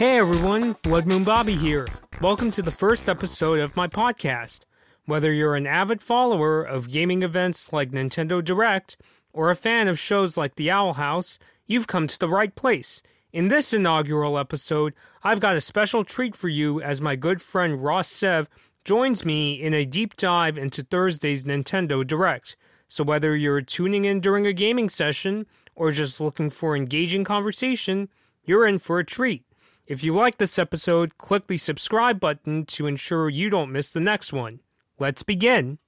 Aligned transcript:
Hey 0.00 0.16
everyone, 0.16 0.76
Blood 0.82 1.04
Moon 1.04 1.24
Bobby 1.24 1.56
here. 1.56 1.86
Welcome 2.22 2.50
to 2.52 2.62
the 2.62 2.70
first 2.70 3.06
episode 3.06 3.58
of 3.58 3.76
my 3.76 3.86
podcast. 3.86 4.60
Whether 5.04 5.30
you're 5.30 5.56
an 5.56 5.66
avid 5.66 6.00
follower 6.00 6.62
of 6.62 6.90
gaming 6.90 7.22
events 7.22 7.70
like 7.70 7.90
Nintendo 7.90 8.42
Direct 8.42 8.96
or 9.34 9.50
a 9.50 9.54
fan 9.54 9.88
of 9.88 9.98
shows 9.98 10.38
like 10.38 10.54
The 10.54 10.70
Owl 10.70 10.94
House, 10.94 11.38
you've 11.66 11.86
come 11.86 12.06
to 12.06 12.18
the 12.18 12.30
right 12.30 12.54
place. 12.54 13.02
In 13.30 13.48
this 13.48 13.74
inaugural 13.74 14.38
episode, 14.38 14.94
I've 15.22 15.38
got 15.38 15.54
a 15.54 15.60
special 15.60 16.02
treat 16.02 16.34
for 16.34 16.48
you 16.48 16.80
as 16.80 17.02
my 17.02 17.14
good 17.14 17.42
friend 17.42 17.82
Ross 17.82 18.10
Siev 18.10 18.46
joins 18.86 19.26
me 19.26 19.52
in 19.52 19.74
a 19.74 19.84
deep 19.84 20.16
dive 20.16 20.56
into 20.56 20.82
Thursday's 20.82 21.44
Nintendo 21.44 22.06
Direct. 22.06 22.56
So 22.88 23.04
whether 23.04 23.36
you're 23.36 23.60
tuning 23.60 24.06
in 24.06 24.20
during 24.20 24.46
a 24.46 24.54
gaming 24.54 24.88
session 24.88 25.44
or 25.74 25.92
just 25.92 26.22
looking 26.22 26.48
for 26.48 26.74
engaging 26.74 27.22
conversation, 27.22 28.08
you're 28.46 28.66
in 28.66 28.78
for 28.78 28.98
a 28.98 29.04
treat. 29.04 29.44
If 29.90 30.04
you 30.04 30.14
like 30.14 30.38
this 30.38 30.56
episode, 30.56 31.18
click 31.18 31.48
the 31.48 31.58
subscribe 31.58 32.20
button 32.20 32.64
to 32.66 32.86
ensure 32.86 33.28
you 33.28 33.50
don't 33.50 33.72
miss 33.72 33.90
the 33.90 33.98
next 33.98 34.32
one. 34.32 34.60
Let's 35.00 35.24
begin. 35.24 35.78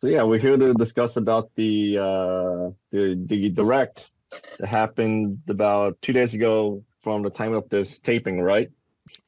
So 0.00 0.08
yeah, 0.08 0.24
we're 0.24 0.40
here 0.40 0.56
to 0.56 0.74
discuss 0.74 1.16
about 1.16 1.52
the 1.54 1.98
uh, 1.98 2.70
the 2.90 3.14
the 3.26 3.50
direct 3.50 4.10
that 4.58 4.66
happened 4.66 5.38
about 5.48 6.02
two 6.02 6.12
days 6.12 6.34
ago 6.34 6.82
from 7.00 7.22
the 7.22 7.30
time 7.30 7.52
of 7.52 7.68
this 7.68 8.00
taping, 8.00 8.40
right? 8.40 8.72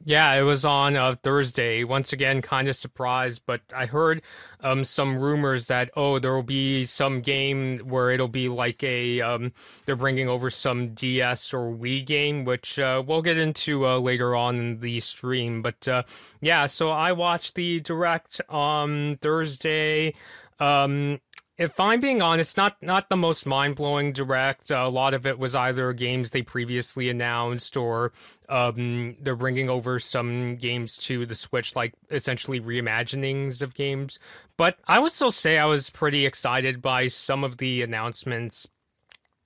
Yeah, 0.04 0.34
it 0.34 0.42
was 0.42 0.64
on 0.64 0.96
uh, 0.96 1.14
Thursday. 1.22 1.84
Once 1.84 2.12
again, 2.12 2.42
kind 2.42 2.66
of 2.68 2.74
surprised, 2.74 3.42
but 3.46 3.60
I 3.74 3.86
heard 3.86 4.22
um, 4.60 4.84
some 4.84 5.16
rumors 5.16 5.68
that 5.68 5.90
oh, 5.96 6.18
there 6.18 6.34
will 6.34 6.42
be 6.42 6.84
some 6.84 7.20
game 7.20 7.78
where 7.78 8.10
it'll 8.10 8.26
be 8.26 8.48
like 8.48 8.82
a 8.82 9.20
um, 9.20 9.52
they're 9.86 9.94
bringing 9.94 10.28
over 10.28 10.50
some 10.50 10.88
DS 10.94 11.54
or 11.54 11.72
Wii 11.72 12.04
game, 12.04 12.44
which 12.44 12.80
uh, 12.80 13.02
we'll 13.06 13.22
get 13.22 13.38
into 13.38 13.86
uh, 13.86 13.98
later 13.98 14.34
on 14.34 14.56
in 14.58 14.80
the 14.80 14.98
stream. 14.98 15.62
But 15.62 15.86
uh, 15.86 16.02
yeah, 16.40 16.66
so 16.66 16.90
I 16.90 17.12
watched 17.12 17.54
the 17.54 17.78
direct 17.78 18.40
on 18.48 19.18
Thursday. 19.22 20.14
Um, 20.58 21.20
if 21.58 21.78
I'm 21.78 22.00
being 22.00 22.22
honest, 22.22 22.56
not 22.56 22.76
not 22.82 23.08
the 23.08 23.16
most 23.16 23.46
mind 23.46 23.76
blowing 23.76 24.12
direct. 24.12 24.70
Uh, 24.70 24.76
a 24.76 24.88
lot 24.88 25.14
of 25.14 25.26
it 25.26 25.38
was 25.38 25.54
either 25.54 25.92
games 25.92 26.30
they 26.30 26.42
previously 26.42 27.08
announced, 27.10 27.76
or 27.76 28.12
um, 28.48 29.16
they're 29.20 29.36
bringing 29.36 29.68
over 29.68 29.98
some 29.98 30.56
games 30.56 30.96
to 30.98 31.26
the 31.26 31.34
Switch, 31.34 31.76
like 31.76 31.92
essentially 32.10 32.60
reimaginings 32.60 33.62
of 33.62 33.74
games. 33.74 34.18
But 34.56 34.78
I 34.86 34.98
would 34.98 35.12
still 35.12 35.30
say 35.30 35.58
I 35.58 35.66
was 35.66 35.90
pretty 35.90 36.26
excited 36.26 36.80
by 36.80 37.08
some 37.08 37.44
of 37.44 37.58
the 37.58 37.82
announcements 37.82 38.66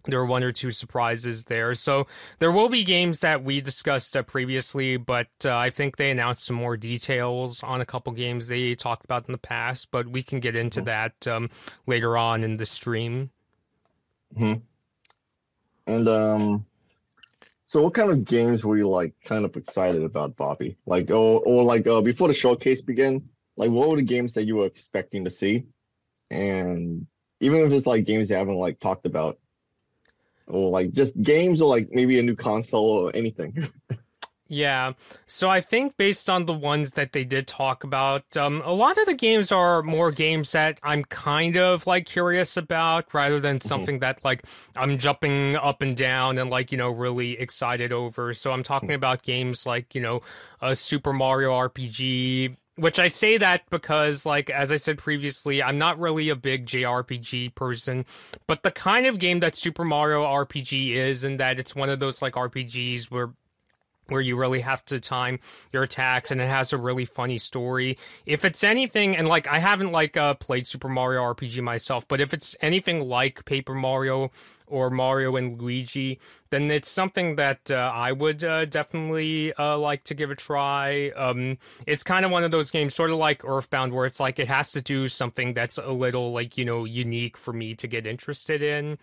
there 0.07 0.19
were 0.19 0.27
one 0.27 0.43
or 0.43 0.53
two 0.53 0.71
surprises 0.71 1.45
there. 1.45 1.75
So 1.75 2.07
there 2.39 2.53
will 2.53 2.69
be 2.69 2.85
games 2.85 3.21
that 3.21 3.45
we 3.45 3.61
discussed 3.61 4.17
uh, 4.17 4.23
previously, 4.23 4.97
but 4.97 5.29
uh, 5.45 5.57
I 5.57 5.71
think 5.71 5.97
they 5.97 6.11
announced 6.11 6.45
some 6.45 6.57
more 6.57 6.77
details 6.77 7.63
on 7.63 7.81
a 7.81 7.87
couple 7.87 8.13
games 8.13 8.49
they 8.49 8.75
talked 8.75 9.05
about 9.05 9.27
in 9.27 9.33
the 9.33 9.39
past. 9.39 9.91
But 9.91 10.09
we 10.09 10.23
can 10.23 10.41
get 10.41 10.57
into 10.57 10.81
that 10.83 11.27
um, 11.27 11.51
later 11.87 12.17
on 12.17 12.45
in 12.45 12.57
the 12.57 12.67
stream. 12.67 13.31
Hmm. 14.37 14.55
And 15.87 16.09
um, 16.09 16.67
so 17.67 17.83
what 17.83 17.95
kind 17.95 18.11
of 18.11 18.25
games 18.25 18.65
were 18.65 18.77
you 18.77 18.89
like 18.89 19.15
kind 19.25 19.45
of 19.45 19.57
excited 19.57 20.03
about, 20.03 20.37
Bobby? 20.37 20.77
Like, 20.87 21.11
or 21.11 21.41
or 21.45 21.65
like 21.65 21.87
uh, 21.87 22.01
before 22.01 22.29
the 22.29 22.35
showcase 22.35 22.81
began, 22.81 23.29
like 23.57 23.71
what 23.71 23.89
were 23.89 23.97
the 23.97 24.03
games 24.03 24.33
that 24.35 24.45
you 24.45 24.57
were 24.57 24.67
expecting 24.67 25.25
to 25.25 25.31
see? 25.31 25.65
And 26.31 27.07
even 27.41 27.61
if 27.61 27.73
it's 27.73 27.87
like 27.87 28.05
games 28.05 28.31
you 28.31 28.37
haven't 28.37 28.57
like 28.57 28.81
talked 28.81 29.07
about, 29.07 29.39
or 30.47 30.71
like 30.71 30.93
just 30.93 31.21
games 31.23 31.61
or 31.61 31.69
like 31.69 31.89
maybe 31.91 32.19
a 32.19 32.23
new 32.23 32.37
console 32.37 32.89
or 32.89 33.15
anything. 33.15 33.69
Yeah. 34.49 34.93
So 35.27 35.51
I 35.51 35.61
think 35.61 35.97
based 35.97 36.31
on 36.31 36.47
the 36.47 36.53
ones 36.53 36.93
that 36.93 37.13
they 37.13 37.25
did 37.25 37.49
talk 37.49 37.83
about, 37.83 38.37
um, 38.37 38.63
a 38.65 38.73
lot 38.73 38.97
of 38.97 39.07
the 39.07 39.15
games 39.15 39.51
are 39.51 39.83
more 39.83 40.13
games 40.13 40.53
that 40.53 40.79
I'm 40.85 41.05
kind 41.05 41.57
of 41.57 41.87
like 41.87 42.07
curious 42.07 42.57
about 42.57 43.13
rather 43.13 43.41
than 43.41 43.59
mm-hmm. 43.59 43.69
something 43.69 43.97
mm-hmm. 43.97 44.03
that 44.03 44.25
like 44.25 44.45
I'm 44.77 44.99
jumping 44.99 45.57
up 45.57 45.83
and 45.83 45.97
down 45.97 46.39
and 46.39 46.49
like, 46.49 46.71
you 46.71 46.79
know, 46.79 46.91
really 46.91 47.39
excited 47.39 47.93
over. 47.93 48.33
So 48.35 48.53
I'm 48.53 48.63
talking 48.63 48.91
mm-hmm. 48.91 48.97
about 48.97 49.23
games 49.23 49.67
like, 49.67 49.95
you 49.97 50.01
know, 50.01 50.23
a 50.63 50.77
Super 50.77 51.13
Mario 51.13 51.51
RPG, 51.51 52.57
which 52.77 52.99
I 52.99 53.09
say 53.09 53.39
that 53.39 53.63
because, 53.71 54.27
like, 54.27 54.51
as 54.51 54.71
I 54.71 54.77
said 54.77 54.99
previously, 54.99 55.63
I'm 55.63 55.79
not 55.79 55.99
really 55.99 56.29
a 56.29 56.37
big 56.37 56.67
JRPG 56.67 57.55
person, 57.55 58.05
but 58.47 58.63
the 58.63 58.71
kind 58.71 59.07
of 59.07 59.19
game 59.19 59.41
that 59.41 59.55
Super 59.55 59.85
Mario 59.85 60.23
RPG 60.25 60.95
is, 60.95 61.25
and 61.25 61.41
that 61.41 61.59
it's 61.59 61.75
one 61.75 61.89
of 61.89 62.01
those, 62.01 62.21
like, 62.23 62.35
RPGs 62.35 63.11
where 63.11 63.31
where 64.09 64.21
you 64.21 64.37
really 64.37 64.61
have 64.61 64.85
to 64.85 65.01
time 65.01 65.41
your 65.73 65.83
attacks 65.83 66.31
and 66.31 66.41
it 66.41 66.47
has 66.47 66.73
a 66.73 66.79
really 66.79 67.05
funny 67.05 67.39
story. 67.39 67.99
If 68.25 68.45
it's 68.45 68.63
anything 68.63 69.17
and 69.17 69.27
like 69.27 69.49
I 69.49 69.59
haven't 69.59 69.91
like 69.91 70.17
uh 70.17 70.35
played 70.35 70.67
Super 70.67 70.89
Mario 70.89 71.23
RPG 71.23 71.61
myself, 71.63 72.07
but 72.07 72.21
if 72.21 72.33
it's 72.33 72.57
anything 72.61 73.09
like 73.09 73.45
Paper 73.47 73.75
Mario 73.75 74.31
or 74.67 74.91
Mario 74.91 75.37
and 75.37 75.61
Luigi, 75.61 76.19
then 76.51 76.71
it's 76.71 76.89
something 76.89 77.37
that 77.37 77.71
uh, 77.71 77.75
I 77.95 78.13
would 78.13 78.43
uh, 78.45 78.65
definitely 78.65 79.53
uh, 79.55 79.79
like 79.79 80.05
to 80.05 80.15
give 80.15 80.31
a 80.31 80.35
try. 80.35 81.11
Um, 81.11 81.59
it's 81.87 82.03
kind 82.03 82.25
of 82.25 82.31
one 82.31 82.45
of 82.45 82.51
those 82.51 82.71
games, 82.71 82.95
sort 82.95 83.11
of 83.11 83.17
like 83.17 83.45
Earthbound, 83.45 83.93
where 83.93 84.07
it's 84.07 84.21
like 84.21 84.39
it 84.39 84.49
has 84.49 84.73
to 84.73 84.81
do 84.81 85.09
something 85.09 85.55
that's 85.55 85.79
a 85.79 85.91
little 85.91 86.33
like 86.33 86.57
you 86.57 86.65
know 86.65 86.85
unique 86.85 87.37
for 87.37 87.53
me 87.53 87.75
to 87.75 87.87
get 87.87 88.07
interested 88.07 88.63
in. 88.63 88.99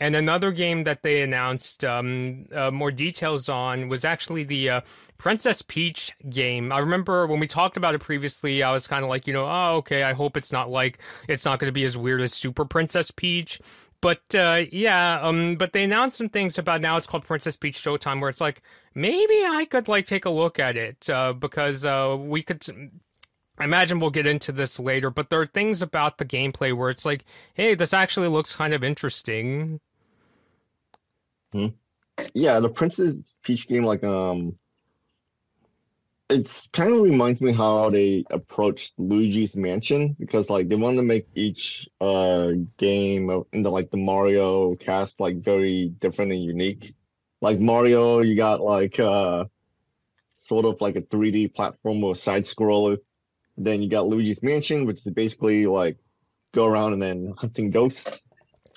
And 0.00 0.14
another 0.16 0.52
game 0.52 0.84
that 0.84 1.02
they 1.02 1.22
announced 1.22 1.84
um, 1.84 2.46
uh, 2.54 2.70
more 2.70 2.90
details 2.90 3.48
on 3.48 3.88
was 3.88 4.04
actually 4.04 4.44
the 4.44 4.70
uh, 4.70 4.80
Princess 5.18 5.62
Peach 5.62 6.12
game. 6.28 6.72
I 6.72 6.78
remember 6.78 7.26
when 7.26 7.40
we 7.40 7.46
talked 7.46 7.76
about 7.76 7.94
it 7.94 8.00
previously, 8.00 8.62
I 8.62 8.72
was 8.72 8.86
kind 8.86 9.04
of 9.04 9.08
like, 9.08 9.26
you 9.26 9.32
know, 9.32 9.46
oh, 9.46 9.76
okay, 9.76 10.02
I 10.02 10.12
hope 10.12 10.36
it's 10.36 10.52
not 10.52 10.70
like, 10.70 10.98
it's 11.28 11.44
not 11.44 11.58
going 11.58 11.68
to 11.68 11.72
be 11.72 11.84
as 11.84 11.96
weird 11.96 12.20
as 12.20 12.32
Super 12.32 12.64
Princess 12.64 13.10
Peach. 13.10 13.60
But 14.04 14.34
uh, 14.34 14.66
yeah, 14.70 15.18
um, 15.22 15.56
but 15.56 15.72
they 15.72 15.82
announced 15.82 16.18
some 16.18 16.28
things 16.28 16.58
about 16.58 16.82
now 16.82 16.98
it's 16.98 17.06
called 17.06 17.24
Princess 17.24 17.56
Peach 17.56 17.82
Showtime, 17.82 18.20
where 18.20 18.28
it's 18.28 18.40
like 18.40 18.60
maybe 18.94 19.46
I 19.46 19.64
could 19.64 19.88
like 19.88 20.04
take 20.04 20.26
a 20.26 20.30
look 20.30 20.58
at 20.58 20.76
it 20.76 21.08
uh, 21.08 21.32
because 21.32 21.86
uh, 21.86 22.14
we 22.20 22.42
could. 22.42 22.62
I 23.56 23.64
imagine 23.64 24.00
we'll 24.00 24.10
get 24.10 24.26
into 24.26 24.52
this 24.52 24.78
later, 24.78 25.08
but 25.08 25.30
there 25.30 25.40
are 25.40 25.46
things 25.46 25.80
about 25.80 26.18
the 26.18 26.26
gameplay 26.26 26.76
where 26.76 26.90
it's 26.90 27.06
like, 27.06 27.24
hey, 27.54 27.74
this 27.74 27.94
actually 27.94 28.28
looks 28.28 28.54
kind 28.54 28.74
of 28.74 28.84
interesting. 28.84 29.80
Hmm. 31.52 31.68
Yeah, 32.34 32.60
the 32.60 32.68
Princess 32.68 33.38
Peach 33.42 33.66
game, 33.68 33.86
like 33.86 34.04
um, 34.04 34.58
it's 36.30 36.68
kind 36.68 36.92
of 36.92 37.02
reminds 37.02 37.40
me 37.40 37.52
how 37.52 37.90
they 37.90 38.24
approached 38.30 38.94
Luigi's 38.98 39.56
Mansion 39.56 40.16
because 40.18 40.48
like 40.48 40.68
they 40.68 40.76
want 40.76 40.96
to 40.96 41.02
make 41.02 41.26
each 41.34 41.88
uh 42.00 42.52
game 42.78 43.30
in 43.52 43.62
the 43.62 43.70
like 43.70 43.90
the 43.90 43.98
Mario 43.98 44.74
cast 44.76 45.20
like 45.20 45.36
very 45.42 45.88
different 46.00 46.32
and 46.32 46.42
unique. 46.42 46.94
Like 47.42 47.60
Mario, 47.60 48.20
you 48.20 48.36
got 48.36 48.62
like 48.62 48.98
uh 48.98 49.44
sort 50.38 50.64
of 50.64 50.80
like 50.80 50.96
a 50.96 51.02
3D 51.02 51.54
platform 51.54 52.02
or 52.02 52.14
side 52.16 52.44
scroller. 52.44 52.98
Then 53.56 53.82
you 53.82 53.90
got 53.90 54.06
Luigi's 54.06 54.42
Mansion, 54.42 54.86
which 54.86 55.06
is 55.06 55.12
basically 55.12 55.66
like 55.66 55.98
go 56.52 56.66
around 56.66 56.94
and 56.94 57.02
then 57.02 57.34
hunting 57.36 57.70
ghosts. 57.70 58.22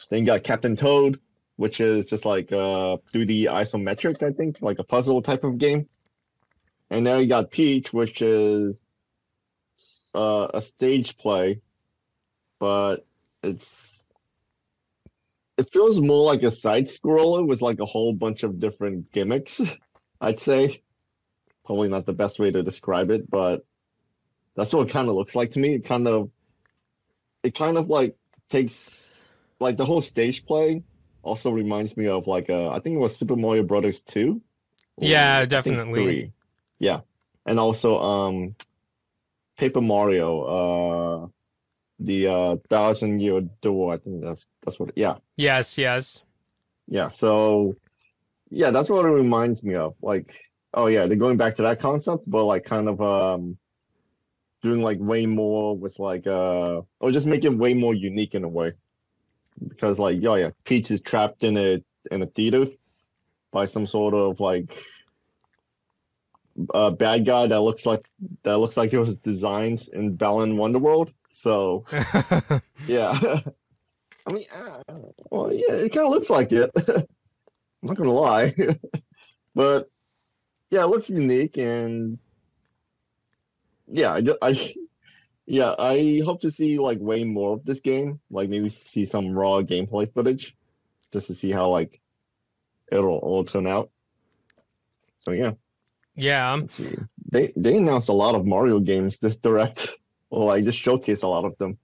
Then 0.09 0.19
you 0.19 0.25
got 0.25 0.43
Captain 0.43 0.75
Toad, 0.75 1.19
which 1.55 1.79
is 1.79 2.05
just 2.05 2.25
like 2.25 2.51
uh 2.51 2.97
3D 3.13 3.45
isometric, 3.45 4.21
I 4.21 4.33
think, 4.33 4.61
like 4.61 4.79
a 4.79 4.83
puzzle 4.83 5.21
type 5.21 5.45
of 5.45 5.57
game. 5.57 5.87
And 6.89 7.03
now 7.03 7.17
you 7.17 7.27
got 7.27 7.51
Peach, 7.51 7.91
which 7.91 8.21
is 8.21 8.81
uh, 10.15 10.47
a 10.53 10.61
stage 10.61 11.17
play, 11.17 11.61
but 12.59 13.05
it's 13.43 14.05
it 15.57 15.71
feels 15.71 15.99
more 15.99 16.23
like 16.23 16.43
a 16.43 16.51
side 16.51 16.85
scroller 16.85 17.45
with 17.45 17.61
like 17.61 17.79
a 17.79 17.85
whole 17.85 18.13
bunch 18.13 18.43
of 18.43 18.59
different 18.59 19.11
gimmicks. 19.11 19.59
I'd 20.21 20.39
say 20.39 20.81
probably 21.65 21.89
not 21.89 22.05
the 22.05 22.13
best 22.13 22.39
way 22.39 22.51
to 22.51 22.63
describe 22.63 23.11
it, 23.11 23.29
but 23.29 23.65
that's 24.55 24.73
what 24.73 24.87
it 24.87 24.93
kind 24.93 25.09
of 25.09 25.15
looks 25.15 25.35
like 25.35 25.51
to 25.51 25.59
me. 25.59 25.75
It 25.75 25.85
kind 25.85 26.07
of 26.07 26.31
it 27.43 27.53
kind 27.53 27.77
of 27.77 27.89
like 27.89 28.15
takes 28.49 29.35
like 29.59 29.77
the 29.77 29.85
whole 29.85 30.01
stage 30.01 30.45
play 30.45 30.83
also 31.21 31.51
reminds 31.51 31.97
me 31.97 32.07
of 32.07 32.27
like 32.27 32.49
a 32.49 32.69
I 32.69 32.79
think 32.79 32.95
it 32.95 32.99
was 32.99 33.15
Super 33.15 33.35
Mario 33.35 33.63
Brothers 33.63 34.01
2. 34.01 34.41
Yeah, 34.99 35.45
definitely. 35.45 36.33
Yeah, 36.79 37.01
and 37.45 37.59
also 37.59 37.97
um, 37.99 38.55
Paper 39.57 39.81
Mario, 39.81 40.41
uh, 40.43 41.27
the 41.99 42.27
uh 42.27 42.55
thousand 42.69 43.21
year 43.21 43.41
door. 43.61 43.93
I 43.93 43.97
think 43.97 44.23
that's 44.23 44.45
that's 44.63 44.79
what. 44.79 44.91
Yeah. 44.95 45.15
Yes. 45.35 45.77
Yes. 45.77 46.21
Yeah. 46.87 47.09
So, 47.11 47.75
yeah, 48.49 48.71
that's 48.71 48.89
what 48.89 49.05
it 49.05 49.09
reminds 49.09 49.63
me 49.63 49.75
of. 49.75 49.95
Like, 50.01 50.33
oh 50.73 50.87
yeah, 50.87 51.05
they're 51.07 51.17
going 51.17 51.37
back 51.37 51.55
to 51.55 51.63
that 51.63 51.79
concept, 51.79 52.23
but 52.29 52.45
like 52.45 52.65
kind 52.65 52.87
of 52.87 53.01
um, 53.01 53.57
doing 54.61 54.81
like 54.81 54.99
way 54.99 55.25
more 55.25 55.75
with 55.75 55.99
like 55.99 56.27
uh, 56.27 56.81
or 56.99 57.11
just 57.11 57.27
make 57.27 57.43
it 57.43 57.57
way 57.57 57.73
more 57.73 57.93
unique 57.93 58.35
in 58.35 58.43
a 58.43 58.49
way. 58.49 58.73
Because 59.67 59.97
like, 59.97 60.23
oh 60.23 60.35
yeah, 60.35 60.51
Peach 60.65 60.91
is 60.91 61.01
trapped 61.01 61.43
in 61.43 61.57
a 61.57 61.83
in 62.11 62.21
a 62.21 62.27
theater 62.27 62.67
by 63.51 63.65
some 63.65 63.85
sort 63.85 64.13
of 64.13 64.39
like 64.39 64.83
uh, 66.73 66.89
bad 66.91 67.25
guy 67.25 67.47
that 67.47 67.61
looks 67.61 67.85
like 67.85 68.09
that 68.43 68.57
looks 68.57 68.77
like 68.77 68.93
it 68.93 68.99
was 68.99 69.15
designed 69.15 69.87
in 69.93 70.15
Balan 70.15 70.57
Wonderworld. 70.57 71.13
So 71.29 71.85
yeah, 72.87 73.41
I 74.27 74.33
mean, 74.33 74.45
uh, 74.53 74.81
well, 75.29 75.53
yeah, 75.53 75.73
it 75.73 75.93
kind 75.93 76.07
of 76.07 76.11
looks 76.11 76.29
like 76.29 76.51
it. 76.51 76.71
I'm 76.75 77.05
not 77.83 77.97
gonna 77.97 78.11
lie, 78.11 78.53
but 79.55 79.89
yeah, 80.69 80.83
it 80.83 80.87
looks 80.87 81.09
unique 81.09 81.57
and 81.57 82.17
yeah, 83.87 84.13
I, 84.13 84.21
just, 84.21 84.37
I 84.41 84.75
yeah, 85.45 85.75
I 85.79 86.21
hope 86.25 86.41
to 86.41 86.51
see 86.51 86.77
like 86.79 86.99
way 86.99 87.23
more 87.23 87.53
of 87.53 87.65
this 87.65 87.79
game. 87.79 88.19
Like 88.29 88.49
maybe 88.49 88.69
see 88.69 89.05
some 89.05 89.31
raw 89.31 89.61
gameplay 89.61 90.11
footage, 90.11 90.57
just 91.13 91.27
to 91.27 91.35
see 91.35 91.51
how 91.51 91.69
like 91.69 92.01
it'll 92.91 93.17
all 93.17 93.45
turn 93.45 93.67
out. 93.67 93.91
So 95.19 95.31
yeah. 95.31 95.51
Yeah. 96.17 96.61
They 97.31 97.53
they 97.55 97.77
announced 97.77 98.09
a 98.09 98.13
lot 98.13 98.35
of 98.35 98.45
Mario 98.45 98.79
games 98.79 99.19
this 99.19 99.37
direct, 99.37 99.95
or 100.29 100.45
like 100.45 100.65
just 100.65 100.79
showcase 100.79 101.21
a 101.21 101.27
lot 101.27 101.45
of 101.45 101.57
them. 101.57 101.77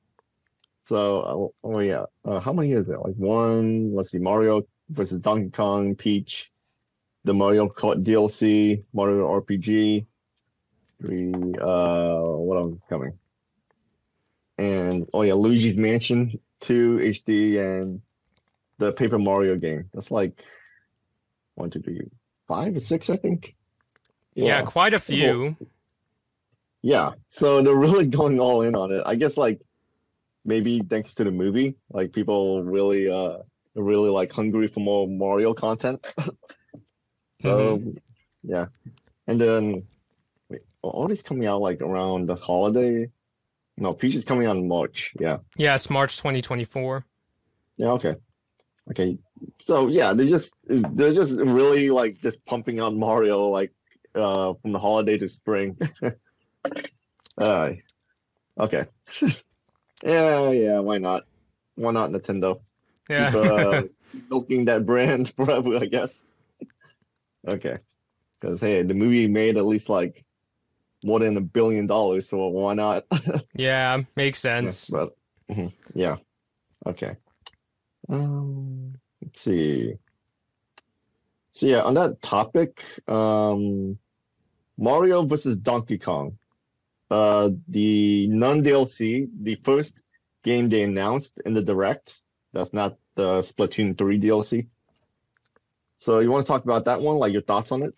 So 0.86 1.52
uh, 1.64 1.68
oh 1.68 1.80
yeah, 1.80 2.06
uh, 2.26 2.40
how 2.40 2.52
many 2.52 2.72
is 2.74 2.90
it? 2.90 3.00
Like 3.00 3.16
one. 3.16 3.96
Let's 3.96 4.12
see, 4.12 4.18
Mario 4.18 4.64
versus 4.90 5.20
Donkey 5.20 5.52
Kong, 5.52 5.96
Peach, 5.96 6.52
the 7.24 7.34
Mario 7.34 7.70
Kart 7.70 8.04
DLC, 8.04 8.84
Mario 8.94 9.28
RPG. 9.28 10.06
Three. 11.00 11.34
Uh, 11.34 12.22
what 12.40 12.58
else 12.58 12.76
is 12.78 12.84
coming? 12.90 13.18
And 14.58 15.08
oh 15.14 15.22
yeah, 15.22 15.34
Luigi's 15.34 15.78
Mansion 15.78 16.40
2 16.62 17.00
HD 17.00 17.60
and 17.60 18.02
the 18.78 18.92
Paper 18.94 19.20
Mario 19.20 19.58
game. 19.58 19.90
That's 19.94 20.12
like 20.12 20.44
one, 21.56 21.70
two, 21.70 21.82
three, 21.82 22.10
five 22.48 22.76
or 22.76 22.80
six, 22.80 23.10
I 23.10 23.18
think. 23.18 23.56
Yeah, 24.36 24.46
yeah 24.46 24.62
quite 24.64 24.94
a 24.94 25.00
few. 25.00 25.56
Yeah, 26.82 27.12
so 27.30 27.62
they're 27.62 27.76
really 27.88 28.06
going 28.06 28.40
all 28.40 28.62
in 28.62 28.76
on 28.76 28.92
it. 28.92 29.04
I 29.06 29.16
guess 29.16 29.38
like 29.38 29.62
maybe 30.46 30.82
thanks 30.82 31.14
to 31.16 31.24
the 31.24 31.32
movie, 31.32 31.76
like 31.90 32.12
people 32.12 32.64
really 32.64 33.10
uh 33.10 33.40
really 33.76 34.10
like 34.10 34.32
hungry 34.32 34.68
for 34.68 34.82
more 34.82 35.08
Mario 35.08 35.54
content. 35.54 36.06
so 37.34 37.78
mm-hmm. 37.78 37.92
yeah, 38.44 38.66
and 39.28 39.40
then 39.40 39.84
wait, 40.50 40.62
all 40.82 41.08
these 41.08 41.24
coming 41.24 41.48
out 41.48 41.62
like 41.62 41.82
around 41.82 42.26
the 42.26 42.36
holiday. 42.36 43.10
No, 43.78 43.92
Peach 43.92 44.16
is 44.16 44.24
coming 44.24 44.46
out 44.46 44.56
in 44.56 44.68
March. 44.68 45.14
Yeah. 45.20 45.38
Yes, 45.58 45.90
March 45.90 46.18
2024. 46.18 47.04
Yeah. 47.78 47.88
Okay. 47.88 48.16
Okay. 48.92 49.18
So 49.60 49.88
yeah, 49.88 50.14
they 50.14 50.28
just 50.28 50.60
they're 50.68 51.14
just 51.14 51.32
really 51.32 51.90
like 51.90 52.22
just 52.22 52.44
pumping 52.46 52.80
out 52.80 52.94
Mario 52.96 53.48
like 53.48 53.72
uh 54.16 54.54
from 54.62 54.72
the 54.72 54.80
holiday 54.80 55.18
to 55.18 55.28
spring. 55.28 55.78
uh, 57.38 57.72
okay. 58.60 58.86
yeah, 60.04 60.52
yeah, 60.52 60.80
why 60.80 60.98
not? 60.98 61.24
Why 61.76 61.92
not 61.92 62.12
Nintendo? 62.12 62.60
Yeah. 63.10 63.32
Keep, 63.32 63.42
uh, 63.42 63.84
milking 64.30 64.66
that 64.66 64.86
brand 64.86 65.34
forever, 65.36 65.78
I 65.78 65.86
guess. 65.86 66.24
okay. 67.48 67.78
Because 68.40 68.62
hey, 68.62 68.84
the 68.84 68.94
movie 68.94 69.28
made 69.28 69.58
at 69.58 69.66
least 69.66 69.90
like 69.90 70.24
more 71.04 71.20
than 71.20 71.38
a 71.38 71.42
billion 71.42 71.88
dollars, 71.88 72.30
so 72.30 72.48
why 72.48 72.74
not? 72.74 73.06
yeah, 73.56 74.02
makes 74.16 74.40
sense. 74.40 74.90
Yeah, 74.90 74.98
but 74.98 75.18
mm-hmm, 75.56 76.00
yeah. 76.00 76.18
Okay. 76.86 77.16
Um, 78.10 78.96
let's 79.22 79.42
see. 79.42 79.94
So 81.54 81.66
yeah, 81.68 81.82
on 81.82 81.94
that 81.96 82.22
topic, 82.22 82.84
um, 83.08 83.98
Mario 84.78 85.26
versus 85.26 85.58
Donkey 85.58 85.98
Kong, 85.98 86.38
uh, 87.12 87.50
the 87.68 88.28
non 88.28 88.64
DLC, 88.64 89.30
the 89.42 89.56
first 89.64 90.00
game 90.44 90.70
they 90.70 90.84
announced 90.84 91.42
in 91.46 91.54
the 91.54 91.62
direct. 91.62 92.20
That's 92.54 92.74
not 92.74 92.98
the 93.16 93.42
Splatoon 93.42 93.98
3 93.98 94.20
DLC. 94.20 94.68
So 95.98 96.20
you 96.20 96.32
want 96.32 96.46
to 96.46 96.52
talk 96.52 96.64
about 96.64 96.86
that 96.86 97.02
one? 97.02 97.18
Like 97.18 97.34
your 97.34 97.42
thoughts 97.42 97.72
on 97.72 97.84
it? 97.84 97.94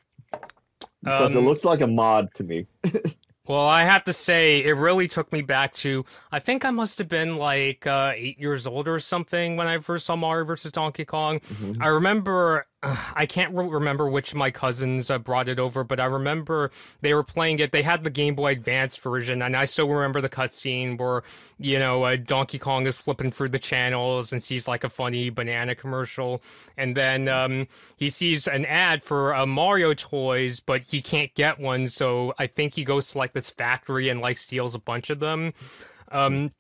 Because 1.03 1.35
um, 1.35 1.43
it 1.43 1.47
looks 1.47 1.63
like 1.63 1.81
a 1.81 1.87
mod 1.87 2.33
to 2.35 2.43
me. 2.43 2.67
Well, 3.47 3.67
I 3.67 3.83
have 3.83 4.03
to 4.05 4.13
say, 4.13 4.63
it 4.63 4.71
really 4.71 5.07
took 5.07 5.31
me 5.31 5.41
back 5.41 5.73
to, 5.73 6.03
I 6.31 6.39
think 6.39 6.65
I 6.65 6.71
must 6.71 6.97
have 6.97 7.07
been 7.07 7.37
like 7.37 7.85
uh, 7.85 8.13
eight 8.15 8.39
years 8.39 8.65
old 8.65 8.87
or 8.87 8.97
something 8.99 9.55
when 9.55 9.67
I 9.67 9.77
first 9.77 10.07
saw 10.07 10.15
Mario 10.15 10.45
vs. 10.45 10.71
Donkey 10.71 11.05
Kong. 11.05 11.39
Mm-hmm. 11.39 11.81
I 11.81 11.87
remember 11.87 12.65
I 13.15 13.25
can't 13.25 13.53
remember 13.53 14.07
which 14.07 14.31
of 14.31 14.37
my 14.37 14.51
cousins 14.51 15.09
uh, 15.09 15.17
brought 15.17 15.49
it 15.49 15.59
over, 15.59 15.83
but 15.83 15.99
I 15.99 16.05
remember 16.05 16.71
they 17.01 17.13
were 17.13 17.23
playing 17.23 17.59
it. 17.59 17.71
They 17.71 17.81
had 17.81 18.03
the 18.03 18.09
Game 18.09 18.35
Boy 18.35 18.51
Advance 18.51 18.97
version, 18.97 19.41
and 19.41 19.55
I 19.55 19.65
still 19.65 19.87
remember 19.87 20.21
the 20.21 20.29
cutscene 20.29 20.97
where 20.97 21.23
you 21.57 21.79
know 21.79 22.03
uh, 22.03 22.15
Donkey 22.17 22.59
Kong 22.59 22.85
is 22.85 22.99
flipping 22.99 23.31
through 23.31 23.49
the 23.49 23.59
channels 23.59 24.31
and 24.31 24.41
sees 24.41 24.67
like 24.67 24.83
a 24.83 24.89
funny 24.89 25.29
banana 25.29 25.75
commercial, 25.75 26.41
and 26.77 26.95
then 26.95 27.27
um, 27.27 27.67
he 27.97 28.09
sees 28.09 28.47
an 28.47 28.65
ad 28.65 29.03
for 29.03 29.33
uh, 29.33 29.45
Mario 29.45 29.93
toys, 29.93 30.59
but 30.59 30.83
he 30.83 31.01
can't 31.01 31.33
get 31.33 31.59
one, 31.59 31.87
so 31.87 32.33
I 32.37 32.47
think 32.47 32.75
he 32.75 32.83
goes 32.83 33.11
to 33.11 33.17
like 33.17 33.33
this 33.33 33.49
factory 33.49 34.09
and 34.09 34.21
like 34.21 34.37
steals 34.37 34.75
a 34.75 34.79
bunch 34.79 35.09
of 35.09 35.19
them. 35.19 35.53
Um, 36.11 36.51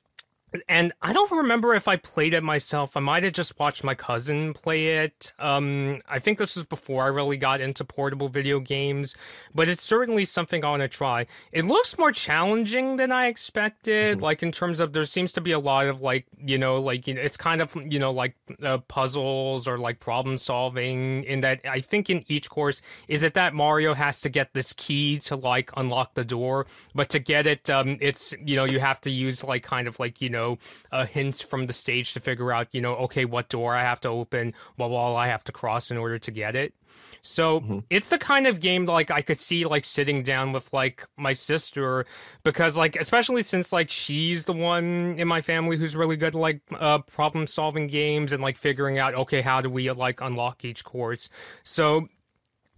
and 0.67 0.93
I 1.01 1.13
don't 1.13 1.31
remember 1.31 1.73
if 1.73 1.87
I 1.87 1.97
played 1.97 2.33
it 2.33 2.43
myself. 2.43 2.95
I 2.95 2.99
might 2.99 3.23
have 3.23 3.33
just 3.33 3.57
watched 3.59 3.83
my 3.83 3.95
cousin 3.95 4.53
play 4.53 5.03
it. 5.03 5.31
Um, 5.39 6.01
I 6.07 6.19
think 6.19 6.37
this 6.37 6.55
was 6.55 6.65
before 6.65 7.03
I 7.03 7.07
really 7.07 7.37
got 7.37 7.61
into 7.61 7.83
portable 7.83 8.29
video 8.29 8.59
games, 8.59 9.15
but 9.53 9.67
it's 9.67 9.83
certainly 9.83 10.25
something 10.25 10.63
I 10.63 10.69
want 10.69 10.81
to 10.81 10.87
try. 10.87 11.27
It 11.51 11.65
looks 11.65 11.97
more 11.97 12.11
challenging 12.11 12.97
than 12.97 13.11
I 13.11 13.27
expected. 13.27 14.17
Mm-hmm. 14.17 14.23
Like 14.23 14.43
in 14.43 14.51
terms 14.51 14.79
of 14.79 14.93
there 14.93 15.05
seems 15.05 15.33
to 15.33 15.41
be 15.41 15.51
a 15.51 15.59
lot 15.59 15.87
of 15.87 16.01
like 16.01 16.25
you 16.43 16.57
know 16.57 16.79
like 16.79 17.07
you 17.07 17.13
know, 17.13 17.21
it's 17.21 17.37
kind 17.37 17.61
of 17.61 17.75
you 17.75 17.99
know 17.99 18.11
like 18.11 18.35
uh, 18.63 18.77
puzzles 18.87 19.67
or 19.67 19.77
like 19.77 19.99
problem 19.99 20.37
solving. 20.37 21.23
In 21.23 21.41
that 21.41 21.61
I 21.65 21.81
think 21.81 22.09
in 22.09 22.23
each 22.27 22.49
course 22.49 22.81
is 23.07 23.23
it 23.23 23.33
that 23.33 23.53
Mario 23.53 23.93
has 23.93 24.21
to 24.21 24.29
get 24.29 24.53
this 24.53 24.73
key 24.73 25.19
to 25.19 25.35
like 25.35 25.71
unlock 25.77 26.13
the 26.13 26.25
door, 26.25 26.67
but 26.93 27.09
to 27.09 27.19
get 27.19 27.47
it, 27.47 27.69
um, 27.69 27.97
it's 28.01 28.33
you 28.45 28.55
know 28.55 28.65
you 28.65 28.79
have 28.79 29.01
to 29.01 29.11
use 29.11 29.43
like 29.43 29.63
kind 29.63 29.87
of 29.87 29.99
like 29.99 30.21
you 30.21 30.29
know 30.29 30.44
know, 30.45 30.57
uh, 30.91 31.05
hints 31.05 31.41
from 31.41 31.67
the 31.67 31.73
stage 31.73 32.13
to 32.13 32.19
figure 32.19 32.51
out, 32.51 32.67
you 32.71 32.81
know, 32.81 32.95
okay, 32.95 33.25
what 33.25 33.49
door 33.49 33.75
I 33.75 33.81
have 33.81 34.01
to 34.01 34.09
open, 34.09 34.53
what 34.75 34.89
wall 34.89 35.15
I 35.15 35.27
have 35.27 35.43
to 35.45 35.51
cross 35.51 35.91
in 35.91 35.97
order 35.97 36.19
to 36.19 36.31
get 36.31 36.55
it. 36.55 36.73
So 37.21 37.59
mm-hmm. 37.59 37.79
it's 37.89 38.09
the 38.09 38.17
kind 38.17 38.47
of 38.47 38.61
game 38.61 38.85
like 38.85 39.11
I 39.11 39.21
could 39.21 39.39
see 39.39 39.65
like 39.65 39.83
sitting 39.83 40.23
down 40.23 40.53
with 40.53 40.71
like 40.73 41.05
my 41.17 41.33
sister 41.33 42.05
because 42.43 42.77
like 42.77 42.95
especially 42.95 43.41
since 43.41 43.73
like 43.73 43.89
she's 43.89 44.45
the 44.45 44.53
one 44.53 45.15
in 45.17 45.27
my 45.27 45.41
family 45.41 45.75
who's 45.75 45.95
really 45.95 46.15
good 46.15 46.35
at 46.35 46.35
like 46.35 46.61
uh, 46.71 46.99
problem 46.99 47.47
solving 47.47 47.87
games 47.87 48.31
and 48.31 48.41
like 48.41 48.57
figuring 48.57 48.99
out 48.99 49.15
okay 49.15 49.41
how 49.41 49.59
do 49.59 49.69
we 49.69 49.91
like 49.91 50.21
unlock 50.21 50.63
each 50.63 50.85
course. 50.85 51.27
So 51.63 52.07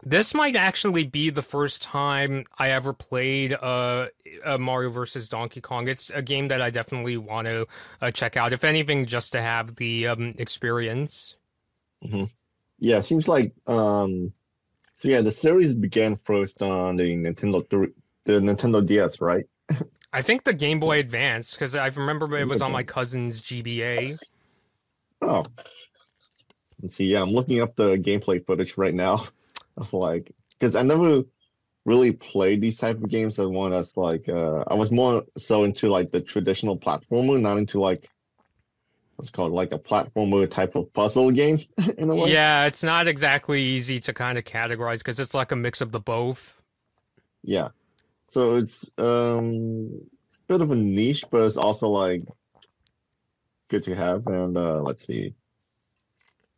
this 0.04 0.34
might 0.34 0.56
actually 0.56 1.04
be 1.04 1.30
the 1.30 1.42
first 1.42 1.82
time 1.82 2.46
I 2.58 2.70
ever 2.70 2.94
played 2.94 3.54
uh, 3.54 4.08
Mario 4.60 4.90
versus 4.92 5.28
Donkey 5.28 5.62
Kong. 5.62 5.88
It's 5.88 6.10
a 6.12 6.22
game 6.22 6.48
that 6.48 6.62
I 6.62 6.70
definitely 6.70 7.18
want 7.18 7.48
to 7.48 7.68
uh, 8.02 8.12
check 8.12 8.38
out, 8.38 8.54
if 8.54 8.64
anything, 8.64 9.06
just 9.06 9.32
to 9.34 9.42
have 9.42 9.76
the 9.76 10.08
um, 10.08 10.36
experience. 10.38 11.36
Mm-hmm. 12.04 12.26
Yeah, 12.80 13.02
seems 13.02 13.28
like 13.28 13.54
um, 13.66 14.32
so. 14.98 15.10
Yeah, 15.10 15.22
the 15.22 15.32
series 15.32 15.74
began 15.74 16.16
first 16.26 16.62
on 16.62 16.98
the 16.98 17.16
Nintendo 17.16 17.68
th- 17.68 17.94
the 18.26 18.34
Nintendo 18.34 18.86
DS, 18.86 19.20
right? 19.20 19.46
I 20.14 20.22
think 20.22 20.44
the 20.44 20.54
Game 20.54 20.80
Boy 20.80 21.00
Advance 21.00 21.54
because 21.54 21.76
I 21.76 21.88
remember 21.88 22.38
it 22.38 22.48
was 22.48 22.62
on 22.62 22.72
my 22.72 22.84
cousin's 22.84 23.42
GBA. 23.42 24.20
Oh, 25.24 25.44
let's 26.84 26.96
see. 26.96 27.06
Yeah, 27.06 27.24
I'm 27.24 27.30
looking 27.30 27.62
up 27.62 27.76
the 27.76 27.96
gameplay 27.96 28.46
footage 28.46 28.78
right 28.78 28.94
now 28.94 29.28
of 29.78 29.92
like 29.94 30.32
because 30.60 30.76
I 30.76 30.84
never 30.84 31.24
really 31.86 32.12
played 32.12 32.62
these 32.62 32.78
type 32.78 32.98
of 32.98 33.10
games. 33.10 33.40
I 33.40 33.46
want 33.46 33.74
us 33.74 33.96
like 33.96 34.28
uh 34.28 34.64
I 34.68 34.76
was 34.76 34.92
more 34.92 35.24
so 35.38 35.64
into 35.64 35.88
like 35.88 36.12
the 36.12 36.22
traditional 36.22 36.78
platformer, 36.78 37.40
not 37.40 37.58
into 37.58 37.80
like 37.80 38.10
what's 39.16 39.32
called 39.32 39.54
like 39.54 39.72
a 39.72 39.80
platformer 39.80 40.50
type 40.50 40.76
of 40.76 40.94
puzzle 40.94 41.32
game 41.32 41.60
in 41.98 42.10
a 42.10 42.16
way. 42.16 42.32
Yeah, 42.32 42.66
it's 42.66 42.84
not 42.84 43.08
exactly 43.08 43.62
easy 43.62 44.00
to 44.02 44.14
kind 44.14 44.38
of 44.38 44.44
categorize 44.44 45.00
because 45.00 45.20
it's 45.20 45.34
like 45.34 45.52
a 45.52 45.56
mix 45.56 45.82
of 45.82 45.92
the 45.92 46.00
both. 46.00 46.62
Yeah. 47.42 47.70
So 48.30 48.58
it's 48.58 48.86
um 48.98 49.90
it's 50.28 50.38
a 50.38 50.48
bit 50.48 50.62
of 50.62 50.72
a 50.72 50.76
niche, 50.76 51.24
but 51.32 51.44
it's 51.44 51.58
also 51.58 51.88
like 51.88 52.24
good 53.70 53.86
to 53.86 53.96
have. 53.96 54.28
And 54.28 54.58
uh 54.58 54.82
let's 54.82 55.08
see. 55.08 55.34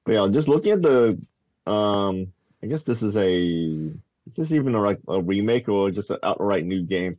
But 0.05 0.13
yeah, 0.13 0.27
just 0.31 0.47
looking 0.47 0.71
at 0.71 0.81
the 0.81 1.21
um 1.67 2.33
I 2.62 2.68
guess 2.68 2.84
this 2.84 3.01
is 3.01 3.16
a 3.16 3.94
is 4.28 4.36
this 4.36 4.51
even 4.51 4.75
a, 4.75 4.82
like 4.82 5.00
a 5.08 5.22
remake 5.22 5.70
or 5.70 5.92
just 5.92 6.10
an 6.10 6.18
outright 6.24 6.66
new 6.66 6.84
game? 6.84 7.18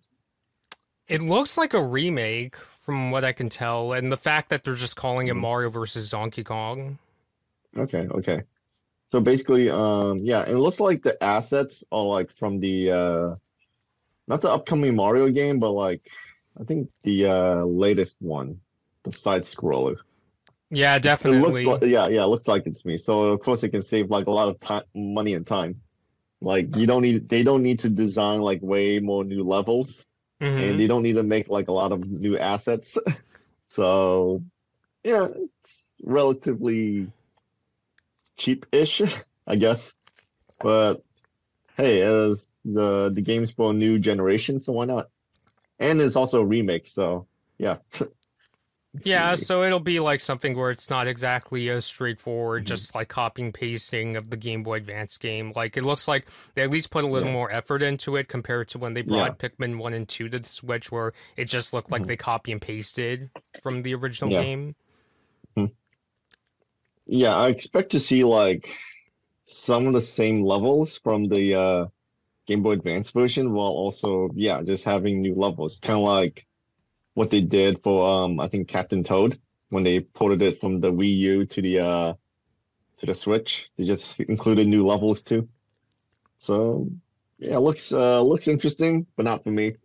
It 1.08 1.22
looks 1.22 1.58
like 1.58 1.74
a 1.74 1.82
remake 1.82 2.56
from 2.56 3.10
what 3.10 3.24
I 3.24 3.32
can 3.32 3.48
tell, 3.48 3.92
and 3.92 4.12
the 4.12 4.16
fact 4.16 4.50
that 4.50 4.64
they're 4.64 4.74
just 4.74 4.96
calling 4.96 5.26
it 5.28 5.34
hmm. 5.34 5.40
Mario 5.40 5.70
versus 5.70 6.10
Donkey 6.10 6.44
Kong. 6.44 6.98
Okay, 7.76 8.06
okay. 8.10 8.42
So 9.10 9.20
basically, 9.20 9.68
um, 9.70 10.18
yeah, 10.18 10.44
it 10.44 10.54
looks 10.54 10.78
like 10.78 11.02
the 11.02 11.20
assets 11.22 11.82
are 11.90 12.04
like 12.04 12.30
from 12.36 12.60
the 12.60 12.90
uh 12.90 13.34
not 14.28 14.40
the 14.40 14.50
upcoming 14.50 14.94
Mario 14.94 15.30
game, 15.30 15.58
but 15.58 15.72
like 15.72 16.02
I 16.60 16.64
think 16.64 16.90
the 17.02 17.26
uh 17.26 17.64
latest 17.64 18.16
one, 18.20 18.60
the 19.02 19.12
side 19.12 19.42
scroller. 19.42 19.96
Yeah, 20.70 20.98
It 21.22 21.30
definitely. 21.30 21.32
looks 21.32 21.64
like 21.64 21.82
yeah, 21.82 22.08
yeah, 22.08 22.22
it 22.24 22.28
looks 22.28 22.48
like 22.48 22.66
it's 22.66 22.84
me. 22.84 22.96
So 22.96 23.30
of 23.30 23.40
course 23.40 23.62
it 23.62 23.70
can 23.70 23.82
save 23.82 24.10
like 24.10 24.26
a 24.26 24.30
lot 24.30 24.48
of 24.48 24.60
time, 24.60 24.84
money 24.94 25.34
and 25.34 25.46
time. 25.46 25.80
Like 26.40 26.76
you 26.76 26.86
don't 26.86 27.02
need 27.02 27.28
they 27.28 27.42
don't 27.42 27.62
need 27.62 27.80
to 27.80 27.90
design 27.90 28.40
like 28.42 28.60
way 28.62 29.00
more 29.00 29.24
new 29.24 29.44
levels 29.44 30.06
Mhm. 30.40 30.60
and 30.62 30.80
they 30.80 30.86
don't 30.86 31.02
need 31.02 31.14
to 31.14 31.22
make 31.24 31.48
like 31.48 31.68
a 31.68 31.72
lot 31.72 31.92
of 31.92 32.04
new 32.06 32.38
assets. 32.38 32.98
So 33.70 34.42
yeah, 35.04 35.28
it's 35.34 35.92
relatively 36.02 37.10
cheap-ish, 38.36 39.02
I 39.46 39.56
guess. 39.56 39.94
But 40.60 41.02
hey, 41.76 42.02
as 42.02 42.60
the 42.64 43.10
the 43.14 43.22
game's 43.22 43.52
for 43.52 43.70
a 43.70 43.74
new 43.74 43.98
generation, 43.98 44.60
so 44.60 44.72
why 44.74 44.86
not? 44.86 45.08
And 45.78 46.00
it's 46.00 46.16
also 46.16 46.40
a 46.42 46.46
remake, 46.46 46.88
so 46.88 47.26
yeah. 47.58 47.78
Yeah, 49.04 49.36
so 49.36 49.62
it'll 49.62 49.78
be 49.78 50.00
like 50.00 50.20
something 50.20 50.56
where 50.56 50.72
it's 50.72 50.90
not 50.90 51.06
exactly 51.06 51.70
as 51.70 51.84
straightforward, 51.84 52.64
Mhm. 52.64 52.66
just 52.66 52.92
like 52.94 53.08
copying 53.08 53.52
pasting 53.52 54.16
of 54.16 54.30
the 54.30 54.36
Game 54.36 54.64
Boy 54.64 54.78
Advance 54.78 55.16
game. 55.16 55.52
Like 55.54 55.76
it 55.76 55.84
looks 55.84 56.08
like 56.08 56.26
they 56.54 56.62
at 56.62 56.70
least 56.70 56.90
put 56.90 57.04
a 57.04 57.06
little 57.06 57.28
Yeah. 57.28 57.34
more 57.34 57.52
effort 57.52 57.82
into 57.82 58.16
it 58.16 58.26
compared 58.28 58.66
to 58.68 58.78
when 58.78 58.94
they 58.94 59.02
brought 59.02 59.38
Pikmin 59.38 59.78
one 59.78 59.92
and 59.94 60.08
two 60.08 60.28
to 60.28 60.40
the 60.40 60.48
Switch, 60.48 60.90
where 60.90 61.12
it 61.36 61.44
just 61.44 61.72
looked 61.72 61.90
like 61.92 62.02
Mhm. 62.02 62.06
they 62.08 62.16
copy 62.16 62.50
and 62.50 62.60
pasted 62.60 63.30
from 63.62 63.82
the 63.82 63.94
original 63.94 64.32
Yeah. 64.32 64.42
game. 64.42 64.74
Yeah, 67.06 67.34
I 67.36 67.48
expect 67.48 67.92
to 67.92 68.00
see 68.00 68.24
like 68.24 68.68
some 69.44 69.86
of 69.86 69.94
the 69.94 70.00
same 70.02 70.42
levels 70.42 70.98
from 70.98 71.28
the 71.28 71.54
uh 71.54 71.86
Game 72.46 72.62
Boy 72.64 72.72
Advance 72.72 73.10
version 73.12 73.52
while 73.52 73.70
also 73.70 74.30
yeah, 74.34 74.62
just 74.62 74.82
having 74.84 75.20
new 75.22 75.34
levels. 75.36 75.76
Kind 75.80 75.98
of 76.00 76.04
like 76.06 76.46
what 77.20 77.30
they 77.30 77.42
did 77.42 77.82
for 77.82 78.08
um 78.08 78.40
I 78.40 78.48
think 78.48 78.66
Captain 78.66 79.04
Toad 79.04 79.38
when 79.68 79.84
they 79.84 80.00
ported 80.00 80.40
it 80.40 80.58
from 80.58 80.80
the 80.80 80.90
Wii 80.90 81.16
U 81.18 81.44
to 81.44 81.60
the 81.60 81.78
uh 81.78 82.14
to 82.98 83.06
the 83.06 83.14
Switch. 83.14 83.70
They 83.76 83.84
just 83.84 84.18
included 84.20 84.66
new 84.66 84.86
levels 84.86 85.20
too. 85.20 85.46
So 86.38 86.88
yeah, 87.38 87.58
looks 87.58 87.92
uh 87.92 88.22
looks 88.22 88.48
interesting, 88.48 89.06
but 89.16 89.24
not 89.26 89.44
for 89.44 89.50
me. 89.50 89.76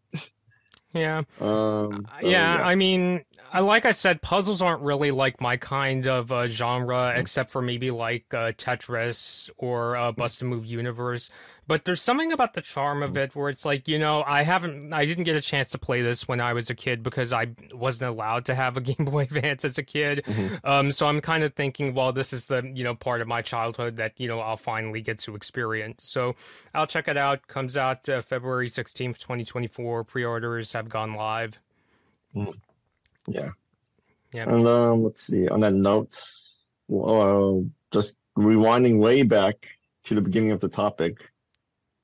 Yeah. 0.94 1.24
Um 1.42 2.08
so, 2.22 2.30
yeah, 2.30 2.62
I 2.63 2.75
mean, 2.75 3.25
I, 3.54 3.60
like 3.60 3.86
I 3.86 3.92
said, 3.92 4.22
puzzles 4.22 4.62
aren't 4.62 4.82
really 4.82 5.12
like 5.12 5.40
my 5.40 5.56
kind 5.58 6.08
of 6.08 6.32
uh, 6.32 6.48
genre, 6.48 6.96
Mm-hmm. 6.96 7.20
except 7.20 7.52
for 7.52 7.62
maybe 7.62 7.92
like 7.92 8.25
uh, 8.34 8.52
Tetris 8.52 9.50
or 9.58 9.96
uh, 9.96 10.12
Bust 10.12 10.42
a 10.42 10.46
Move 10.46 10.66
Universe. 10.66 11.30
But 11.68 11.86
there's 11.86 12.02
something 12.02 12.32
about 12.32 12.54
the 12.54 12.62
charm 12.62 13.00
Mm-hmm. 13.00 13.10
of 13.10 13.18
it 13.18 13.36
where 13.36 13.50
it's 13.50 13.64
like, 13.66 13.88
you 13.88 13.98
know, 14.00 14.24
I 14.25 14.44
haven't, 14.44 14.94
I 14.94 15.06
didn't 15.06 15.24
get 15.24 15.36
a 15.36 15.42
chance 15.42 15.70
to 15.72 15.78
play 15.78 16.02
this 16.02 16.28
when 16.28 16.42
I 16.42 16.54
was 16.54 16.70
a 16.70 16.75
kid 16.75 17.02
because 17.04 17.32
I 17.34 17.48
wasn't 17.74 18.10
allowed 18.10 18.46
to 18.46 18.56
have 18.56 18.78
a 18.78 18.82
Game 18.90 19.06
Boy 19.06 19.22
Advance 19.24 19.64
as 19.64 19.78
a 19.78 19.84
kid. 19.84 20.24
Mhm. 20.25 20.60
Um, 20.66 20.92
so 20.92 21.08
I'm 21.08 21.22
kind 21.22 21.44
of 21.44 21.54
thinking, 21.54 21.94
well, 21.94 22.12
this 22.12 22.34
is 22.34 22.46
the, 22.48 22.62
you 22.74 22.84
know, 22.84 22.96
part 22.96 23.22
of 23.22 23.28
my 23.28 23.42
childhood 23.42 23.96
that, 23.98 24.20
you 24.20 24.28
know, 24.28 24.40
I'll 24.40 24.58
finally 24.58 25.02
get 25.02 25.20
to 25.20 25.36
experience. 25.36 26.04
So 26.06 26.36
I'll 26.74 26.88
check 26.88 27.08
it 27.08 27.18
out. 27.18 27.48
Comes 27.48 27.78
out 27.78 28.08
uh, 28.10 28.22
February 28.22 28.70
16th, 28.70 29.18
2024. 29.20 30.04
Pre-orders 30.04 30.74
have 30.74 30.90
gone 30.90 31.14
live. 31.14 31.60
Yeah. 33.27 33.50
Yeah. 34.34 34.50
And 34.50 34.67
um, 34.67 35.03
let's 35.03 35.24
see. 35.25 35.48
On 35.48 35.60
that 35.62 35.74
note, 35.74 36.13
well, 36.88 37.65
just 37.91 38.15
rewinding 38.38 39.00
way 39.00 39.24
back 39.24 39.67
to 40.05 40.15
the 40.15 40.22
beginning 40.22 40.51
of 40.51 40.60
the 40.60 40.67
topic, 40.70 41.17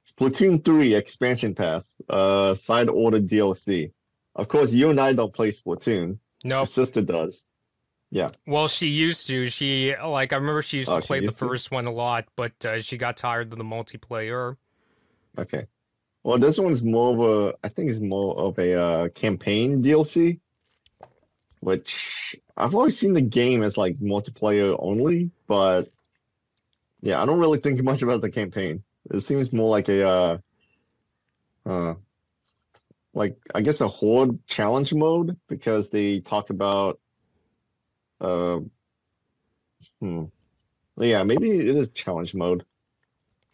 Splatoon 0.09 0.63
3 0.63 0.95
expansion 0.95 1.55
pass, 1.55 1.99
uh, 2.09 2.53
side 2.55 2.89
order 2.89 3.19
DLC. 3.19 3.91
Of 4.35 4.47
course, 4.47 4.71
you 4.71 4.89
and 4.89 4.99
I 4.99 5.13
don't 5.13 5.33
play 5.33 5.51
Splatoon. 5.51 6.17
Nope. 6.43 6.59
Your 6.61 6.65
sister 6.67 7.01
does. 7.01 7.45
Yeah. 8.09 8.27
Well, 8.45 8.67
she 8.67 8.87
used 8.87 9.27
to. 9.27 9.47
She 9.49 9.93
like 10.03 10.33
I 10.33 10.35
remember 10.37 10.61
she 10.61 10.77
used 10.77 10.89
to 10.89 10.95
Oh, 10.95 10.99
she 10.99 11.07
play 11.07 11.19
the 11.19 11.25
used 11.27 11.37
to? 11.39 11.47
first 11.47 11.71
one 11.71 11.85
a 11.85 11.91
lot, 11.91 12.25
but 12.35 12.53
uh, 12.65 12.81
she 12.81 12.97
got 12.97 13.15
tired 13.17 13.51
of 13.53 13.57
the 13.57 13.63
multiplayer. 13.63 14.57
Okay. 15.37 15.65
Well, 16.23 16.37
this 16.37 16.59
one's 16.59 16.83
more 16.83 17.13
of 17.13 17.19
a, 17.49 17.53
I 17.63 17.69
think 17.69 17.89
it's 17.89 18.01
more 18.01 18.37
of 18.37 18.59
a 18.59 18.73
uh, 18.79 19.09
campaign 19.09 19.81
DLC, 19.81 20.39
which 21.61 22.35
I've 22.57 22.75
always 22.75 22.97
seen 22.97 23.13
the 23.13 23.21
game 23.21 23.63
as 23.63 23.77
like 23.77 23.95
multiplayer 23.97 24.75
only, 24.77 25.31
but 25.47 25.91
yeah, 27.01 27.21
I 27.21 27.25
don't 27.25 27.39
really 27.39 27.59
think 27.59 27.81
much 27.83 28.01
about 28.01 28.21
the 28.21 28.31
campaign. 28.31 28.83
It 29.11 29.21
seems 29.21 29.53
more 29.53 29.69
like 29.69 29.87
a, 29.87 30.07
uh, 30.07 30.37
uh, 31.65 31.93
like 33.13 33.37
I 33.53 33.61
guess 33.61 33.81
a 33.81 33.87
horde 33.87 34.45
challenge 34.47 34.93
mode 34.93 35.37
because 35.47 35.89
they 35.89 36.19
talk 36.19 36.49
about, 36.49 36.99
uh, 38.19 38.59
hmm, 39.99 40.25
yeah, 40.97 41.23
maybe 41.23 41.51
it 41.51 41.75
is 41.75 41.91
challenge 41.91 42.33
mode. 42.33 42.65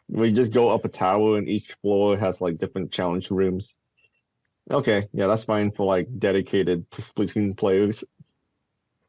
We 0.09 0.31
just 0.31 0.53
go 0.53 0.69
up 0.69 0.85
a 0.85 0.89
tower 0.89 1.37
and 1.37 1.49
each 1.49 1.73
floor 1.81 2.15
has 2.15 2.39
like 2.39 2.57
different 2.57 2.91
challenge 2.91 3.29
rooms. 3.31 3.75
Okay, 4.69 5.07
yeah, 5.13 5.27
that's 5.27 5.45
fine 5.45 5.71
for 5.71 5.85
like 5.85 6.07
dedicated 6.19 6.89
Splatoon 6.91 7.55
players. 7.57 8.03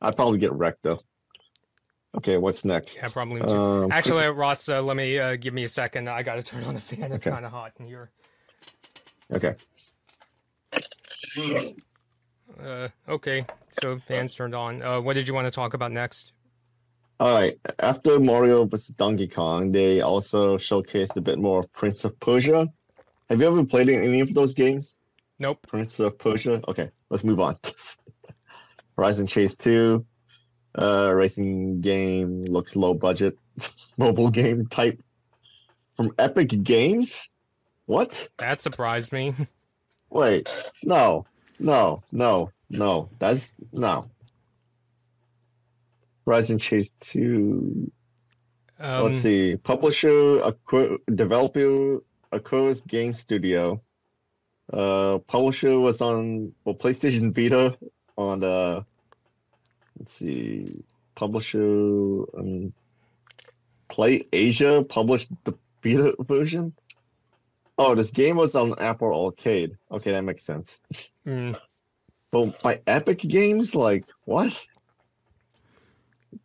I'd 0.00 0.14
probably 0.16 0.38
get 0.38 0.52
wrecked 0.52 0.82
though. 0.84 1.00
Okay, 2.16 2.36
what's 2.36 2.64
next? 2.64 2.96
Yeah, 2.96 3.08
probably. 3.08 3.40
Um, 3.42 3.90
Actually, 3.92 4.24
uh, 4.26 4.30
Ross, 4.30 4.68
uh, 4.68 4.80
let 4.82 4.96
me 4.96 5.18
uh, 5.18 5.36
give 5.36 5.52
me 5.54 5.64
a 5.64 5.68
second. 5.68 6.08
I 6.08 6.22
got 6.22 6.36
to 6.36 6.42
turn 6.42 6.64
on 6.64 6.74
the 6.74 6.80
fan. 6.80 7.12
It's 7.12 7.26
Okay. 7.26 7.30
kind 7.34 7.44
of 7.44 7.50
hot 7.52 7.72
in 7.78 7.86
here. 7.86 8.10
okay. 9.32 9.54
Uh, 12.62 12.88
okay, 13.08 13.44
so 13.80 13.98
fans 13.98 14.34
turned 14.34 14.54
on. 14.54 14.82
Uh, 14.82 15.00
what 15.00 15.14
did 15.14 15.28
you 15.28 15.34
want 15.34 15.46
to 15.46 15.50
talk 15.50 15.74
about 15.74 15.92
next? 15.92 16.32
All 17.20 17.34
right. 17.34 17.58
After 17.78 18.18
Mario 18.20 18.64
vs. 18.64 18.94
Donkey 18.96 19.26
Kong, 19.28 19.72
they 19.72 20.00
also 20.00 20.56
showcased 20.56 21.16
a 21.16 21.20
bit 21.20 21.38
more 21.38 21.60
of 21.60 21.72
Prince 21.72 22.04
of 22.04 22.18
Persia. 22.20 22.68
Have 23.28 23.40
you 23.40 23.46
ever 23.48 23.64
played 23.64 23.88
any 23.88 24.20
of 24.20 24.32
those 24.34 24.54
games? 24.54 24.96
Nope. 25.38 25.66
Prince 25.68 25.99
of 26.00 26.18
Persia. 26.18 26.61
Okay, 26.68 26.90
let's 27.11 27.25
move 27.25 27.40
on. 27.40 27.59
Horizon 28.97 29.26
Chase 29.28 29.54
2, 29.54 30.04
uh, 30.76 31.12
racing 31.14 31.80
game 31.80 32.45
looks 32.45 32.75
low 32.75 32.95
budget, 32.95 33.38
mobile 33.99 34.30
game 34.30 34.66
type 34.66 35.00
from 35.97 36.12
Epic 36.18 36.62
Games. 36.62 37.28
What? 37.87 38.28
That 38.38 38.61
surprised 38.61 39.12
me. 39.12 39.35
Wait, 40.11 40.49
no, 40.83 41.26
no, 41.59 42.00
no, 42.12 42.50
no. 42.71 43.09
That's 43.18 43.54
no. 43.73 44.11
Horizon 46.26 46.59
Chase 46.59 46.92
2. 47.00 47.90
Um, 48.80 49.04
Let's 49.04 49.21
see. 49.21 49.57
Publisher, 49.57 50.40
Aqu- 50.40 50.99
developer, 51.14 52.02
Aquiris 52.33 52.87
Game 52.87 53.12
Studio. 53.12 53.80
Uh, 54.72 55.18
publisher 55.26 55.78
was 55.80 56.00
on 56.00 56.52
well, 56.64 56.75
PlayStation 56.75 57.34
Vita 57.34 57.76
on 58.16 58.44
uh, 58.44 58.82
let's 59.98 60.14
see. 60.14 60.84
Publisher 61.14 61.60
um, 62.38 62.72
Play 63.88 64.26
Asia 64.32 64.84
published 64.88 65.30
the 65.44 65.54
Vita 65.82 66.14
version. 66.20 66.75
Oh, 67.78 67.94
this 67.94 68.10
game 68.10 68.37
was 68.37 68.54
on 68.54 68.78
Apple 68.78 69.14
Arcade. 69.26 69.76
Okay, 69.90 70.12
that 70.12 70.22
makes 70.22 70.44
sense. 70.44 70.80
mm, 71.26 71.58
But 72.30 72.60
by 72.62 72.80
Epic 72.87 73.18
Games, 73.20 73.75
like 73.75 74.04
what? 74.25 74.52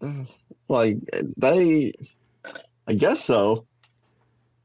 Like 0.70 0.98
they, 1.38 1.94
I 2.88 2.94
guess 2.94 3.24
so. 3.24 3.68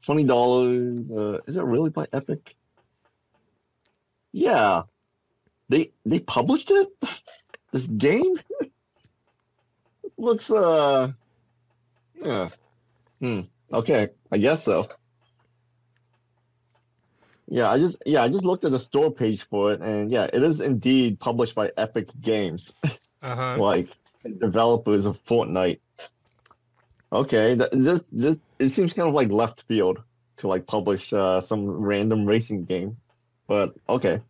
Twenty 0.05 0.23
dollars. 0.23 1.11
Uh, 1.11 1.39
is 1.45 1.57
it 1.57 1.63
really 1.63 1.89
by 1.89 2.07
Epic? 2.13 2.55
Yeah, 4.31 4.83
they 5.69 5.91
they 6.05 6.19
published 6.19 6.71
it. 6.71 6.89
This 7.71 7.85
game 7.85 8.33
looks 10.17 10.49
uh, 10.49 11.11
yeah. 12.15 12.49
Hmm. 13.19 13.41
Okay, 13.71 14.09
I 14.31 14.37
guess 14.39 14.63
so. 14.63 14.89
Yeah, 17.47 17.69
I 17.69 17.79
just 17.79 17.97
yeah 18.05 18.23
I 18.23 18.29
just 18.29 18.45
looked 18.45 18.65
at 18.65 18.71
the 18.71 18.79
store 18.79 19.11
page 19.11 19.45
for 19.49 19.73
it, 19.73 19.81
and 19.81 20.11
yeah, 20.11 20.27
it 20.31 20.43
is 20.43 20.61
indeed 20.61 21.19
published 21.19 21.55
by 21.55 21.71
Epic 21.77 22.09
Games, 22.21 22.73
uh-huh. 23.23 23.57
like 23.57 23.89
developers 24.39 25.05
of 25.05 25.23
Fortnite. 25.25 25.79
Okay, 27.11 27.55
that, 27.55 27.71
this 27.71 28.07
this 28.11 28.37
it 28.59 28.69
seems 28.69 28.93
kind 28.93 29.07
of 29.07 29.15
like 29.15 29.29
left 29.29 29.63
field 29.67 30.01
to 30.37 30.47
like 30.47 30.67
publish 30.67 31.11
uh, 31.11 31.41
some 31.41 31.67
random 31.67 32.25
racing 32.25 32.65
game, 32.65 32.97
but 33.49 33.73
okay. 33.89 34.21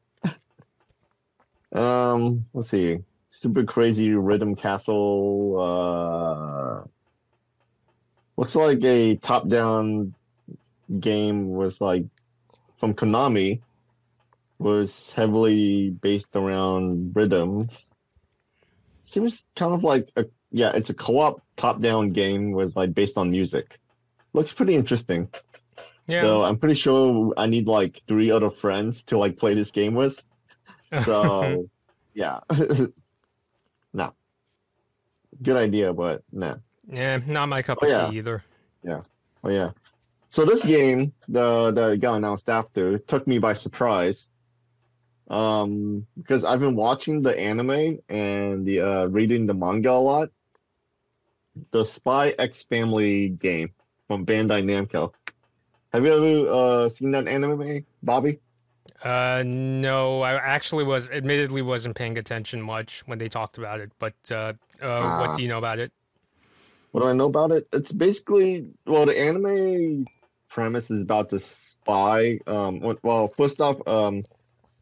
um, 1.74 2.46
let's 2.54 2.70
see, 2.70 3.00
Super 3.30 3.66
Crazy 3.66 4.12
Rhythm 4.12 4.56
Castle. 4.56 5.60
Uh, 5.60 6.88
looks 8.38 8.56
like 8.56 8.82
a 8.84 9.18
top-down 9.18 10.16
game 11.00 11.50
was 11.50 11.82
like 11.82 12.06
from 12.80 12.94
Konami. 12.94 13.60
was 14.58 15.12
heavily 15.12 15.90
based 15.90 16.34
around 16.36 17.14
rhythms. 17.14 17.72
Seems 19.04 19.44
kind 19.56 19.74
of 19.74 19.84
like 19.84 20.10
a 20.16 20.26
yeah, 20.52 20.72
it's 20.72 20.90
a 20.92 20.96
co-op 20.96 21.44
top-down 21.58 22.12
game 22.12 22.52
was 22.54 22.74
like 22.76 22.94
based 22.94 23.18
on 23.18 23.32
music. 23.32 23.80
Looks 24.32 24.54
pretty 24.54 24.76
interesting. 24.76 25.28
Yeah. 26.10 26.24
So 26.24 26.44
I'm 26.44 26.58
pretty 26.58 26.76
sure 26.76 27.34
I 27.38 27.46
need 27.46 27.68
like 27.68 28.02
three 28.08 28.32
other 28.32 28.50
friends 28.50 29.04
to 29.06 29.18
like 29.18 29.38
play 29.38 29.54
this 29.54 29.72
game 29.72 29.94
with. 29.96 30.20
So 31.06 31.70
yeah. 32.16 32.40
no. 33.94 34.14
Good 35.44 35.56
idea, 35.56 35.94
but 35.94 36.24
no. 36.32 36.60
yeah, 36.88 37.20
not 37.28 37.46
my 37.48 37.62
cup 37.62 37.78
Oh, 37.82 37.86
of 37.86 37.92
yeah. 37.92 38.10
tea 38.10 38.18
either. 38.18 38.44
Yeah. 38.84 39.02
Oh 39.44 39.50
yeah. 39.52 39.72
So 40.32 40.46
this 40.46 40.64
game, 40.64 41.14
the 41.28 41.72
the 41.72 41.96
got 41.98 42.16
announced 42.16 42.50
after, 42.50 42.98
took 42.98 43.28
me 43.28 43.38
by 43.40 43.54
surprise. 43.54 44.26
Um, 45.30 46.08
because 46.18 46.44
I've 46.44 46.60
been 46.60 46.76
watching 46.76 47.22
the 47.22 47.40
anime 47.40 48.00
and 48.10 48.66
the 48.66 48.82
uh 48.82 49.06
reading 49.06 49.46
the 49.46 49.54
manga 49.54 49.92
a 49.92 50.02
lot. 50.02 50.30
The 51.72 51.86
Spy 51.86 52.30
X 52.40 52.64
Family 52.64 53.30
game 53.30 53.74
from 54.08 54.26
Bandai 54.26 54.64
Namco. 54.64 55.14
Have 55.94 56.06
you 56.06 56.14
ever 56.14 56.50
uh 56.50 56.90
seen 56.90 57.12
that 57.12 57.28
anime, 57.28 57.86
Bobby? 58.04 58.40
Uh, 59.04 59.44
no, 59.46 60.22
I 60.22 60.34
actually 60.34 60.84
was 60.84 61.10
admittedly 61.10 61.62
wasn't 61.62 61.96
paying 61.96 62.18
attention 62.18 62.62
much 62.62 63.02
when 63.06 63.18
they 63.18 63.30
talked 63.30 63.58
about 63.58 63.80
it. 63.80 63.92
But 63.98 64.14
uh, 64.32 64.54
uh, 64.82 64.88
Ah. 64.88 65.20
what 65.22 65.38
do 65.38 65.42
you 65.44 65.48
know 65.48 65.58
about 65.58 65.80
it? 65.80 65.92
What 66.92 67.02
do 67.02 67.08
I 67.08 67.14
know 67.14 67.28
about 67.28 67.52
it? 67.52 67.68
It's 67.72 67.92
basically 67.92 68.68
well, 68.86 69.06
the 69.06 69.18
anime 69.18 70.06
premise 70.50 70.92
is 70.92 71.02
about 71.02 71.30
this 71.30 71.46
spy. 71.46 72.40
Um, 72.48 72.80
well- 72.82 73.00
well, 73.04 73.28
first 73.38 73.62
off, 73.62 73.78
um, 73.88 74.24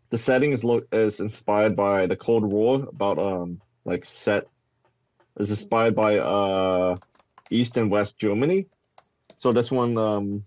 the 0.10 0.18
setting 0.18 0.52
is 0.52 0.64
lo 0.64 0.82
is 0.92 1.20
inspired 1.20 1.76
by 1.76 2.06
the 2.08 2.16
Cold 2.16 2.44
War, 2.46 2.88
about 2.90 3.20
um, 3.20 3.62
like 3.86 4.04
set 4.06 4.48
is 5.40 5.50
inspired 5.52 5.96
by 5.96 6.18
uh, 6.18 6.96
East 7.52 7.78
and 7.78 7.92
West 7.92 8.18
Germany. 8.18 8.68
So 9.38 9.54
this 9.54 9.70
one, 9.70 9.98
um, 9.98 10.47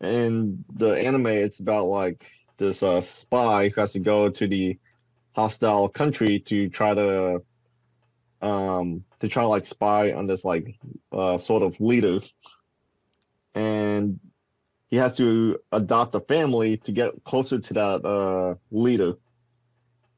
in 0.00 0.64
the 0.74 0.90
anime, 0.92 1.26
it's 1.26 1.60
about 1.60 1.84
like 1.86 2.26
this 2.56 2.82
uh 2.82 3.00
spy 3.00 3.68
who 3.68 3.80
has 3.80 3.92
to 3.92 3.98
go 3.98 4.28
to 4.28 4.46
the 4.46 4.78
hostile 5.34 5.88
country 5.88 6.40
to 6.40 6.68
try 6.68 6.94
to 6.94 7.42
um 8.42 9.04
to 9.20 9.28
try 9.28 9.42
to 9.42 9.48
like 9.48 9.64
spy 9.64 10.12
on 10.12 10.26
this 10.26 10.44
like 10.44 10.74
uh 11.12 11.38
sort 11.38 11.62
of 11.62 11.78
leader. 11.80 12.20
And 13.54 14.20
he 14.90 14.96
has 14.96 15.16
to 15.16 15.58
adopt 15.72 16.14
a 16.14 16.20
family 16.20 16.78
to 16.78 16.92
get 16.92 17.22
closer 17.24 17.58
to 17.58 17.74
that 17.74 18.04
uh 18.04 18.54
leader. 18.70 19.14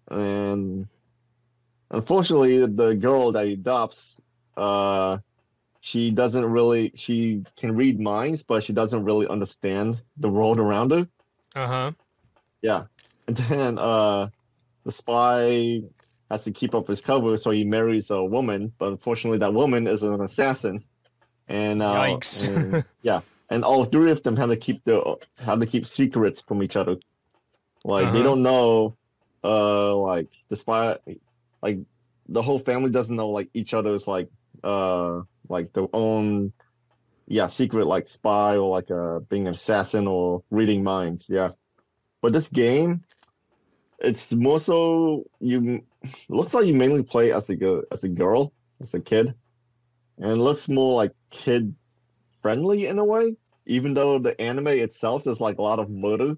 And 0.09 0.87
unfortunately 1.91 2.67
the 2.67 2.95
girl 2.95 3.33
that 3.33 3.47
he 3.47 3.55
adopts 3.55 4.21
uh 4.57 5.19
she 5.85 6.11
doesn't 6.13 6.45
really 6.47 6.93
she 6.95 7.43
can 7.57 7.75
read 7.77 7.99
minds 8.01 8.43
but 8.45 8.63
she 8.65 8.73
doesn't 8.73 9.05
really 9.05 9.27
understand 9.27 10.01
the 10.17 10.29
world 10.29 10.59
around 10.61 10.91
her 10.93 11.07
Uh 11.55 11.67
huh. 11.67 11.91
yeah. 12.63 12.85
And 13.29 13.37
then 13.37 13.79
uh 13.79 14.29
the 14.85 14.93
spy 14.93 15.83
has 16.31 16.45
to 16.45 16.51
keep 16.51 16.75
up 16.75 16.89
his 16.89 17.01
cover, 17.03 17.37
so 17.37 17.51
he 17.51 17.63
marries 17.65 18.11
a 18.11 18.25
woman, 18.25 18.73
but 18.79 18.89
unfortunately 18.91 19.39
that 19.39 19.53
woman 19.55 19.87
is 19.87 20.03
an 20.03 20.21
assassin. 20.23 20.83
And 21.49 21.83
uh 21.83 21.95
Yikes. 22.19 22.47
and- 22.49 22.85
yeah. 23.03 23.21
And 23.51 23.65
all 23.65 23.85
three 23.85 24.11
of 24.11 24.23
them 24.23 24.37
had 24.37 24.47
to 24.47 24.57
keep 24.57 24.83
the 24.85 25.17
had 25.39 25.61
to 25.61 25.67
keep 25.67 25.85
secrets 25.87 26.43
from 26.43 26.63
each 26.63 26.77
other. 26.77 26.97
Like 27.85 28.07
they 28.13 28.21
Uh-huh. 28.21 28.23
don't 28.23 28.43
know 28.43 28.97
uh 29.45 29.97
like 29.97 30.29
the 30.49 30.57
spy 30.57 30.99
like 31.63 31.79
the 32.29 32.43
whole 32.43 32.61
family 32.61 32.91
doesn't 32.91 33.17
know 33.17 33.31
like 33.31 33.51
each 33.53 33.75
other's 33.75 34.07
like 34.07 34.29
uh 34.65 35.21
like 35.49 35.73
their 35.73 35.89
own 35.93 36.53
yeah 37.27 37.47
secret 37.47 37.87
like 37.87 38.09
spy 38.09 38.57
or 38.57 38.71
like 38.71 38.91
uh 38.91 39.21
being 39.31 39.47
an 39.47 39.55
assassin 39.55 40.07
or 40.07 40.43
reading 40.51 40.83
minds 40.83 41.27
yeah. 41.29 41.51
But 42.21 42.33
this 42.33 42.49
game 42.49 43.05
it's 43.99 44.33
more 44.33 44.61
so 44.61 45.25
you 45.41 45.83
looks 46.29 46.55
like 46.55 46.67
you 46.67 46.75
mainly 46.75 47.03
play 47.03 47.33
as 47.33 47.49
a 47.51 47.57
girl 47.57 47.83
as 47.93 48.05
a 48.05 48.09
girl 48.09 48.53
as 48.81 48.95
a 48.95 49.01
kid. 49.01 49.35
And 50.19 50.33
it 50.33 50.37
looks 50.37 50.69
more 50.69 50.97
like 50.97 51.13
kid 51.31 51.75
friendly 52.43 52.87
in 52.87 52.99
a 52.99 53.05
way 53.05 53.37
even 53.67 53.95
though 53.95 54.19
the 54.19 54.39
anime 54.41 54.69
itself 54.69 55.27
is 55.27 55.41
like 55.41 55.59
a 55.59 55.63
lot 55.63 55.79
of 55.79 55.89
murder. 55.89 56.37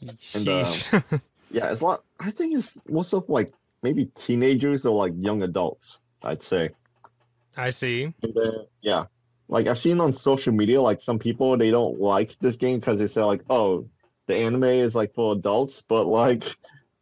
And, 0.00 0.18
Sheesh. 0.18 1.20
yeah 1.54 1.70
it's 1.70 1.80
a 1.80 1.84
lot 1.84 2.04
i 2.20 2.30
think 2.30 2.58
it's 2.58 2.72
most 2.88 3.14
of 3.14 3.28
like 3.28 3.48
maybe 3.82 4.06
teenagers 4.20 4.84
or 4.84 4.96
like 4.96 5.14
young 5.16 5.42
adults 5.42 6.00
i'd 6.24 6.42
say 6.42 6.70
I 7.56 7.70
see. 7.70 8.12
And 8.22 8.34
then, 8.34 8.52
yeah, 8.82 9.04
like 9.48 9.66
I've 9.66 9.78
seen 9.78 10.00
on 10.00 10.12
social 10.12 10.52
media, 10.52 10.80
like 10.80 11.02
some 11.02 11.18
people 11.18 11.56
they 11.56 11.70
don't 11.70 12.00
like 12.00 12.36
this 12.40 12.56
game 12.56 12.80
because 12.80 12.98
they 12.98 13.06
say 13.06 13.22
like, 13.22 13.42
oh, 13.50 13.86
the 14.26 14.34
anime 14.36 14.64
is 14.64 14.94
like 14.94 15.14
for 15.14 15.32
adults, 15.34 15.82
but 15.86 16.04
like, 16.06 16.44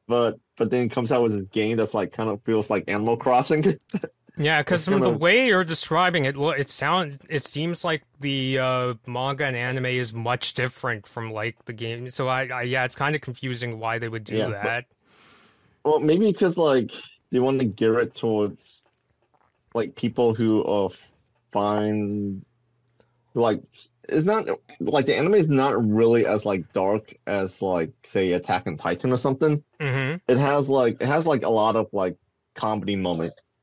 but 0.08 0.38
but 0.56 0.70
then 0.70 0.82
it 0.86 0.90
comes 0.92 1.12
out 1.12 1.22
with 1.22 1.32
this 1.32 1.46
game 1.46 1.76
that's 1.76 1.94
like 1.94 2.12
kind 2.12 2.28
of 2.30 2.42
feels 2.44 2.68
like 2.70 2.84
Animal 2.88 3.16
Crossing. 3.16 3.78
Yeah, 4.34 4.62
because 4.62 4.86
from 4.86 5.00
the 5.00 5.06
gonna- 5.08 5.18
way 5.18 5.46
you're 5.48 5.62
describing 5.62 6.24
it, 6.24 6.36
it 6.38 6.70
sounds, 6.70 7.18
it 7.28 7.44
seems 7.44 7.84
like 7.84 8.02
the 8.18 8.58
uh, 8.58 8.94
manga 9.06 9.44
and 9.44 9.54
anime 9.54 9.84
is 9.84 10.14
much 10.14 10.54
different 10.54 11.06
from 11.06 11.34
like 11.34 11.62
the 11.66 11.74
game. 11.74 12.08
So 12.08 12.28
I, 12.28 12.46
I 12.46 12.62
yeah, 12.62 12.84
it's 12.86 12.96
kind 12.96 13.14
of 13.14 13.20
confusing 13.20 13.78
why 13.78 13.98
they 13.98 14.08
would 14.08 14.24
do 14.24 14.36
Yeah, 14.36 14.46
but- 14.48 14.62
that. 14.62 14.84
well, 15.84 16.00
maybe 16.00 16.32
because 16.32 16.56
like 16.56 16.92
they 17.30 17.40
want 17.40 17.60
to 17.60 17.66
gear 17.66 17.98
it 17.98 18.14
towards 18.14 18.80
like 19.74 19.94
people 19.94 20.34
who 20.34 20.64
are 20.64 20.90
fine, 21.52 22.44
like 23.34 23.62
it's 24.08 24.24
not 24.24 24.46
like 24.80 25.06
the 25.06 25.16
anime 25.16 25.34
is 25.34 25.48
not 25.48 25.86
really 25.86 26.26
as 26.26 26.44
like 26.44 26.70
dark 26.72 27.14
as 27.26 27.62
like 27.62 27.92
say 28.04 28.32
Attack 28.32 28.66
on 28.66 28.76
Titan 28.76 29.12
or 29.12 29.16
something. 29.16 29.62
hmm 29.80 30.16
it 30.28 30.38
has 30.38 30.68
like 30.68 30.98
it 31.00 31.06
has 31.06 31.26
like 31.26 31.42
a 31.42 31.48
lot 31.48 31.76
of 31.76 31.88
like 31.92 32.16
comedy 32.54 32.96
moments 32.96 33.54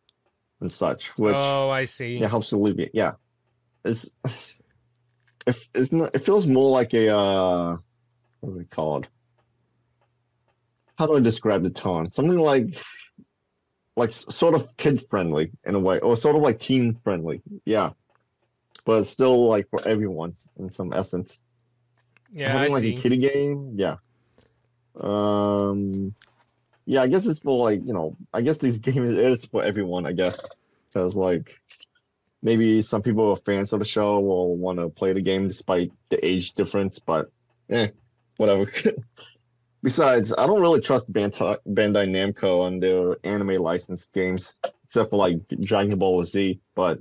and 0.62 0.72
such, 0.72 1.08
which 1.18 1.36
Oh, 1.36 1.70
I 1.70 1.86
see. 1.86 2.18
It 2.18 2.30
helps 2.30 2.52
alleviate. 2.52 2.92
Yeah, 2.94 3.14
it's 3.86 4.10
it, 5.48 5.56
it's 5.74 5.92
not. 5.92 6.14
It 6.16 6.26
feels 6.26 6.48
more 6.48 6.70
like 6.72 6.94
a 6.94 7.16
uh, 7.16 7.78
what 8.42 8.54
are 8.54 8.58
they 8.58 8.66
called? 8.66 9.08
How 10.98 11.08
do 11.08 11.16
I 11.16 11.22
describe 11.22 11.64
the 11.64 11.70
tone? 11.70 12.10
Something 12.10 12.38
like 12.38 12.76
like 14.00 14.14
sort 14.14 14.56
of 14.56 14.76
kid 14.78 15.06
friendly 15.10 15.52
in 15.66 15.76
a 15.76 15.80
way, 15.80 16.00
or 16.00 16.18
sort 16.18 16.36
of 16.38 16.42
like 16.42 16.60
teen 16.60 17.00
friendly. 17.04 17.42
Yeah, 17.66 17.92
but 18.86 19.04
still 19.06 19.48
like 19.48 19.70
for 19.70 19.88
everyone 19.88 20.36
in 20.60 20.72
some 20.72 20.94
essence 20.94 21.42
Yeah, 22.32 22.58
I 22.60 22.68
having 22.68 22.72
like 22.72 22.82
see. 22.82 22.96
a 22.98 23.02
kiddie 23.02 23.18
game, 23.18 23.74
yeah. 23.78 23.98
Um, 25.00 26.16
yeah, 26.86 27.02
I 27.04 27.08
guess 27.08 27.26
it's 27.26 27.40
for 27.40 27.70
like 27.70 27.82
you 27.86 27.94
know, 27.94 28.18
I 28.34 28.42
guess 28.42 28.58
these 28.58 28.80
games 28.88 29.10
is 29.12 29.46
for 29.46 29.64
everyone, 29.64 30.06
I 30.06 30.14
guess, 30.14 30.40
because 30.94 31.16
like 31.16 31.60
maybe 32.42 32.82
some 32.82 33.02
people 33.04 33.32
are 33.32 33.38
fans 33.46 33.74
of 33.74 33.80
the 33.80 33.86
show 33.86 34.20
will 34.20 34.58
want 34.58 34.80
to 34.80 34.90
play 34.90 35.14
the 35.14 35.22
game 35.22 35.48
despite 35.48 35.92
the 36.10 36.26
age 36.26 36.54
difference, 36.54 37.00
but 37.00 37.32
eh, 37.70 37.90
whatever. 38.38 38.72
Besides, 39.82 40.34
I 40.38 40.46
don't 40.46 40.62
really 40.62 40.82
trust 40.82 41.12
Bandai, 41.14 41.58
Namco 41.66 42.62
on 42.62 42.80
their 42.80 43.16
anime 43.24 43.62
licensed 43.62 44.12
games, 44.14 44.54
except 44.84 45.10
for 45.10 45.16
like 45.16 45.40
Dragon 45.62 45.98
Ball 45.98 46.26
Z, 46.26 46.60
but 46.76 47.00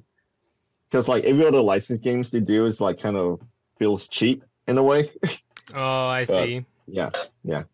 because 0.88 1.08
like 1.08 1.24
every 1.24 1.44
other 1.44 1.60
licensed 1.60 2.02
games 2.02 2.30
they 2.30 2.40
do 2.40 2.66
is 2.66 2.80
like 2.80 3.00
kind 3.00 3.16
of 3.16 3.40
feels 3.78 4.08
cheap 4.08 4.44
in 4.66 4.78
a 4.78 4.82
way. 4.82 5.10
Oh, 5.74 6.06
I 6.06 6.24
see. 6.24 6.64
Yeah, 6.86 7.10
yeah, 7.44 7.64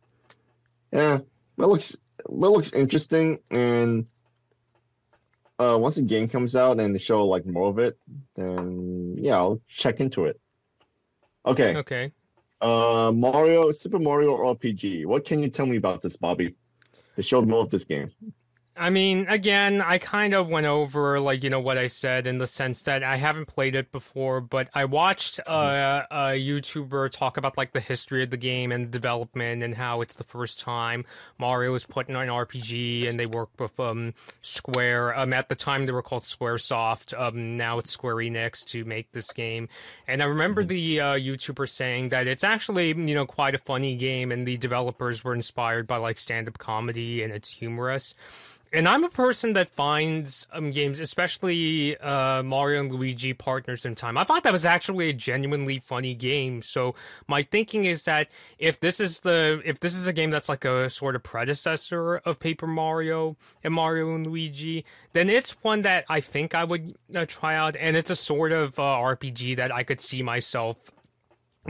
yeah. 0.90 1.19
That 1.59 1.69
looks 1.69 1.97
that 2.19 2.29
looks 2.29 2.73
interesting, 2.73 3.38
and 3.53 4.09
uh, 5.61 5.79
once 5.79 5.95
the 5.95 6.03
game 6.03 6.29
comes 6.29 6.57
out 6.57 6.81
and 6.81 6.93
they 6.93 6.99
show 6.99 7.25
like 7.25 7.47
more 7.47 7.69
of 7.69 7.79
it, 7.79 7.97
then 8.35 9.14
yeah, 9.17 9.37
I'll 9.37 9.61
check 9.69 10.01
into 10.01 10.25
it. 10.25 10.40
Okay, 11.47 11.77
Okay. 11.77 12.11
Uh, 12.64 13.12
Mario, 13.12 13.70
Super 13.70 13.98
Mario 13.98 14.37
RPG. 14.38 15.05
What 15.05 15.27
can 15.27 15.42
you 15.42 15.50
tell 15.50 15.66
me 15.66 15.77
about 15.77 16.00
this, 16.00 16.16
Bobby? 16.16 16.55
They 17.14 17.22
showed 17.22 17.46
more 17.46 17.61
of 17.61 17.70
this 17.70 17.85
game. 17.85 18.11
I 18.77 18.91
mean, 18.91 19.27
again, 19.29 19.81
I 19.81 19.99
kind 19.99 20.35
of 20.35 20.49
went 20.49 20.67
over 20.67 21.21
like 21.21 21.45
you 21.45 21.51
know 21.51 21.61
what 21.61 21.79
I 21.79 21.87
said 21.87 22.27
in 22.27 22.39
the 22.39 22.47
sense 22.49 22.83
that 22.83 23.05
I 23.05 23.17
haven't 23.17 23.47
played 23.47 23.77
it 23.77 23.93
before, 23.93 24.41
but 24.41 24.69
I 24.75 24.85
watched 24.85 25.39
uh, 25.47 26.03
a 26.11 26.17
YouTuber 26.33 27.11
talk 27.11 27.37
about 27.37 27.57
like 27.57 27.73
the 27.73 27.81
history 27.81 28.25
of 28.25 28.31
the 28.31 28.37
game 28.37 28.73
and 28.73 28.91
development 28.91 29.63
and 29.63 29.77
how 29.77 30.01
it's 30.01 30.17
the 30.17 30.25
first 30.25 30.59
time 30.59 31.05
Mario 31.39 31.71
was 31.71 31.85
put 31.85 32.09
in 32.09 32.17
an 32.17 32.29
RPG 32.29 33.09
and 33.09 33.19
they 33.19 33.27
worked 33.27 33.61
with 33.61 33.79
um, 33.79 34.13
Square. 34.43 35.19
Um, 35.19 35.33
at 35.33 35.49
the 35.49 35.55
time 35.55 35.87
they 35.87 35.93
were 35.93 36.03
called 36.03 36.25
SquareSoft. 36.25 37.19
Um, 37.19 37.57
now 37.57 37.79
it's 37.79 37.93
Square 37.93 38.17
Enix 38.17 38.65
to 38.67 38.85
make 38.85 39.13
this 39.13 39.33
game. 39.33 39.69
And 40.09 40.21
I 40.21 40.27
remember 40.27 40.63
mm-hmm. 40.63 40.69
the 40.69 41.01
uh, 41.01 41.15
YouTuber 41.15 41.69
saying 41.69 42.09
that 42.09 42.27
it's 42.27 42.43
actually 42.43 42.89
you 42.89 43.15
know 43.15 43.25
quite 43.25 43.55
a 43.55 43.59
funny 43.59 43.95
game, 43.95 44.33
and 44.33 44.45
the 44.45 44.57
developers 44.57 45.23
were 45.23 45.35
inspired 45.35 45.87
by 45.87 45.99
like 45.99 46.19
stand-up 46.19 46.59
comedy 46.59 47.23
and 47.23 47.33
it's 47.33 47.53
humorous 47.53 48.17
and 48.75 48.89
I'm 48.89 49.05
a 49.05 49.09
person 49.09 49.53
that 49.53 49.71
finds 49.71 50.49
um, 50.53 50.73
games, 50.73 50.99
especially 50.99 51.97
uh, 51.99 52.43
Mario 52.43 52.81
and 52.81 52.91
Luigi 52.91 53.33
Partners 53.33 53.87
in 53.87 53.95
Time. 53.95 54.19
I 54.19 54.25
thought 54.25 54.43
that 54.43 54.53
was 54.53 54.67
actually 54.67 55.11
a 55.11 55.13
genuinely 55.13 55.79
funny 55.79 56.13
game. 56.13 56.61
So 56.61 56.97
my 57.29 57.45
thinking 57.45 57.85
is 57.85 58.05
that 58.05 58.29
if 58.59 58.81
this 58.81 58.99
is 58.99 59.21
the 59.21 59.63
if 59.65 59.79
this 59.79 59.95
is 59.95 60.09
a 60.09 60.13
game 60.13 60.31
that's 60.31 60.49
like 60.49 60.65
a 60.65 60.91
sort 60.91 61.15
of 61.15 61.23
predecessor 61.23 62.17
of 62.17 62.41
Paper 62.41 62.67
Mario 62.67 63.37
and 63.63 63.73
Mario 63.73 64.13
and 64.15 64.27
Luigi, 64.27 64.85
then 65.13 65.31
it's 65.31 65.53
one 65.63 65.83
that 65.83 66.05
I 66.09 66.21
think 66.21 66.55
I 66.55 66.65
would 66.65 66.97
uh, 67.15 67.27
try 67.27 67.55
out, 67.55 67.77
and 67.77 67.97
it's 67.97 68.11
a 68.11 68.17
sort 68.17 68.51
of 68.51 68.79
uh, 68.79 68.83
RPG 68.83 69.57
that 69.57 69.73
I 69.73 69.85
could 69.85 70.01
see 70.01 70.21
myself 70.21 70.91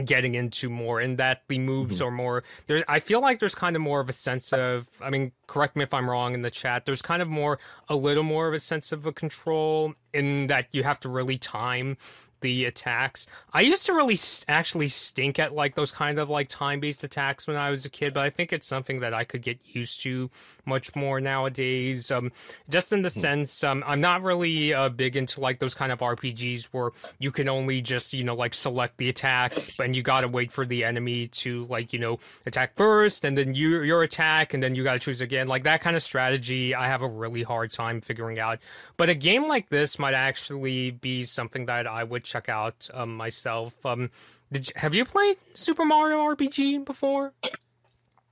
getting 0.04 0.34
into 0.34 0.68
more 0.68 0.98
and 0.98 1.18
that 1.18 1.42
the 1.48 1.58
moves 1.58 1.98
mm-hmm. 1.98 2.08
are 2.08 2.10
more 2.10 2.44
there's 2.66 2.82
i 2.88 2.98
feel 2.98 3.20
like 3.20 3.38
there's 3.38 3.54
kind 3.54 3.76
of 3.76 3.82
more 3.82 4.00
of 4.00 4.08
a 4.08 4.12
sense 4.12 4.52
of 4.52 4.88
i 5.00 5.08
mean 5.08 5.30
correct 5.46 5.76
me 5.76 5.84
if 5.84 5.94
i'm 5.94 6.10
wrong 6.10 6.34
in 6.34 6.40
the 6.40 6.50
chat 6.50 6.84
there's 6.84 7.02
kind 7.02 7.22
of 7.22 7.28
more 7.28 7.58
a 7.88 7.94
little 7.94 8.24
more 8.24 8.48
of 8.48 8.54
a 8.54 8.58
sense 8.58 8.90
of 8.90 9.06
a 9.06 9.12
control 9.12 9.94
in 10.12 10.48
that 10.48 10.66
you 10.72 10.82
have 10.82 10.98
to 10.98 11.08
really 11.08 11.38
time 11.38 11.96
the 12.44 12.66
attacks. 12.66 13.26
I 13.54 13.62
used 13.62 13.86
to 13.86 13.94
really 13.94 14.18
actually 14.48 14.88
stink 14.88 15.38
at 15.38 15.54
like 15.54 15.76
those 15.76 15.90
kind 15.90 16.18
of 16.18 16.28
like 16.28 16.46
time 16.50 16.78
based 16.78 17.02
attacks 17.02 17.46
when 17.46 17.56
I 17.56 17.70
was 17.70 17.86
a 17.86 17.88
kid, 17.90 18.12
but 18.12 18.22
I 18.22 18.28
think 18.28 18.52
it's 18.52 18.66
something 18.66 19.00
that 19.00 19.14
I 19.14 19.24
could 19.24 19.40
get 19.40 19.58
used 19.64 20.02
to 20.02 20.30
much 20.66 20.94
more 20.94 21.22
nowadays. 21.22 22.10
Um, 22.10 22.32
just 22.68 22.92
in 22.92 23.00
the 23.00 23.08
hmm. 23.08 23.18
sense, 23.18 23.64
um, 23.64 23.82
I'm 23.86 24.02
not 24.02 24.22
really 24.22 24.74
uh, 24.74 24.90
big 24.90 25.16
into 25.16 25.40
like 25.40 25.58
those 25.58 25.72
kind 25.72 25.90
of 25.90 26.00
RPGs 26.00 26.66
where 26.66 26.90
you 27.18 27.32
can 27.32 27.48
only 27.48 27.80
just 27.80 28.12
you 28.12 28.24
know 28.24 28.34
like 28.34 28.52
select 28.52 28.98
the 28.98 29.08
attack, 29.08 29.54
and 29.80 29.96
you 29.96 30.02
gotta 30.02 30.28
wait 30.28 30.52
for 30.52 30.66
the 30.66 30.84
enemy 30.84 31.28
to 31.28 31.64
like 31.64 31.94
you 31.94 31.98
know 31.98 32.18
attack 32.44 32.74
first, 32.74 33.24
and 33.24 33.38
then 33.38 33.54
you 33.54 33.80
your 33.80 34.02
attack, 34.02 34.52
and 34.52 34.62
then 34.62 34.74
you 34.74 34.84
gotta 34.84 34.98
choose 34.98 35.22
again. 35.22 35.48
Like 35.48 35.64
that 35.64 35.80
kind 35.80 35.96
of 35.96 36.02
strategy, 36.02 36.74
I 36.74 36.88
have 36.88 37.00
a 37.00 37.08
really 37.08 37.42
hard 37.42 37.72
time 37.72 38.02
figuring 38.02 38.38
out. 38.38 38.58
But 38.98 39.08
a 39.08 39.14
game 39.14 39.48
like 39.48 39.70
this 39.70 39.98
might 39.98 40.12
actually 40.12 40.90
be 40.90 41.24
something 41.24 41.64
that 41.66 41.86
I 41.86 42.04
would 42.04 42.24
check 42.34 42.48
out 42.48 42.88
um, 42.92 43.16
myself. 43.16 43.74
Um, 43.86 44.10
did 44.50 44.68
you, 44.68 44.72
have 44.76 44.94
you 44.94 45.04
played 45.04 45.36
Super 45.54 45.84
Mario 45.84 46.18
RPG 46.18 46.84
before? 46.84 47.32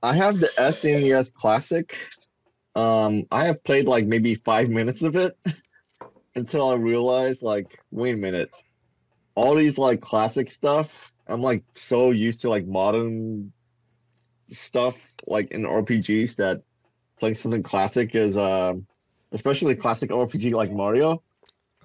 I 0.01 0.13
have 0.13 0.39
the 0.39 0.49
SNES 0.57 1.33
Classic. 1.33 1.95
Um, 2.75 3.25
I 3.31 3.45
have 3.45 3.63
played 3.63 3.85
like 3.85 4.05
maybe 4.05 4.35
five 4.35 4.69
minutes 4.69 5.03
of 5.03 5.15
it 5.15 5.37
until 6.35 6.69
I 6.69 6.75
realized, 6.75 7.41
like, 7.41 7.79
wait 7.91 8.15
a 8.15 8.17
minute, 8.17 8.51
all 9.35 9.55
these 9.55 9.77
like 9.77 10.01
classic 10.01 10.51
stuff. 10.51 11.13
I'm 11.27 11.41
like 11.41 11.63
so 11.75 12.11
used 12.11 12.41
to 12.41 12.49
like 12.49 12.65
modern 12.65 13.53
stuff, 14.49 14.97
like 15.25 15.51
in 15.51 15.63
RPGs, 15.63 16.35
that 16.35 16.61
playing 17.19 17.35
something 17.35 17.63
classic 17.63 18.15
is, 18.15 18.35
uh, 18.35 18.73
especially 19.31 19.75
classic 19.75 20.09
RPG 20.09 20.51
like 20.51 20.71
Mario, 20.71 21.23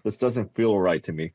this 0.02 0.16
doesn't 0.16 0.54
feel 0.57 0.76
right 0.76 1.04
to 1.04 1.12
me. 1.12 1.33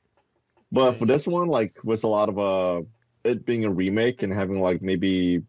But 0.73 0.97
for 0.97 1.05
this 1.05 1.27
one, 1.27 1.49
like 1.49 1.77
with 1.83 2.03
a 2.03 2.07
lot 2.07 2.29
of 2.29 2.39
uh 2.39 2.81
it 3.23 3.45
being 3.45 3.63
a 3.63 3.69
remake 3.69 4.23
and 4.23 4.33
having 4.33 4.59
like 4.59 4.81
maybe 4.81 5.43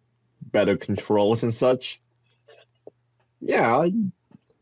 better 0.52 0.76
controls 0.76 1.42
and 1.42 1.52
such, 1.52 1.98
yeah, 3.40 3.88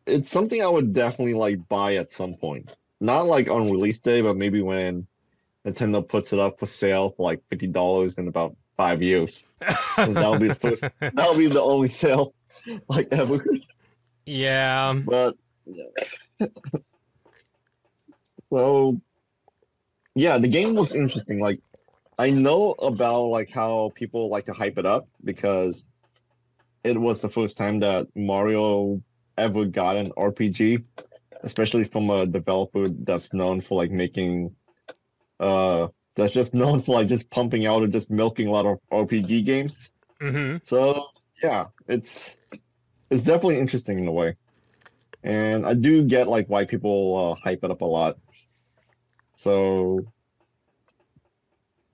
it's 0.06 0.30
something 0.30 0.62
I 0.62 0.68
would 0.68 0.92
definitely 0.92 1.34
like 1.34 1.68
buy 1.68 1.96
at 1.96 2.12
some 2.12 2.34
point. 2.34 2.70
Not 3.00 3.26
like 3.26 3.48
on 3.48 3.72
release 3.72 3.98
day, 3.98 4.20
but 4.22 4.36
maybe 4.36 4.62
when 4.62 5.08
Nintendo 5.66 6.06
puts 6.06 6.32
it 6.32 6.38
up 6.38 6.60
for 6.60 6.66
sale 6.66 7.10
for 7.10 7.24
like 7.24 7.42
fifty 7.50 7.66
dollars 7.66 8.18
in 8.18 8.28
about 8.28 8.54
five 8.76 9.02
years. 9.02 9.44
that'll 9.96 10.38
be 10.38 10.46
the 10.46 10.54
first. 10.54 10.84
That'll 11.00 11.36
be 11.36 11.48
the 11.48 11.60
only 11.60 11.88
sale 11.88 12.34
like 12.88 13.08
ever. 13.10 13.44
Yeah, 14.26 14.92
but 15.04 15.36
yeah. 15.66 16.46
so 18.48 19.00
yeah, 20.14 20.38
the 20.38 20.48
game 20.48 20.70
looks 20.74 20.94
interesting. 20.94 21.40
Like 21.40 21.60
I 22.18 22.30
know 22.30 22.72
about 22.72 23.26
like 23.26 23.50
how 23.50 23.92
people 23.94 24.28
like 24.28 24.46
to 24.46 24.52
hype 24.52 24.78
it 24.78 24.86
up 24.86 25.08
because 25.24 25.84
it 26.84 27.00
was 27.00 27.20
the 27.20 27.28
first 27.28 27.56
time 27.56 27.80
that 27.80 28.08
Mario 28.14 29.02
ever 29.38 29.64
got 29.64 29.96
an 29.96 30.10
RPG, 30.12 30.84
especially 31.42 31.84
from 31.84 32.10
a 32.10 32.26
developer 32.26 32.88
that's 32.88 33.32
known 33.32 33.60
for 33.60 33.78
like 33.78 33.90
making 33.90 34.54
uh 35.40 35.88
that's 36.14 36.32
just 36.32 36.52
known 36.52 36.82
for 36.82 36.96
like 36.96 37.08
just 37.08 37.30
pumping 37.30 37.66
out 37.66 37.82
or 37.82 37.86
just 37.86 38.10
milking 38.10 38.48
a 38.48 38.50
lot 38.50 38.66
of 38.66 38.78
RPG 38.92 39.46
games. 39.46 39.90
Mm-hmm. 40.20 40.58
So 40.64 41.06
yeah, 41.42 41.66
it's 41.88 42.30
it's 43.10 43.22
definitely 43.22 43.58
interesting 43.58 43.98
in 43.98 44.06
a 44.06 44.12
way, 44.12 44.36
and 45.22 45.66
I 45.66 45.74
do 45.74 46.04
get 46.04 46.28
like 46.28 46.48
why 46.48 46.66
people 46.66 47.32
uh, 47.32 47.42
hype 47.42 47.64
it 47.64 47.70
up 47.70 47.80
a 47.80 47.86
lot. 47.86 48.18
So, 49.42 50.06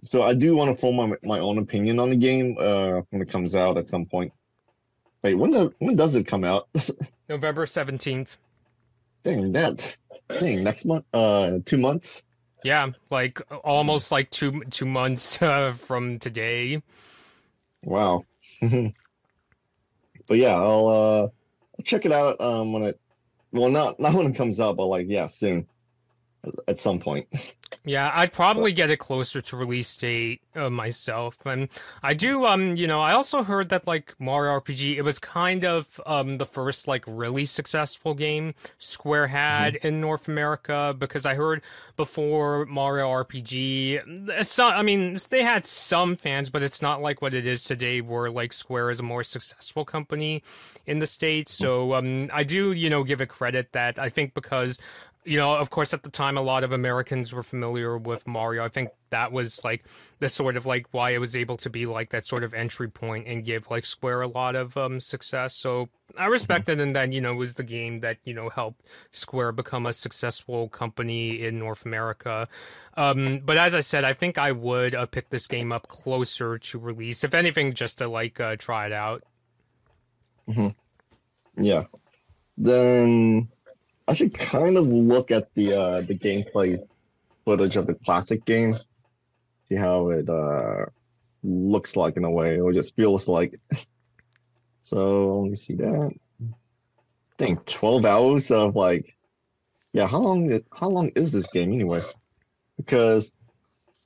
so 0.04 0.22
I 0.22 0.34
do 0.34 0.54
want 0.54 0.70
to 0.70 0.78
form 0.78 0.96
my, 0.96 1.16
my 1.22 1.38
own 1.38 1.56
opinion 1.56 1.98
on 1.98 2.10
the 2.10 2.16
game 2.16 2.58
uh, 2.60 3.00
when 3.08 3.22
it 3.22 3.30
comes 3.30 3.54
out 3.54 3.78
at 3.78 3.86
some 3.86 4.04
point. 4.04 4.34
Wait, 5.22 5.32
when 5.32 5.52
does 5.52 5.70
when 5.78 5.96
does 5.96 6.14
it 6.14 6.26
come 6.26 6.44
out? 6.44 6.68
November 7.28 7.64
seventeenth. 7.64 8.36
Dang 9.24 9.52
that! 9.52 9.96
Dang, 10.28 10.62
next 10.62 10.84
month. 10.84 11.06
Uh, 11.14 11.60
two 11.64 11.78
months. 11.78 12.22
Yeah, 12.64 12.88
like 13.08 13.40
almost 13.64 14.12
like 14.12 14.28
two 14.28 14.62
two 14.64 14.84
months 14.84 15.40
uh, 15.42 15.72
from 15.72 16.18
today. 16.18 16.82
Wow. 17.82 18.26
but 18.60 18.92
yeah, 20.36 20.54
I'll 20.54 20.88
uh 20.88 21.82
check 21.84 22.04
it 22.04 22.12
out 22.12 22.38
um 22.42 22.74
when 22.74 22.82
it 22.82 23.00
well 23.52 23.70
not 23.70 23.98
not 23.98 24.12
when 24.12 24.26
it 24.26 24.36
comes 24.36 24.60
out, 24.60 24.76
but 24.76 24.84
like 24.84 25.06
yeah, 25.08 25.28
soon 25.28 25.66
at 26.66 26.80
some 26.80 26.98
point. 26.98 27.26
Yeah, 27.84 28.10
I'd 28.14 28.32
probably 28.32 28.72
get 28.72 28.90
it 28.90 28.98
closer 28.98 29.40
to 29.40 29.56
release 29.56 29.96
date 29.96 30.42
uh, 30.54 30.68
myself. 30.68 31.38
And 31.46 31.68
I 32.02 32.12
do, 32.12 32.44
um, 32.44 32.76
you 32.76 32.86
know, 32.86 33.00
I 33.00 33.12
also 33.12 33.42
heard 33.42 33.68
that 33.70 33.86
like 33.86 34.14
Mario 34.18 34.60
RPG, 34.60 34.96
it 34.96 35.02
was 35.02 35.18
kind 35.18 35.64
of 35.64 36.00
um 36.04 36.38
the 36.38 36.46
first 36.46 36.86
like 36.86 37.04
really 37.06 37.44
successful 37.44 38.14
game 38.14 38.54
Square 38.78 39.28
had 39.28 39.74
mm-hmm. 39.74 39.86
in 39.86 40.00
North 40.00 40.28
America 40.28 40.94
because 40.98 41.24
I 41.24 41.34
heard 41.34 41.62
before 41.96 42.66
Mario 42.66 43.06
RPG, 43.06 44.28
it's 44.38 44.58
not. 44.58 44.74
I 44.74 44.82
mean, 44.82 45.16
they 45.30 45.42
had 45.42 45.64
some 45.64 46.16
fans, 46.16 46.50
but 46.50 46.62
it's 46.62 46.82
not 46.82 47.00
like 47.00 47.22
what 47.22 47.34
it 47.34 47.46
is 47.46 47.64
today, 47.64 48.00
where 48.00 48.30
like 48.30 48.52
Square 48.52 48.90
is 48.90 49.00
a 49.00 49.04
more 49.04 49.24
successful 49.24 49.84
company 49.84 50.42
in 50.86 50.98
the 50.98 51.06
states. 51.06 51.52
So 51.52 51.94
um, 51.94 52.28
I 52.32 52.44
do, 52.44 52.72
you 52.72 52.90
know, 52.90 53.04
give 53.04 53.20
it 53.20 53.28
credit 53.28 53.72
that 53.72 53.98
I 53.98 54.08
think 54.08 54.34
because 54.34 54.78
you 55.28 55.36
know, 55.36 55.54
of 55.54 55.68
course, 55.68 55.92
at 55.92 56.02
the 56.02 56.08
time, 56.08 56.38
a 56.38 56.42
lot 56.42 56.64
of 56.64 56.72
Americans 56.72 57.34
were 57.34 57.42
familiar 57.42 57.98
with 57.98 58.26
Mario. 58.26 58.64
I 58.64 58.68
think 58.68 58.88
that 59.10 59.30
was 59.30 59.62
like 59.62 59.84
the 60.20 60.28
sort 60.28 60.56
of 60.56 60.64
like 60.64 60.86
why 60.92 61.10
it 61.10 61.18
was 61.18 61.36
able 61.36 61.58
to 61.58 61.68
be 61.68 61.84
like 61.84 62.10
that 62.10 62.24
sort 62.24 62.42
of 62.42 62.54
entry 62.54 62.88
point 62.88 63.26
and 63.26 63.44
give 63.44 63.70
like 63.70 63.84
Square 63.84 64.22
a 64.22 64.28
lot 64.28 64.56
of 64.56 64.74
um, 64.78 65.00
success. 65.00 65.54
So 65.54 65.90
I 66.16 66.26
respect 66.26 66.68
mm-hmm. 66.68 66.80
it, 66.80 66.82
and 66.82 66.96
then 66.96 67.12
you 67.12 67.20
know 67.20 67.34
was 67.34 67.54
the 67.54 67.62
game 67.62 68.00
that 68.00 68.16
you 68.24 68.32
know 68.32 68.48
helped 68.48 68.80
Square 69.12 69.52
become 69.52 69.84
a 69.84 69.92
successful 69.92 70.70
company 70.70 71.42
in 71.44 71.58
North 71.58 71.84
America. 71.84 72.48
Um, 72.96 73.40
but 73.44 73.58
as 73.58 73.74
I 73.74 73.80
said, 73.80 74.04
I 74.04 74.14
think 74.14 74.38
I 74.38 74.52
would 74.52 74.94
uh, 74.94 75.04
pick 75.04 75.28
this 75.28 75.46
game 75.46 75.72
up 75.72 75.88
closer 75.88 76.58
to 76.58 76.78
release, 76.78 77.22
if 77.22 77.34
anything, 77.34 77.74
just 77.74 77.98
to 77.98 78.08
like 78.08 78.40
uh, 78.40 78.56
try 78.56 78.86
it 78.86 78.92
out. 78.92 79.24
Mm-hmm. 80.48 81.62
Yeah. 81.62 81.84
Then 82.56 83.48
I 84.08 84.14
should 84.14 84.32
kind 84.32 84.78
of 84.78 84.86
look 84.86 85.30
at 85.30 85.52
the 85.54 85.74
uh, 85.74 86.00
the 86.00 86.18
gameplay 86.18 86.82
footage 87.44 87.76
of 87.76 87.86
the 87.86 87.94
classic 87.94 88.46
game, 88.46 88.74
see 89.68 89.74
how 89.74 90.08
it 90.08 90.28
uh, 90.30 90.86
looks 91.42 91.94
like 91.94 92.16
in 92.16 92.24
a 92.24 92.30
way, 92.30 92.58
or 92.58 92.72
just 92.72 92.96
feels 92.96 93.28
like. 93.28 93.60
So 94.82 95.40
let 95.40 95.50
me 95.50 95.56
see 95.56 95.74
that. 95.74 96.10
I 96.40 97.36
think 97.36 97.66
twelve 97.66 98.06
hours 98.06 98.50
of 98.50 98.74
like, 98.74 99.14
yeah. 99.92 100.06
How 100.06 100.20
long? 100.20 100.58
How 100.72 100.88
long 100.88 101.10
is 101.14 101.30
this 101.30 101.46
game 101.48 101.74
anyway? 101.74 102.00
Because 102.78 103.30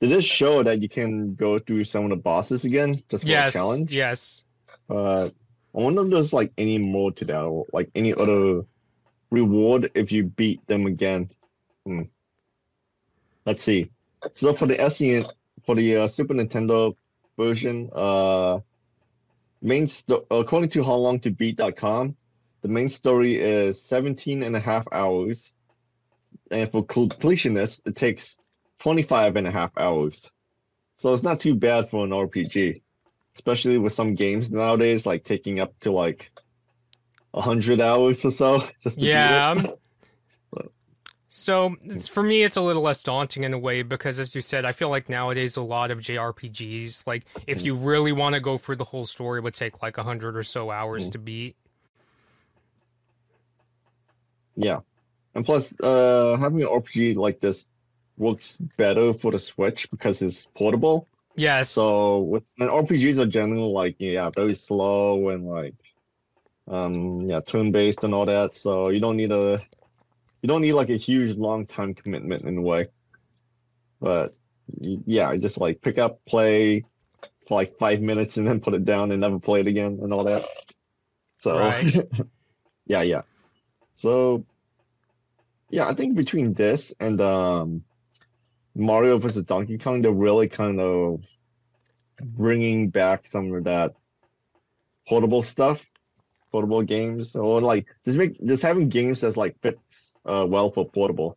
it 0.01 0.07
does 0.07 0.25
show 0.25 0.63
that 0.63 0.81
you 0.81 0.89
can 0.89 1.35
go 1.35 1.59
through 1.59 1.85
some 1.85 2.03
of 2.03 2.09
the 2.09 2.17
bosses 2.17 2.65
again 2.65 3.01
just 3.09 3.23
for 3.23 3.29
yes, 3.29 3.55
a 3.55 3.57
challenge. 3.57 3.95
Yes. 3.95 4.43
But 4.89 5.29
I 5.29 5.79
wonder 5.79 6.03
if 6.03 6.09
there's 6.09 6.33
like 6.33 6.51
any 6.57 6.77
more 6.77 7.13
to 7.13 7.23
that, 7.23 7.45
or 7.45 7.65
like 7.71 7.89
any 7.95 8.13
other 8.13 8.65
reward 9.33 9.89
if 9.95 10.11
you 10.11 10.23
beat 10.23 10.65
them 10.67 10.85
again. 10.85 11.29
Hmm. 11.85 12.03
Let's 13.45 13.63
see. 13.63 13.89
So 14.33 14.53
for 14.53 14.67
the 14.67 14.77
SN 14.89 15.25
for 15.65 15.75
the 15.75 15.97
uh, 15.97 16.07
Super 16.07 16.35
Nintendo 16.35 16.95
version, 17.37 17.89
uh, 17.93 18.59
main 19.61 19.87
sto- 19.87 20.25
according 20.29 20.69
to 20.71 20.83
howlongtobeat.com, 20.83 22.15
the 22.61 22.67
main 22.67 22.89
story 22.89 23.39
is 23.39 23.81
17 23.81 24.43
and 24.43 24.55
a 24.55 24.59
half 24.59 24.85
hours. 24.91 25.51
And 26.51 26.71
for 26.71 26.85
completionist, 26.85 27.81
it 27.85 27.95
takes 27.95 28.37
25 28.79 29.35
and 29.35 29.47
a 29.47 29.51
half 29.51 29.71
hours. 29.77 30.31
So 30.99 31.13
it's 31.13 31.23
not 31.23 31.39
too 31.39 31.55
bad 31.55 31.89
for 31.89 32.05
an 32.05 32.11
RPG, 32.11 32.81
especially 33.35 33.77
with 33.79 33.93
some 33.93 34.15
games 34.15 34.51
nowadays, 34.51 35.05
like 35.05 35.23
taking 35.23 35.59
up 35.59 35.73
to 35.81 35.91
like 35.91 36.31
100 37.33 37.81
hours 37.81 38.23
or 38.25 38.31
so. 38.31 38.63
Just 38.81 38.99
to 38.99 39.05
yeah. 39.05 39.53
beat 39.55 39.65
it. 39.65 39.79
So 41.35 41.75
it's, 41.81 42.07
for 42.07 42.21
me, 42.21 42.43
it's 42.43 42.57
a 42.57 42.61
little 42.61 42.83
less 42.83 43.01
daunting 43.01 43.43
in 43.43 43.55
a 43.55 43.57
way 43.57 43.81
because, 43.81 44.19
as 44.19 44.35
you 44.35 44.41
said, 44.41 44.65
I 44.65 44.71
feel 44.71 44.89
like 44.89 45.09
nowadays 45.09 45.57
a 45.57 45.63
lot 45.63 45.89
of 45.89 45.97
JRPGs, 45.97 47.07
like 47.07 47.25
if 47.47 47.63
you 47.63 47.73
really 47.73 48.11
want 48.11 48.35
to 48.35 48.39
go 48.39 48.59
through 48.59 48.75
the 48.75 48.83
whole 48.83 49.07
story, 49.07 49.39
it 49.39 49.43
would 49.43 49.55
take 49.55 49.81
like 49.81 49.97
a 49.97 50.03
hundred 50.03 50.37
or 50.37 50.43
so 50.43 50.69
hours 50.69 51.09
Mm. 51.09 51.11
to 51.13 51.17
beat. 51.17 51.55
Yeah. 54.55 54.81
And 55.33 55.43
plus, 55.43 55.73
uh, 55.81 56.37
having 56.37 56.61
an 56.61 56.67
RPG 56.67 57.15
like 57.15 57.39
this 57.39 57.65
works 58.15 58.57
better 58.77 59.11
for 59.11 59.31
the 59.31 59.39
Switch 59.39 59.89
because 59.89 60.21
it's 60.21 60.45
portable. 60.55 61.07
Yes. 61.35 61.71
So 61.71 62.19
with 62.19 62.47
and 62.59 62.69
RPGs 62.69 63.17
are 63.17 63.25
generally 63.25 63.71
like 63.73 63.95
yeah, 63.97 64.29
very 64.29 64.53
slow 64.53 65.29
and 65.29 65.47
like 65.47 65.73
um 66.67 67.29
yeah, 67.29 67.41
turn-based 67.41 68.03
and 68.03 68.13
all 68.13 68.25
that. 68.25 68.55
So 68.55 68.89
you 68.89 68.99
don't 68.99 69.17
need 69.17 69.31
a 69.31 69.61
you 70.41 70.47
don't 70.47 70.61
need 70.61 70.73
like 70.73 70.89
a 70.89 70.97
huge 70.97 71.35
long 71.37 71.65
time 71.65 71.93
commitment 71.93 72.43
in 72.43 72.57
a 72.57 72.61
way. 72.61 72.87
But 73.99 74.35
yeah, 74.79 75.35
just 75.37 75.59
like 75.59 75.81
pick 75.81 75.97
up, 75.97 76.19
play 76.25 76.85
for 77.47 77.55
like 77.55 77.77
five 77.77 78.01
minutes 78.01 78.37
and 78.37 78.47
then 78.47 78.59
put 78.59 78.73
it 78.73 78.85
down 78.85 79.11
and 79.11 79.21
never 79.21 79.39
play 79.39 79.61
it 79.61 79.67
again 79.67 79.99
and 80.01 80.13
all 80.13 80.25
that. 80.25 80.43
So 81.39 81.57
Right. 81.57 81.93
yeah, 82.85 83.01
yeah. 83.01 83.21
So 83.95 84.45
yeah, 85.69 85.87
I 85.87 85.95
think 85.95 86.15
between 86.15 86.53
this 86.53 86.93
and 86.99 87.19
um 87.21 87.83
Mario 88.75 89.17
versus 89.19 89.43
Donkey 89.43 89.77
Kong, 89.77 90.01
they're 90.01 90.11
really 90.11 90.47
kind 90.47 90.79
of 90.79 91.23
bringing 92.21 92.89
back 92.89 93.27
some 93.27 93.53
of 93.53 93.63
that 93.65 93.93
portable 95.07 95.43
stuff, 95.43 95.83
portable 96.53 96.83
games, 96.83 97.35
or 97.35 97.59
like 97.59 97.87
just 98.05 98.17
make 98.17 98.39
just 98.45 98.61
having 98.63 98.87
games 98.87 99.21
that's 99.21 99.35
like 99.35 99.59
fits 99.61 100.19
uh, 100.25 100.45
well 100.47 100.71
for 100.71 100.87
portable. 100.87 101.35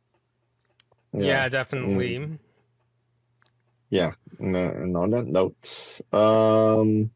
yeah, 1.12 1.48
definitely. 1.48 2.38
yeah. 3.90 4.12
And, 4.38 4.54
and 4.54 4.96
on 4.96 5.10
that 5.10 5.26
note, 5.26 6.00
um, 6.12 7.10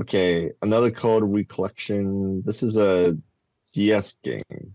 okay, 0.00 0.52
another 0.62 0.90
code 0.90 1.22
recollection. 1.22 2.42
This 2.42 2.62
is 2.62 2.78
a 2.78 3.16
DS 3.74 4.14
game. 4.24 4.74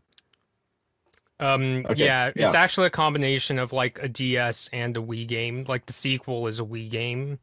Um, 1.39 1.85
Okay, 1.89 2.05
yeah, 2.05 2.27
it's 2.35 2.53
yeah. 2.53 2.61
actually 2.61 2.87
a 2.87 2.91
combination 2.91 3.57
of 3.57 3.73
like 3.73 3.97
a 4.03 4.09
DS 4.09 4.69
and 4.71 4.95
a 4.95 4.99
Wii 5.01 5.25
game. 5.27 5.65
Like 5.67 5.87
the 5.87 5.93
sequel 5.93 6.45
is 6.47 6.59
a 6.59 6.63
Wii 6.63 6.89
game. 6.89 7.39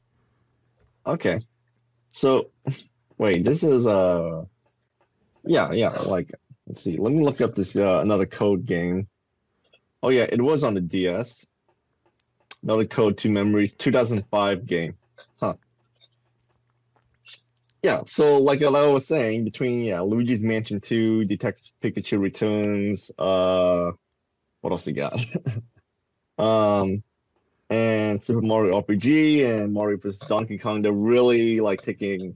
Okay. 1.06 1.40
So, 2.12 2.50
wait, 3.18 3.44
this 3.44 3.62
is 3.62 3.86
uh 3.86 4.44
yeah, 5.44 5.72
yeah, 5.72 5.90
like 5.90 6.32
let's 6.66 6.82
see. 6.82 6.96
Let 6.96 7.12
me 7.12 7.22
look 7.22 7.40
up 7.40 7.54
this 7.54 7.76
uh, 7.76 8.00
another 8.02 8.26
code 8.26 8.66
game. 8.66 9.08
Oh 10.02 10.08
yeah, 10.08 10.26
it 10.30 10.42
was 10.42 10.64
on 10.64 10.74
the 10.74 10.80
DS. 10.80 11.46
Another 12.62 12.84
Code 12.84 13.16
Two 13.16 13.30
Memories 13.30 13.74
2005 13.74 14.66
game. 14.66 14.96
Huh. 15.38 15.54
Yeah, 17.82 18.02
so 18.08 18.38
like 18.38 18.62
I 18.62 18.86
was 18.88 19.06
saying, 19.06 19.44
between 19.44 19.82
yeah, 19.82 20.00
Luigi's 20.00 20.42
Mansion 20.42 20.80
2, 20.80 21.26
Detective 21.26 21.72
Pikachu 21.82 22.18
Returns, 22.18 23.10
uh 23.18 23.92
what 24.60 24.72
else 24.72 24.86
you 24.86 24.94
got? 24.94 25.20
um 26.38 27.02
and 27.68 28.22
Super 28.22 28.42
Mario 28.42 28.80
RPG 28.80 29.44
and 29.44 29.72
Mario 29.72 29.98
vs. 29.98 30.20
Donkey 30.28 30.58
Kong, 30.58 30.82
they're 30.82 30.92
really 30.92 31.60
like 31.60 31.82
taking 31.82 32.34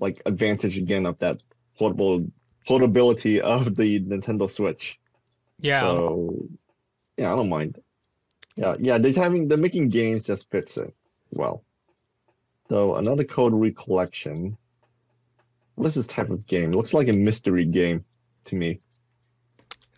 like 0.00 0.22
advantage 0.26 0.76
again 0.76 1.06
of 1.06 1.18
that 1.18 1.42
portable 1.78 2.26
portability 2.66 3.40
of 3.40 3.74
the 3.74 4.00
Nintendo 4.00 4.50
Switch. 4.50 4.98
Yeah. 5.60 5.80
So 5.80 6.48
yeah, 7.16 7.32
I 7.32 7.36
don't 7.36 7.48
mind. 7.48 7.80
Yeah, 8.56 8.76
yeah, 8.78 8.98
they're 8.98 9.12
having 9.12 9.48
they're 9.48 9.58
making 9.58 9.88
games 9.88 10.22
just 10.22 10.50
fits 10.50 10.76
it 10.76 10.94
well. 11.30 11.64
So 12.68 12.94
another 12.96 13.24
code 13.24 13.52
recollection. 13.52 14.56
What 15.74 15.86
is 15.86 15.96
this 15.96 16.06
type 16.06 16.30
of 16.30 16.46
game? 16.46 16.72
It 16.72 16.76
looks 16.76 16.94
like 16.94 17.08
a 17.08 17.12
mystery 17.12 17.64
game 17.64 18.04
to 18.46 18.54
me. 18.54 18.80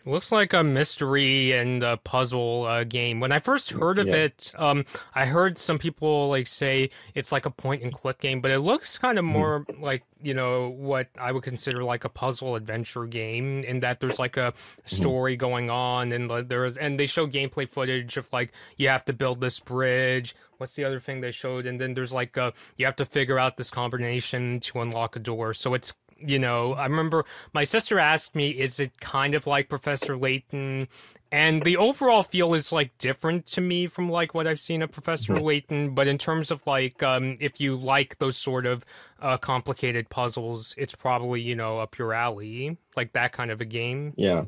Looks 0.07 0.31
like 0.31 0.53
a 0.53 0.63
mystery 0.63 1.51
and 1.51 1.83
a 1.83 1.97
puzzle 1.97 2.63
uh, 2.65 2.85
game. 2.85 3.19
When 3.19 3.33
I 3.33 3.39
first 3.39 3.71
heard 3.71 3.99
of 3.99 4.07
Yeah. 4.07 4.15
it, 4.15 4.53
um, 4.57 4.85
I 5.13 5.25
heard 5.25 5.57
some 5.57 5.77
people 5.77 6.29
like 6.29 6.47
say 6.47 6.91
it's 7.13 7.33
like 7.33 7.45
a 7.45 7.51
point 7.51 7.83
and 7.83 7.91
click 7.91 8.19
game, 8.19 8.39
but 8.39 8.49
it 8.51 8.59
looks 8.59 8.97
kind 8.97 9.19
of 9.19 9.25
Mm-hmm. 9.25 9.33
more 9.33 9.65
like 9.79 10.03
you 10.23 10.33
know 10.33 10.69
what 10.69 11.09
I 11.19 11.31
would 11.33 11.43
consider 11.43 11.83
like 11.83 12.05
a 12.05 12.09
puzzle 12.09 12.55
adventure 12.55 13.05
game, 13.05 13.63
in 13.65 13.81
that 13.81 13.99
there's 13.99 14.17
like 14.17 14.37
a 14.37 14.53
Mm-hmm. 14.53 14.81
story 14.85 15.35
going 15.35 15.69
on, 15.69 16.13
and 16.13 16.29
like, 16.29 16.47
there's 16.47 16.77
and 16.77 16.97
they 16.97 17.05
show 17.05 17.27
gameplay 17.27 17.67
footage 17.69 18.15
of 18.15 18.31
like 18.31 18.53
you 18.77 18.87
have 18.87 19.03
to 19.05 19.13
build 19.13 19.41
this 19.41 19.59
bridge. 19.59 20.35
What's 20.57 20.75
the 20.75 20.85
other 20.85 21.01
thing 21.01 21.19
they 21.19 21.31
showed? 21.31 21.65
And 21.65 21.81
then 21.81 21.95
there's 21.95 22.13
like 22.13 22.37
uh 22.37 22.51
you 22.77 22.85
have 22.85 22.95
to 22.95 23.05
figure 23.05 23.37
out 23.37 23.57
this 23.57 23.69
combination 23.71 24.61
to 24.61 24.79
unlock 24.79 25.17
a 25.17 25.19
door. 25.19 25.53
So 25.53 25.73
it's 25.73 25.93
you 26.19 26.39
know, 26.39 26.73
I 26.73 26.85
remember 26.85 27.25
my 27.53 27.63
sister 27.63 27.99
asked 27.99 28.35
me, 28.35 28.49
is 28.49 28.79
it 28.79 28.99
kind 28.99 29.35
of 29.35 29.47
like 29.47 29.69
Professor 29.69 30.17
Layton? 30.17 30.87
And 31.31 31.63
the 31.63 31.75
overall 31.75 32.23
feel 32.23 32.53
is 32.53 32.71
like 32.71 32.97
different 32.97 33.45
to 33.47 33.61
me 33.61 33.87
from 33.87 34.07
like 34.09 34.33
what 34.33 34.47
I've 34.47 34.61
seen 34.61 34.81
of 34.81 34.91
Professor 34.91 35.33
Mhm. 35.33 35.41
Layton. 35.43 35.89
But 35.95 36.07
in 36.07 36.17
terms 36.17 36.51
of 36.51 36.65
like, 36.65 37.03
um, 37.03 37.37
if 37.41 37.59
you 37.59 37.75
like 37.75 38.17
those 38.19 38.37
sort 38.37 38.65
of 38.65 38.85
uh, 39.21 39.37
complicated 39.37 40.09
puzzles, 40.09 40.73
it's 40.77 40.95
probably, 40.95 41.41
you 41.41 41.55
know, 41.55 41.79
up 41.79 41.97
your 41.97 42.13
alley, 42.13 42.77
like 42.95 43.11
that 43.13 43.33
kind 43.33 43.51
of 43.51 43.59
a 43.59 43.65
game. 43.65 44.13
Yeah. 44.15 44.45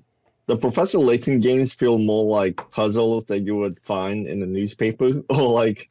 The 0.48 0.56
Professor 0.58 1.00
Layton 1.00 1.42
games 1.42 1.74
feel 1.74 2.00
more 2.00 2.26
like 2.26 2.56
puzzles 2.72 3.26
that 3.26 3.40
you 3.42 3.56
would 3.58 3.78
find 3.82 4.26
in 4.26 4.42
a 4.42 4.46
newspaper 4.46 5.22
or 5.30 5.50
like 5.52 5.90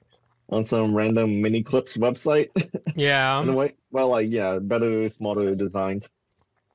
on 0.48 0.66
some 0.66 0.94
random 0.94 1.40
mini 1.42 1.62
clips 1.62 1.96
website. 1.96 2.48
Yeah. 2.96 3.40
in 3.42 3.48
a 3.48 3.54
way. 3.54 3.74
Well, 3.90 4.08
like 4.08 4.28
yeah, 4.30 4.58
better, 4.60 5.08
smarter 5.08 5.54
designed. 5.54 6.08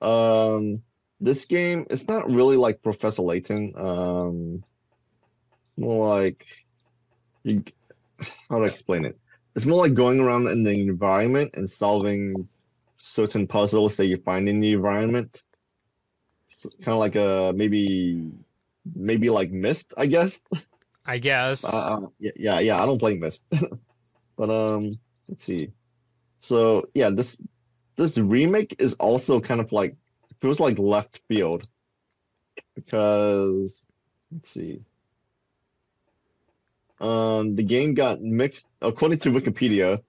Um, 0.02 0.84
this 1.20 1.46
game 1.46 1.86
it's 1.90 2.08
not 2.08 2.32
really 2.32 2.58
like 2.58 2.82
Professor 2.84 3.22
Layton. 3.24 3.74
Um, 3.76 4.64
more 5.78 6.08
like 6.18 6.46
you, 7.44 7.64
how 8.50 8.60
to 8.60 8.66
explain 8.66 9.06
it? 9.06 9.18
It's 9.56 9.66
more 9.66 9.82
like 9.82 9.94
going 9.94 10.20
around 10.20 10.48
in 10.48 10.64
the 10.64 10.72
environment 10.72 11.52
and 11.56 11.70
solving 11.70 12.48
certain 12.98 13.48
puzzles 13.48 13.96
that 13.98 14.06
you 14.06 14.18
find 14.18 14.48
in 14.48 14.60
the 14.60 14.74
environment. 14.74 15.42
Kind 16.82 16.94
of 16.94 17.00
like 17.00 17.16
a 17.16 17.54
maybe 17.56 18.32
maybe 18.96 19.30
like 19.30 19.52
Myst, 19.52 19.94
I 19.98 20.06
guess. 20.06 20.40
I 21.06 21.18
guess. 21.18 21.64
Uh, 21.64 21.78
uh, 21.78 22.08
yeah, 22.20 22.32
yeah, 22.36 22.60
yeah. 22.60 22.82
I 22.82 22.86
don't 22.86 23.00
play 23.00 23.16
Myst, 23.16 23.44
but 24.38 24.50
um, 24.50 25.00
let's 25.28 25.46
see. 25.46 25.72
So 26.40 26.88
yeah, 26.94 27.10
this 27.10 27.38
this 27.98 28.18
remake 28.18 28.76
is 28.80 28.94
also 28.96 29.40
kind 29.40 29.62
of 29.62 29.72
like 29.72 29.96
feels 30.42 30.60
like 30.60 30.80
left 30.80 31.22
field 31.28 31.68
because 32.76 33.86
let's 34.32 34.50
see. 34.50 34.82
Um, 37.00 37.56
the 37.56 37.64
game 37.64 37.94
got 37.96 38.22
mixed 38.22 38.68
according 38.82 39.20
to 39.20 39.30
Wikipedia. 39.30 40.02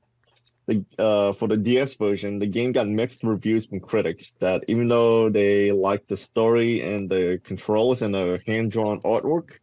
The 0.66 0.84
uh 0.98 1.32
for 1.34 1.46
the 1.48 1.58
DS 1.58 1.94
version, 1.94 2.38
the 2.38 2.46
game 2.46 2.72
got 2.72 2.88
mixed 2.88 3.22
reviews 3.22 3.66
from 3.66 3.80
critics 3.80 4.34
that 4.40 4.64
even 4.66 4.88
though 4.88 5.28
they 5.28 5.72
liked 5.72 6.08
the 6.08 6.16
story 6.16 6.80
and 6.80 7.10
the 7.10 7.40
controls 7.44 8.00
and 8.00 8.14
the 8.14 8.40
hand-drawn 8.46 9.00
artwork, 9.02 9.58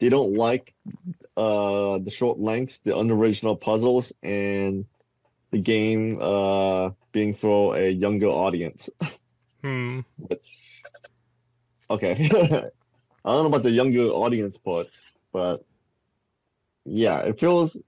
they 0.00 0.08
don't 0.08 0.36
like 0.36 0.74
uh 1.36 1.98
the 1.98 2.10
short 2.10 2.38
lengths, 2.38 2.80
the 2.84 2.96
unoriginal 2.96 3.56
puzzles, 3.56 4.12
and 4.22 4.86
the 5.50 5.58
game 5.58 6.18
uh 6.20 6.90
being 7.12 7.34
for 7.34 7.76
a 7.76 7.88
younger 7.90 8.26
audience. 8.26 8.90
hmm. 9.62 10.00
Okay. 11.90 12.12
I 13.26 13.32
don't 13.32 13.42
know 13.42 13.46
about 13.46 13.62
the 13.62 13.70
younger 13.70 14.02
audience 14.02 14.58
part, 14.58 14.88
but 15.32 15.64
yeah, 16.84 17.20
it 17.20 17.40
feels 17.40 17.80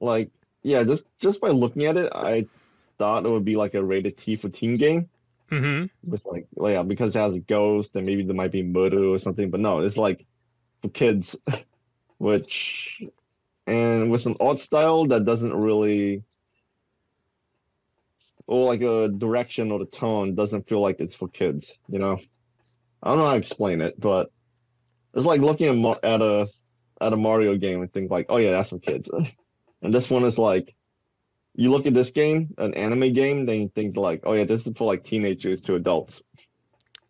like 0.00 0.30
yeah, 0.62 0.84
just 0.84 1.06
just 1.20 1.40
by 1.40 1.48
looking 1.48 1.84
at 1.84 1.96
it, 1.96 2.12
I 2.14 2.46
thought 2.98 3.24
it 3.24 3.30
would 3.30 3.44
be 3.46 3.56
like 3.56 3.74
a 3.74 3.82
rated 3.82 4.18
T 4.18 4.36
for 4.36 4.48
teen 4.48 4.76
game. 4.76 5.08
Mm-hmm. 5.50 6.08
with 6.08 6.24
like 6.26 6.46
yeah 6.62 6.84
because 6.84 7.16
it 7.16 7.18
has 7.18 7.34
a 7.34 7.40
ghost 7.40 7.96
and 7.96 8.06
maybe 8.06 8.22
there 8.22 8.36
might 8.36 8.52
be 8.52 8.62
murder 8.62 9.02
or 9.02 9.18
something 9.18 9.50
but 9.50 9.58
no 9.58 9.80
it's 9.80 9.96
like 9.96 10.24
for 10.82 10.88
kids 10.88 11.36
which 12.18 13.02
and 13.66 14.10
with 14.10 14.26
an 14.26 14.36
art 14.40 14.58
style 14.58 15.06
that 15.06 15.24
doesn't 15.24 15.54
really 15.54 16.22
or 18.46 18.66
like 18.66 18.80
a 18.82 19.08
direction 19.08 19.70
or 19.70 19.78
the 19.78 19.86
tone 19.86 20.34
doesn't 20.34 20.68
feel 20.68 20.80
like 20.80 21.00
it's 21.00 21.14
for 21.14 21.28
kids 21.28 21.72
you 21.88 21.98
know 21.98 22.18
I 23.02 23.08
don't 23.10 23.18
know 23.18 23.26
how 23.26 23.32
to 23.32 23.38
explain 23.38 23.80
it 23.80 23.98
but 24.00 24.30
it's 25.14 25.26
like 25.26 25.40
looking 25.40 25.84
at, 25.86 26.04
at 26.04 26.20
a 26.22 26.46
at 27.00 27.12
a 27.12 27.16
Mario 27.16 27.56
game 27.56 27.80
and 27.82 27.92
think 27.92 28.10
like 28.10 28.26
oh 28.28 28.36
yeah 28.36 28.50
that's 28.52 28.70
for 28.70 28.78
kids 28.78 29.10
and 29.82 29.92
this 29.92 30.10
one 30.10 30.24
is 30.24 30.38
like 30.38 30.74
you 31.56 31.70
look 31.70 31.84
at 31.86 31.94
this 31.94 32.12
game, 32.12 32.54
an 32.58 32.74
anime 32.74 33.12
game, 33.12 33.44
then 33.44 33.62
you 33.62 33.72
think 33.74 33.96
like, 33.96 34.20
oh 34.22 34.34
yeah, 34.34 34.44
this 34.44 34.66
is 34.68 34.72
for 34.78 34.84
like 34.86 35.02
teenagers 35.02 35.60
to 35.62 35.74
adults. 35.74 36.22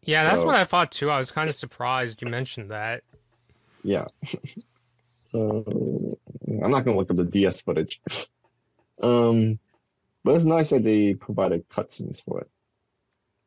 Yeah, 0.02 0.24
that's 0.24 0.40
So- 0.40 0.46
what 0.46 0.56
I 0.56 0.64
thought 0.64 0.90
too. 0.90 1.10
I 1.10 1.18
was 1.18 1.30
kind 1.30 1.50
of 1.50 1.54
surprised 1.54 2.22
you 2.22 2.28
mentioned 2.28 2.70
that. 2.70 3.02
Yeah. 3.82 4.06
so 5.24 5.64
I'm 6.62 6.70
not 6.70 6.84
gonna 6.84 6.96
look 6.96 7.10
up 7.10 7.16
the 7.16 7.24
DS 7.24 7.60
footage. 7.62 8.00
um, 9.02 9.58
but 10.24 10.34
it's 10.34 10.44
nice 10.44 10.70
that 10.70 10.84
they 10.84 11.14
provided 11.14 11.68
cutscenes 11.68 12.22
for 12.22 12.40
it. 12.40 12.50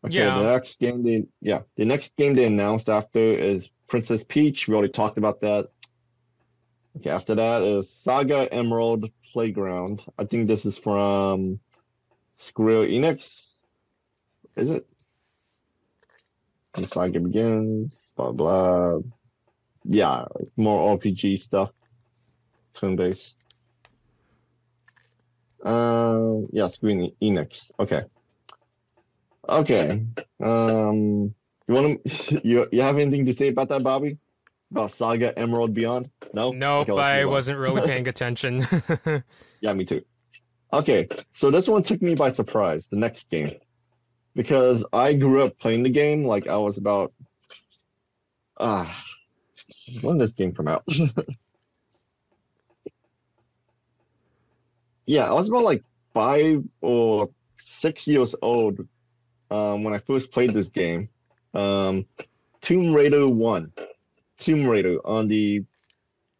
Okay, 0.06 0.15
Yeah. 0.15 0.39
the 0.39 0.52
next 0.52 0.80
game 0.80 1.04
they 1.04 1.26
yeah, 1.41 1.62
the 1.78 1.86
next 1.86 2.15
game 2.17 2.36
they 2.36 2.46
announced 2.46 2.89
after 2.89 3.19
is 3.19 3.69
Princess 3.88 4.24
Peach. 4.24 4.67
We 4.67 4.76
already 4.76 4.91
talked 4.91 5.17
about 5.17 5.41
that. 5.41 5.69
Okay, 6.98 7.10
after 7.10 7.36
that 7.36 7.62
is 7.62 7.89
Saga 7.89 8.52
Emerald 8.54 9.10
Playground. 9.32 10.06
I 10.17 10.26
think 10.26 10.48
this 10.48 10.65
is 10.65 10.78
from 10.78 11.60
Square 12.36 12.88
Enix. 12.88 13.58
Is 14.56 14.69
it? 14.69 14.86
And 16.76 16.88
Saga 16.89 17.19
begins, 17.19 18.13
blah 18.15 18.32
blah. 18.32 19.00
Yeah, 19.86 20.26
it's 20.39 20.54
more 20.58 20.98
RPG 20.98 21.39
stuff. 21.39 21.72
Turn 22.74 22.96
based. 22.96 23.36
Uh, 25.63 26.41
yeah, 26.52 26.67
Square 26.67 27.10
Enix. 27.22 27.72
Okay. 27.80 28.04
Okay. 29.48 30.06
Um, 30.41 31.34
you 31.67 31.74
want 31.74 32.04
to 32.04 32.41
you 32.48 32.67
you 32.72 32.82
have 32.82 32.98
anything 32.98 33.26
to 33.26 33.34
say 33.34 33.50
about 33.50 33.69
that, 33.69 33.84
Bobby? 33.84 34.17
About 34.72 34.91
Saga 34.91 35.38
Emerald 35.38 35.74
Beyond? 35.74 36.10
No. 36.34 36.52
Nope, 36.52 36.89
Okay, 36.89 37.02
I 37.02 37.26
wasn't 37.26 37.60
really 37.60 37.82
paying 37.82 38.08
attention. 38.13 38.67
Yeah, 39.62 39.74
me 39.74 39.86
too. 39.86 40.02
Okay, 40.74 41.08
so 41.34 41.52
this 41.52 41.67
one 41.67 41.84
took 41.84 42.02
me 42.02 42.15
by 42.15 42.30
surprise, 42.30 42.88
the 42.88 42.96
next 42.96 43.30
game. 43.30 43.52
Because 44.36 44.84
I 44.91 45.13
grew 45.13 45.43
up 45.43 45.60
playing 45.60 45.84
the 45.84 45.91
game, 45.91 46.26
like 46.26 46.48
I 46.48 46.58
was 46.58 46.80
about 46.80 47.13
ah 48.60 49.06
when 50.02 50.17
did 50.17 50.24
this 50.28 50.34
game 50.34 50.54
come 50.54 50.67
out? 50.67 50.84
yeah, 55.06 55.30
I 55.30 55.34
was 55.34 55.50
about 55.50 55.63
like 55.63 55.84
five 56.13 56.63
or 56.82 57.30
six 57.60 58.08
years 58.08 58.36
old 58.41 58.88
um, 59.52 59.84
when 59.84 59.93
I 59.93 60.00
first 60.00 60.32
played 60.32 60.54
this 60.54 60.69
game. 60.69 61.10
Um, 61.54 62.06
Tomb 62.62 62.93
Raider 62.93 63.28
1. 63.28 63.74
Tomb 64.39 64.65
Raider 64.65 64.98
on 65.06 65.28
the 65.28 65.63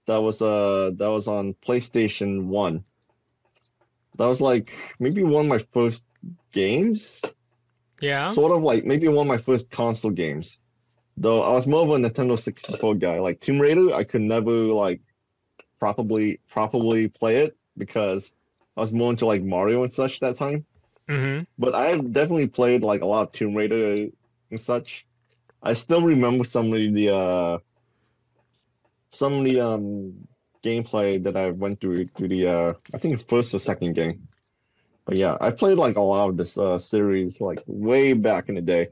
that 0.06 0.18
was 0.18 0.42
uh 0.42 0.92
that 0.98 1.08
was 1.08 1.28
on 1.28 1.54
PlayStation 1.66 2.46
1. 2.46 2.84
That 4.18 4.28
was 4.28 4.42
like 4.42 4.72
maybe 5.00 5.24
one 5.24 5.46
of 5.46 5.50
my 5.50 5.66
first 5.74 6.06
games. 6.52 7.22
yeah. 8.02 8.32
Sort 8.32 8.52
of 8.52 8.62
like 8.64 8.86
maybe 8.86 9.08
one 9.08 9.28
of 9.28 9.28
my 9.28 9.38
first 9.38 9.70
console 9.72 10.12
games. 10.12 10.60
Though 11.18 11.44
I 11.44 11.54
was 11.54 11.68
more 11.68 11.84
of 11.84 11.90
a 11.90 11.94
Nintendo 11.94 12.40
64 12.40 12.96
guy. 12.96 13.20
Like 13.20 13.40
Tomb 13.40 13.60
Raider, 13.60 13.94
I 13.94 14.04
could 14.04 14.22
never 14.22 14.52
like 14.52 15.02
properly 15.80 16.40
properly 16.50 17.08
play 17.08 17.38
it 17.38 17.56
because 17.78 18.32
I 18.76 18.82
was 18.82 18.92
more 18.92 19.12
into 19.12 19.26
like 19.26 19.44
Mario 19.44 19.84
and 19.84 19.94
such 19.94 20.20
that 20.22 20.38
time. 20.38 20.66
Mm-hmm. 21.08 21.44
But 21.60 21.76
I 21.76 21.90
have 21.90 22.12
definitely 22.14 22.48
played 22.48 22.82
like 22.82 23.02
a 23.02 23.06
lot 23.06 23.28
of 23.28 23.32
Tomb 23.32 23.54
Raider 23.54 24.10
and 24.50 24.60
such. 24.60 25.06
I 25.62 25.74
still 25.74 26.02
remember 26.02 26.44
some 26.44 26.74
of 26.74 26.94
the 26.94 27.14
uh 27.14 27.58
some 29.12 29.34
of 29.34 29.46
the 29.46 29.60
um 29.60 30.28
gameplay 30.64 31.22
that 31.24 31.38
I 31.38 31.52
went 31.52 31.80
through 31.80 32.08
through 32.18 32.30
the 32.30 32.48
uh 32.48 32.74
I 32.94 32.98
think 32.98 33.28
first 33.30 33.54
or 33.54 33.60
second 33.60 33.94
game. 33.94 34.28
But 35.06 35.18
yeah, 35.18 35.38
I 35.40 35.52
played 35.52 35.78
like 35.78 35.98
a 35.98 36.02
lot 36.02 36.30
of 36.30 36.38
this 36.38 36.58
uh 36.58 36.80
series 36.80 37.40
like 37.40 37.62
way 37.68 38.14
back 38.14 38.50
in 38.50 38.56
the 38.56 38.62
day 38.62 38.90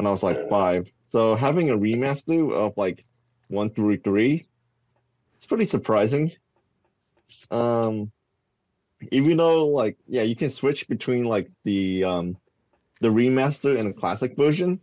when 0.00 0.06
I 0.06 0.10
was 0.12 0.22
like 0.22 0.48
five. 0.48 0.88
So 1.04 1.36
having 1.36 1.68
a 1.68 1.76
remaster 1.76 2.50
of 2.54 2.72
like 2.78 3.04
one 3.48 3.68
through 3.68 3.98
three, 3.98 4.46
it's 5.36 5.44
pretty 5.44 5.66
surprising. 5.66 6.32
Um 7.50 8.10
even 9.12 9.36
though 9.36 9.66
like 9.68 9.98
yeah 10.06 10.22
you 10.22 10.34
can 10.34 10.48
switch 10.48 10.88
between 10.88 11.24
like 11.24 11.50
the 11.64 12.02
um 12.04 12.38
the 13.02 13.08
remaster 13.08 13.78
and 13.78 13.90
the 13.90 13.92
classic 13.94 14.36
version 14.36 14.80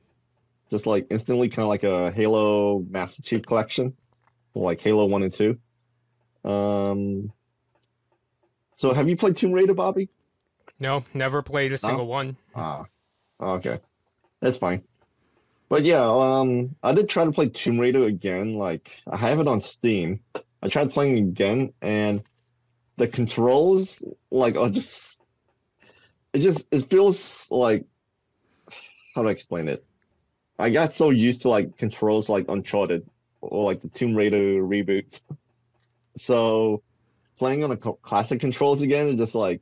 just 0.69 0.86
like 0.86 1.08
instantly 1.10 1.49
kind 1.49 1.63
of 1.63 1.69
like 1.69 1.84
a 1.84 2.12
halo 2.12 2.80
master 2.89 3.21
chief 3.23 3.41
collection 3.43 3.93
like 4.56 4.82
halo 4.82 5.06
1 5.06 5.21
and 5.23 5.34
2 5.34 5.58
um 6.49 7.32
so 8.75 8.91
have 8.91 9.08
you 9.08 9.15
played 9.15 9.38
tomb 9.38 9.51
raider 9.51 9.75
bobby 9.75 10.10
No, 10.80 11.03
never 11.13 11.43
played 11.43 11.71
a 11.73 11.77
single 11.77 12.08
one. 12.08 12.38
ah 12.56 12.86
okay 13.39 13.80
that's 14.41 14.58
fine 14.58 14.82
but 15.69 15.84
yeah 15.84 16.03
um 16.03 16.75
i 16.84 16.93
did 16.93 17.10
try 17.10 17.25
to 17.25 17.32
play 17.32 17.49
tomb 17.49 17.80
raider 17.80 18.06
again 18.06 18.56
like 18.56 18.89
i 19.12 19.17
have 19.17 19.39
it 19.39 19.47
on 19.47 19.62
steam 19.62 20.19
i 20.62 20.67
tried 20.67 20.91
playing 20.91 21.17
again 21.17 21.73
and 21.82 22.23
the 22.97 23.08
controls 23.08 24.03
like 24.32 24.56
are 24.56 24.69
just 24.69 25.21
it 26.34 26.39
just 26.39 26.67
it 26.71 26.89
feels 26.89 27.49
like 27.51 27.86
how 29.17 29.23
do 29.23 29.30
I 29.30 29.32
explain 29.32 29.67
it? 29.67 29.84
I 30.60 30.69
got 30.69 30.93
so 30.93 31.10
used 31.10 31.41
to 31.41 31.49
like 31.49 31.75
controls 31.75 32.30
like 32.30 32.45
Uncharted 32.49 33.10
or 33.41 33.65
like 33.65 33.82
the 33.82 33.89
Tomb 33.89 34.15
Raider 34.15 34.62
reboots. 34.62 35.21
So 36.19 36.82
playing 37.38 37.63
on 37.63 37.69
a 37.69 37.77
classic 37.77 38.39
controls 38.39 38.82
again 38.82 39.06
is 39.06 39.17
just 39.17 39.36
like 39.36 39.62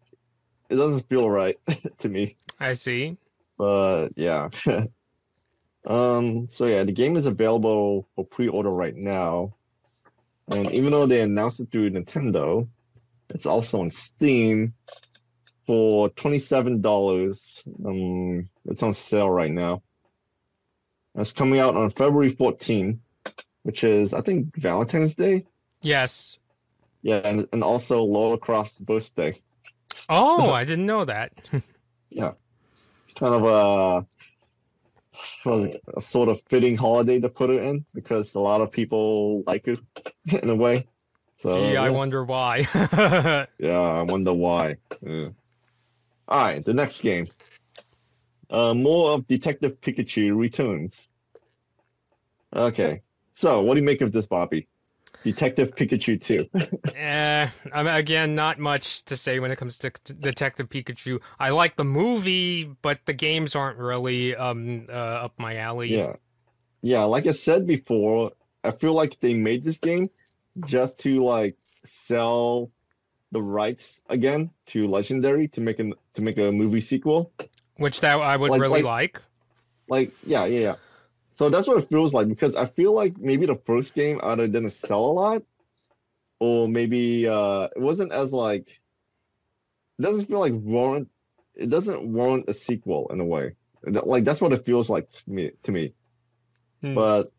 it 0.69 0.75
doesn't 0.77 1.09
feel 1.09 1.29
right 1.29 1.59
to 1.99 2.07
me. 2.07 2.37
I 2.61 2.71
see. 2.73 3.17
But 3.57 4.11
yeah. 4.15 4.47
um 5.85 6.47
so 6.51 6.65
yeah, 6.65 6.83
the 6.83 6.91
game 6.91 7.15
is 7.15 7.25
available 7.25 8.07
for 8.15 8.25
pre-order 8.25 8.71
right 8.71 8.95
now. 8.95 9.55
And 10.47 10.71
even 10.71 10.91
though 10.91 11.07
they 11.07 11.21
announced 11.21 11.59
it 11.59 11.71
through 11.71 11.89
Nintendo, 11.91 12.67
it's 13.29 13.45
also 13.45 13.81
on 13.81 13.91
Steam 13.91 14.73
for 15.65 16.09
$27. 16.09 17.63
Um 17.85 18.49
it's 18.65 18.83
on 18.83 18.93
sale 18.93 19.29
right 19.29 19.51
now. 19.51 19.81
It's 21.15 21.31
coming 21.31 21.59
out 21.59 21.77
on 21.77 21.89
February 21.91 22.29
14, 22.29 22.99
which 23.63 23.83
is 23.83 24.13
I 24.13 24.21
think 24.21 24.55
Valentine's 24.57 25.15
Day. 25.15 25.45
Yes. 25.81 26.39
Yeah, 27.01 27.17
and, 27.23 27.47
and 27.53 27.63
also 27.63 28.01
Laura 28.01 28.37
Croft's 28.37 28.79
birthday. 28.79 29.39
Oh, 30.09 30.51
I 30.51 30.65
didn't 30.65 30.87
know 30.87 31.05
that. 31.05 31.31
Yeah, 32.11 32.31
kind 33.15 33.33
of 33.35 33.43
a, 33.43 34.05
it, 35.45 35.81
a 35.95 36.01
sort 36.01 36.29
of 36.29 36.41
fitting 36.49 36.77
holiday 36.77 37.19
to 37.19 37.29
put 37.29 37.49
it 37.49 37.63
in 37.63 37.85
because 37.93 38.35
a 38.35 38.39
lot 38.39 38.61
of 38.61 38.71
people 38.71 39.43
like 39.45 39.67
it 39.67 39.79
in 40.25 40.49
a 40.49 40.55
way. 40.55 40.87
So 41.37 41.69
Gee, 41.69 41.77
I 41.77 41.89
wonder 41.89 42.23
why. 42.23 42.67
yeah, 43.59 43.79
I 43.79 44.01
wonder 44.03 44.33
why. 44.33 44.77
Yeah. 45.01 45.29
All 46.27 46.43
right, 46.43 46.65
the 46.65 46.73
next 46.73 47.01
game. 47.01 47.27
Uh, 48.49 48.73
more 48.73 49.11
of 49.11 49.27
Detective 49.27 49.79
Pikachu 49.81 50.35
returns. 50.35 51.09
Okay, 52.55 53.01
so 53.33 53.61
what 53.61 53.73
do 53.73 53.81
you 53.81 53.85
make 53.85 54.01
of 54.01 54.11
this, 54.11 54.27
Bobby? 54.27 54.67
Detective 55.25 55.75
Pikachu 55.75 56.21
2. 56.21 56.49
Eh, 56.95 57.49
I 57.73 57.83
mean, 57.83 57.93
again, 57.93 58.35
not 58.35 58.59
much 58.59 59.03
to 59.05 59.17
say 59.17 59.39
when 59.39 59.49
it 59.51 59.57
comes 59.57 59.77
to 59.79 59.89
Detective 60.19 60.69
Pikachu. 60.69 61.19
I 61.39 61.49
like 61.49 61.75
the 61.75 61.83
movie, 61.83 62.63
but 62.81 62.99
the 63.05 63.13
games 63.13 63.55
aren't 63.55 63.77
really 63.79 64.35
um 64.35 64.85
uh, 64.87 65.25
up 65.25 65.33
my 65.37 65.57
alley. 65.57 65.89
Yeah. 65.93 66.13
Yeah, 66.81 67.03
like 67.03 67.25
I 67.25 67.31
said 67.31 67.65
before, 67.65 68.31
I 68.63 68.69
feel 68.71 68.93
like 68.93 69.19
they 69.19 69.33
made 69.33 69.63
this 69.63 69.79
game 69.79 70.09
just 70.67 70.99
to 70.99 71.23
like 71.23 71.57
sell 71.83 72.69
the 73.31 73.41
rights 73.41 74.01
again 74.07 74.51
to 74.67 74.87
Legendary 74.87 75.47
to 75.49 75.61
make 75.61 75.79
a 75.79 75.91
to 76.13 76.21
make 76.21 76.37
a 76.37 76.51
movie 76.51 76.81
sequel. 76.81 77.31
Which 77.77 77.99
that 78.01 78.15
I 78.21 78.37
would 78.37 78.51
Like- 78.51 78.61
really 78.61 78.83
like- 78.83 79.15
like. 79.17 79.21
Like, 79.87 80.11
yeah, 80.25 80.45
yeah, 80.45 80.59
yeah. 80.59 80.75
So 81.35 81.49
that's 81.49 81.67
what 81.67 81.77
it 81.77 81.89
feels 81.89 82.13
like 82.13 82.27
because 82.27 82.55
I 82.55 82.65
feel 82.65 82.93
like 82.93 83.17
maybe 83.17 83.45
the 83.45 83.59
first 83.65 83.93
game 83.93 84.19
either 84.23 84.47
didn't 84.47 84.71
sell 84.71 85.05
a 85.05 85.13
lot 85.13 85.43
or 86.39 86.67
maybe 86.67 87.27
uh 87.27 87.67
it 87.75 87.81
wasn't 87.81 88.11
as 88.11 88.31
like 88.31 88.67
it 89.99 90.01
doesn't 90.01 90.25
feel 90.25 90.39
like 90.39 90.53
warrant 90.53 91.09
it 91.55 91.69
doesn't 91.69 92.01
warrant 92.03 92.45
a 92.49 92.53
sequel 92.53 93.09
in 93.11 93.19
a 93.19 93.25
way. 93.25 93.55
Like 93.85 94.23
that's 94.23 94.41
what 94.41 94.53
it 94.53 94.65
feels 94.65 94.89
like 94.89 95.09
to 95.09 95.21
me. 95.27 95.51
To 95.63 95.71
me. 95.71 95.93
Hmm. 96.81 96.95
But 96.95 97.29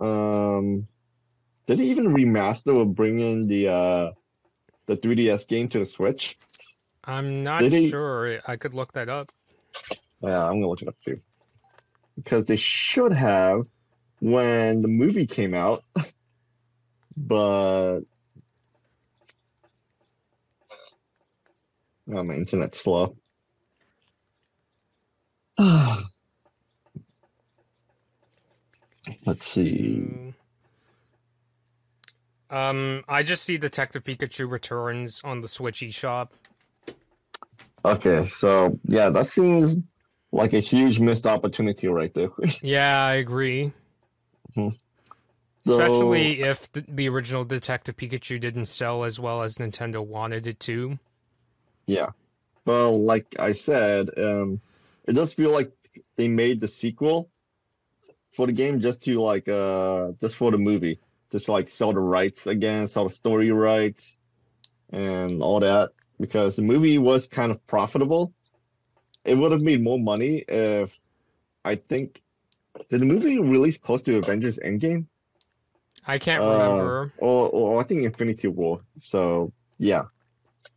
um, 0.00 0.86
did 1.66 1.78
they 1.78 1.84
even 1.84 2.14
remaster 2.14 2.74
or 2.74 2.86
bring 2.86 3.18
in 3.20 3.46
the 3.46 3.68
uh 3.68 4.10
the 4.86 4.96
3DS 4.96 5.46
game 5.48 5.68
to 5.70 5.78
the 5.80 5.86
Switch? 5.86 6.38
I'm 7.04 7.42
not 7.42 7.60
Did 7.62 7.72
he- 7.72 7.90
sure. 7.90 8.40
I 8.46 8.56
could 8.56 8.74
look 8.74 8.92
that 8.94 9.08
up. 9.08 9.32
Yeah, 10.22 10.44
I'm 10.44 10.54
gonna 10.54 10.68
look 10.68 10.82
it 10.82 10.88
up 10.88 10.96
too. 11.04 11.20
Because 12.16 12.44
they 12.44 12.56
should 12.56 13.12
have 13.12 13.66
when 14.20 14.82
the 14.82 14.88
movie 14.88 15.26
came 15.26 15.54
out, 15.54 15.82
but 17.16 18.00
oh, 22.12 22.22
my 22.22 22.34
internet's 22.34 22.80
slow. 22.80 23.16
Let's 29.26 29.46
see. 29.46 30.02
Mm. 30.02 30.34
Um, 32.50 33.04
I 33.08 33.22
just 33.22 33.44
see 33.44 33.58
Detective 33.58 34.02
Pikachu 34.02 34.50
Returns 34.50 35.20
on 35.22 35.40
the 35.40 35.48
Switch 35.48 35.80
eShop. 35.80 36.30
Okay, 37.84 38.26
so 38.26 38.78
yeah, 38.84 39.08
that 39.10 39.26
seems 39.26 39.78
like 40.32 40.52
a 40.52 40.60
huge 40.60 41.00
missed 41.00 41.26
opportunity 41.26 41.88
right 41.88 42.12
there. 42.14 42.30
Yeah, 42.62 43.04
I 43.04 43.14
agree. 43.14 43.72
So- 44.54 44.72
Especially 45.66 46.40
if 46.40 46.72
th- 46.72 46.86
the 46.88 47.08
original 47.08 47.44
Detective 47.44 47.96
Pikachu 47.96 48.40
didn't 48.40 48.64
sell 48.66 49.04
as 49.04 49.20
well 49.20 49.42
as 49.42 49.58
Nintendo 49.58 50.04
wanted 50.04 50.46
it 50.46 50.58
to. 50.60 50.98
Yeah. 51.86 52.10
Well, 52.64 52.98
like 53.02 53.26
I 53.38 53.52
said, 53.52 54.08
um, 54.16 54.60
it 55.06 55.12
does 55.12 55.32
feel 55.34 55.50
like 55.50 55.70
they 56.16 56.28
made 56.28 56.60
the 56.60 56.68
sequel 56.68 57.28
for 58.32 58.46
the 58.46 58.52
game 58.52 58.80
just 58.80 59.02
to 59.02 59.20
like 59.20 59.48
uh 59.48 60.12
just 60.20 60.36
for 60.36 60.50
the 60.50 60.58
movie. 60.58 60.98
Just 61.30 61.48
like 61.48 61.68
sell 61.68 61.92
the 61.92 62.00
rights 62.00 62.46
again, 62.46 62.88
sell 62.88 63.04
the 63.04 63.14
story 63.14 63.50
rights 63.50 64.16
and 64.90 65.42
all 65.42 65.60
that. 65.60 65.90
Because 66.18 66.56
the 66.56 66.62
movie 66.62 66.98
was 66.98 67.28
kind 67.28 67.50
of 67.52 67.64
profitable. 67.66 68.32
It 69.24 69.34
would 69.36 69.52
have 69.52 69.62
made 69.62 69.82
more 69.82 69.98
money 69.98 70.44
if 70.48 70.90
I 71.64 71.76
think 71.76 72.22
did 72.88 73.00
the 73.00 73.04
movie 73.06 73.38
release 73.38 73.76
close 73.78 74.02
to 74.04 74.16
Avengers 74.16 74.58
Endgame? 74.64 75.06
I 76.06 76.18
can't 76.18 76.42
Uh, 76.42 76.46
remember. 76.52 77.12
Or, 77.18 77.48
or 77.50 77.80
I 77.80 77.84
think 77.84 78.02
Infinity 78.04 78.48
War. 78.48 78.80
So 79.00 79.52
yeah, 79.78 80.04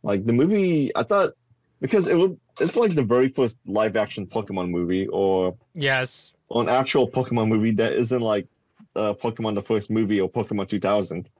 like 0.02 0.24
the 0.26 0.32
movie, 0.32 0.94
I 0.94 1.02
thought 1.04 1.32
because 1.80 2.06
it 2.06 2.14
would, 2.16 2.38
it's 2.60 2.76
like 2.76 2.94
the 2.94 3.02
very 3.02 3.28
first 3.30 3.58
live 3.66 3.96
action 3.96 4.26
Pokemon 4.26 4.70
movie 4.70 5.06
or 5.08 5.56
Yes. 5.74 6.34
or 6.48 6.62
an 6.62 6.68
actual 6.68 7.10
Pokemon 7.10 7.48
movie 7.48 7.72
that 7.72 7.94
isn't 7.94 8.20
like 8.20 8.46
uh, 8.94 9.14
Pokemon 9.14 9.54
the 9.54 9.62
first 9.62 9.90
movie 9.90 10.20
or 10.20 10.30
Pokemon 10.30 10.68
2000. 10.68 11.30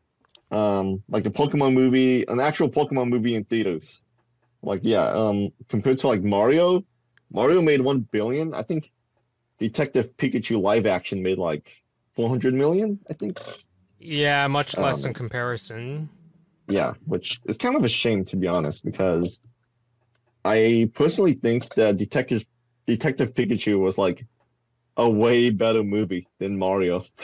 Um, 0.50 1.02
like 1.08 1.24
the 1.24 1.30
Pokemon 1.30 1.74
movie, 1.74 2.24
an 2.26 2.40
actual 2.40 2.70
Pokemon 2.70 3.08
movie 3.10 3.34
in 3.34 3.44
theaters. 3.44 4.00
Like 4.62 4.80
yeah, 4.82 5.06
um, 5.08 5.50
compared 5.68 5.98
to 6.00 6.08
like 6.08 6.22
Mario, 6.22 6.84
Mario 7.32 7.62
made 7.62 7.80
one 7.80 8.00
billion. 8.00 8.54
I 8.54 8.62
think 8.62 8.90
Detective 9.58 10.16
Pikachu 10.16 10.60
live 10.60 10.86
action 10.86 11.22
made 11.22 11.38
like 11.38 11.70
400 12.14 12.54
million. 12.54 12.98
I 13.10 13.14
think. 13.14 13.38
Yeah, 13.98 14.46
much 14.48 14.76
less 14.76 15.04
Um, 15.04 15.08
in 15.10 15.14
comparison. 15.14 16.08
Yeah, 16.68 16.94
which 17.06 17.40
is 17.46 17.58
kind 17.58 17.76
of 17.76 17.84
a 17.84 17.88
shame 17.88 18.24
to 18.26 18.36
be 18.36 18.46
honest, 18.46 18.84
because 18.84 19.40
I 20.44 20.90
personally 20.94 21.34
think 21.34 21.74
that 21.74 21.96
Detective 21.96 22.44
Detective 22.86 23.34
Pikachu 23.34 23.78
was 23.78 23.96
like 23.96 24.26
a 24.96 25.08
way 25.08 25.50
better 25.50 25.82
movie 25.82 26.28
than 26.38 26.58
Mario. 26.58 27.04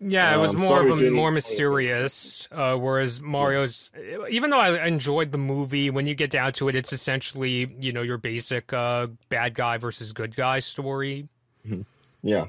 Yeah, 0.00 0.34
it 0.34 0.38
was 0.38 0.54
um, 0.54 0.60
more 0.60 0.66
sorry, 0.66 0.90
of 0.90 1.00
a 1.00 1.04
Jenny. 1.04 1.10
more 1.10 1.30
mysterious. 1.30 2.48
Uh, 2.52 2.76
whereas 2.76 3.20
Mario's, 3.22 3.90
even 4.30 4.50
though 4.50 4.60
I 4.60 4.86
enjoyed 4.86 5.32
the 5.32 5.38
movie, 5.38 5.90
when 5.90 6.06
you 6.06 6.14
get 6.14 6.30
down 6.30 6.52
to 6.54 6.68
it, 6.68 6.76
it's 6.76 6.92
essentially 6.92 7.74
you 7.80 7.92
know 7.92 8.02
your 8.02 8.18
basic 8.18 8.72
uh, 8.72 9.08
bad 9.30 9.54
guy 9.54 9.78
versus 9.78 10.12
good 10.12 10.36
guy 10.36 10.58
story. 10.58 11.28
Yeah. 12.22 12.46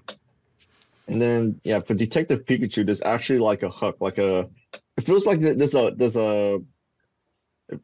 And 1.08 1.22
then 1.22 1.60
yeah, 1.64 1.80
for 1.82 1.94
Detective 1.94 2.46
Pikachu, 2.46 2.86
there's 2.86 3.02
actually 3.02 3.40
like 3.40 3.64
a 3.64 3.70
hook, 3.70 3.98
like 4.02 4.18
a 4.18 4.50
it 4.98 5.06
feels 5.06 5.26
like 5.26 5.40
there's 5.40 5.76
a 5.76 5.94
there's 5.96 6.18
a 6.18 6.60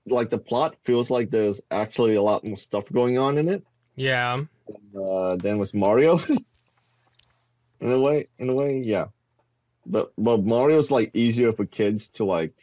like 0.08 0.30
the 0.30 0.38
plot 0.38 0.76
feels 0.86 1.10
like 1.10 1.30
there's 1.30 1.62
actually 1.72 2.16
a 2.16 2.22
lot 2.22 2.46
more 2.46 2.58
stuff 2.58 2.86
going 2.92 3.18
on 3.18 3.38
in 3.38 3.50
it 3.50 3.64
Yeah, 3.96 4.38
uh, 4.96 5.36
than 5.38 5.58
with 5.58 5.74
Mario. 5.74 6.20
in 7.80 7.92
a 7.92 8.00
way, 8.00 8.28
in 8.40 8.50
a 8.50 8.54
way, 8.56 8.80
yeah. 8.80 9.06
But 9.86 10.14
but 10.18 10.44
Mario's 10.44 10.92
like 10.92 11.12
easier 11.14 11.54
for 11.54 11.66
kids 11.66 12.08
to 12.10 12.26
like 12.26 12.54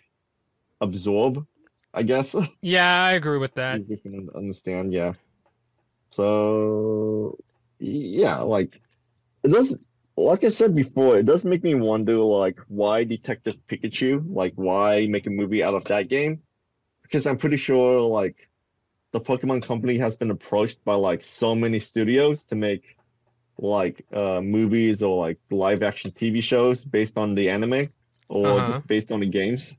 absorb, 0.80 1.46
I 1.92 2.02
guess. 2.02 2.34
yeah, 2.62 3.02
I 3.04 3.12
agree 3.12 3.38
with 3.38 3.54
that. 3.54 3.80
Easier 3.80 3.96
to 3.96 4.30
understand, 4.34 4.92
yeah. 4.92 5.12
So 6.08 7.38
yeah, 7.78 8.38
like 8.38 8.80
it 9.42 9.48
does 9.48 9.78
like 10.16 10.44
I 10.44 10.48
said 10.48 10.74
before, 10.74 11.18
it 11.18 11.26
does 11.26 11.44
make 11.44 11.62
me 11.62 11.74
wonder 11.74 12.16
like 12.16 12.60
why 12.68 13.04
Detective 13.04 13.56
Pikachu? 13.68 14.24
Like 14.26 14.54
why 14.54 15.06
make 15.06 15.26
a 15.26 15.30
movie 15.30 15.62
out 15.62 15.74
of 15.74 15.84
that 15.84 16.08
game? 16.08 16.42
Because 17.02 17.26
I'm 17.26 17.38
pretty 17.38 17.56
sure 17.56 18.00
like 18.00 18.48
the 19.12 19.20
Pokemon 19.20 19.62
company 19.62 19.98
has 19.98 20.16
been 20.16 20.30
approached 20.30 20.84
by 20.84 20.94
like 20.94 21.22
so 21.22 21.54
many 21.54 21.78
studios 21.78 22.44
to 22.44 22.54
make 22.54 22.96
like 23.60 24.04
uh 24.12 24.40
movies 24.40 25.02
or 25.02 25.26
like 25.26 25.38
live 25.50 25.82
action 25.82 26.12
TV 26.12 26.40
shows 26.40 26.84
based 26.84 27.18
on 27.18 27.34
the 27.34 27.50
anime 27.50 27.88
or 28.28 28.60
Uh-huh. 28.60 28.62
just 28.62 28.86
based 28.86 29.12
on 29.12 29.20
the 29.20 29.26
games. 29.26 29.76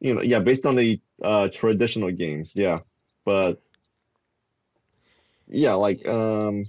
You 0.00 0.14
know, 0.14 0.22
yeah, 0.22 0.38
based 0.40 0.66
on 0.66 0.76
the 0.76 1.00
uh 1.22 1.48
traditional 1.48 2.12
games, 2.12 2.52
yeah. 2.54 2.80
But 3.24 3.60
yeah, 5.48 5.74
like 5.74 6.06
um 6.06 6.64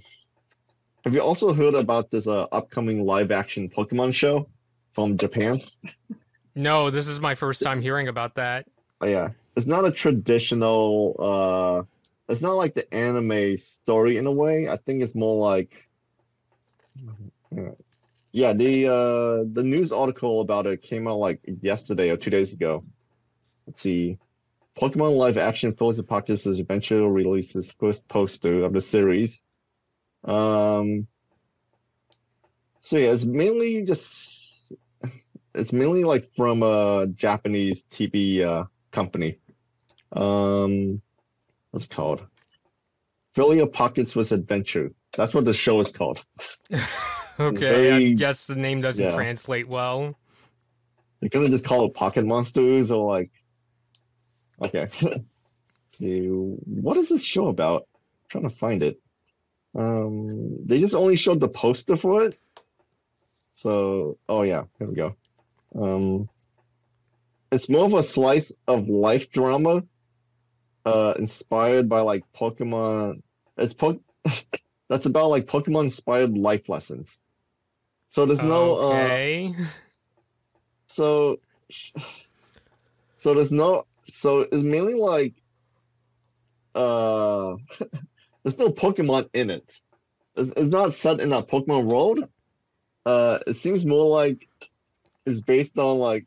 have 1.04 1.14
you 1.14 1.20
also 1.20 1.52
heard 1.52 1.74
about 1.74 2.10
this 2.10 2.26
uh 2.26 2.44
upcoming 2.52 3.04
live 3.04 3.30
action 3.30 3.68
Pokemon 3.70 4.14
show 4.14 4.48
from 4.94 5.16
Japan? 5.18 5.60
No, 6.54 6.90
this 6.90 7.06
is 7.06 7.20
my 7.20 7.34
first 7.34 7.62
time 7.62 7.80
hearing 7.80 8.08
about 8.08 8.34
that. 8.36 8.66
Oh, 9.00 9.06
yeah. 9.06 9.30
It's 9.56 9.66
not 9.66 9.84
a 9.84 9.92
traditional 9.92 11.16
uh 11.18 11.82
it's 12.30 12.40
not 12.40 12.54
like 12.54 12.74
the 12.74 12.92
anime 12.94 13.58
story 13.58 14.16
in 14.16 14.26
a 14.26 14.32
way. 14.32 14.68
I 14.68 14.76
think 14.76 15.02
it's 15.02 15.16
more 15.16 15.36
like 15.36 15.88
yeah, 18.32 18.52
the 18.52 18.86
uh 18.86 19.44
the 19.52 19.64
news 19.64 19.92
article 19.92 20.40
about 20.40 20.66
it 20.66 20.82
came 20.82 21.08
out 21.08 21.18
like 21.18 21.40
yesterday 21.60 22.10
or 22.10 22.16
two 22.16 22.30
days 22.30 22.52
ago. 22.52 22.84
Let's 23.66 23.82
see. 23.82 24.18
Pokemon 24.80 25.16
live 25.16 25.36
action 25.36 25.74
and 25.76 26.08
Pockets 26.08 26.44
was 26.44 26.60
eventually 26.60 27.02
releases 27.02 27.72
first 27.72 28.06
poster 28.08 28.64
of 28.64 28.72
the 28.72 28.80
series. 28.80 29.40
Um 30.24 31.08
so 32.82 32.96
yeah, 32.96 33.10
it's 33.10 33.24
mainly 33.24 33.84
just 33.84 34.72
it's 35.52 35.72
mainly 35.72 36.04
like 36.04 36.30
from 36.36 36.62
a 36.62 37.08
Japanese 37.08 37.84
TV 37.90 38.42
uh 38.42 38.64
company. 38.92 39.38
Um, 40.12 41.02
what's 41.70 41.86
it 41.86 41.90
called? 41.90 42.26
Fill 43.34 43.54
your 43.54 43.66
Pockets 43.66 44.16
with 44.16 44.32
Adventure. 44.32 44.92
That's 45.16 45.34
what 45.34 45.44
the 45.44 45.52
show 45.54 45.80
is 45.80 45.90
called. 45.90 46.24
Okay, 47.40 47.90
I 47.90 48.12
guess 48.12 48.46
the 48.46 48.54
name 48.54 48.82
doesn't 48.82 49.02
yeah. 49.02 49.14
translate 49.14 49.66
well. 49.66 50.14
They're 51.20 51.30
gonna 51.30 51.48
just 51.48 51.64
call 51.64 51.86
it 51.86 51.94
Pocket 51.94 52.26
Monsters 52.26 52.90
or 52.90 53.10
like, 53.10 53.30
okay. 54.60 54.88
so 55.92 56.06
what 56.66 56.98
is 56.98 57.08
this 57.08 57.24
show 57.24 57.48
about? 57.48 57.88
I'm 57.94 58.28
trying 58.28 58.50
to 58.50 58.56
find 58.56 58.82
it. 58.82 59.00
Um, 59.74 60.66
they 60.66 60.80
just 60.80 60.94
only 60.94 61.16
showed 61.16 61.40
the 61.40 61.48
poster 61.48 61.96
for 61.96 62.24
it. 62.24 62.38
So, 63.54 64.18
oh 64.28 64.42
yeah, 64.42 64.64
here 64.78 64.88
we 64.88 64.94
go. 64.94 65.16
Um, 65.74 66.28
it's 67.52 67.70
more 67.70 67.86
of 67.86 67.94
a 67.94 68.02
slice 68.02 68.52
of 68.68 68.88
life 68.88 69.30
drama, 69.30 69.82
uh, 70.84 71.14
inspired 71.18 71.88
by 71.88 72.00
like 72.00 72.24
Pokemon. 72.34 73.22
It's 73.56 73.74
po- 73.74 74.00
that's 74.88 75.06
about 75.06 75.28
like 75.30 75.46
Pokemon 75.46 75.84
inspired 75.84 76.36
life 76.36 76.68
lessons. 76.68 77.20
So 78.10 78.26
there's 78.26 78.42
no 78.42 78.74
uh, 78.76 78.84
okay. 78.84 79.54
so, 80.86 81.38
so 83.18 83.34
there's 83.34 83.52
no, 83.52 83.86
so 84.08 84.40
it's 84.40 84.54
mainly 84.56 84.94
like, 84.94 85.34
uh, 86.74 87.54
there's 88.42 88.58
no 88.58 88.70
Pokemon 88.70 89.28
in 89.32 89.50
it. 89.50 89.72
It's, 90.36 90.50
it's 90.56 90.70
not 90.70 90.94
set 90.94 91.20
in 91.20 91.30
that 91.30 91.48
Pokemon 91.48 91.84
world. 91.84 92.24
Uh, 93.06 93.38
it 93.46 93.54
seems 93.54 93.86
more 93.86 94.06
like 94.06 94.48
it's 95.24 95.40
based 95.40 95.78
on 95.78 95.98
like 95.98 96.26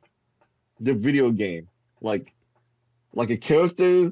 the 0.80 0.93
video 0.93 1.32
game, 1.32 1.68
like, 2.01 2.34
like 3.14 3.30
a 3.30 3.38
character, 3.38 4.12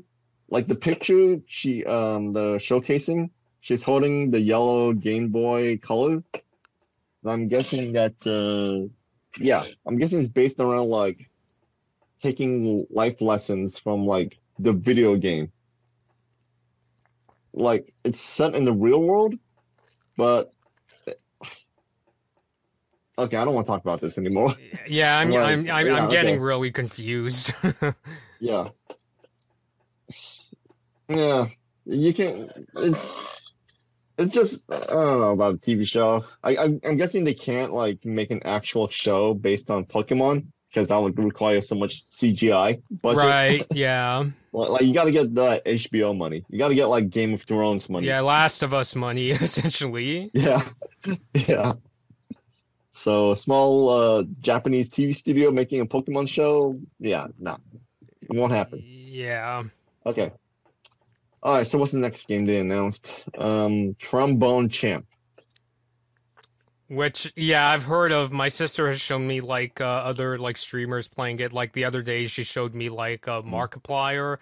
like 0.52 0.68
the 0.68 0.76
picture 0.76 1.38
she, 1.48 1.84
um, 1.86 2.34
the 2.34 2.58
showcasing 2.58 3.32
she's 3.62 3.84
holding 3.84 4.32
the 4.32 4.40
yellow 4.40 4.92
Game 4.94 5.30
Boy 5.30 5.78
Color. 5.78 6.24
I'm 7.26 7.48
guessing 7.48 7.94
that, 7.94 8.16
uh, 8.26 8.90
yeah, 9.42 9.64
I'm 9.88 9.98
guessing 9.98 10.20
it's 10.20 10.30
based 10.30 10.60
around 10.60 10.90
like 10.90 11.30
taking 12.22 12.86
life 12.90 13.22
lessons 13.22 13.78
from 13.78 14.06
like 14.06 14.40
the 14.60 14.74
video 14.74 15.16
game. 15.16 15.52
Like 17.54 17.94
it's 18.04 18.20
set 18.20 18.56
in 18.56 18.66
the 18.66 18.74
real 18.74 19.02
world, 19.02 19.36
but 20.18 20.54
okay, 23.18 23.38
I 23.38 23.46
don't 23.46 23.54
want 23.54 23.68
to 23.68 23.72
talk 23.72 23.82
about 23.82 24.02
this 24.02 24.18
anymore. 24.18 24.56
Yeah, 24.88 25.18
I'm 25.20 25.30
Right. 25.34 25.54
I'm 25.54 25.70
I'm, 25.70 25.86
Yeah, 25.86 25.96
I'm 25.96 26.10
getting 26.10 26.36
okay. 26.36 26.40
really 26.40 26.72
confused. 26.72 27.54
Yeah. 28.44 28.70
Yeah. 31.18 31.48
You 31.86 32.14
can't. 32.14 32.52
it's 32.76 33.10
it's 34.18 34.34
just 34.34 34.64
I 34.72 34.78
don't 34.88 35.20
know 35.20 35.32
about 35.32 35.56
a 35.56 35.58
TV 35.58 35.88
show. 35.88 36.26
I 36.44 36.56
I'm, 36.58 36.80
I'm 36.86 36.98
guessing 36.98 37.24
they 37.24 37.34
can't 37.34 37.74
like 37.74 38.06
make 38.06 38.32
an 38.32 38.42
actual 38.46 38.88
show 38.90 39.34
based 39.34 39.72
on 39.72 39.86
Pokemon 39.86 40.46
because 40.70 40.88
that 40.88 40.98
would 40.98 41.18
require 41.20 41.60
so 41.62 41.76
much 41.76 42.06
CGI 42.06 42.82
budget. 43.02 43.18
right? 43.18 43.68
Yeah. 43.72 44.26
Like, 44.54 44.82
you 44.84 44.94
got 44.94 45.06
to 45.06 45.12
get 45.14 45.34
the 45.34 45.62
HBO 45.66 46.16
money. 46.16 46.44
You 46.50 46.60
got 46.60 46.68
to 46.70 46.76
get 46.76 46.86
like 46.88 47.10
Game 47.10 47.34
of 47.34 47.42
Thrones 47.42 47.90
money. 47.90 48.08
Yeah, 48.08 48.20
Last 48.22 48.64
of 48.64 48.74
Us 48.74 48.96
money 48.96 49.32
essentially. 49.46 50.30
Yeah. 50.34 50.64
Yeah. 51.34 51.74
So 52.94 53.32
a 53.32 53.38
small 53.38 53.90
uh 53.90 54.24
Japanese 54.42 54.88
TV 54.90 55.16
studio 55.16 55.50
making 55.52 55.82
a 55.82 55.86
Pokemon 55.88 56.28
show, 56.30 56.80
yeah, 57.00 57.28
no. 57.40 57.58
It 58.22 58.36
won't 58.36 58.52
happen. 58.52 58.84
Yeah. 58.84 59.64
Okay. 60.06 60.32
All 61.44 61.56
right, 61.56 61.66
so 61.66 61.78
what's 61.78 61.92
the 61.92 61.98
next 61.98 62.28
game 62.28 62.46
they 62.46 62.60
announced? 62.60 63.08
Um, 63.38 63.96
Trombone 64.00 64.70
Champ. 64.70 65.06
Which 66.88 67.32
yeah, 67.38 67.70
I've 67.70 67.84
heard 67.84 68.12
of. 68.12 68.32
My 68.32 68.50
sister 68.50 68.88
has 68.88 69.00
shown 69.00 69.26
me 69.26 69.40
like 69.40 69.80
uh, 69.80 69.86
other 69.86 70.38
like 70.38 70.58
streamers 70.58 71.08
playing 71.08 71.40
it. 71.40 71.54
Like 71.54 71.72
the 71.72 71.86
other 71.86 72.02
day, 72.02 72.28
she 72.28 72.44
showed 72.44 72.76
me 72.76 72.90
like 72.90 73.30
uh, 73.30 73.42
Markiplier 73.42 74.38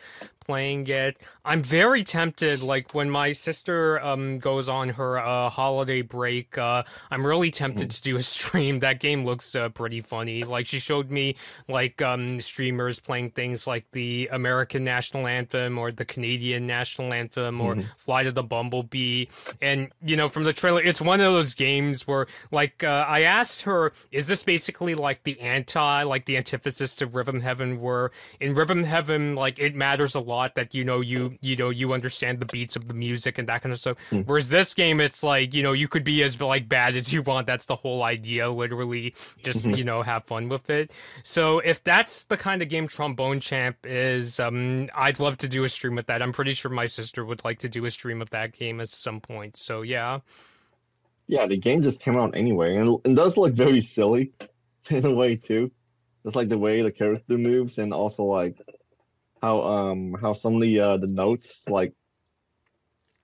playing 0.50 0.88
it. 0.88 1.22
I'm 1.46 1.62
very 1.62 2.04
tempted. 2.04 2.64
Like 2.64 2.96
when 2.96 3.08
my 3.08 3.34
sister 3.34 4.04
um 4.04 4.40
goes 4.40 4.68
on 4.68 4.90
her 4.90 5.20
uh, 5.20 5.48
holiday 5.48 6.02
break, 6.02 6.58
uh, 6.58 6.82
I'm 7.12 7.24
really 7.24 7.52
tempted 7.52 7.92
to 7.92 8.02
do 8.02 8.16
a 8.16 8.24
stream. 8.24 8.80
That 8.80 9.00
game 9.00 9.26
looks 9.26 9.54
uh, 9.54 9.70
pretty 9.70 10.02
funny. 10.02 10.44
Like 10.44 10.66
she 10.66 10.80
showed 10.80 11.12
me 11.12 11.36
like 11.68 12.02
um 12.02 12.40
streamers 12.40 13.00
playing 13.00 13.30
things 13.32 13.68
like 13.68 13.86
the 13.92 14.28
American 14.32 14.84
national 14.84 15.28
anthem 15.28 15.78
or 15.78 15.92
the 15.92 16.06
Canadian 16.06 16.66
national 16.66 17.14
anthem 17.14 17.62
or 17.62 17.78
Fly 17.98 18.24
to 18.24 18.32
the 18.32 18.42
Bumblebee. 18.42 19.28
And 19.62 19.92
you 20.02 20.18
know, 20.18 20.30
from 20.30 20.46
the 20.46 20.54
trailer, 20.54 20.82
it's 20.82 21.00
one 21.00 21.20
of 21.20 21.32
those 21.32 21.54
games 21.54 22.08
where 22.08 22.26
like 22.52 22.84
uh, 22.84 23.06
I 23.08 23.22
asked 23.22 23.62
her, 23.70 23.94
is 24.12 24.26
this 24.26 24.44
basically 24.44 24.96
like 24.96 25.22
the 25.26 25.40
anti, 25.42 26.02
like 26.02 26.26
the 26.26 26.38
antithesis 26.38 26.96
to 26.96 27.06
Rhythm 27.06 27.40
Heaven? 27.40 27.80
Where 27.80 28.10
in 28.40 28.56
Rhythm 28.56 28.84
Heaven, 28.84 29.36
like 29.36 29.60
it 29.60 29.76
matters 29.76 30.16
a 30.16 30.20
lot 30.20 30.39
that 30.48 30.74
you 30.74 30.84
know 30.84 31.02
you 31.02 31.38
you 31.42 31.56
know 31.56 31.70
you 31.70 31.94
understand 31.94 32.40
the 32.40 32.46
beats 32.46 32.76
of 32.76 32.88
the 32.88 32.94
music 32.94 33.38
and 33.38 33.48
that 33.48 33.62
kind 33.62 33.74
of 33.74 33.80
stuff. 33.80 33.98
Whereas 34.26 34.50
this 34.50 34.74
game, 34.74 35.00
it's 35.00 35.24
like 35.24 35.54
you 35.54 35.64
know 35.64 35.74
you 35.74 35.88
could 35.88 36.04
be 36.04 36.24
as 36.24 36.40
like 36.40 36.68
bad 36.70 36.96
as 36.96 37.14
you 37.14 37.22
want. 37.22 37.48
That's 37.48 37.66
the 37.66 37.76
whole 37.76 38.04
idea. 38.04 38.50
Literally, 38.50 39.14
just 39.44 39.66
you 39.66 39.84
know 39.84 40.02
have 40.02 40.24
fun 40.26 40.50
with 40.50 40.70
it. 40.70 40.92
So 41.24 41.60
if 41.60 41.84
that's 41.84 42.26
the 42.26 42.38
kind 42.38 42.62
of 42.62 42.70
game 42.70 42.88
Trombone 42.88 43.40
Champ 43.40 43.78
is, 43.84 44.40
um, 44.40 44.90
I'd 44.96 45.20
love 45.20 45.38
to 45.38 45.48
do 45.48 45.64
a 45.64 45.70
stream 45.70 45.96
with 45.96 46.08
that. 46.08 46.22
I'm 46.22 46.34
pretty 46.34 46.54
sure 46.54 46.72
my 46.72 46.86
sister 46.86 47.26
would 47.26 47.44
like 47.44 47.60
to 47.60 47.70
do 47.70 47.86
a 47.86 47.92
stream 47.92 48.22
of 48.22 48.30
that 48.32 48.54
game 48.54 48.80
at 48.82 48.90
some 48.90 49.22
point. 49.22 49.58
So 49.58 49.82
yeah. 49.82 50.20
Yeah, 51.28 51.46
the 51.46 51.58
game 51.58 51.84
just 51.84 52.02
came 52.02 52.18
out 52.18 52.36
anyway, 52.36 52.76
and 52.76 53.00
it 53.06 53.14
does 53.14 53.38
look 53.38 53.54
very 53.54 53.82
silly 53.82 54.34
in 54.90 55.06
a 55.06 55.14
way 55.14 55.36
too. 55.36 55.72
Just 56.24 56.36
like 56.36 56.50
the 56.50 56.58
way 56.58 56.82
the 56.82 56.92
character 56.92 57.38
moves, 57.38 57.78
and 57.78 57.94
also 57.94 58.24
like 58.24 58.58
how 59.42 59.62
um 59.62 60.16
how 60.22 60.34
some 60.34 60.56
of 60.56 60.62
the 60.62 60.80
uh 60.80 60.98
the 60.98 61.08
notes 61.08 61.64
like 61.68 61.94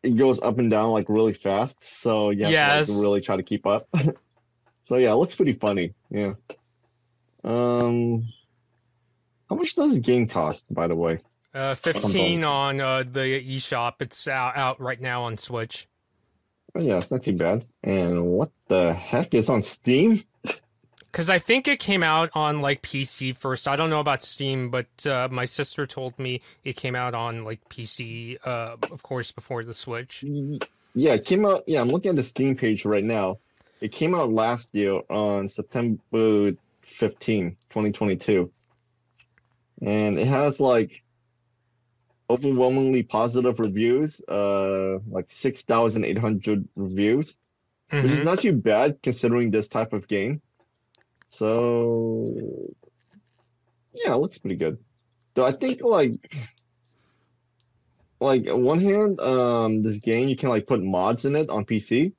it 0.03 0.18
goes 0.18 0.39
up 0.41 0.59
and 0.59 0.70
down 0.70 0.91
like 0.91 1.09
really 1.09 1.34
fast. 1.34 1.84
So 1.84 2.30
yeah 2.30 2.47
to 2.47 2.51
Yes. 2.51 2.89
like, 2.89 3.01
really 3.01 3.22
try 3.22 3.38
to 3.38 3.43
keep 3.43 3.66
up. 3.66 3.88
so 4.86 4.97
yeah, 4.97 5.11
it 5.11 5.16
looks 5.16 5.36
pretty 5.36 5.53
funny. 5.53 5.93
Yeah. 6.09 6.34
Um, 7.43 8.28
how 9.49 9.55
much 9.55 9.76
does 9.76 9.93
the 9.93 9.99
game 9.99 10.28
cost, 10.28 10.72
by 10.74 10.88
the 10.88 10.95
way? 10.95 11.20
Uh, 11.53 11.76
15 11.76 12.43
on 12.43 12.82
uh, 12.82 13.03
the 13.09 13.20
eShop. 13.55 13.93
It's 14.01 14.28
out, 14.28 14.57
out 14.57 14.82
right 14.82 14.99
now 14.99 15.24
on 15.24 15.38
Switch. 15.38 15.88
Oh, 16.76 16.82
yeah, 16.82 16.97
it's 16.97 17.11
not 17.11 17.24
too 17.24 17.34
bad. 17.38 17.66
And 17.84 18.26
what 18.26 18.51
the 18.68 18.93
heck 18.93 19.34
is 19.34 19.49
on 19.49 19.63
Steam? 19.63 20.22
Because 21.16 21.30
I 21.30 21.39
think 21.39 21.70
it 21.70 21.80
came 21.80 22.03
out 22.03 22.30
on 22.34 22.59
like 22.59 22.82
PC 22.82 23.34
first. 23.34 23.70
I 23.70 23.78
don't 23.78 23.89
know 23.89 24.01
about 24.01 24.22
Steam, 24.22 24.70
but 24.70 24.88
uh, 25.05 25.30
my 25.32 25.45
sister 25.45 25.88
told 25.88 26.20
me 26.20 26.41
it 26.66 26.76
came 26.76 26.93
out 26.93 27.13
on 27.13 27.45
like 27.45 27.61
PC, 27.70 28.38
uh, 28.45 28.76
of 28.91 29.01
course, 29.01 29.32
before 29.32 29.63
the 29.63 29.74
Switch. 29.74 30.26
Yeah, 30.93 31.13
it 31.13 31.24
came 31.24 31.45
out. 31.45 31.63
Yeah, 31.68 31.80
I'm 31.80 31.88
looking 31.88 32.09
at 32.09 32.18
the 32.18 32.24
Steam 32.24 32.57
page 32.57 32.84
right 32.84 33.03
now. 33.05 33.38
It 33.80 33.93
came 33.93 34.13
out 34.13 34.30
last 34.34 34.76
year 34.76 34.99
on 35.09 35.47
September 35.47 36.51
15, 36.97 37.51
2022. 37.70 38.51
And 39.84 40.20
it 40.20 40.28
has 40.28 40.59
like 40.59 41.01
overwhelmingly 42.30 43.03
positive 43.03 43.61
reviews, 43.61 44.20
uh, 44.28 44.99
like 45.09 45.28
6,800 45.30 46.68
reviews, 46.76 47.38
which 47.89 48.03
is 48.03 48.20
Mhm. 48.20 48.26
not 48.26 48.41
too 48.41 48.51
bad 48.51 48.97
considering 49.01 49.49
this 49.49 49.70
type 49.70 49.93
of 49.93 50.09
game. 50.09 50.41
So, 51.36 52.33
yeah, 53.93 54.13
it 54.13 54.17
looks 54.17 54.38
pretty 54.38 54.55
good. 54.55 54.77
Though 55.33 55.45
I 55.45 55.51
think 55.51 55.81
like, 55.81 56.13
like 58.21 58.47
on 58.47 58.63
one 58.63 58.79
hand, 58.79 59.19
um, 59.19 59.83
this 59.83 59.99
game 59.99 60.29
you 60.29 60.38
can 60.38 60.47
like 60.47 60.65
put 60.65 60.81
mods 60.81 61.25
in 61.25 61.36
it 61.36 61.49
on 61.49 61.65
PC, 61.65 62.13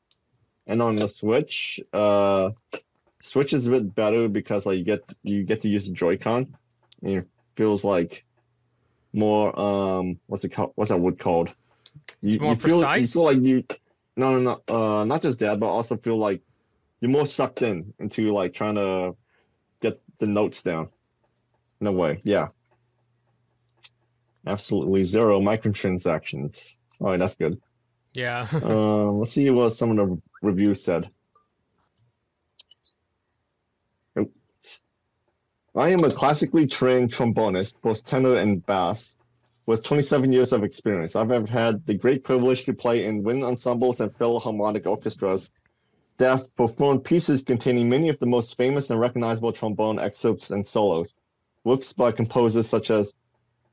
and 0.67 0.83
on 0.83 0.97
the 0.97 1.09
Switch, 1.09 1.81
uh, 1.95 2.51
Switch 3.23 3.55
is 3.55 3.67
a 3.67 3.71
bit 3.71 3.95
better 3.95 4.29
because 4.29 4.67
like 4.67 4.77
you 4.77 4.85
get 4.85 5.01
you 5.23 5.45
get 5.45 5.63
to 5.63 5.69
use 5.69 5.87
the 5.87 5.95
Joy-Con, 5.95 6.55
and 7.03 7.13
it 7.13 7.27
feels 7.57 7.85
like 7.85 8.25
more 9.15 9.59
um, 9.59 10.19
what's 10.27 10.45
it 10.45 10.51
called? 10.51 10.73
What's 10.75 10.91
that 10.91 11.01
wood 11.01 11.19
called? 11.19 11.55
You, 12.21 12.29
It's 12.29 12.41
more 12.41 12.51
you 12.51 12.57
feel, 12.57 12.81
precise? 12.81 13.03
You 13.03 13.21
feel 13.21 13.25
like 13.25 13.41
you, 13.41 13.65
no, 14.17 14.39
no, 14.39 14.61
no, 14.69 14.75
uh, 14.75 15.05
not 15.05 15.23
just 15.23 15.39
that, 15.39 15.59
but 15.59 15.69
also 15.69 15.97
feel 15.97 16.19
like 16.19 16.43
you're 17.01 17.11
more 17.11 17.27
sucked 17.27 17.63
in 17.63 17.93
into 17.99 18.33
like 18.33 18.55
trying 18.55 18.77
to 18.77 19.17
get 19.81 20.01
the 20.19 20.27
notes 20.27 20.63
down 20.63 20.89
in 21.81 21.87
a 21.87 21.93
way. 21.93 22.21
Yeah. 22.25 22.49
Absolutely 24.47 25.05
zero 25.05 25.41
microtransactions. 25.41 26.75
All 27.01 27.09
right, 27.09 27.19
that's 27.19 27.35
good. 27.35 27.61
Yeah. 28.15 28.47
Um, 28.63 29.19
let's 29.19 29.33
see 29.33 29.51
what 29.51 29.71
some 29.71 29.91
of 29.91 29.97
the 29.97 30.23
reviews 30.43 30.83
said. 30.83 31.11
I 35.77 35.91
am 35.91 36.05
a 36.05 36.11
classically 36.11 36.67
trained 36.67 37.13
trombonist, 37.13 37.75
both 37.83 38.07
tenor 38.07 38.37
and 38.37 38.65
bass, 38.65 39.15
with 39.67 39.83
27 39.83 40.33
years 40.33 40.55
of 40.55 40.65
experience. 40.65 41.15
I've 41.15 41.49
had 41.51 41.85
the 41.85 41.93
great 41.93 42.25
privilege 42.25 42.65
to 42.65 42.73
play 42.73 43.05
in 43.05 43.23
wind 43.23 43.45
ensembles 43.45 44.01
and 44.01 44.15
philharmonic 44.17 44.87
orchestras 44.87 45.51
that 46.19 46.39
have 46.39 46.57
performed 46.57 47.05
pieces 47.05 47.43
containing 47.43 47.89
many 47.89 48.09
of 48.09 48.19
the 48.19 48.27
most 48.27 48.57
famous 48.57 48.91
and 48.91 48.99
recognizable 49.01 49.53
trombone 49.53 49.99
excerpts 49.99 50.51
and 50.51 50.67
solos, 50.67 51.17
works 51.65 51.93
by 51.93 52.13
composers 52.13 52.69
such 52.69 52.91
as 52.91 53.15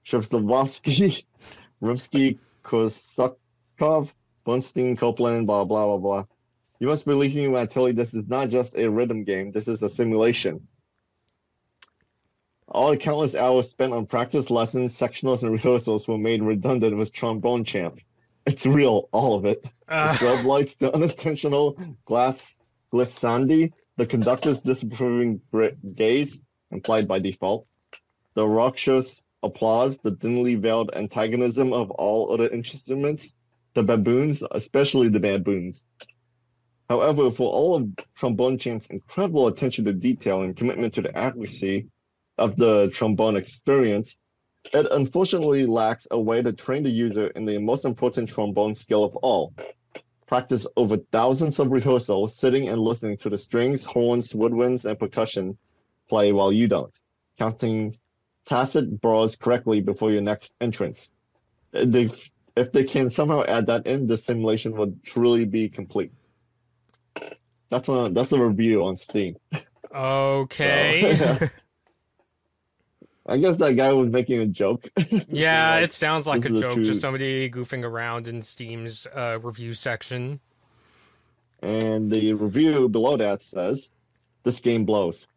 Shevslavsky, 0.06 1.24
Rimsky, 1.82 2.40
Korsakov, 2.64 4.12
Bernstein, 4.46 4.96
Copland, 4.98 5.48
blah, 5.48 5.64
blah, 5.64 5.86
blah, 5.86 5.98
blah. 5.98 6.26
You 6.80 6.88
must 6.88 7.06
believe 7.06 7.36
me 7.36 7.48
when 7.48 7.62
I 7.62 7.66
tell 7.66 7.88
you 7.88 7.94
this 7.94 8.14
is 8.14 8.28
not 8.28 8.50
just 8.50 8.76
a 8.76 8.90
rhythm 8.90 9.24
game, 9.24 9.52
this 9.52 9.68
is 9.68 9.84
a 9.84 9.90
simulation. 9.90 10.68
All 12.68 12.92
the 12.92 12.98
countless 12.98 13.36
hours 13.36 13.70
spent 13.70 13.94
on 13.94 14.06
practice 14.08 14.50
lessons, 14.50 14.98
sectionals, 14.98 15.44
and 15.44 15.52
rehearsals 15.52 16.08
were 16.08 16.18
made 16.18 16.42
redundant 16.42 16.98
with 16.98 17.14
Trombone 17.14 17.64
Champ. 17.64 18.00
It's 18.46 18.66
real, 18.66 19.10
all 19.12 19.36
of 19.36 19.46
it. 19.46 19.64
The 19.88 19.94
Uh, 19.94 20.14
strobe 20.14 20.46
lights, 20.46 20.76
the 20.76 20.94
unintentional 20.94 21.78
glass 22.06 22.56
glissandi, 22.92 23.72
the 23.98 24.06
conductor's 24.06 24.62
disapproving 24.62 25.42
gaze, 25.96 26.42
implied 26.72 27.08
by 27.08 27.20
default, 27.20 27.68
the 28.34 28.48
raucous 28.48 29.24
applause, 29.44 30.00
the 30.00 30.16
thinly 30.16 30.56
veiled 30.56 30.92
antagonism 30.94 31.74
of 31.74 31.92
all 31.92 32.32
other 32.34 32.50
instruments, 32.50 33.36
the 33.76 33.84
baboons, 33.84 34.44
especially 34.52 35.10
the 35.10 35.20
baboons. 35.20 35.88
However, 36.90 37.32
for 37.32 37.52
all 37.52 37.76
of 37.76 37.90
Trombone 38.16 38.58
Champ's 38.58 38.88
incredible 38.88 39.48
attention 39.48 39.86
to 39.86 39.94
detail 39.94 40.42
and 40.42 40.56
commitment 40.56 40.94
to 40.96 41.02
the 41.02 41.16
accuracy 41.18 41.88
of 42.38 42.56
the 42.56 42.90
trombone 42.94 43.36
experience, 43.36 44.18
it 44.66 44.88
unfortunately 44.92 45.66
lacks 45.66 46.08
a 46.12 46.20
way 46.20 46.42
to 46.42 46.54
train 46.54 46.84
the 46.84 46.90
user 46.90 47.28
in 47.28 47.46
the 47.46 47.58
most 47.58 47.86
important 47.86 48.30
trombone 48.30 48.76
skill 48.76 49.04
of 49.04 49.16
all, 49.18 49.54
practice 50.28 50.66
over 50.78 50.98
thousands 51.12 51.60
of 51.60 51.72
rehearsals, 51.72 52.36
sitting 52.36 52.70
and 52.70 52.82
listening 52.82 53.18
to 53.18 53.30
the 53.30 53.38
strings, 53.38 53.84
horns, 53.84 54.34
woodwinds, 54.34 54.86
and 54.86 54.98
percussion 54.98 55.58
play 56.10 56.32
while 56.32 56.52
you 56.52 56.68
don't, 56.68 56.94
counting 57.38 57.96
tacit 58.46 59.00
bars 59.02 59.36
correctly 59.36 59.82
before 59.82 60.12
your 60.12 60.22
next 60.22 60.54
entrance. 60.62 61.10
They, 61.72 62.12
if 62.56 62.72
they 62.72 62.84
can 62.84 63.10
somehow 63.10 63.44
add 63.44 63.68
that 63.68 63.86
in, 63.86 64.08
the 64.08 64.18
simulation 64.18 64.76
would 64.78 65.04
truly 65.04 65.46
be 65.46 65.70
complete. 65.70 66.12
That's 67.70 67.90
a 67.90 68.12
that's 68.14 68.32
a 68.32 68.40
review 68.40 68.84
on 68.84 68.98
Steam. 68.98 69.36
Okay. 69.94 71.18
So, 71.18 71.50
I 73.26 73.38
guess 73.38 73.56
that 73.58 73.74
guy 73.78 73.92
was 73.94 74.10
making 74.10 74.40
a 74.42 74.46
joke. 74.48 74.88
yeah, 75.30 75.76
Like, 75.76 75.84
it 75.86 75.94
sounds 75.94 76.28
like 76.28 76.46
a 76.46 76.50
this 76.50 76.58
a 76.58 76.62
joke. 76.62 76.74
true- 76.76 76.84
Just 76.84 77.02
somebody 77.02 77.50
goofing 77.50 77.84
around 77.84 78.28
in 78.28 78.42
Steam's 78.42 79.08
uh, 79.16 79.40
review 79.42 79.74
section. 79.74 80.40
and 81.62 82.12
the 82.12 82.34
review 82.34 82.90
below 82.90 83.16
that 83.18 83.42
says, 83.42 83.92
"This 84.44 84.60
game 84.60 84.84
blows." 84.84 85.28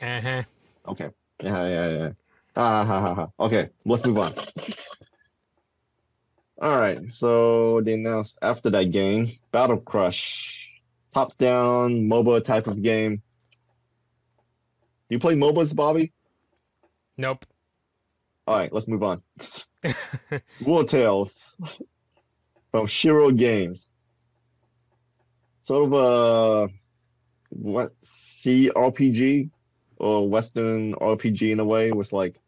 Uh-huh. 0.00 0.42
Okay. 0.88 1.10
Yeah, 1.42 1.66
yeah, 1.68 1.88
yeah. 1.98 2.10
Ah, 2.56 2.84
ha, 2.84 3.00
ha, 3.00 3.14
ha. 3.14 3.28
Okay, 3.40 3.68
let's 3.84 4.04
move 4.04 4.18
on. 4.18 4.32
All 6.62 6.76
right, 6.76 6.98
so 7.10 7.80
they 7.80 7.94
announced 7.94 8.38
after 8.42 8.68
that 8.70 8.90
game, 8.92 9.30
Battle 9.50 9.78
Crush, 9.78 10.78
top-down 11.12 12.02
MOBA 12.08 12.44
type 12.44 12.66
of 12.66 12.82
game. 12.82 13.16
Do 15.08 15.16
you 15.16 15.18
play 15.18 15.34
MOBAs, 15.34 15.74
Bobby? 15.74 16.12
Nope. 17.20 17.44
All 18.46 18.56
right, 18.56 18.72
let's 18.72 18.88
move 18.88 19.02
on. 19.02 19.22
Wartales 20.62 21.38
from 22.70 22.86
Shiro 22.86 23.30
Games. 23.30 23.90
Sort 25.64 25.84
of 25.84 25.92
a 25.92 26.72
what 27.50 27.92
CRPG 28.02 29.50
or 29.98 30.30
Western 30.30 30.94
RPG 30.94 31.52
in 31.52 31.60
a 31.60 31.64
way 31.64 31.92
was 31.92 32.10
like 32.10 32.40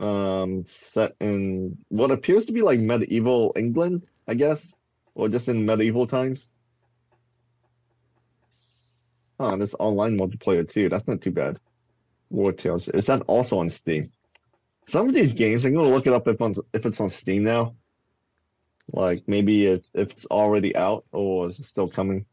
um 0.00 0.64
set 0.66 1.12
in 1.20 1.76
what 1.88 2.10
appears 2.10 2.46
to 2.46 2.52
be 2.52 2.62
like 2.62 2.80
medieval 2.80 3.52
England, 3.54 4.06
I 4.26 4.32
guess, 4.32 4.74
or 5.14 5.28
just 5.28 5.48
in 5.48 5.66
medieval 5.66 6.06
times. 6.06 6.48
Oh, 9.38 9.58
there's 9.58 9.74
online 9.74 10.16
multiplayer 10.16 10.66
too. 10.66 10.88
That's 10.88 11.06
not 11.06 11.20
too 11.20 11.32
bad. 11.32 11.60
Wartales. 12.32 12.92
Is 12.94 13.06
that 13.06 13.22
also 13.26 13.58
on 13.58 13.68
Steam? 13.68 14.10
Some 14.88 15.08
of 15.08 15.14
these 15.14 15.34
games, 15.34 15.64
I'm 15.64 15.74
gonna 15.74 15.88
look 15.88 16.06
it 16.06 16.12
up 16.12 16.26
if 16.26 16.40
on 16.40 16.54
if 16.72 16.86
it's 16.86 17.00
on 17.00 17.10
Steam 17.10 17.44
now. 17.44 17.74
Like 18.92 19.22
maybe 19.28 19.66
if, 19.66 19.82
if 19.94 20.10
it's 20.10 20.26
already 20.26 20.74
out 20.74 21.04
or 21.12 21.48
is 21.48 21.60
it 21.60 21.66
still 21.66 21.88
coming? 21.88 22.26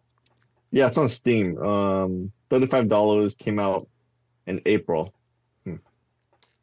Yeah, 0.72 0.88
it's 0.88 0.98
on 0.98 1.10
Steam. 1.10 1.58
Um, 1.58 2.32
thirty-five 2.50 2.88
dollars 2.88 3.36
came 3.36 3.60
out 3.60 3.88
in 4.48 4.62
April. 4.66 5.14
Hmm. 5.64 5.76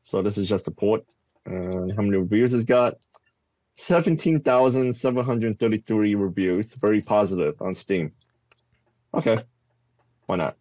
So 0.05 0.23
this 0.23 0.39
is 0.39 0.49
just 0.49 0.69
a 0.69 0.73
port. 0.73 1.05
And 1.45 1.93
how 1.93 2.03
many 2.03 2.17
reviews 2.17 2.53
it's 2.53 2.65
got? 2.65 2.95
Seventeen 3.77 4.41
thousand 4.41 4.97
seven 4.97 5.25
hundred 5.25 5.59
thirty-three 5.59 6.15
reviews. 6.15 6.75
Very 6.75 7.01
positive 7.01 7.61
on 7.61 7.75
Steam. 7.75 8.13
Okay, 9.15 9.39
why 10.27 10.37
not? 10.37 10.57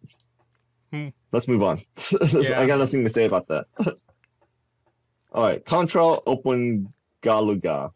Hmm. 0.92 1.08
Let's 1.36 1.48
move 1.48 1.62
on. 1.62 1.82
Yeah. 2.32 2.58
I 2.58 2.66
got 2.66 2.78
nothing 2.78 3.04
to 3.04 3.10
say 3.10 3.26
about 3.26 3.48
that. 3.48 3.66
All 5.32 5.42
right, 5.42 5.62
Contra 5.62 6.18
Open 6.26 6.94
Galuga. 7.22 7.90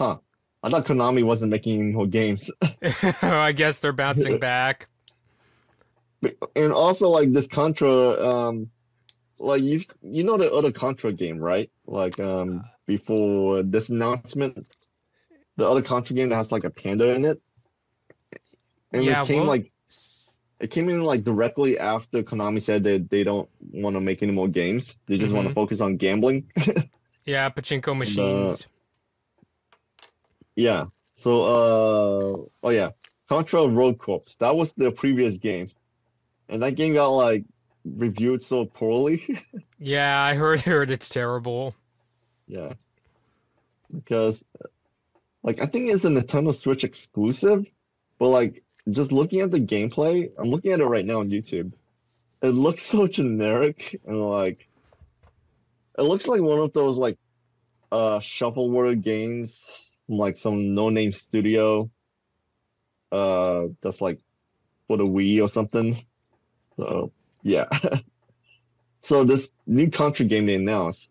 Huh. 0.00 0.18
I 0.60 0.68
thought 0.68 0.84
Konami 0.84 1.22
wasn't 1.22 1.52
making 1.52 1.92
more 1.92 2.08
games. 2.08 2.50
I 3.22 3.52
guess 3.52 3.78
they're 3.78 3.92
bouncing 3.92 4.40
back. 4.40 4.88
And 6.56 6.72
also 6.72 7.08
like 7.08 7.32
this 7.32 7.46
Contra, 7.46 7.88
um 7.88 8.68
like 9.38 9.62
you 9.62 9.82
you 10.02 10.24
know 10.24 10.36
the 10.36 10.50
other 10.50 10.72
Contra 10.72 11.12
game, 11.12 11.38
right? 11.38 11.70
Like 11.86 12.18
um 12.18 12.64
before 12.84 13.62
this 13.62 13.90
announcement, 13.90 14.66
the 15.56 15.70
other 15.70 15.82
Contra 15.82 16.16
game 16.16 16.30
that 16.30 16.36
has 16.36 16.50
like 16.50 16.64
a 16.64 16.70
panda 16.70 17.14
in 17.14 17.26
it. 17.26 17.40
And 18.92 19.04
Yeah, 19.04 19.22
it 19.22 19.28
came 19.28 19.40
well- 19.46 19.46
like 19.50 19.70
it 20.60 20.70
came 20.70 20.88
in 20.88 21.02
like 21.02 21.24
directly 21.24 21.78
after 21.78 22.22
Konami 22.22 22.62
said 22.62 22.84
that 22.84 23.10
they 23.10 23.24
don't 23.24 23.48
want 23.72 23.96
to 23.96 24.00
make 24.00 24.22
any 24.22 24.32
more 24.32 24.48
games. 24.48 24.96
They 25.06 25.18
just 25.18 25.32
want 25.32 25.48
to 25.48 25.54
focus 25.54 25.80
on 25.80 25.96
gambling. 25.96 26.50
Yeah, 27.26 27.48
pachinko 27.48 27.96
machines. 27.96 28.66
Yeah. 30.56 30.86
So, 31.16 31.42
uh, 31.42 32.46
oh 32.62 32.70
yeah, 32.70 32.90
Contra 33.28 33.66
Rogue 33.68 33.98
Corps. 33.98 34.36
That 34.40 34.54
was 34.56 34.72
the 34.74 34.90
previous 34.90 35.38
game, 35.38 35.70
and 36.48 36.62
that 36.62 36.72
game 36.72 36.94
got 36.94 37.08
like 37.08 37.44
reviewed 37.84 38.42
so 38.42 38.64
poorly. 38.66 39.26
Yeah, 39.78 40.20
I 40.22 40.34
heard 40.34 40.60
heard 40.68 40.90
it's 40.90 41.08
terrible. 41.08 41.74
yeah. 42.46 42.72
Because, 43.94 44.44
like, 45.42 45.60
I 45.60 45.66
think 45.66 45.90
it's 45.90 46.04
a 46.04 46.08
Nintendo 46.08 46.54
Switch 46.54 46.84
exclusive, 46.84 47.64
but 48.18 48.28
like, 48.28 48.63
just 48.90 49.12
looking 49.12 49.40
at 49.40 49.50
the 49.50 49.60
gameplay, 49.60 50.30
I'm 50.38 50.50
looking 50.50 50.72
at 50.72 50.80
it 50.80 50.86
right 50.86 51.04
now 51.04 51.20
on 51.20 51.30
YouTube. 51.30 51.72
It 52.42 52.48
looks 52.48 52.82
so 52.82 53.06
generic 53.06 54.00
and 54.06 54.20
like, 54.20 54.68
it 55.98 56.02
looks 56.02 56.26
like 56.26 56.40
one 56.40 56.60
of 56.60 56.72
those 56.72 56.98
like, 56.98 57.18
uh, 57.92 58.20
shuffleboard 58.20 59.02
games 59.02 59.92
from 60.06 60.18
like 60.18 60.36
some 60.36 60.74
no-name 60.74 61.12
studio. 61.12 61.90
Uh, 63.12 63.66
that's 63.80 64.00
like 64.00 64.20
for 64.88 64.96
the 64.96 65.04
Wii 65.04 65.42
or 65.42 65.48
something. 65.48 66.04
So 66.76 67.12
yeah. 67.42 67.68
So 69.04 69.22
this 69.22 69.50
new 69.66 69.90
Contra 69.90 70.24
game 70.24 70.46
they 70.46 70.54
announced, 70.54 71.10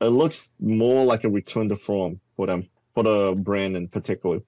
it 0.00 0.06
looks 0.06 0.50
more 0.58 1.04
like 1.04 1.24
a 1.24 1.28
return 1.28 1.68
to 1.68 1.76
form 1.76 2.18
for 2.36 2.46
them, 2.46 2.70
for 2.94 3.04
the 3.04 3.38
brand 3.38 3.76
in 3.76 3.86
particular. 3.86 4.38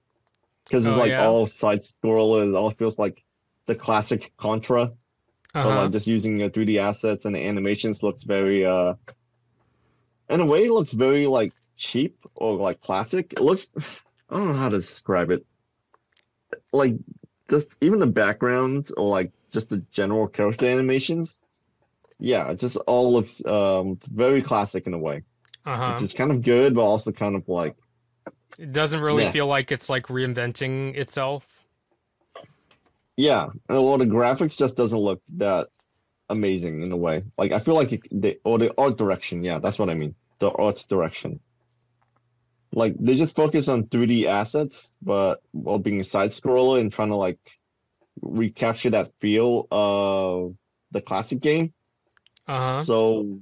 Because 0.67 0.85
it's 0.85 0.95
Oh, 0.95 0.99
like 0.99 1.11
yeah. 1.11 1.27
all 1.27 1.47
side 1.47 1.81
scroller, 1.83 2.47
it 2.47 2.55
all 2.55 2.71
feels 2.71 2.99
like 2.99 3.23
the 3.67 3.75
classic 3.75 4.33
Contra, 4.37 4.87
but 4.87 4.95
Uh-huh. 5.55 5.75
like 5.75 5.91
just 5.91 6.07
using 6.07 6.41
uh, 6.43 6.49
3D 6.49 6.77
assets 6.77 7.25
and 7.25 7.35
the 7.35 7.45
animations 7.45 8.03
looks 8.03 8.23
very 8.23 8.65
uh 8.65 8.95
in 10.29 10.39
a 10.41 10.45
way 10.45 10.65
it 10.65 10.71
looks 10.71 10.93
very 10.93 11.27
like 11.27 11.53
cheap 11.77 12.17
or 12.35 12.55
like 12.55 12.81
classic. 12.81 13.33
It 13.33 13.41
looks 13.41 13.67
I 14.29 14.37
don't 14.37 14.47
know 14.53 14.59
how 14.59 14.69
to 14.69 14.77
describe 14.77 15.31
it. 15.31 15.45
Like 16.71 16.95
just 17.49 17.67
even 17.81 17.99
the 17.99 18.07
backgrounds 18.07 18.91
or 18.91 19.07
like 19.07 19.31
just 19.51 19.69
the 19.69 19.77
general 19.91 20.27
character 20.27 20.67
animations. 20.67 21.39
Yeah, 22.19 22.51
it 22.51 22.59
just 22.59 22.77
all 22.77 23.13
looks 23.13 23.43
um 23.45 23.99
very 24.07 24.41
classic 24.41 24.87
in 24.87 24.93
a 24.93 24.99
way. 24.99 25.23
Uh-huh. 25.65 25.91
Which 25.91 26.01
is 26.01 26.13
kind 26.13 26.31
of 26.31 26.41
good 26.41 26.75
but 26.75 26.81
also 26.81 27.11
kind 27.11 27.35
of 27.35 27.47
like 27.49 27.75
It 28.57 28.71
doesn't 28.71 29.01
really 29.01 29.23
Yeah. 29.23 29.31
feel 29.31 29.47
like 29.47 29.71
it's 29.71 29.89
like 29.89 30.07
reinventing 30.07 30.95
itself. 30.95 31.65
Yeah, 33.15 33.45
and 33.69 33.83
well, 33.83 33.97
the 33.97 34.05
graphics 34.05 34.57
just 34.57 34.75
doesn't 34.77 34.97
look 34.97 35.21
that 35.37 35.69
amazing 36.29 36.83
in 36.83 36.91
a 36.91 36.97
way. 36.97 37.23
Like 37.37 37.51
I 37.51 37.59
feel 37.59 37.73
like 37.73 37.91
it, 37.93 38.01
the 38.11 38.39
or 38.43 38.59
the 38.59 38.73
art 38.77 38.97
direction. 38.97 39.43
Yeah, 39.43 39.59
that's 39.59 39.79
what 39.79 39.89
I 39.89 39.95
mean. 39.95 40.13
The 40.39 40.51
art 40.51 40.85
direction. 40.87 41.39
Like 42.73 42.95
they 42.99 43.15
just 43.15 43.35
focus 43.35 43.69
on 43.69 43.85
3D 43.85 44.25
assets, 44.25 44.95
but 45.01 45.41
while 45.51 45.79
being 45.79 45.99
a 45.99 46.03
side 46.03 46.31
scroller 46.31 46.79
and 46.79 46.91
trying 46.91 47.09
to 47.09 47.15
like 47.15 47.39
recapture 48.21 48.91
that 48.91 49.11
feel 49.19 49.67
of 49.71 50.55
the 50.91 51.01
classic 51.01 51.39
game. 51.39 51.73
Uh-huh. 52.47 52.83
So 52.83 53.39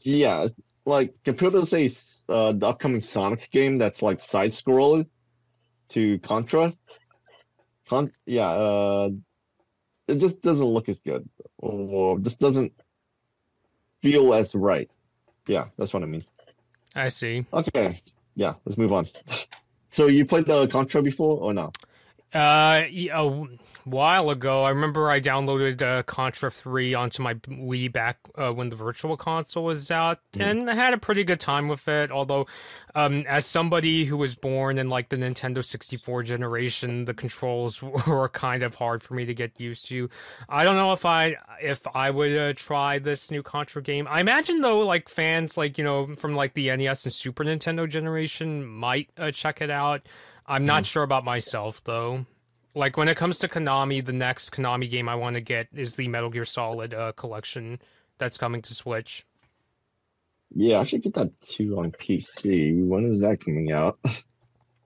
yeah, 0.00 0.46
like 0.84 1.14
compared 1.24 1.52
to 1.52 1.64
say 1.64 1.88
uh, 2.30 2.52
the 2.52 2.66
upcoming 2.66 3.02
Sonic 3.02 3.50
game 3.50 3.78
that's 3.78 4.02
like 4.02 4.22
side 4.22 4.50
scroller 4.52 5.06
to 5.90 6.18
Contra. 6.20 6.72
Con 7.88 8.12
yeah, 8.24 8.48
uh, 8.48 9.10
it 10.06 10.16
just 10.18 10.40
doesn't 10.42 10.66
look 10.66 10.88
as 10.88 11.00
good, 11.00 11.28
or 11.58 12.18
just 12.20 12.38
doesn't 12.38 12.72
feel 14.02 14.32
as 14.32 14.54
right. 14.54 14.90
Yeah, 15.46 15.66
that's 15.76 15.92
what 15.92 16.02
I 16.02 16.06
mean. 16.06 16.24
I 16.94 17.08
see. 17.08 17.44
Okay, 17.52 18.00
yeah, 18.34 18.54
let's 18.64 18.78
move 18.78 18.92
on. 18.92 19.08
So 19.92 20.06
you 20.06 20.24
played 20.24 20.46
the 20.46 20.68
Contra 20.68 21.02
before 21.02 21.40
or 21.40 21.52
no? 21.52 21.72
Uh, 22.32 22.84
a 23.12 23.46
while 23.84 24.30
ago, 24.30 24.62
I 24.62 24.70
remember 24.70 25.10
I 25.10 25.20
downloaded 25.20 25.82
uh, 25.82 26.04
Contra 26.04 26.50
3 26.50 26.94
onto 26.94 27.22
my 27.22 27.34
Wii 27.34 27.92
back 27.92 28.18
uh, 28.36 28.52
when 28.52 28.68
the 28.68 28.76
Virtual 28.76 29.16
Console 29.16 29.64
was 29.64 29.90
out, 29.90 30.20
and 30.38 30.70
I 30.70 30.74
had 30.74 30.94
a 30.94 30.98
pretty 30.98 31.24
good 31.24 31.40
time 31.40 31.66
with 31.66 31.88
it. 31.88 32.12
Although, 32.12 32.46
um, 32.94 33.24
as 33.28 33.46
somebody 33.46 34.04
who 34.04 34.16
was 34.16 34.36
born 34.36 34.78
in 34.78 34.88
like 34.88 35.08
the 35.08 35.16
Nintendo 35.16 35.64
64 35.64 36.22
generation, 36.22 37.04
the 37.04 37.14
controls 37.14 37.82
were 38.06 38.28
kind 38.28 38.62
of 38.62 38.76
hard 38.76 39.02
for 39.02 39.14
me 39.14 39.24
to 39.24 39.34
get 39.34 39.58
used 39.58 39.88
to. 39.88 40.08
I 40.48 40.62
don't 40.62 40.76
know 40.76 40.92
if 40.92 41.04
I 41.04 41.34
if 41.60 41.84
I 41.94 42.10
would 42.10 42.36
uh, 42.36 42.52
try 42.54 43.00
this 43.00 43.32
new 43.32 43.42
Contra 43.42 43.82
game. 43.82 44.06
I 44.08 44.20
imagine 44.20 44.60
though, 44.60 44.80
like 44.80 45.08
fans 45.08 45.56
like 45.56 45.78
you 45.78 45.84
know 45.84 46.14
from 46.14 46.36
like 46.36 46.54
the 46.54 46.74
NES 46.76 47.06
and 47.06 47.12
Super 47.12 47.44
Nintendo 47.44 47.88
generation 47.88 48.64
might 48.64 49.08
uh, 49.18 49.32
check 49.32 49.60
it 49.60 49.70
out. 49.70 50.06
I'm 50.50 50.66
not 50.66 50.84
sure 50.84 51.04
about 51.04 51.24
myself 51.24 51.82
though. 51.84 52.26
Like 52.74 52.96
when 52.96 53.08
it 53.08 53.16
comes 53.16 53.38
to 53.38 53.48
Konami, 53.48 54.04
the 54.04 54.12
next 54.12 54.50
Konami 54.50 54.90
game 54.90 55.08
I 55.08 55.14
want 55.14 55.34
to 55.34 55.40
get 55.40 55.68
is 55.72 55.94
the 55.94 56.08
Metal 56.08 56.28
Gear 56.28 56.44
Solid 56.44 56.92
uh, 56.92 57.12
collection 57.12 57.80
that's 58.18 58.36
coming 58.36 58.60
to 58.62 58.74
Switch. 58.74 59.24
Yeah, 60.54 60.80
I 60.80 60.84
should 60.84 61.02
get 61.02 61.14
that 61.14 61.30
too 61.46 61.78
on 61.78 61.92
PC. 61.92 62.84
When 62.84 63.06
is 63.06 63.20
that 63.20 63.44
coming 63.44 63.72
out? 63.72 63.98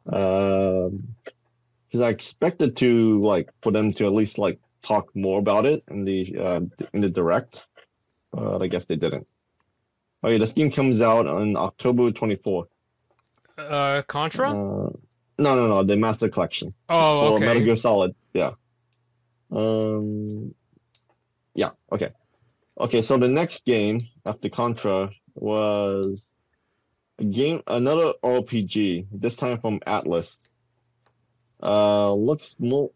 Um, 0.06 1.08
because 1.86 2.00
I 2.06 2.10
expected 2.10 2.76
to 2.76 3.24
like 3.24 3.48
for 3.62 3.72
them 3.72 3.94
to 3.94 4.04
at 4.04 4.12
least 4.12 4.36
like 4.36 4.58
talk 4.82 5.08
more 5.16 5.38
about 5.38 5.64
it 5.64 5.82
in 5.88 6.04
the 6.04 6.36
uh 6.38 6.60
in 6.92 7.00
the 7.00 7.08
direct, 7.08 7.66
but 8.30 8.60
I 8.60 8.66
guess 8.66 8.84
they 8.84 8.96
didn't. 8.96 9.26
Oh 10.22 10.28
yeah, 10.28 10.36
this 10.36 10.52
game 10.52 10.70
comes 10.70 11.00
out 11.00 11.26
on 11.26 11.56
October 11.56 12.10
24th. 12.10 12.66
Uh, 13.56 14.02
Contra? 14.02 14.52
Uh, 14.52 14.90
no, 15.38 15.54
no, 15.56 15.66
no, 15.68 15.82
the 15.84 15.96
Master 15.96 16.28
Collection. 16.28 16.74
oh, 16.88 17.20
Or 17.32 17.34
okay. 17.36 17.46
Metal 17.46 17.64
Gear 17.64 17.76
Solid. 17.76 18.14
Yeah. 18.32 18.52
Um. 19.50 20.54
Yeah. 21.54 21.70
Okay. 21.92 22.10
Okay. 22.78 23.02
So 23.02 23.18
the 23.18 23.28
next 23.28 23.64
game 23.64 24.00
after 24.26 24.48
Contra 24.48 25.10
was 25.34 26.30
a 27.18 27.24
game, 27.24 27.62
another 27.66 28.14
RPG. 28.22 29.06
This 29.12 29.36
time 29.36 29.60
from 29.60 29.80
Atlus. 29.86 30.36
Uh, 31.62 32.12
looks 32.12 32.56
more 32.58 32.90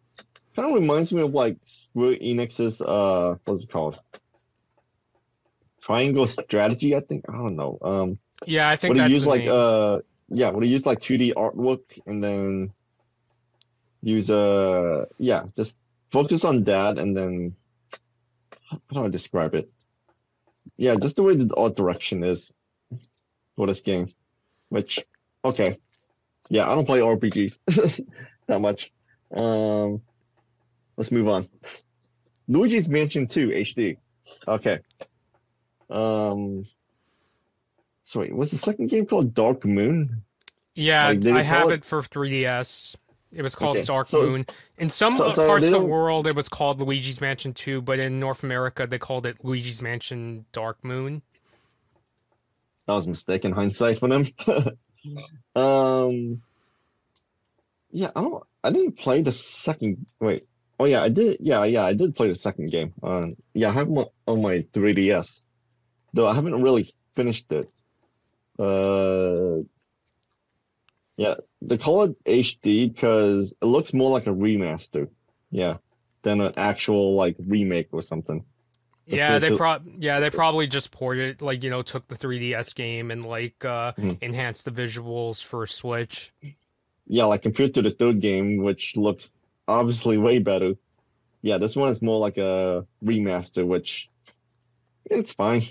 kind 0.54 0.68
of 0.68 0.74
reminds 0.74 1.12
me 1.12 1.22
of 1.22 1.32
like 1.32 1.56
Square 1.64 2.16
Enix's 2.16 2.80
uh, 2.80 3.36
what's 3.44 3.62
it 3.62 3.70
called? 3.70 3.98
Triangle 5.80 6.26
Strategy, 6.26 6.94
I 6.94 7.00
think. 7.00 7.24
I 7.28 7.32
don't 7.32 7.56
know. 7.56 7.78
Um, 7.80 8.18
Yeah, 8.46 8.68
I 8.68 8.76
think 8.76 8.94
would 8.94 8.96
you 8.98 9.02
that's 9.04 9.14
use 9.14 9.26
like 9.26 9.42
name. 9.42 9.50
uh 9.52 9.98
yeah 10.30 10.52
you 10.52 10.62
use 10.64 10.86
like 10.86 11.00
2d 11.00 11.34
artwork 11.34 11.80
and 12.06 12.22
then 12.22 12.72
use 14.02 14.30
uh 14.30 15.06
yeah 15.18 15.44
just 15.56 15.76
focus 16.10 16.44
on 16.44 16.64
that 16.64 16.98
and 16.98 17.16
then 17.16 17.54
how 18.70 19.00
do 19.00 19.04
i 19.04 19.08
describe 19.08 19.54
it? 19.54 19.70
Yeah 20.76 20.96
just 20.96 21.16
the 21.16 21.22
way 21.22 21.34
the 21.34 21.54
art 21.56 21.76
direction 21.76 22.22
is 22.22 22.52
for 23.56 23.66
this 23.66 23.80
game 23.80 24.12
which 24.68 25.04
okay. 25.44 25.78
Yeah 26.50 26.70
i 26.70 26.74
don't 26.74 26.86
play 26.86 27.00
rpgs 27.00 27.58
that 28.46 28.60
much. 28.60 28.92
Um 29.34 30.02
let's 30.96 31.10
move 31.10 31.28
on. 31.28 31.48
Luigi's 32.48 32.88
mansion 32.88 33.26
2 33.26 33.48
hd 33.48 33.96
okay. 34.46 34.80
Um 35.90 36.66
so 38.08 38.20
wait, 38.20 38.34
was 38.34 38.50
the 38.50 38.56
second 38.56 38.86
game 38.86 39.04
called 39.04 39.34
Dark 39.34 39.66
Moon? 39.66 40.22
Yeah, 40.74 41.08
like, 41.08 41.26
I 41.26 41.42
have 41.42 41.64
call 41.64 41.72
it 41.72 41.84
for 41.84 42.00
3DS. 42.00 42.96
It 43.32 43.42
was 43.42 43.54
called 43.54 43.76
Okay, 43.76 43.84
Dark 43.84 44.08
so 44.08 44.22
Moon. 44.22 44.46
In 44.78 44.88
some 44.88 45.18
so- 45.18 45.26
uh, 45.26 45.34
so 45.34 45.46
parts 45.46 45.66
of 45.66 45.72
the 45.72 45.86
world, 45.86 46.26
it 46.26 46.34
was 46.34 46.48
called 46.48 46.80
Luigi's 46.80 47.20
Mansion 47.20 47.52
2, 47.52 47.82
but 47.82 47.98
in 47.98 48.18
North 48.18 48.42
America, 48.42 48.86
they 48.86 48.98
called 48.98 49.26
it 49.26 49.44
Luigi's 49.44 49.82
Mansion 49.82 50.46
Dark 50.52 50.82
Moon. 50.82 51.20
That 52.86 52.94
was 52.94 53.04
a 53.04 53.10
mistake 53.10 53.44
in 53.44 53.52
hindsight 53.52 53.98
for 53.98 54.08
them. 54.08 54.26
um, 55.54 56.40
yeah, 57.90 58.10
I 58.16 58.22
don't. 58.22 58.42
I 58.64 58.70
didn't 58.70 58.92
play 58.92 59.20
the 59.20 59.32
second. 59.32 60.10
Wait. 60.18 60.46
Oh 60.80 60.86
yeah, 60.86 61.02
I 61.02 61.10
did. 61.10 61.36
Yeah, 61.40 61.62
yeah, 61.64 61.84
I 61.84 61.92
did 61.92 62.16
play 62.16 62.28
the 62.28 62.34
second 62.34 62.70
game. 62.70 62.94
Um, 63.02 63.36
yeah, 63.52 63.68
I 63.68 63.72
have 63.72 63.90
my 63.90 64.06
on 64.26 64.40
my 64.40 64.64
3DS, 64.72 65.42
though 66.14 66.26
I 66.26 66.34
haven't 66.34 66.62
really 66.62 66.90
finished 67.14 67.52
it. 67.52 67.70
Uh, 68.58 69.62
yeah, 71.16 71.34
they 71.62 71.78
call 71.78 72.04
it 72.04 72.24
HD 72.24 72.92
because 72.92 73.52
it 73.60 73.66
looks 73.66 73.92
more 73.92 74.10
like 74.10 74.26
a 74.26 74.30
remaster. 74.30 75.08
Yeah, 75.50 75.78
than 76.22 76.40
an 76.40 76.52
actual 76.56 77.14
like 77.14 77.36
remake 77.38 77.88
or 77.92 78.02
something. 78.02 78.44
Yeah, 79.06 79.38
they 79.38 79.56
pro 79.56 79.78
yeah 79.98 80.20
they 80.20 80.30
probably 80.30 80.66
just 80.66 80.90
ported 80.90 81.40
like 81.40 81.64
you 81.64 81.70
know 81.70 81.82
took 81.82 82.06
the 82.08 82.14
3DS 82.14 82.74
game 82.74 83.10
and 83.10 83.24
like 83.24 83.64
uh 83.64 83.92
Mhm. 83.92 84.18
enhanced 84.22 84.66
the 84.66 84.70
visuals 84.70 85.42
for 85.42 85.66
Switch. 85.66 86.32
yeah, 87.06 87.24
like 87.24 87.42
compared 87.42 87.74
to 87.74 87.82
the 87.82 87.90
third 87.90 88.20
game, 88.20 88.58
which 88.58 88.96
looks 88.96 89.32
obviously 89.66 90.18
way 90.18 90.38
better. 90.40 90.74
Yeah, 91.40 91.56
this 91.58 91.74
one 91.74 91.90
is 91.90 92.02
more 92.02 92.18
like 92.18 92.36
a 92.36 92.86
remaster, 93.02 93.66
which 93.66 94.10
it's 95.06 95.32
fine. 95.32 95.62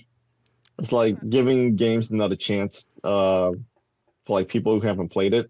It's 0.79 0.91
like 0.91 1.17
giving 1.29 1.75
games 1.75 2.11
another 2.11 2.35
chance 2.35 2.85
uh, 3.03 3.51
for 4.25 4.39
like 4.39 4.47
people 4.47 4.79
who 4.79 4.85
haven't 4.85 5.09
played 5.09 5.33
it. 5.33 5.49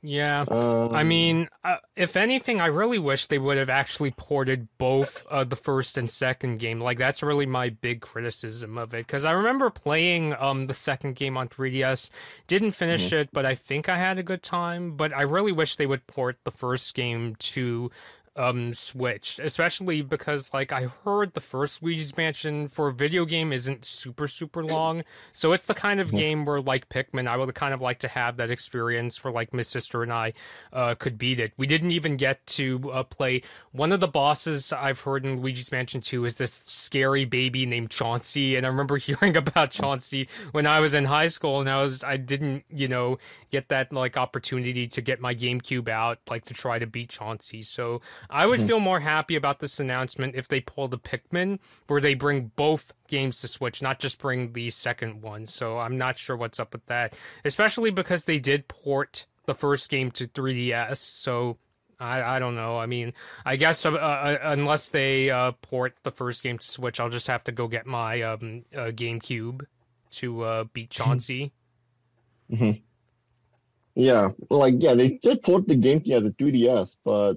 Yeah. 0.00 0.44
Um, 0.46 0.94
I 0.94 1.02
mean, 1.02 1.48
uh, 1.64 1.78
if 1.96 2.16
anything, 2.16 2.60
I 2.60 2.66
really 2.66 3.00
wish 3.00 3.26
they 3.26 3.38
would 3.38 3.56
have 3.56 3.68
actually 3.68 4.12
ported 4.12 4.68
both 4.78 5.26
uh, 5.28 5.42
the 5.42 5.56
first 5.56 5.98
and 5.98 6.08
second 6.08 6.58
game. 6.60 6.80
Like 6.80 6.98
that's 6.98 7.20
really 7.20 7.46
my 7.46 7.70
big 7.70 8.00
criticism 8.00 8.78
of 8.78 8.94
it 8.94 9.06
because 9.06 9.24
I 9.24 9.32
remember 9.32 9.70
playing 9.70 10.34
um 10.38 10.68
the 10.68 10.74
second 10.74 11.16
game 11.16 11.36
on 11.36 11.48
3DS, 11.48 12.10
didn't 12.46 12.72
finish 12.72 13.12
it, 13.12 13.30
but 13.32 13.44
I 13.44 13.56
think 13.56 13.88
I 13.88 13.98
had 13.98 14.18
a 14.18 14.22
good 14.22 14.42
time. 14.42 14.96
But 14.96 15.12
I 15.12 15.22
really 15.22 15.52
wish 15.52 15.74
they 15.74 15.86
would 15.86 16.06
port 16.06 16.38
the 16.44 16.52
first 16.52 16.94
game 16.94 17.34
to 17.36 17.90
um 18.38 18.72
Switch, 18.72 19.38
especially 19.42 20.00
because 20.02 20.54
like 20.54 20.72
I 20.72 20.88
heard 21.04 21.34
the 21.34 21.40
first 21.40 21.82
Luigi's 21.82 22.16
Mansion 22.16 22.68
for 22.68 22.88
a 22.88 22.92
video 22.92 23.24
game 23.24 23.52
isn't 23.52 23.84
super 23.84 24.28
super 24.28 24.64
long, 24.64 25.02
so 25.32 25.52
it's 25.52 25.66
the 25.66 25.74
kind 25.74 26.00
of 26.00 26.12
game 26.12 26.44
where 26.44 26.60
like 26.60 26.88
Pikmin, 26.88 27.26
I 27.26 27.36
would 27.36 27.54
kind 27.54 27.74
of 27.74 27.80
like 27.80 27.98
to 28.00 28.08
have 28.08 28.36
that 28.36 28.50
experience 28.50 29.22
where 29.22 29.32
like 29.32 29.52
my 29.52 29.62
sister 29.62 30.02
and 30.02 30.12
I 30.12 30.32
uh, 30.72 30.94
could 30.94 31.18
beat 31.18 31.40
it. 31.40 31.52
We 31.56 31.66
didn't 31.66 31.90
even 31.90 32.16
get 32.16 32.46
to 32.46 32.92
uh, 32.92 33.02
play 33.02 33.42
one 33.72 33.92
of 33.92 34.00
the 34.00 34.08
bosses 34.08 34.72
I've 34.72 35.00
heard 35.00 35.26
in 35.26 35.40
Luigi's 35.40 35.72
Mansion 35.72 36.00
2 36.00 36.24
is 36.24 36.36
this 36.36 36.62
scary 36.66 37.24
baby 37.24 37.66
named 37.66 37.90
Chauncey, 37.90 38.56
and 38.56 38.64
I 38.64 38.68
remember 38.68 38.96
hearing 39.08 39.36
about 39.36 39.70
Chauncey 39.72 40.28
when 40.52 40.66
I 40.66 40.80
was 40.80 40.94
in 40.94 41.04
high 41.04 41.28
school, 41.28 41.60
and 41.60 41.68
I 41.68 41.82
was 41.82 42.04
I 42.04 42.16
didn't 42.16 42.64
you 42.70 42.86
know 42.86 43.18
get 43.50 43.68
that 43.68 43.92
like 43.92 44.16
opportunity 44.16 44.86
to 44.86 45.00
get 45.00 45.20
my 45.20 45.34
GameCube 45.34 45.88
out 45.88 46.18
like 46.30 46.44
to 46.46 46.54
try 46.54 46.78
to 46.78 46.86
beat 46.86 47.08
Chauncey. 47.10 47.62
So 47.62 48.00
I 48.30 48.46
would 48.46 48.60
Mhm. 48.60 48.66
feel 48.66 48.80
more 48.80 49.00
happy 49.00 49.36
about 49.36 49.60
this 49.60 49.80
announcement 49.80 50.34
if 50.34 50.48
they 50.48 50.60
pulled 50.60 50.92
a 50.92 50.98
Pikmin 50.98 51.58
where 51.86 52.00
they 52.00 52.14
bring 52.14 52.52
both 52.56 52.92
games 53.08 53.40
to 53.40 53.48
Switch, 53.48 53.80
not 53.80 53.98
just 53.98 54.18
bring 54.18 54.52
the 54.52 54.70
second 54.70 55.22
one. 55.22 55.46
So 55.46 55.78
I'm 55.78 55.96
not 55.96 56.18
sure 56.18 56.36
what's 56.36 56.60
up 56.60 56.72
with 56.72 56.84
that, 56.86 57.16
especially 57.44 57.90
because 57.90 58.24
they 58.24 58.38
did 58.38 58.68
port 58.68 59.26
the 59.46 59.54
first 59.54 59.88
game 59.88 60.10
to 60.12 60.26
3DS. 60.26 60.98
So 61.00 61.56
I, 62.00 62.22
I 62.36 62.38
don't 62.38 62.54
know. 62.54 62.78
I 62.78 62.86
mean, 62.86 63.12
I 63.44 63.56
guess 63.56 63.84
uh, 63.86 63.92
uh, 63.94 64.38
unless 64.42 64.90
they 64.90 65.30
uh, 65.30 65.52
port 65.62 65.96
the 66.02 66.12
first 66.12 66.42
game 66.42 66.58
to 66.58 66.66
Switch, 66.66 67.00
I'll 67.00 67.08
just 67.10 67.26
have 67.26 67.42
to 67.44 67.52
go 67.52 67.66
get 67.66 67.86
my 67.86 68.22
um, 68.22 68.64
uh, 68.74 68.90
GameCube 68.92 69.62
to 70.10 70.42
uh, 70.42 70.64
beat 70.72 70.90
Chauncey. 70.90 71.52
Mhm. 72.50 72.80
yeah, 73.94 74.30
like 74.48 74.74
yeah, 74.78 74.94
they 74.94 75.18
did 75.22 75.42
port 75.42 75.66
the 75.66 75.76
game 75.76 76.00
yeah 76.04 76.20
the 76.20 76.30
3DS, 76.30 76.96
but 77.04 77.34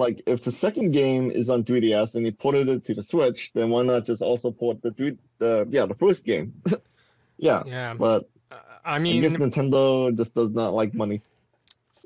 like 0.00 0.22
if 0.26 0.42
the 0.42 0.52
second 0.52 0.92
game 0.92 1.30
is 1.30 1.50
on 1.50 1.64
3DS 1.64 2.16
and 2.16 2.26
they 2.26 2.32
ported 2.32 2.68
it 2.68 2.84
to 2.86 2.94
the 2.94 3.04
Switch, 3.04 3.52
then 3.54 3.70
why 3.70 3.82
not 3.84 4.06
just 4.06 4.22
also 4.22 4.52
port 4.52 4.82
the 4.82 4.92
three 4.92 5.18
the 5.38 5.66
yeah 5.70 5.86
the 5.86 5.94
first 5.96 6.24
game? 6.26 6.54
yeah, 7.38 7.64
yeah, 7.64 7.94
but 7.94 8.28
Uh, 8.50 8.56
I 8.84 8.98
I 9.14 9.20
mean, 9.20 9.20
guess 9.20 9.36
Nintendo 9.36 10.16
just 10.16 10.34
does 10.34 10.50
not 10.50 10.74
like 10.74 10.94
money. 10.94 11.22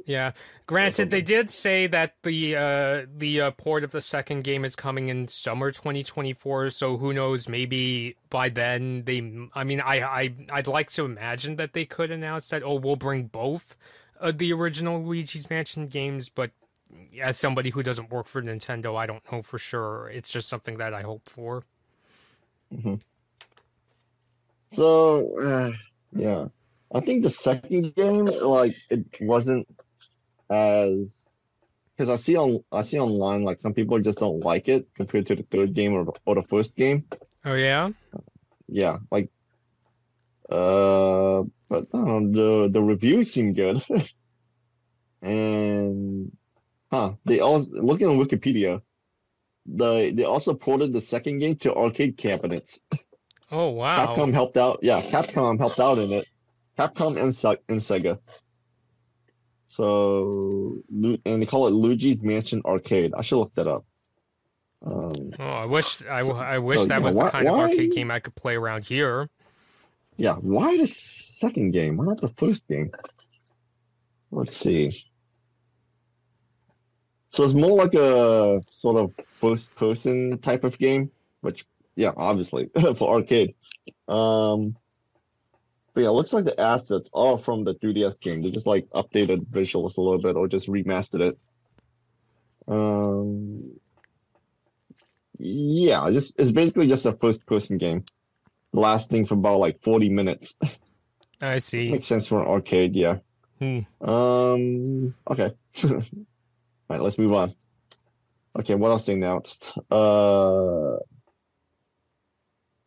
Yeah. 0.07 0.33
Granted, 0.67 1.11
they 1.11 1.23
did 1.23 1.51
say 1.51 1.87
that 1.87 2.15
the 2.23 2.57
uh, 2.57 3.07
the 3.17 3.41
uh, 3.41 3.51
port 3.53 3.85
of 3.85 3.91
the 3.93 4.01
second 4.03 4.45
game 4.45 4.65
is 4.65 4.77
coming 4.77 5.09
in 5.09 5.29
summer 5.29 5.73
2024. 5.73 6.71
So 6.71 6.99
who 6.99 7.13
knows? 7.15 7.49
Maybe 7.49 8.17
by 8.31 8.51
then 8.51 9.05
they. 9.05 9.49
I 9.55 9.65
mean, 9.65 9.81
I 9.81 10.01
I 10.03 10.35
I'd 10.53 10.67
like 10.67 10.91
to 10.93 11.05
imagine 11.07 11.57
that 11.57 11.73
they 11.73 11.87
could 11.87 12.11
announce 12.11 12.49
that. 12.51 12.63
Oh, 12.63 12.75
we'll 12.75 12.97
bring 12.97 13.25
both 13.29 13.77
uh, 14.21 14.33
the 14.35 14.53
original 14.53 15.03
Luigi's 15.03 15.49
Mansion 15.49 15.87
games. 15.89 16.29
But 16.29 16.51
as 17.21 17.39
somebody 17.39 17.71
who 17.71 17.83
doesn't 17.83 18.11
work 18.11 18.27
for 18.27 18.43
Nintendo, 18.43 18.97
I 18.97 19.07
don't 19.07 19.23
know 19.31 19.43
for 19.43 19.59
sure. 19.59 20.09
It's 20.13 20.31
just 20.31 20.49
something 20.49 20.79
that 20.79 20.95
I 20.95 21.03
hope 21.03 21.29
for. 21.29 21.63
So 24.73 25.39
uh, 25.41 25.73
yeah, 26.13 26.47
I 26.93 27.01
think 27.01 27.23
the 27.23 27.31
second 27.31 27.95
game 27.95 28.27
like 28.27 28.75
it 28.91 29.07
wasn't 29.21 29.67
as 30.51 31.33
because 31.97 32.11
I 32.11 32.17
see 32.17 32.37
on 32.37 32.65
I 32.73 32.83
see 32.83 32.99
online 32.99 33.45
like 33.45 33.61
some 33.61 33.75
people 33.75 34.01
just 34.01 34.19
don't 34.19 34.41
like 34.41 34.69
it 34.69 34.89
compared 34.95 35.27
to 35.29 35.37
the 35.37 35.45
third 35.45 35.75
game 35.75 35.95
or, 35.95 36.13
or 36.27 36.35
the 36.35 36.43
first 36.43 36.75
game. 36.75 37.05
Oh 37.45 37.55
yeah. 37.55 37.91
Yeah, 38.67 38.99
like 39.11 39.31
uh, 40.51 41.43
but 41.69 41.87
I 41.93 41.99
don't 41.99 42.33
know, 42.33 42.67
the 42.67 42.73
the 42.73 42.83
reviews 42.83 43.33
seem 43.33 43.53
good, 43.55 43.83
and 45.23 46.33
huh, 46.95 47.13
they 47.25 47.41
also 47.41 47.71
looking 47.83 48.07
on 48.07 48.19
Wikipedia. 48.19 48.81
The 49.67 50.13
they 50.15 50.25
also 50.25 50.55
ported 50.55 50.93
the 50.93 51.01
second 51.01 51.39
game 51.39 51.57
to 51.57 51.75
arcade 51.75 52.17
cabinets. 52.17 52.81
Oh 53.51 53.71
wow. 53.71 54.07
Capcom 54.15 54.33
helped 54.33 54.57
out. 54.57 54.81
Yeah, 54.83 55.01
Capcom 55.03 55.59
helped 55.59 55.81
out 55.81 55.99
in 55.99 56.13
it. 56.13 56.27
Capcom 56.79 57.21
and, 57.21 57.35
Se- 57.35 57.63
and 57.69 57.81
Sega. 57.81 58.19
So 59.69 60.79
and 60.93 61.43
they 61.43 61.47
call 61.47 61.67
it 61.67 61.71
Luigi's 61.73 62.23
Mansion 62.23 62.63
Arcade. 62.65 63.13
I 63.17 63.23
should 63.23 63.39
look 63.39 63.55
that 63.55 63.67
up. 63.67 63.85
Um, 64.85 65.33
Oh, 65.39 65.45
I 65.45 65.65
wish 65.65 66.03
I, 66.07 66.21
I 66.21 66.59
wish 66.59 66.81
So, 66.81 66.87
that 66.87 67.01
yeah, 67.01 67.05
was 67.05 67.15
the 67.17 67.23
why- 67.25 67.31
kind 67.31 67.49
of 67.49 67.57
why- 67.57 67.63
arcade 67.71 67.93
game 67.93 68.11
I 68.11 68.21
could 68.21 68.35
play 68.35 68.55
around 68.57 68.85
here. 68.85 69.29
yeah, 70.17 70.35
why 70.35 70.77
the 70.77 70.87
second 70.87 71.73
game? 71.73 71.97
Why 71.97 72.05
not 72.07 72.21
the 72.21 72.29
first 72.37 72.67
game? 72.69 72.91
Let's 74.31 74.57
see. 74.57 75.05
So 77.35 77.43
it's 77.43 77.53
more 77.53 77.77
like 77.77 77.95
a 77.95 78.63
sort 78.63 78.97
of 78.97 79.13
first 79.33 79.75
person 79.75 80.39
type 80.39 80.63
of 80.63 80.79
game, 80.79 81.11
which 81.41 81.67
yeah, 81.97 82.13
obviously 82.17 82.71
for 82.97 83.13
arcade. 83.13 83.57
Um 84.07 84.77
but 85.95 86.03
yeah, 86.03 86.11
it 86.11 86.13
looks 86.13 86.33
like 86.33 86.45
the 86.45 86.61
assets 86.61 87.11
are 87.13 87.37
from 87.37 87.65
the 87.65 87.75
3DS 87.75 88.21
game. 88.21 88.41
They 88.41 88.51
just 88.53 88.69
like 88.69 88.89
updated 88.91 89.47
visuals 89.47 89.97
a 89.97 90.01
little 90.01 90.21
bit 90.21 90.37
or 90.37 90.47
just 90.47 90.69
remastered 90.69 91.33
it. 91.33 91.39
Um 92.69 93.81
yeah, 95.37 96.09
just 96.13 96.39
it's 96.39 96.53
basically 96.53 96.87
just 96.87 97.05
a 97.05 97.15
first 97.15 97.45
person 97.47 97.79
game. 97.79 98.05
Lasting 98.73 99.27
for 99.27 99.35
about 99.35 99.59
like 99.59 99.83
40 99.83 100.09
minutes. 100.09 100.55
I 101.43 101.59
see. 101.59 101.91
Makes 101.91 102.07
sense 102.07 102.29
for 102.29 102.41
an 102.41 102.47
arcade, 102.47 102.95
yeah. 102.95 103.19
Hmm. 103.59 103.81
Um, 104.01 105.15
okay. 105.29 105.53
All 106.89 106.97
right, 106.97 107.03
let's 107.03 107.19
move 107.19 107.33
on. 107.33 107.53
Okay, 108.59 108.75
what 108.75 108.91
else 108.91 109.07
they 109.07 109.15
announced? 109.15 109.77
Uh, 109.91 110.99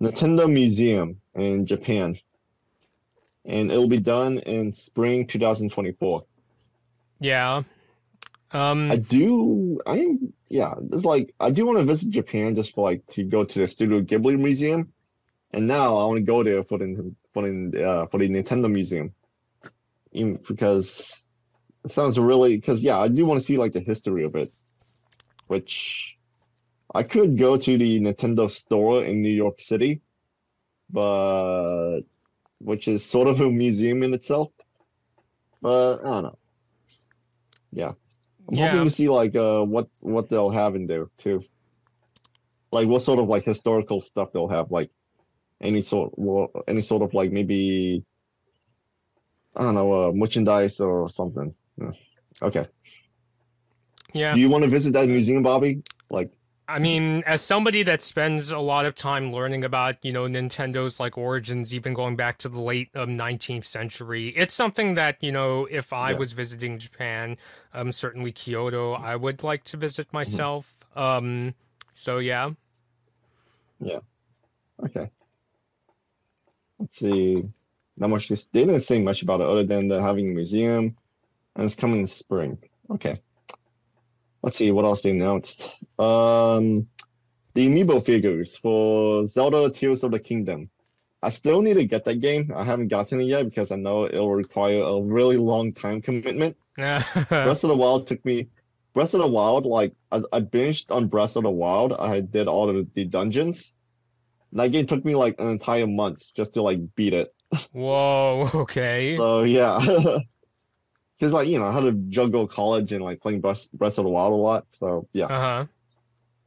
Nintendo 0.02 0.52
Museum 0.52 1.20
in 1.36 1.66
Japan. 1.66 2.18
And 3.46 3.72
it'll 3.72 3.88
be 3.88 4.00
done 4.00 4.40
in 4.40 4.74
spring 4.74 5.26
2024. 5.26 6.26
Yeah. 7.20 7.64
Um. 8.52 8.92
I 8.92 8.98
do, 8.98 9.80
I 9.86 10.00
am, 10.00 10.34
yeah, 10.48 10.76
it's 10.92 11.04
like, 11.04 11.34
I 11.40 11.52
do 11.52 11.66
want 11.66 11.80
to 11.80 11.86
visit 11.86 12.12
Japan 12.12 12.56
just 12.56 12.74
for 12.74 12.90
like 12.90 13.06
to 13.08 13.24
go 13.24 13.44
to 13.44 13.60
the 13.60 13.68
Studio 13.68 14.02
Ghibli 14.02 14.38
Museum. 14.38 14.94
And 15.52 15.68
now 15.68 15.98
I 15.98 16.06
want 16.06 16.18
to 16.18 16.24
go 16.24 16.44
there 16.44 16.64
for 16.64 16.78
the, 16.78 17.14
for 17.34 17.50
the, 17.50 17.84
uh, 17.84 18.06
for 18.08 18.20
the 18.20 18.30
Nintendo 18.30 18.72
Museum. 18.72 19.14
Even 20.12 20.40
because 20.48 21.22
it 21.88 21.94
sounds 21.94 22.20
really, 22.20 22.58
because 22.58 22.82
yeah, 22.82 22.98
I 22.98 23.08
do 23.08 23.26
want 23.26 23.40
to 23.40 23.46
see 23.46 23.58
like 23.58 23.74
the 23.74 23.80
history 23.80 24.26
of 24.26 24.36
it. 24.36 24.52
Which 25.48 26.18
I 26.94 27.04
could 27.04 27.38
go 27.38 27.58
to 27.58 27.78
the 27.78 28.00
Nintendo 28.02 28.52
store 28.52 29.04
in 29.06 29.22
New 29.22 29.34
York 29.44 29.62
City, 29.62 30.02
but 30.90 32.02
which 32.60 32.88
is 32.88 33.06
sort 33.06 33.28
of 33.30 33.40
a 33.40 33.50
museum 33.50 34.04
in 34.04 34.14
itself. 34.14 34.52
But 35.62 36.00
I 36.00 36.10
don't 36.10 36.24
know. 36.24 36.38
Yeah. 37.72 37.94
I'm 38.50 38.56
Yeah. 38.56 38.72
hoping 38.72 38.90
to 38.90 38.96
see 38.96 39.08
like 39.08 39.36
uh 39.36 39.64
what 39.64 39.88
what 40.02 40.30
they'll 40.30 40.50
have 40.50 40.76
in 40.76 40.88
there 40.88 41.08
too. 41.18 41.44
Like 42.72 42.88
what 42.90 43.02
sort 43.02 43.20
of 43.20 43.28
like 43.30 43.46
historical 43.46 44.02
stuff 44.02 44.32
they'll 44.34 44.50
have, 44.50 44.72
like 44.72 44.92
any 45.62 45.82
sort 45.82 46.12
well, 46.18 46.52
any 46.68 46.82
sort 46.82 47.02
of 47.04 47.14
like 47.14 47.32
maybe 47.32 48.04
I 49.56 49.62
don't 49.64 49.76
know, 49.76 49.94
uh 49.94 50.12
merchandise 50.12 50.80
or 50.82 51.10
something. 51.10 51.56
Okay. 52.42 52.68
Yeah. 54.14 54.34
Do 54.34 54.40
you 54.40 54.50
want 54.50 54.64
to 54.64 54.70
visit 54.70 54.94
that 54.94 55.08
museum, 55.08 55.44
Bobby? 55.44 55.84
Like 56.10 56.32
I 56.70 56.80
mean, 56.80 57.24
as 57.26 57.42
somebody 57.42 57.84
that 57.84 58.02
spends 58.02 58.52
a 58.52 58.60
lot 58.60 58.86
of 58.86 58.94
time 58.94 59.32
learning 59.32 59.64
about, 59.64 60.04
you 60.04 60.12
know, 60.12 60.26
Nintendo's 60.28 61.00
like 61.00 61.18
origins, 61.18 61.74
even 61.74 61.94
going 61.94 62.18
back 62.18 62.38
to 62.40 62.50
the 62.50 62.60
late 62.60 62.90
um, 62.94 63.14
19th 63.16 63.66
century, 63.66 64.30
it's 64.36 64.54
something 64.54 64.96
that, 64.96 65.24
you 65.24 65.32
know, 65.32 65.66
if 65.72 65.94
I 65.94 66.12
Yeah. 66.12 66.18
was 66.18 66.34
visiting 66.34 66.78
Japan, 66.78 67.38
um, 67.74 67.94
certainly 67.94 68.34
Kyoto, 68.34 68.94
I 68.94 69.16
would 69.16 69.44
like 69.44 69.64
to 69.66 69.78
visit 69.78 70.08
Mm-hmm. 70.08 70.18
myself. 70.18 70.76
Um, 70.96 71.56
so 71.94 72.18
yeah. 72.18 72.52
Yeah. 73.80 74.00
Okay. 74.84 75.10
Let's 76.80 77.00
see. 77.00 77.44
Not 77.96 78.10
much. 78.10 78.28
They 78.28 78.36
didn't 78.66 78.82
say 78.82 79.02
much 79.02 79.22
about 79.24 79.42
it 79.42 79.48
other 79.48 79.64
than 79.64 79.88
the 79.88 80.02
having 80.02 80.32
a 80.32 80.34
museum, 80.34 80.98
and 81.58 81.66
it's 81.66 81.76
coming 81.76 82.02
in 82.02 82.08
spring. 82.08 82.58
Okay. 82.90 83.16
Let's 84.42 84.58
see 84.58 84.72
what 84.72 84.86
else 84.86 85.02
they 85.02 85.10
announced. 85.10 85.64
Um, 86.00 86.88
the 87.56 87.68
amiibo 87.68 88.06
figures 88.06 88.56
for 88.56 89.26
Zelda 89.26 89.72
Tears 89.72 90.04
of 90.04 90.12
the 90.12 90.20
Kingdom. 90.20 90.70
I 91.24 91.32
still 91.32 91.62
need 91.64 91.74
to 91.74 91.86
get 91.86 92.06
that 92.06 92.22
game. 92.22 92.54
I 92.56 92.64
haven't 92.64 92.90
gotten 92.90 93.20
it 93.20 93.26
yet 93.26 93.44
because 93.44 93.72
I 93.72 93.76
know 93.76 94.06
it'll 94.06 94.34
require 94.34 94.84
a 94.84 95.02
really 95.02 95.38
long 95.38 95.74
time 95.74 96.02
commitment. 96.02 96.56
Breath 96.76 97.26
of 97.28 97.70
the 97.70 97.76
Wild 97.76 98.08
took 98.08 98.24
me. 98.24 98.50
Breath 98.94 99.16
of 99.16 99.22
the 99.22 99.28
Wild, 99.28 99.66
like 99.66 99.94
I, 100.12 100.22
I 100.32 100.42
binged 100.42 100.92
on 100.96 101.08
Breath 101.08 101.36
of 101.36 101.44
the 101.44 101.50
Wild. 101.50 101.94
I 101.94 102.20
did 102.22 102.48
all 102.48 102.70
of 102.70 102.94
the 102.94 103.06
dungeons. 103.06 103.74
That 104.54 104.72
game 104.72 104.86
took 104.86 105.04
me 105.04 105.16
like 105.16 105.36
an 105.40 105.50
entire 105.50 105.88
month 105.88 106.34
just 106.36 106.54
to 106.54 106.62
like 106.62 106.80
beat 106.96 107.14
it. 107.14 107.34
Whoa, 107.72 108.50
okay. 108.54 109.18
So 109.18 109.44
yeah, 109.44 109.80
because 111.18 111.34
like 111.34 111.48
you 111.48 111.60
know 111.60 111.66
I 111.66 111.74
had 111.74 111.82
to 111.82 111.92
juggle 112.10 112.48
college 112.48 112.92
and 112.94 113.04
like 113.04 113.22
playing 113.22 113.42
Breath, 113.42 113.72
Breath 113.72 113.98
of 113.98 114.06
the 114.06 114.10
Wild 114.10 114.34
a 114.34 114.36
lot. 114.36 114.66
So 114.72 115.08
yeah. 115.14 115.26
Uh-huh. 115.26 115.66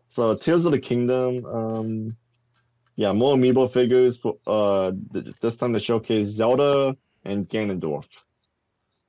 So 0.08 0.34
Tears 0.36 0.66
of 0.66 0.72
the 0.72 0.80
Kingdom, 0.80 1.44
um, 1.46 2.16
yeah, 2.96 3.12
more 3.12 3.36
amiibo 3.36 3.72
figures 3.72 4.16
for 4.16 4.36
uh 4.46 4.92
this 5.40 5.56
time 5.56 5.72
to 5.72 5.80
showcase 5.80 6.28
Zelda 6.28 6.96
and 7.24 7.48
Ganondorf. 7.48 8.04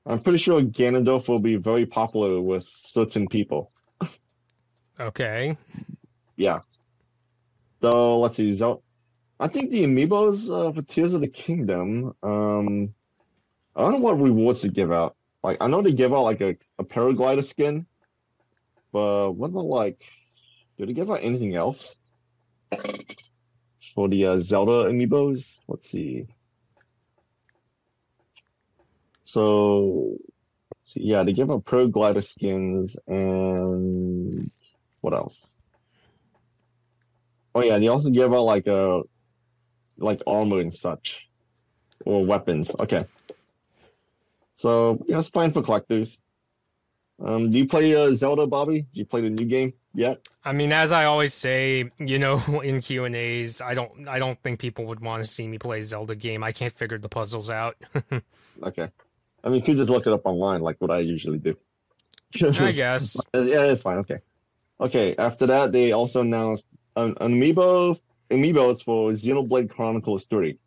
I'm 0.05 0.21
pretty 0.21 0.39
sure 0.39 0.61
Ganondorf 0.61 1.27
will 1.27 1.39
be 1.39 1.57
very 1.57 1.85
popular 1.85 2.41
with 2.41 2.63
certain 2.63 3.27
people. 3.27 3.71
Okay. 4.99 5.57
Yeah. 6.35 6.59
So 7.81 8.19
let's 8.19 8.37
see. 8.37 8.51
Zel- 8.53 8.83
I 9.39 9.47
think 9.47 9.71
the 9.71 9.83
amiibos 9.83 10.49
uh, 10.51 10.71
for 10.71 10.81
Tears 10.83 11.13
of 11.13 11.21
the 11.21 11.27
Kingdom. 11.27 12.13
Um, 12.21 12.93
I 13.75 13.81
don't 13.81 13.93
know 13.93 13.97
what 13.99 14.19
rewards 14.19 14.61
to 14.61 14.69
give 14.69 14.91
out. 14.91 15.15
Like 15.43 15.57
I 15.59 15.67
know 15.67 15.81
they 15.81 15.93
give 15.93 16.13
out 16.13 16.23
like 16.23 16.41
a, 16.41 16.55
a 16.77 16.83
paraglider 16.83 17.43
skin, 17.43 17.87
but 18.91 19.31
what 19.31 19.49
about 19.49 19.65
like? 19.65 20.03
Do 20.77 20.85
they 20.85 20.93
give 20.93 21.09
out 21.09 21.19
anything 21.21 21.55
else 21.55 21.95
for 23.95 24.07
the 24.07 24.25
uh, 24.25 24.39
Zelda 24.39 24.89
amiibos? 24.89 25.57
Let's 25.67 25.89
see. 25.89 26.27
So, 29.25 30.17
see. 30.83 31.03
yeah, 31.03 31.23
they 31.23 31.33
give 31.33 31.49
out 31.49 31.65
paraglider 31.65 32.23
skins 32.23 32.95
and 33.07 34.51
what 35.01 35.13
else? 35.13 35.55
Oh 37.55 37.63
yeah, 37.63 37.79
they 37.79 37.87
also 37.87 38.09
give 38.09 38.33
out 38.33 38.43
like 38.43 38.67
a 38.67 39.01
like 39.97 40.21
armor 40.27 40.59
and 40.59 40.75
such 40.75 41.27
or 42.05 42.25
weapons. 42.25 42.71
Okay. 42.79 43.05
So 44.61 45.03
yeah, 45.07 45.17
it's 45.17 45.29
fine 45.29 45.51
for 45.51 45.63
collectors. 45.63 46.19
Um, 47.23 47.51
do 47.51 47.57
you 47.57 47.67
play 47.67 47.95
uh, 47.95 48.11
Zelda, 48.11 48.45
Bobby? 48.45 48.81
Do 48.81 48.99
you 48.99 49.05
play 49.05 49.21
the 49.21 49.29
new 49.31 49.45
game 49.45 49.73
yet? 49.95 50.27
I 50.45 50.51
mean, 50.53 50.71
as 50.71 50.91
I 50.91 51.05
always 51.05 51.33
say, 51.33 51.89
you 51.97 52.19
know, 52.19 52.37
in 52.63 52.79
Q 52.79 53.05
and 53.05 53.15
A's, 53.15 53.59
I 53.59 53.73
don't, 53.73 54.07
I 54.07 54.19
don't 54.19 54.39
think 54.43 54.59
people 54.59 54.85
would 54.85 54.99
want 54.99 55.23
to 55.23 55.29
see 55.29 55.47
me 55.47 55.57
play 55.57 55.79
a 55.79 55.83
Zelda 55.83 56.15
game. 56.15 56.43
I 56.43 56.51
can't 56.51 56.73
figure 56.73 56.99
the 56.99 57.09
puzzles 57.09 57.49
out. 57.49 57.75
Okay. 58.63 58.87
I 59.43 59.47
mean, 59.47 59.55
you 59.55 59.63
could 59.63 59.77
just 59.77 59.89
look 59.89 60.05
it 60.05 60.13
up 60.13 60.21
online, 60.25 60.61
like 60.61 60.75
what 60.79 60.91
I 60.91 60.99
usually 60.99 61.39
do. 61.39 61.57
I 62.43 62.71
guess. 62.71 63.17
Yeah, 63.33 63.71
it's 63.71 63.81
fine. 63.81 63.97
Okay. 63.97 64.19
Okay. 64.79 65.15
After 65.17 65.47
that, 65.47 65.71
they 65.71 65.93
also 65.93 66.21
announced 66.21 66.67
an, 66.95 67.15
an 67.21 67.33
amiibo 67.33 67.99
amiibos 68.29 68.83
for 68.83 69.09
Xenoblade 69.13 69.71
Chronicles 69.71 70.25
3. 70.25 70.59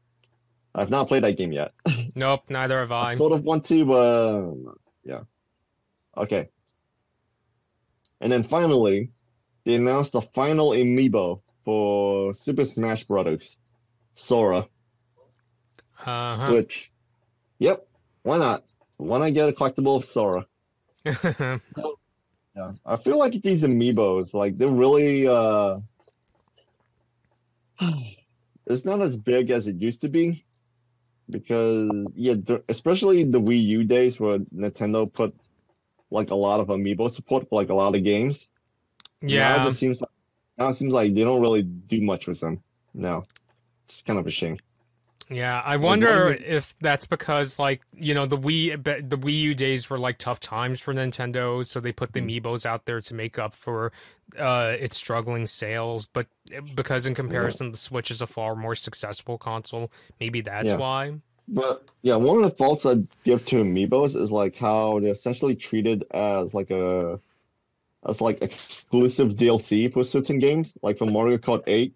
I've 0.75 0.91
not 0.91 1.09
played 1.09 1.25
that 1.25 1.37
game 1.37 1.53
yet. 1.53 1.73
Nope, 2.17 2.49
neither 2.49 2.79
have 2.79 2.93
I 2.93 3.11
I. 3.13 3.15
sort 3.17 3.33
of 3.33 3.43
want 3.43 3.65
to, 3.67 3.85
but 3.85 4.37
um, 4.37 4.77
yeah. 5.03 5.23
Okay. 6.17 6.49
And 8.21 8.31
then 8.31 8.45
finally, 8.45 9.11
they 9.65 9.75
announced 9.75 10.13
the 10.13 10.21
final 10.21 10.71
amiibo 10.71 11.41
for 11.65 12.33
Super 12.35 12.65
Smash 12.65 13.03
Brothers, 13.03 13.59
Sora. 14.15 14.69
Uh-huh. 16.07 16.53
Which, 16.53 16.93
yep, 17.59 17.85
why 18.23 18.39
not? 18.39 18.63
Why 18.99 19.19
not 19.19 19.35
get 19.35 19.49
a 19.49 19.53
collectible 19.53 19.97
of 19.97 20.05
Sora? 20.05 20.47
Yeah, 22.57 22.71
I 22.87 22.97
feel 22.99 23.19
like 23.19 23.43
these 23.43 23.65
amiibos, 23.65 24.33
like 24.33 24.57
they're 24.57 24.69
really 24.69 25.27
uh 25.27 25.81
it's 28.67 28.85
not 28.85 29.01
as 29.01 29.17
big 29.17 29.51
as 29.51 29.67
it 29.67 29.81
used 29.83 30.03
to 30.03 30.09
be 30.09 30.45
because 31.31 31.91
yeah, 32.15 32.35
especially 32.69 33.25
the 33.25 33.41
Wii 33.41 33.63
U 33.65 33.85
days 33.85 34.21
where 34.21 34.39
Nintendo 34.55 35.11
put 35.11 35.35
like 36.11 36.31
a 36.31 36.35
lot 36.35 36.61
of 36.61 36.69
amiibo 36.69 37.11
support 37.11 37.49
for 37.49 37.61
like 37.61 37.71
a 37.71 37.75
lot 37.75 37.95
of 37.95 38.05
games. 38.05 38.51
Now 39.23 39.29
it 39.29 39.59
yeah. 39.59 39.65
just 39.65 39.79
seems 39.79 40.01
like 40.01 40.11
now 40.59 40.69
it 40.69 40.75
seems 40.75 40.93
like 40.93 41.15
they 41.15 41.25
don't 41.25 41.41
really 41.41 41.63
do 41.63 42.01
much 42.01 42.27
with 42.27 42.41
them 42.41 42.63
No, 42.93 43.25
It's 43.87 44.03
kind 44.03 44.19
of 44.19 44.27
a 44.27 44.31
shame. 44.31 44.59
Yeah, 45.31 45.63
I 45.65 45.77
wonder 45.79 46.37
if 46.45 46.75
that's 46.81 47.07
because 47.07 47.59
like 47.59 47.81
you 47.95 48.13
know 48.15 48.27
the 48.27 48.37
Wii 48.37 48.83
the 49.09 49.17
Wii 49.17 49.39
U 49.41 49.55
days 49.55 49.89
were 49.89 49.99
like 49.99 50.19
tough 50.19 50.39
times 50.39 50.81
for 50.81 50.93
Nintendo, 50.93 51.65
so 51.65 51.81
they 51.81 51.93
put 51.93 52.13
the 52.13 52.21
Mm. 52.21 52.43
amiibos 52.43 52.67
out 52.67 52.85
there 52.85 53.01
to 53.01 53.15
make 53.15 53.39
up 53.39 53.55
for 53.55 53.91
uh 54.39 54.75
its 54.79 54.97
struggling 54.99 55.47
sales. 55.47 56.07
But 56.07 56.27
eh, 56.53 56.61
because 56.75 57.07
in 57.07 57.15
comparison, 57.15 57.71
the 57.71 57.77
Switch 57.79 58.11
is 58.11 58.21
a 58.21 58.27
far 58.27 58.55
more 58.55 58.75
successful 58.75 59.39
console, 59.39 59.91
maybe 60.21 60.43
that's 60.43 60.69
Yeah. 60.69 60.77
why. 60.77 61.15
But 61.49 61.85
yeah, 62.03 62.17
one 62.17 62.37
of 62.39 62.43
the 62.43 62.57
faults 62.57 62.85
I 62.87 62.97
give 63.25 63.45
to 63.47 63.57
Amiibos 63.57 64.17
is 64.17 64.31
like 64.31 64.57
how 64.57 65.01
they're 65.01 65.13
essentially 65.13 65.55
treated 65.57 66.05
as 66.11 66.53
like 66.53 66.71
a 66.71 67.19
as 68.07 68.21
like 68.21 68.43
exclusive 68.43 69.37
DLC 69.37 69.91
for 69.91 70.05
certain 70.05 70.39
games. 70.39 70.77
Like 70.83 70.99
for 70.99 71.07
Mario 71.07 71.39
Kart 71.39 71.63
8, 71.67 71.95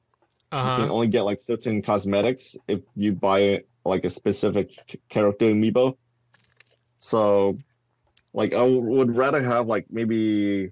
Uh 0.50 0.76
you 0.76 0.82
can 0.82 0.90
only 0.90 1.08
get 1.08 1.22
like 1.22 1.40
certain 1.40 1.82
cosmetics 1.82 2.56
if 2.68 2.80
you 2.96 3.12
buy 3.12 3.62
like 3.84 4.04
a 4.04 4.10
specific 4.10 4.70
character 5.08 5.46
Amiibo. 5.46 5.96
So, 7.00 7.56
like, 8.34 8.52
I 8.52 8.58
w- 8.58 8.80
would 8.80 9.16
rather 9.16 9.42
have 9.42 9.66
like 9.66 9.86
maybe 9.90 10.70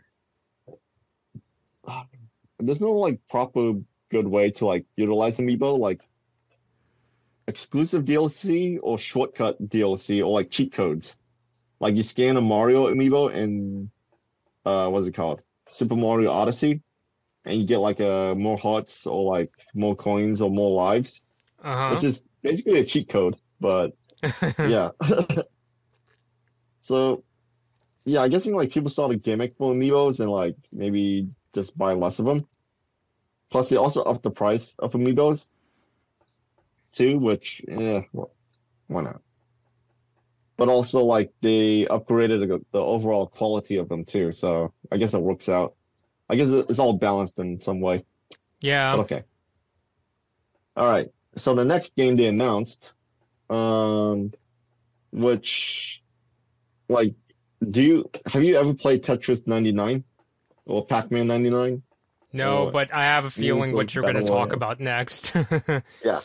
there's 2.59 2.81
no 2.81 2.93
like 2.93 3.21
proper 3.29 3.75
good 4.11 4.27
way 4.27 4.51
to 4.53 4.67
like 4.67 4.87
utilize 4.97 5.39
Amiibo, 5.39 5.79
like 5.79 6.03
exclusive 7.49 8.05
DLC 8.05 8.79
or 8.83 8.99
shortcut 8.99 9.57
DLC 9.69 10.21
or 10.25 10.33
like 10.33 10.51
cheat 10.51 10.73
codes. 10.73 11.17
Like 11.81 11.95
you 11.95 12.03
scan 12.03 12.37
a 12.37 12.41
Mario 12.41 12.87
Amiibo 12.93 13.35
and 13.35 13.91
uh, 14.65 14.89
what's 14.89 15.07
it 15.07 15.15
called? 15.15 15.43
Super 15.69 15.97
Mario 15.97 16.31
Odyssey, 16.31 16.83
and 17.47 17.59
you 17.61 17.67
get 17.67 17.79
like 17.79 18.01
uh 18.01 18.35
more 18.35 18.59
hearts 18.59 19.07
or 19.07 19.25
like 19.33 19.53
more 19.75 19.97
coins 19.97 20.41
or 20.43 20.51
more 20.51 20.73
lives, 20.73 21.23
Uh 21.63 21.91
which 21.95 22.05
is 22.05 22.23
basically 22.43 22.81
a 22.81 22.85
cheat 22.85 23.09
code. 23.09 23.37
But 23.61 23.93
yeah. 24.59 24.91
so 26.83 27.25
yeah, 28.05 28.23
I'm 28.23 28.31
guessing 28.31 28.55
like 28.55 28.71
people 28.73 28.91
the 29.09 29.17
gimmick 29.17 29.57
for 29.57 29.75
amiibos 29.75 30.21
and 30.21 30.31
like 30.31 30.57
maybe 30.73 31.29
just 31.55 31.77
buy 31.79 31.95
less 31.95 32.19
of 32.19 32.27
them. 32.27 32.47
Plus, 33.51 33.69
they 33.69 33.77
also 33.77 34.03
upped 34.03 34.23
the 34.25 34.31
price 34.31 34.77
of 34.79 34.93
amiibos 34.93 35.47
too, 36.93 37.19
which 37.19 37.63
yeah, 37.69 38.03
well, 38.13 38.33
why 38.89 39.03
not? 39.03 39.23
But 40.57 40.69
also 40.69 41.05
like 41.05 41.33
they 41.43 41.85
upgraded 41.87 42.49
the, 42.49 42.65
the 42.73 42.81
overall 42.81 43.27
quality 43.29 43.77
of 43.77 43.89
them 43.89 44.05
too, 44.05 44.33
so 44.33 44.73
I 44.91 44.97
guess 44.97 45.15
it 45.15 45.21
works 45.23 45.49
out. 45.49 45.76
I 46.29 46.37
guess 46.37 46.49
it's 46.49 46.79
all 46.79 46.95
balanced 46.95 47.39
in 47.39 47.61
some 47.61 47.81
way. 47.81 48.05
yeah. 48.61 48.97
But 48.97 49.03
okay. 49.03 49.23
All 50.77 50.89
right. 50.89 51.09
So 51.37 51.55
the 51.55 51.65
next 51.65 51.97
game 51.97 52.17
they 52.17 52.27
announced, 52.27 52.93
um, 53.51 54.33
which, 55.13 56.03
like, 56.89 57.15
do 57.71 57.83
you 57.83 58.11
have 58.27 58.43
you 58.43 58.57
ever 58.57 58.75
played 58.75 59.05
Tetris 59.05 59.47
99 59.47 60.05
or 60.67 60.85
Pac-Man 60.85 61.27
99? 61.27 61.83
No, 62.33 62.67
or 62.67 62.73
but 62.73 62.93
I 62.93 63.05
have 63.05 63.25
a 63.25 63.31
feeling 63.31 63.73
what 63.73 63.95
you're 63.95 64.03
going 64.03 64.17
to 64.17 64.23
talk 64.23 64.53
about 64.53 64.81
next. 64.81 65.33
Yeah. 66.05 66.21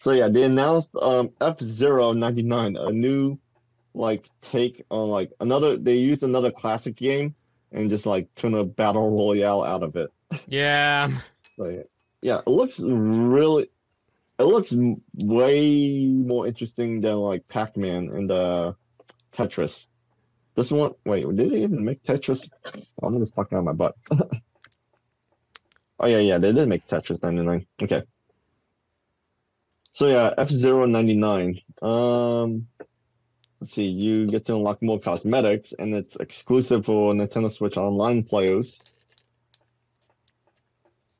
So 0.00 0.12
yeah, 0.12 0.28
they 0.28 0.42
announced 0.42 0.94
um 1.00 1.30
F-Zero 1.40 2.12
99, 2.12 2.76
a 2.76 2.92
new 2.92 3.38
like 3.94 4.28
take 4.42 4.84
on 4.90 5.08
like 5.08 5.32
another. 5.40 5.78
They 5.78 5.94
used 5.94 6.22
another 6.22 6.50
classic 6.50 6.94
game 6.96 7.34
and 7.74 7.90
just 7.90 8.06
like 8.06 8.34
turn 8.34 8.54
a 8.54 8.64
battle 8.64 9.10
royale 9.10 9.62
out 9.62 9.82
of 9.82 9.96
it. 9.96 10.10
yeah. 10.48 11.10
So 11.56 11.84
yeah, 12.20 12.40
it 12.44 12.50
looks 12.50 12.80
really, 12.80 13.70
it 14.40 14.42
looks 14.42 14.74
way 15.14 16.08
more 16.08 16.48
interesting 16.48 17.00
than 17.00 17.14
like 17.18 17.46
Pac-Man 17.46 18.08
and 18.08 18.28
uh 18.32 18.72
Tetris. 19.32 19.86
This 20.56 20.72
one, 20.72 20.94
wait, 21.06 21.24
did 21.36 21.52
they 21.52 21.62
even 21.62 21.84
make 21.84 22.02
Tetris? 22.02 22.50
I'm 23.00 23.20
just 23.20 23.36
talking 23.36 23.56
out 23.56 23.64
my 23.64 23.72
butt. 23.72 23.94
Oh 26.00 26.06
yeah, 26.08 26.18
yeah, 26.18 26.38
they 26.38 26.52
did 26.52 26.68
make 26.68 26.86
Tetris 26.88 27.22
99. 27.22 27.66
Okay. 27.82 28.02
So 29.92 30.08
yeah, 30.08 30.34
F-Zero 30.36 30.86
99. 30.86 31.60
Um, 31.82 32.66
let's 33.64 33.74
see, 33.74 33.86
you 33.88 34.26
get 34.26 34.44
to 34.44 34.54
unlock 34.54 34.82
more 34.82 35.00
cosmetics, 35.00 35.72
and 35.78 35.94
it's 35.94 36.16
exclusive 36.16 36.84
for 36.84 37.14
Nintendo 37.14 37.50
Switch 37.50 37.78
Online 37.78 38.22
players 38.22 38.78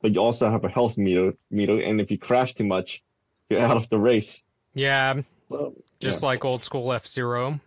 but 0.02 0.12
you 0.12 0.20
also 0.20 0.50
have 0.50 0.62
a 0.64 0.68
health 0.68 0.98
meter 0.98 1.32
meter 1.50 1.80
and 1.80 1.98
if 1.98 2.10
you 2.10 2.18
crash 2.18 2.52
too 2.52 2.64
much 2.64 3.02
you're 3.48 3.58
out 3.60 3.78
of 3.78 3.88
the 3.88 3.98
race 3.98 4.42
Yeah. 4.74 5.22
well, 5.48 5.72
Just 5.98 6.22
like 6.22 6.44
old 6.44 6.62
school 6.62 6.92
F 6.92 7.06
Zero. 7.06 7.58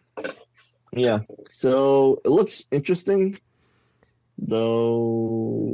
yeah 0.93 1.21
so 1.49 2.21
it 2.23 2.30
looks 2.30 2.67
interesting 2.71 3.39
though 4.38 5.73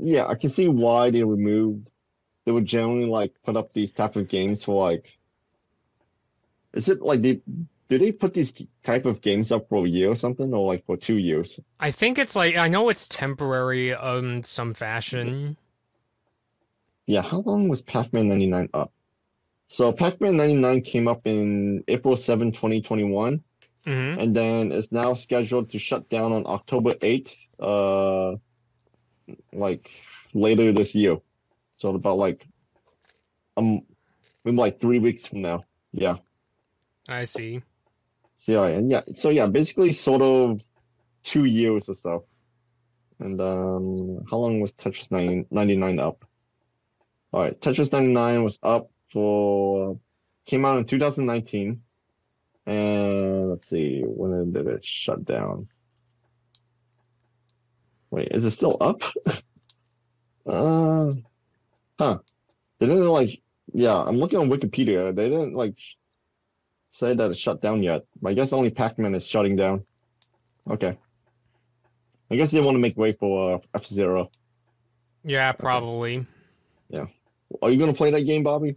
yeah 0.00 0.26
i 0.26 0.34
can 0.34 0.50
see 0.50 0.66
why 0.66 1.12
they 1.12 1.22
removed 1.22 1.88
they 2.44 2.50
would 2.50 2.66
generally 2.66 3.06
like 3.06 3.32
put 3.44 3.56
up 3.56 3.72
these 3.72 3.92
type 3.92 4.16
of 4.16 4.26
games 4.26 4.64
for 4.64 4.90
like 4.90 5.16
is 6.74 6.88
it 6.88 7.02
like 7.02 7.22
they 7.22 7.40
do 7.88 7.98
they 7.98 8.12
put 8.12 8.32
these 8.32 8.52
type 8.82 9.04
of 9.04 9.20
games 9.20 9.52
up 9.52 9.68
for 9.68 9.84
a 9.84 9.88
year 9.88 10.10
or 10.10 10.14
something 10.14 10.52
or 10.54 10.66
like 10.66 10.84
for 10.86 10.96
two 10.96 11.18
years 11.18 11.60
I 11.78 11.90
think 11.90 12.18
it's 12.18 12.34
like 12.36 12.56
I 12.56 12.68
know 12.68 12.88
it's 12.88 13.08
temporary 13.08 13.94
um 13.94 14.42
some 14.42 14.74
fashion. 14.74 15.56
Yeah, 17.06 17.22
how 17.22 17.40
long 17.40 17.68
was 17.68 17.82
Pac-Man 17.82 18.28
99 18.28 18.68
up? 18.74 18.92
So 19.68 19.92
Pac-Man 19.92 20.36
99 20.36 20.82
came 20.82 21.08
up 21.08 21.26
in 21.26 21.82
April 21.88 22.16
7, 22.16 22.52
2021, 22.52 23.42
hmm 23.84 23.90
and 23.90 24.36
then 24.36 24.70
it's 24.70 24.92
now 24.92 25.12
scheduled 25.14 25.70
to 25.70 25.78
shut 25.78 26.08
down 26.08 26.32
on 26.32 26.44
October 26.46 26.94
8th, 26.94 27.34
uh, 27.58 28.36
like 29.52 29.90
later 30.32 30.72
this 30.72 30.94
year. 30.94 31.18
So 31.78 31.88
about 31.94 32.18
like 32.18 32.46
um, 33.56 33.82
maybe 34.44 34.56
like 34.56 34.80
three 34.80 34.98
weeks 35.00 35.26
from 35.26 35.42
now. 35.42 35.64
Yeah. 35.92 36.18
I 37.08 37.24
see. 37.24 37.62
So 38.36 38.52
yeah, 38.52 38.76
and 38.76 38.90
yeah, 38.90 39.02
so 39.12 39.30
yeah, 39.30 39.46
basically 39.46 39.92
sort 39.92 40.22
of 40.22 40.60
two 41.22 41.44
years 41.44 41.88
or 41.88 41.94
so. 41.94 42.24
And 43.18 43.40
um, 43.40 44.24
how 44.28 44.38
long 44.38 44.60
was 44.60 44.72
Tetris 44.72 45.10
9, 45.10 45.46
99 45.50 45.98
up? 46.00 46.24
All 47.32 47.40
right, 47.40 47.60
Tetris 47.60 47.92
99 47.92 48.42
was 48.42 48.58
up 48.62 48.90
for 49.12 49.98
came 50.46 50.64
out 50.64 50.78
in 50.78 50.86
2019. 50.86 51.82
And 52.66 53.50
let's 53.50 53.68
see, 53.68 54.02
when 54.04 54.52
did 54.52 54.66
it 54.66 54.84
shut 54.84 55.24
down? 55.24 55.68
Wait, 58.10 58.28
is 58.30 58.44
it 58.44 58.50
still 58.52 58.76
up? 58.80 59.02
uh, 60.46 61.10
huh. 61.98 62.18
They 62.78 62.86
didn't 62.86 63.06
like, 63.06 63.40
yeah, 63.72 63.96
I'm 63.96 64.16
looking 64.16 64.38
on 64.38 64.50
Wikipedia. 64.50 65.14
They 65.14 65.28
didn't 65.28 65.54
like 65.54 65.76
say 66.92 67.14
that 67.14 67.30
it's 67.30 67.40
shut 67.40 67.60
down 67.60 67.82
yet. 67.82 68.04
But 68.20 68.30
I 68.30 68.34
guess 68.34 68.52
only 68.52 68.70
Pac-Man 68.70 69.14
is 69.14 69.26
shutting 69.26 69.56
down. 69.56 69.84
Okay. 70.70 70.96
I 72.30 72.36
guess 72.36 72.52
they 72.52 72.60
want 72.60 72.76
to 72.76 72.80
make 72.80 72.96
way 72.96 73.12
for 73.12 73.56
uh, 73.56 73.58
F-Zero. 73.74 74.30
Yeah, 75.24 75.52
probably. 75.52 76.26
Yeah. 76.88 77.06
Are 77.60 77.70
you 77.70 77.78
gonna 77.78 77.92
play 77.92 78.10
that 78.10 78.22
game, 78.22 78.42
Bobby? 78.42 78.76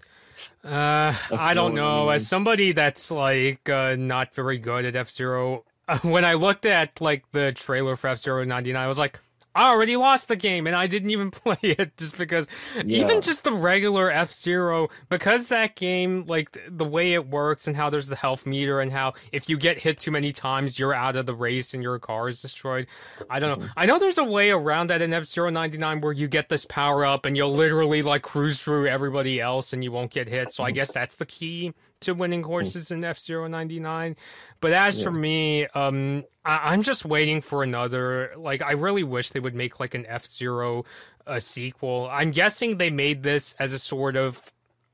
Uh, 0.64 1.14
I 1.32 1.54
don't 1.54 1.74
know. 1.74 2.10
As 2.10 2.28
somebody 2.28 2.72
that's 2.72 3.10
like 3.10 3.70
uh, 3.70 3.96
not 3.96 4.36
very 4.36 4.58
good 4.58 4.86
at 4.86 4.96
F 4.96 5.10
Zero, 5.10 5.64
when 6.02 6.26
I 6.26 6.34
looked 6.34 6.66
at 6.66 7.00
like 7.00 7.24
the 7.32 7.54
trailer 7.54 7.96
for 7.96 8.10
F 8.10 8.20
Zero 8.20 8.44
ninety 8.44 8.74
nine, 8.74 8.84
I 8.84 8.88
was 8.88 9.00
like, 9.00 9.20
I 9.56 9.70
already 9.70 9.96
lost 9.96 10.28
the 10.28 10.36
game, 10.36 10.68
and 10.68 10.76
I 10.76 10.88
didn't 10.88 11.10
even 11.12 11.32
play 11.32 11.58
it 11.62 11.96
just 11.98 12.18
because. 12.18 12.48
Yeah. 12.76 13.04
Even 13.04 13.22
just 13.22 13.44
the 13.44 13.54
regular 13.54 14.12
F 14.12 14.34
Zero, 14.34 14.90
because 15.10 15.48
that 15.48 15.76
game, 15.76 16.26
like 16.28 16.58
the 16.70 16.86
way 16.86 17.14
it 17.14 17.28
works 17.28 17.68
and 17.68 17.76
how 17.76 17.90
there's 17.90 18.08
the 18.08 18.16
health 18.16 18.46
meter 18.46 18.82
and 18.82 18.92
how 18.92 19.14
if 19.32 19.50
you 19.50 19.58
get 19.58 19.80
hit 19.80 20.00
too 20.00 20.12
many 20.12 20.32
times, 20.32 20.78
you're 20.78 20.94
out 20.94 21.16
of 21.16 21.26
the 21.26 21.34
race 21.34 21.74
and 21.74 21.82
your 21.82 21.98
car 22.00 22.28
is 22.28 22.42
destroyed. 22.42 22.88
I 23.30 23.40
don't 23.40 23.60
know. 23.60 23.66
Mm-hmm. 23.66 23.80
I 23.80 23.86
know 23.86 23.98
there's 23.98 24.18
a 24.18 24.24
way 24.24 24.52
around 24.52 24.90
that 24.90 25.02
in 25.02 25.14
F 25.14 25.26
Zero 25.26 25.50
ninety 25.50 25.78
nine 25.78 26.02
where 26.02 26.14
you 26.14 26.28
get 26.28 26.50
this 26.50 26.66
power 26.66 27.06
up 27.06 27.26
and 27.26 27.38
you'll 27.38 27.54
literally 27.54 28.02
like 28.02 28.22
cruise 28.22 28.62
through 28.62 28.88
everybody 28.88 29.40
else 29.40 29.72
and 29.74 29.84
you 29.84 29.92
won't 29.92 30.12
get 30.12 30.28
hit. 30.28 30.52
So 30.52 30.64
I 30.64 30.70
mm-hmm. 30.70 30.76
guess 30.76 30.92
that's 30.92 31.16
the 31.16 31.26
key 31.26 31.74
to 32.06 32.14
winning 32.14 32.44
horses 32.44 32.90
in 32.92 33.04
F 33.04 33.20
Zero 33.20 33.48
ninety 33.48 33.80
nine. 33.80 34.16
But 34.62 34.72
as 34.74 35.04
for 35.04 35.12
me, 35.12 35.68
um, 35.68 36.24
I- 36.44 36.72
I'm 36.74 36.82
just 36.82 37.06
waiting 37.06 37.42
for 37.42 37.62
another. 37.64 38.32
Like, 38.38 38.62
I 38.64 38.72
really 38.72 39.04
wish 39.04 39.30
they 39.30 39.40
would 39.40 39.56
make 39.56 39.80
like 39.80 39.94
an 39.94 40.06
F 40.08 40.26
Zero 40.26 40.86
a 41.28 41.40
sequel. 41.42 42.08
I'm 42.12 42.32
guessing 42.32 42.78
they 42.78 42.90
made 42.90 43.24
this 43.24 43.54
as 43.60 43.74
a 43.74 43.80
sort 43.80 44.16
of 44.16 44.42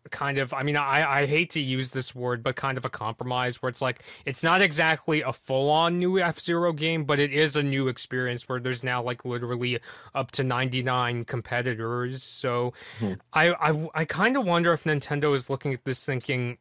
kind 0.10 0.40
of 0.40 0.52
I 0.52 0.64
mean 0.64 0.76
I 0.76 1.22
I 1.22 1.26
hate 1.28 1.52
to 1.52 1.62
use 1.62 1.92
this 1.92 2.16
word 2.16 2.42
but 2.42 2.56
kind 2.56 2.76
of 2.78 2.84
a 2.86 2.90
compromise 2.90 3.62
where 3.62 3.70
it's 3.70 3.84
like 3.84 4.02
it's 4.26 4.44
not 4.44 4.60
exactly 4.60 5.22
a 5.22 5.32
full 5.32 5.70
on 5.70 6.00
new 6.00 6.18
F-Zero 6.20 6.74
game 6.74 7.04
but 7.04 7.20
it 7.20 7.32
is 7.32 7.56
a 7.56 7.62
new 7.62 7.88
experience 7.88 8.50
where 8.50 8.60
there's 8.60 8.84
now 8.84 9.04
like 9.04 9.24
literally 9.26 9.80
up 10.16 10.32
to 10.32 10.44
99 10.44 11.24
competitors 11.26 12.24
so 12.24 12.74
Hmm. 13.00 13.14
I 13.32 13.50
I 13.54 13.90
I 13.94 14.06
kind 14.06 14.36
of 14.38 14.44
wonder 14.46 14.74
if 14.74 14.86
Nintendo 14.86 15.36
is 15.36 15.52
looking 15.52 15.72
at 15.74 15.86
this 15.86 16.04
thinking 16.04 16.58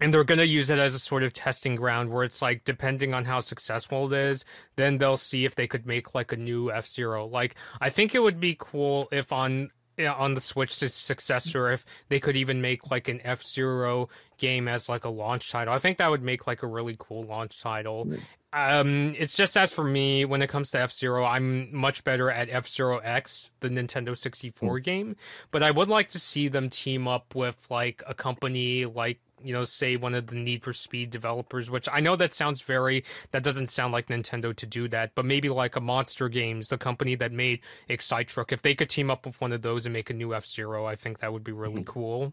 and 0.00 0.12
they're 0.14 0.24
going 0.24 0.38
to 0.38 0.46
use 0.46 0.70
it 0.70 0.78
as 0.78 0.94
a 0.94 0.98
sort 0.98 1.22
of 1.22 1.32
testing 1.32 1.76
ground 1.76 2.10
where 2.10 2.24
it's 2.24 2.40
like 2.40 2.64
depending 2.64 3.14
on 3.14 3.24
how 3.24 3.40
successful 3.40 4.12
it 4.12 4.18
is 4.18 4.44
then 4.76 4.98
they'll 4.98 5.16
see 5.16 5.44
if 5.44 5.54
they 5.54 5.66
could 5.66 5.86
make 5.86 6.14
like 6.14 6.32
a 6.32 6.36
new 6.36 6.70
f-zero. 6.70 7.26
Like 7.26 7.54
i 7.80 7.90
think 7.90 8.14
it 8.14 8.20
would 8.20 8.40
be 8.40 8.56
cool 8.58 9.08
if 9.12 9.32
on 9.32 9.70
on 10.06 10.34
the 10.34 10.40
switch's 10.40 10.94
successor 10.94 11.72
if 11.72 11.84
they 12.08 12.20
could 12.20 12.36
even 12.36 12.60
make 12.60 12.90
like 12.90 13.08
an 13.08 13.20
f-zero 13.24 14.08
game 14.36 14.68
as 14.68 14.88
like 14.88 15.04
a 15.04 15.08
launch 15.08 15.50
title. 15.50 15.74
I 15.74 15.78
think 15.78 15.98
that 15.98 16.08
would 16.08 16.22
make 16.22 16.46
like 16.46 16.62
a 16.62 16.68
really 16.68 16.94
cool 16.96 17.24
launch 17.24 17.60
title. 17.60 18.08
Um 18.52 19.14
it's 19.18 19.34
just 19.34 19.56
as 19.56 19.72
for 19.72 19.82
me 19.84 20.24
when 20.24 20.40
it 20.40 20.48
comes 20.48 20.70
to 20.70 20.80
f-zero 20.80 21.22
i'm 21.24 21.74
much 21.74 22.02
better 22.02 22.30
at 22.30 22.48
f-zero 22.48 22.96
x 22.98 23.52
the 23.60 23.68
nintendo 23.68 24.16
64 24.16 24.78
game 24.78 25.16
but 25.50 25.62
i 25.62 25.70
would 25.70 25.88
like 25.90 26.08
to 26.10 26.18
see 26.18 26.48
them 26.48 26.70
team 26.70 27.06
up 27.06 27.34
with 27.34 27.66
like 27.68 28.02
a 28.06 28.14
company 28.14 28.86
like 28.86 29.20
you 29.42 29.52
know, 29.52 29.64
say 29.64 29.96
one 29.96 30.14
of 30.14 30.26
the 30.26 30.36
Need 30.36 30.62
for 30.62 30.72
Speed 30.72 31.10
developers, 31.10 31.70
which 31.70 31.88
I 31.92 32.00
know 32.00 32.16
that 32.16 32.34
sounds 32.34 32.60
very, 32.60 33.04
that 33.30 33.42
doesn't 33.42 33.70
sound 33.70 33.92
like 33.92 34.08
Nintendo 34.08 34.54
to 34.54 34.66
do 34.66 34.88
that, 34.88 35.14
but 35.14 35.24
maybe 35.24 35.48
like 35.48 35.76
a 35.76 35.80
Monster 35.80 36.28
Games, 36.28 36.68
the 36.68 36.78
company 36.78 37.14
that 37.16 37.32
made 37.32 37.60
Excite 37.88 38.28
Truck, 38.28 38.52
if 38.52 38.62
they 38.62 38.74
could 38.74 38.90
team 38.90 39.10
up 39.10 39.26
with 39.26 39.40
one 39.40 39.52
of 39.52 39.62
those 39.62 39.86
and 39.86 39.92
make 39.92 40.10
a 40.10 40.14
new 40.14 40.34
F 40.34 40.46
Zero, 40.46 40.86
I 40.86 40.96
think 40.96 41.20
that 41.20 41.32
would 41.32 41.44
be 41.44 41.52
really 41.52 41.82
mm-hmm. 41.82 41.92
cool. 41.92 42.32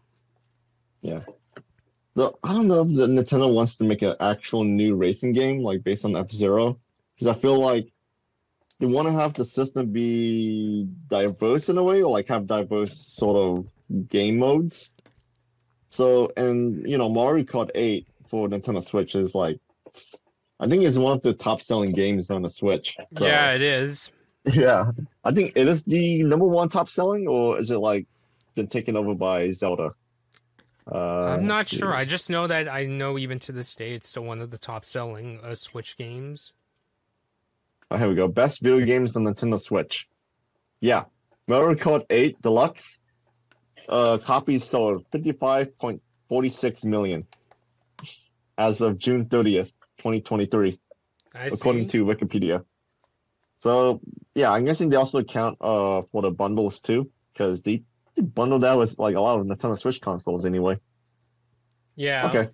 Yeah. 1.02 1.20
No, 2.14 2.34
I 2.42 2.54
don't 2.54 2.66
know 2.66 2.80
if 2.80 2.88
the 2.88 3.06
Nintendo 3.06 3.52
wants 3.52 3.76
to 3.76 3.84
make 3.84 4.02
an 4.02 4.16
actual 4.20 4.64
new 4.64 4.94
racing 4.96 5.32
game, 5.32 5.62
like 5.62 5.84
based 5.84 6.04
on 6.04 6.16
F 6.16 6.30
Zero, 6.32 6.78
because 7.14 7.28
I 7.28 7.38
feel 7.38 7.60
like 7.60 7.92
they 8.80 8.86
want 8.86 9.06
to 9.08 9.12
have 9.12 9.34
the 9.34 9.44
system 9.44 9.92
be 9.92 10.88
diverse 11.08 11.68
in 11.68 11.78
a 11.78 11.82
way, 11.82 12.02
or 12.02 12.10
like 12.10 12.28
have 12.28 12.46
diverse 12.46 12.98
sort 12.98 13.36
of 13.36 14.08
game 14.08 14.38
modes. 14.38 14.90
So, 15.90 16.30
and 16.36 16.88
you 16.88 16.98
know, 16.98 17.08
Mario 17.08 17.44
Kart 17.44 17.70
8 17.74 18.06
for 18.28 18.48
Nintendo 18.48 18.84
Switch 18.84 19.14
is 19.14 19.34
like, 19.34 19.58
I 20.58 20.68
think 20.68 20.84
it's 20.84 20.98
one 20.98 21.16
of 21.16 21.22
the 21.22 21.34
top 21.34 21.60
selling 21.60 21.92
games 21.92 22.30
on 22.30 22.42
the 22.42 22.48
Switch. 22.48 22.96
So, 23.10 23.26
yeah, 23.26 23.52
it 23.52 23.62
is. 23.62 24.10
yeah. 24.44 24.90
I 25.24 25.32
think 25.32 25.52
it 25.56 25.68
is 25.68 25.82
the 25.84 26.22
number 26.22 26.46
one 26.46 26.68
top 26.68 26.88
selling, 26.88 27.26
or 27.28 27.58
is 27.58 27.70
it 27.70 27.78
like 27.78 28.06
been 28.54 28.68
taken 28.68 28.96
over 28.96 29.14
by 29.14 29.50
Zelda? 29.52 29.92
Uh, 30.90 31.34
I'm 31.34 31.46
not 31.46 31.66
sure. 31.66 31.92
I 31.92 32.04
just 32.04 32.30
know 32.30 32.46
that 32.46 32.68
I 32.68 32.84
know 32.84 33.18
even 33.18 33.38
to 33.40 33.52
this 33.52 33.74
day 33.74 33.92
it's 33.92 34.08
still 34.08 34.22
one 34.22 34.40
of 34.40 34.50
the 34.50 34.58
top 34.58 34.84
selling 34.84 35.40
uh, 35.42 35.54
Switch 35.54 35.96
games. 35.96 36.52
Oh, 37.90 37.96
here 37.96 38.08
we 38.08 38.14
go. 38.14 38.28
Best 38.28 38.62
video 38.62 38.84
games 38.84 39.16
on 39.16 39.24
Nintendo 39.24 39.60
Switch. 39.60 40.08
Yeah. 40.80 41.04
Mario 41.48 41.76
Kart 41.76 42.04
8 42.10 42.40
Deluxe. 42.42 43.00
Uh, 43.88 44.18
copies 44.18 44.64
sold 44.64 45.08
55.46 45.10 46.84
million 46.84 47.26
as 48.58 48.80
of 48.80 48.98
June 48.98 49.26
30th, 49.26 49.74
2023, 49.98 50.80
I 51.34 51.46
according 51.46 51.84
see. 51.84 51.98
to 51.98 52.04
Wikipedia. 52.04 52.64
So, 53.60 54.00
yeah, 54.34 54.50
I'm 54.50 54.64
guessing 54.64 54.88
they 54.88 54.96
also 54.96 55.18
account 55.18 55.58
uh, 55.60 56.02
for 56.10 56.22
the 56.22 56.30
bundles 56.30 56.80
too, 56.80 57.10
because 57.32 57.62
they, 57.62 57.82
they 58.14 58.22
bundle 58.22 58.58
that 58.60 58.74
with 58.74 58.98
like 58.98 59.14
a 59.14 59.20
lot 59.20 59.38
of 59.38 59.46
Nintendo 59.46 59.78
Switch 59.78 60.00
consoles 60.00 60.44
anyway. 60.44 60.78
yeah. 61.94 62.26
Okay. 62.28 62.50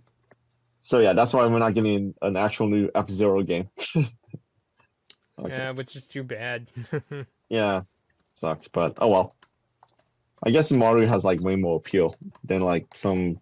So, 0.83 0.99
yeah, 0.99 1.13
that's 1.13 1.33
why 1.33 1.47
we're 1.47 1.61
not 1.61 1.75
getting 1.75 2.15
an 2.23 2.37
actual 2.37 2.69
new 2.69 2.91
F 2.95 3.09
Zero 3.09 3.43
game. 3.43 3.69
Okay. 5.39 5.57
Yeah, 5.57 5.71
which 5.73 5.97
is 5.97 6.09
too 6.09 6.23
bad. 6.23 6.71
Yeah, 7.49 7.83
sucks, 8.37 8.69
but 8.69 8.97
oh 8.99 9.09
well. 9.09 9.37
I 10.43 10.51
guess 10.51 10.71
Mario 10.73 11.07
has 11.07 11.25
like 11.25 11.41
way 11.41 11.57
more 11.57 11.77
appeal 11.77 12.17
than 12.45 12.63
like 12.63 12.87
some 12.95 13.39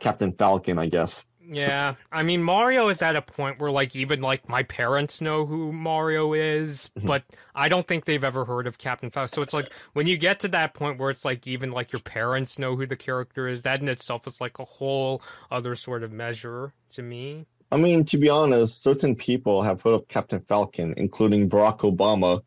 Captain 0.00 0.32
Falcon, 0.32 0.78
I 0.78 0.86
guess. 0.86 1.26
Yeah, 1.50 1.94
I 2.12 2.22
mean 2.24 2.42
Mario 2.42 2.88
is 2.88 3.00
at 3.00 3.16
a 3.16 3.22
point 3.22 3.58
where 3.58 3.70
like 3.70 3.96
even 3.96 4.20
like 4.20 4.48
my 4.50 4.62
parents 4.64 5.22
know 5.22 5.46
who 5.46 5.72
Mario 5.72 6.34
is, 6.34 6.90
Mhm. 6.98 7.06
but 7.06 7.24
I 7.54 7.70
don't 7.70 7.88
think 7.88 8.04
they've 8.04 8.22
ever 8.22 8.44
heard 8.44 8.66
of 8.66 8.76
Captain 8.76 9.10
Falcon. 9.10 9.28
So 9.32 9.40
it's 9.40 9.54
like 9.54 9.72
when 9.94 10.06
you 10.06 10.18
get 10.18 10.40
to 10.40 10.48
that 10.48 10.74
point 10.74 10.98
where 10.98 11.08
it's 11.08 11.24
like 11.24 11.46
even 11.46 11.70
like 11.72 11.90
your 11.90 12.02
parents 12.02 12.58
know 12.58 12.76
who 12.76 12.86
the 12.86 12.96
character 12.96 13.48
is, 13.48 13.62
that 13.62 13.80
in 13.80 13.88
itself 13.88 14.26
is 14.26 14.42
like 14.42 14.58
a 14.58 14.64
whole 14.64 15.22
other 15.50 15.74
sort 15.74 16.02
of 16.02 16.12
measure 16.12 16.74
to 16.90 17.02
me. 17.02 17.46
I 17.72 17.78
mean, 17.78 18.04
to 18.06 18.18
be 18.18 18.28
honest, 18.28 18.82
certain 18.82 19.16
people 19.16 19.62
have 19.62 19.80
heard 19.80 19.94
of 19.94 20.08
Captain 20.08 20.40
Falcon, 20.48 20.92
including 20.98 21.48
Barack 21.48 21.80
Obama, 21.80 22.42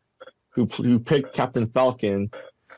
who 0.50 0.66
who 0.66 1.00
picked 1.00 1.34
Captain 1.34 1.66
Falcon 1.68 2.30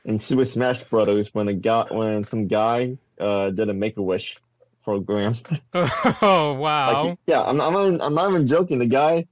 in 0.05 0.21
Super 0.21 0.45
Smash 0.45 0.83
Brothers 0.85 1.33
when 1.35 1.49
a 1.49 1.55
guy 1.55 1.87
when 1.91 2.25
some 2.25 2.47
guy 2.47 2.99
uh 3.19 3.51
did 3.51 3.69
a 3.69 3.75
Make 3.75 3.97
a 3.97 4.03
Wish 4.03 4.39
program. 4.85 5.37
Oh 5.75 6.55
wow. 6.55 7.05
Like, 7.05 7.19
yeah, 7.27 7.43
I'm, 7.43 7.61
I'm 7.61 7.73
not 7.73 7.87
even, 7.87 8.01
I'm 8.01 8.15
not 8.15 8.31
even 8.31 8.47
joking. 8.47 8.79
The 8.79 8.87
guy, 8.87 9.27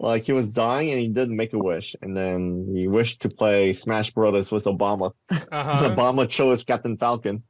like, 0.00 0.24
he 0.24 0.32
was 0.32 0.48
dying 0.48 0.90
and 0.90 1.00
he 1.00 1.08
did 1.08 1.28
make 1.30 1.52
a 1.52 1.58
wish, 1.58 1.94
and 2.02 2.16
then 2.16 2.68
he 2.74 2.86
wished 2.88 3.22
to 3.22 3.28
play 3.28 3.72
Smash 3.72 4.10
Brothers 4.12 4.50
with 4.50 4.64
Obama. 4.64 5.12
Uh-huh. 5.30 5.90
Obama 5.90 6.28
chose 6.28 6.64
Captain 6.64 6.96
Falcon. 6.96 7.42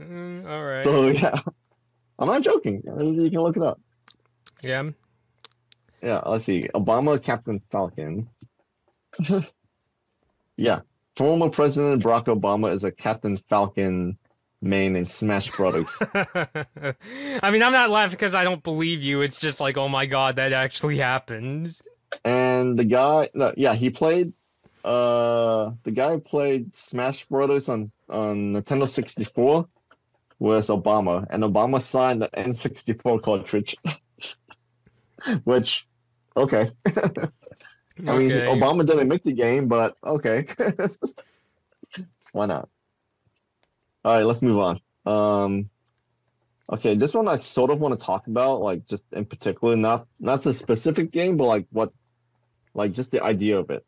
Mm, 0.00 0.48
all 0.48 0.64
right. 0.64 0.84
So 0.84 1.08
yeah, 1.08 1.38
I'm 2.18 2.28
not 2.28 2.42
joking. 2.42 2.82
You 2.84 3.30
can 3.30 3.40
look 3.40 3.56
it 3.56 3.62
up. 3.62 3.80
yeah. 4.62 4.90
Yeah, 6.02 6.22
let's 6.24 6.44
see. 6.46 6.68
Obama, 6.74 7.22
Captain 7.22 7.60
Falcon. 7.70 8.28
yeah, 10.56 10.80
former 11.20 11.50
President 11.50 12.02
Barack 12.02 12.34
Obama 12.34 12.72
is 12.72 12.82
a 12.82 12.90
Captain 12.90 13.36
Falcon 13.36 14.16
main 14.62 14.96
in 14.96 15.04
Smash 15.04 15.50
Brothers. 15.50 15.94
I 16.14 17.50
mean, 17.50 17.62
I'm 17.62 17.74
not 17.74 17.90
laughing 17.90 18.12
because 18.12 18.34
I 18.34 18.42
don't 18.42 18.62
believe 18.62 19.02
you. 19.02 19.20
It's 19.20 19.36
just 19.36 19.60
like, 19.60 19.76
oh 19.76 19.86
my 19.86 20.06
god, 20.06 20.36
that 20.36 20.54
actually 20.54 20.96
happened. 20.96 21.78
and 22.24 22.78
the 22.78 22.86
guy, 22.86 23.28
no, 23.34 23.52
yeah, 23.54 23.74
he 23.74 23.90
played. 23.90 24.32
Uh, 24.82 25.72
the 25.82 25.90
guy 25.90 26.12
who 26.12 26.20
played 26.20 26.74
Smash 26.74 27.26
Brothers 27.26 27.68
on 27.68 27.90
on 28.08 28.54
Nintendo 28.54 28.88
64 28.88 29.68
was 30.38 30.68
Obama, 30.68 31.26
and 31.28 31.42
Obama 31.42 31.82
signed 31.82 32.22
the 32.22 32.30
N64 32.30 33.22
cartridge. 33.22 33.76
Which, 35.44 35.86
okay. 36.34 36.70
I 38.08 38.18
mean, 38.18 38.32
Okay. 38.32 38.46
Obama 38.46 38.86
didn't 38.86 39.08
make 39.08 39.22
the 39.22 39.32
game, 39.32 39.68
but 39.68 39.96
okay. 40.04 40.46
Why 42.32 42.46
not? 42.46 42.68
All 44.04 44.14
right, 44.14 44.24
let's 44.24 44.42
move 44.42 44.58
on. 44.58 44.80
Um, 45.04 45.70
okay, 46.72 46.94
this 46.94 47.14
one 47.14 47.28
I 47.28 47.38
sort 47.38 47.70
of 47.70 47.80
want 47.80 47.98
to 47.98 48.04
talk 48.04 48.26
about, 48.26 48.60
like 48.60 48.86
just 48.86 49.04
in 49.12 49.24
particular, 49.24 49.76
not 49.76 50.06
not 50.18 50.42
the 50.42 50.54
specific 50.54 51.10
game, 51.10 51.36
but 51.36 51.44
like 51.44 51.66
what, 51.70 51.92
like 52.74 52.92
just 52.92 53.10
the 53.10 53.22
idea 53.22 53.58
of 53.58 53.70
it. 53.70 53.84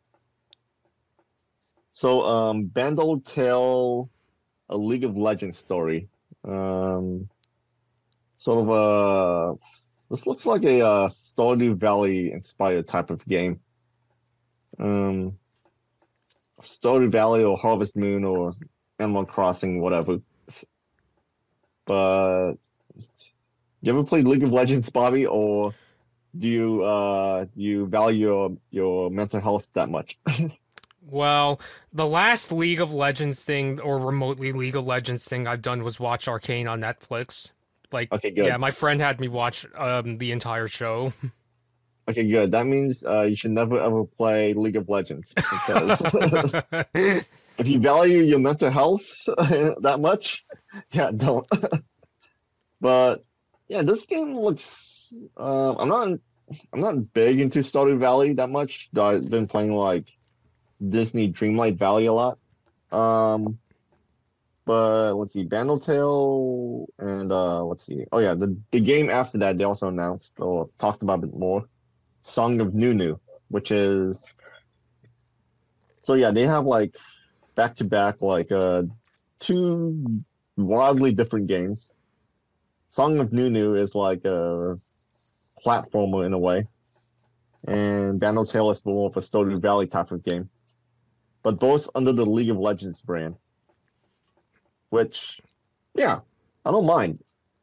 So, 1.93 2.23
um, 2.23 2.65
Bandle 2.65 3.21
Tale 3.21 4.09
a 4.69 4.77
League 4.77 5.03
of 5.03 5.15
Legends 5.15 5.57
story. 5.57 6.09
Um, 6.43 7.29
sort 8.37 8.67
of 8.67 8.69
a 8.69 9.57
this 10.09 10.27
looks 10.27 10.45
like 10.45 10.63
a 10.63 10.81
uh, 10.85 11.09
Stardew 11.09 11.77
Valley 11.77 12.31
inspired 12.31 12.87
type 12.87 13.09
of 13.09 13.25
game. 13.25 13.61
Um, 14.79 15.37
Stardew 16.61 17.11
Valley 17.11 17.43
or 17.43 17.57
Harvest 17.57 17.95
Moon 17.95 18.23
or 18.23 18.53
Animal 18.99 19.25
Crossing, 19.25 19.81
whatever. 19.81 20.19
But 21.85 22.53
you 23.81 23.91
ever 23.91 24.03
played 24.03 24.25
League 24.25 24.43
of 24.43 24.51
Legends, 24.51 24.89
Bobby, 24.89 25.25
or 25.25 25.73
do 26.37 26.47
you 26.47 26.81
uh 26.83 27.45
do 27.45 27.61
you 27.61 27.85
value 27.87 28.27
your 28.27 28.57
your 28.71 29.09
mental 29.11 29.41
health 29.41 29.67
that 29.73 29.89
much? 29.89 30.17
Well, 31.05 31.59
the 31.91 32.07
last 32.07 32.49
League 32.51 32.79
of 32.79 32.93
Legends 32.93 33.43
thing 33.43 33.81
or 33.81 33.99
remotely 33.99 34.53
League 34.53 34.77
of 34.77 34.85
Legends 34.85 35.25
thing 35.25 35.47
I've 35.47 35.61
done 35.61 35.83
was 35.83 35.99
watch 35.99 36.29
Arcane 36.29 36.65
on 36.65 36.79
Netflix. 36.79 37.51
Like, 37.91 38.09
Okay, 38.11 38.31
good. 38.31 38.45
yeah, 38.45 38.55
my 38.55 38.71
friend 38.71 39.01
had 39.01 39.19
me 39.19 39.27
watch 39.27 39.65
um, 39.75 40.17
the 40.17 40.31
entire 40.31 40.69
show. 40.69 41.11
Okay, 42.07 42.29
good. 42.29 42.51
That 42.51 42.65
means 42.65 43.03
uh, 43.03 43.21
you 43.21 43.35
should 43.35 43.51
never 43.51 43.79
ever 43.79 44.03
play 44.03 44.53
League 44.53 44.75
of 44.75 44.89
Legends 44.89 45.33
because 45.33 46.01
if 47.57 47.67
you 47.67 47.79
value 47.79 48.23
your 48.23 48.39
mental 48.39 48.69
health 48.69 49.23
that 49.25 49.97
much, 49.99 50.45
yeah, 50.91 51.11
don't. 51.15 51.47
but 52.81 53.23
yeah, 53.67 53.83
this 53.83 54.05
game 54.05 54.35
looks. 54.35 55.13
Uh, 55.37 55.75
I'm 55.75 55.87
not. 55.87 56.19
I'm 56.73 56.81
not 56.81 57.13
big 57.13 57.39
into 57.39 57.59
Stardew 57.59 57.99
Valley 57.99 58.33
that 58.33 58.49
much. 58.49 58.89
I've 58.99 59.29
been 59.29 59.47
playing 59.47 59.73
like 59.73 60.11
Disney 60.87 61.31
Dreamlight 61.31 61.77
Valley 61.77 62.07
a 62.07 62.13
lot. 62.13 62.37
Um, 62.91 63.57
but 64.65 65.15
let's 65.15 65.33
see, 65.33 65.43
Bandle 65.43 66.87
and 66.99 67.31
uh, 67.31 67.63
let's 67.63 67.85
see. 67.85 68.05
Oh 68.11 68.19
yeah, 68.19 68.33
the 68.33 68.55
the 68.71 68.79
game 68.79 69.09
after 69.09 69.37
that 69.39 69.57
they 69.57 69.63
also 69.63 69.87
announced 69.87 70.33
or 70.39 70.69
talked 70.79 71.01
about 71.03 71.23
a 71.23 71.27
bit 71.27 71.35
more, 71.35 71.65
Song 72.23 72.59
of 72.61 72.73
Nunu, 72.73 73.17
which 73.49 73.71
is. 73.71 74.25
So 76.03 76.15
yeah, 76.15 76.31
they 76.31 76.43
have 76.43 76.65
like 76.65 76.95
back 77.55 77.75
to 77.77 77.83
back 77.83 78.21
like 78.21 78.51
uh 78.51 78.83
two 79.39 80.23
wildly 80.57 81.13
different 81.13 81.47
games. 81.47 81.91
Song 82.89 83.19
of 83.19 83.33
Nunu 83.33 83.75
is 83.75 83.95
like 83.95 84.25
a 84.25 84.75
platformer 85.65 86.25
in 86.25 86.33
a 86.33 86.39
way, 86.39 86.67
and 87.67 88.19
Bandle 88.19 88.45
Tale 88.45 88.71
is 88.71 88.85
more 88.85 89.09
of 89.09 89.17
a 89.17 89.21
Stardew 89.21 89.61
Valley 89.61 89.87
type 89.87 90.11
of 90.11 90.23
game, 90.23 90.49
but 91.41 91.59
both 91.59 91.89
under 91.95 92.13
the 92.13 92.25
League 92.25 92.49
of 92.49 92.57
Legends 92.57 93.01
brand. 93.01 93.35
Which, 94.89 95.41
yeah, 95.95 96.19
I 96.63 96.71
don't 96.71 96.85
mind. 96.85 97.19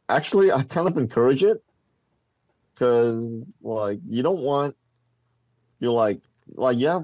Actually, 0.09 0.51
I 0.51 0.65
kind 0.65 0.89
of 0.89 0.97
encourage 0.97 1.45
it 1.45 1.63
because, 2.81 3.47
like, 3.63 4.01
you 4.09 4.23
don't 4.23 4.41
want 4.41 4.77
you're 5.81 5.93
like, 5.93 6.21
like, 6.55 6.79
yeah, 6.79 7.01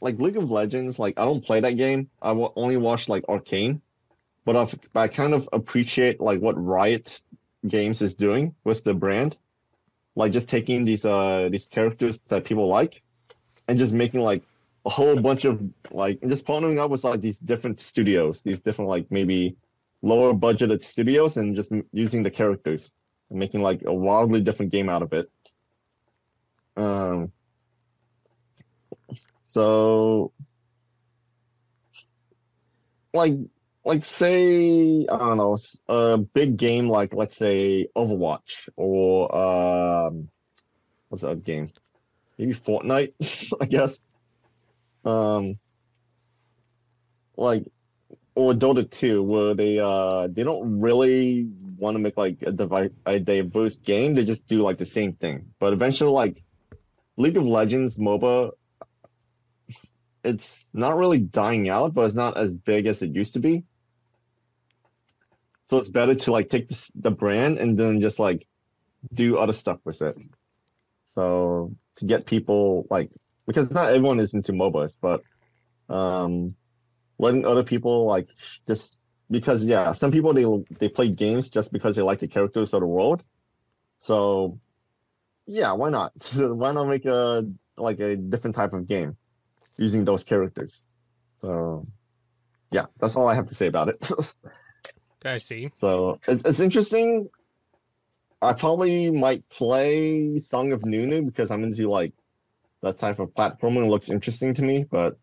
like 0.00 0.18
League 0.18 0.36
of 0.36 0.50
Legends. 0.50 0.98
Like, 0.98 1.18
I 1.18 1.24
don't 1.24 1.44
play 1.44 1.60
that 1.60 1.76
game. 1.76 2.10
I 2.22 2.30
w- 2.30 2.52
only 2.56 2.76
watch 2.78 3.08
like 3.08 3.24
Arcane, 3.28 3.82
but 4.44 4.56
I've, 4.56 4.74
I 4.94 5.08
kind 5.08 5.34
of 5.34 5.48
appreciate 5.52 6.20
like 6.20 6.40
what 6.40 6.62
Riot 6.62 7.22
Games 7.66 8.02
is 8.02 8.14
doing 8.16 8.54
with 8.64 8.84
the 8.84 8.94
brand 8.94 9.36
like 10.16 10.32
just 10.32 10.48
taking 10.48 10.84
these 10.84 11.04
uh 11.04 11.48
these 11.50 11.66
characters 11.66 12.20
that 12.28 12.44
people 12.44 12.68
like 12.68 13.02
and 13.68 13.78
just 13.78 13.94
making 13.94 14.20
like 14.20 14.42
a 14.86 14.90
whole 14.90 15.20
bunch 15.20 15.44
of 15.46 15.62
like 15.90 16.18
and 16.22 16.30
just 16.30 16.46
partnering 16.46 16.78
up 16.78 16.90
with 16.90 17.04
like 17.04 17.20
these 17.20 17.40
different 17.40 17.80
studios 17.80 18.42
these 18.42 18.60
different 18.60 18.88
like 18.90 19.06
maybe 19.10 19.56
lower 20.02 20.34
budgeted 20.34 20.82
studios 20.82 21.36
and 21.38 21.56
just 21.56 21.72
using 21.92 22.22
the 22.22 22.30
characters 22.30 22.92
and 23.30 23.38
making 23.38 23.62
like 23.62 23.82
a 23.86 23.92
wildly 23.92 24.40
different 24.40 24.72
game 24.72 24.88
out 24.88 25.02
of 25.02 25.12
it 25.12 25.30
um 26.76 27.32
so 29.44 30.32
like 33.12 33.32
like 33.84 34.04
say 34.04 35.06
I 35.10 35.18
don't 35.18 35.36
know 35.38 35.58
a 35.88 36.18
big 36.18 36.56
game 36.56 36.88
like 36.88 37.14
let's 37.14 37.36
say 37.36 37.88
Overwatch 37.96 38.68
or 38.76 39.34
um 39.34 40.28
what's 41.08 41.22
that 41.22 41.44
game? 41.44 41.70
Maybe 42.38 42.54
Fortnite, 42.54 43.52
I 43.60 43.66
guess. 43.66 44.02
Um 45.04 45.58
like 47.36 47.64
or 48.34 48.52
Dota 48.52 48.88
2 48.88 49.22
where 49.22 49.54
they 49.54 49.78
uh 49.78 50.28
they 50.28 50.44
don't 50.44 50.80
really 50.80 51.48
want 51.80 51.96
to 51.96 51.98
make 51.98 52.16
like 52.16 52.42
a, 52.42 52.52
devi- 52.52 52.94
a 53.06 53.18
diverse 53.18 53.76
game, 53.76 54.14
they 54.14 54.24
just 54.24 54.46
do 54.46 54.62
like 54.62 54.78
the 54.78 54.86
same 54.86 55.14
thing. 55.14 55.46
But 55.58 55.72
eventually 55.72 56.10
like 56.12 56.42
League 57.16 57.36
of 57.36 57.44
Legends 57.44 57.98
MOBA 57.98 58.52
it's 60.24 60.66
not 60.72 60.96
really 60.96 61.18
dying 61.18 61.68
out, 61.68 61.94
but 61.94 62.02
it's 62.02 62.14
not 62.14 62.36
as 62.36 62.56
big 62.58 62.86
as 62.86 63.02
it 63.02 63.14
used 63.14 63.34
to 63.34 63.40
be. 63.40 63.64
So 65.68 65.78
it's 65.78 65.88
better 65.88 66.14
to 66.14 66.32
like 66.32 66.50
take 66.50 66.68
the, 66.68 66.90
the 66.96 67.10
brand 67.10 67.58
and 67.58 67.78
then 67.78 68.00
just 68.00 68.18
like 68.18 68.46
do 69.14 69.38
other 69.38 69.52
stuff 69.52 69.78
with 69.84 70.02
it. 70.02 70.16
So 71.14 71.74
to 71.96 72.04
get 72.04 72.26
people 72.26 72.86
like 72.90 73.12
because 73.46 73.70
not 73.70 73.88
everyone 73.92 74.20
is 74.20 74.34
into 74.34 74.52
MOBAs, 74.52 74.96
but 75.00 75.22
um, 75.88 76.54
letting 77.18 77.46
other 77.46 77.64
people 77.64 78.06
like 78.06 78.28
just 78.66 78.98
because 79.30 79.64
yeah, 79.64 79.92
some 79.92 80.10
people 80.10 80.34
they 80.34 80.74
they 80.78 80.88
play 80.88 81.08
games 81.08 81.48
just 81.48 81.72
because 81.72 81.96
they 81.96 82.02
like 82.02 82.20
the 82.20 82.28
characters 82.28 82.74
of 82.74 82.80
the 82.80 82.86
world. 82.86 83.22
So 84.00 84.58
yeah, 85.46 85.72
why 85.72 85.90
not? 85.90 86.12
why 86.36 86.72
not 86.72 86.88
make 86.88 87.04
a 87.04 87.46
like 87.76 88.00
a 88.00 88.16
different 88.16 88.56
type 88.56 88.72
of 88.72 88.86
game 88.86 89.16
using 89.76 90.04
those 90.04 90.24
characters? 90.24 90.84
So 91.40 91.84
yeah, 92.70 92.86
that's 92.98 93.16
all 93.16 93.28
I 93.28 93.34
have 93.34 93.48
to 93.48 93.54
say 93.54 93.66
about 93.66 93.88
it. 93.88 94.10
I 95.24 95.38
see. 95.38 95.70
So 95.76 96.18
it's, 96.26 96.44
it's 96.44 96.60
interesting. 96.60 97.28
I 98.42 98.54
probably 98.54 99.10
might 99.10 99.46
play 99.50 100.38
Song 100.38 100.72
of 100.72 100.84
Nunu 100.84 101.22
because 101.22 101.50
I'm 101.50 101.62
into 101.62 101.90
like 101.90 102.14
that 102.82 102.98
type 102.98 103.18
of 103.18 103.34
platforming. 103.34 103.84
It 103.84 103.90
looks 103.90 104.08
interesting 104.08 104.54
to 104.54 104.62
me, 104.62 104.86
but 104.90 105.18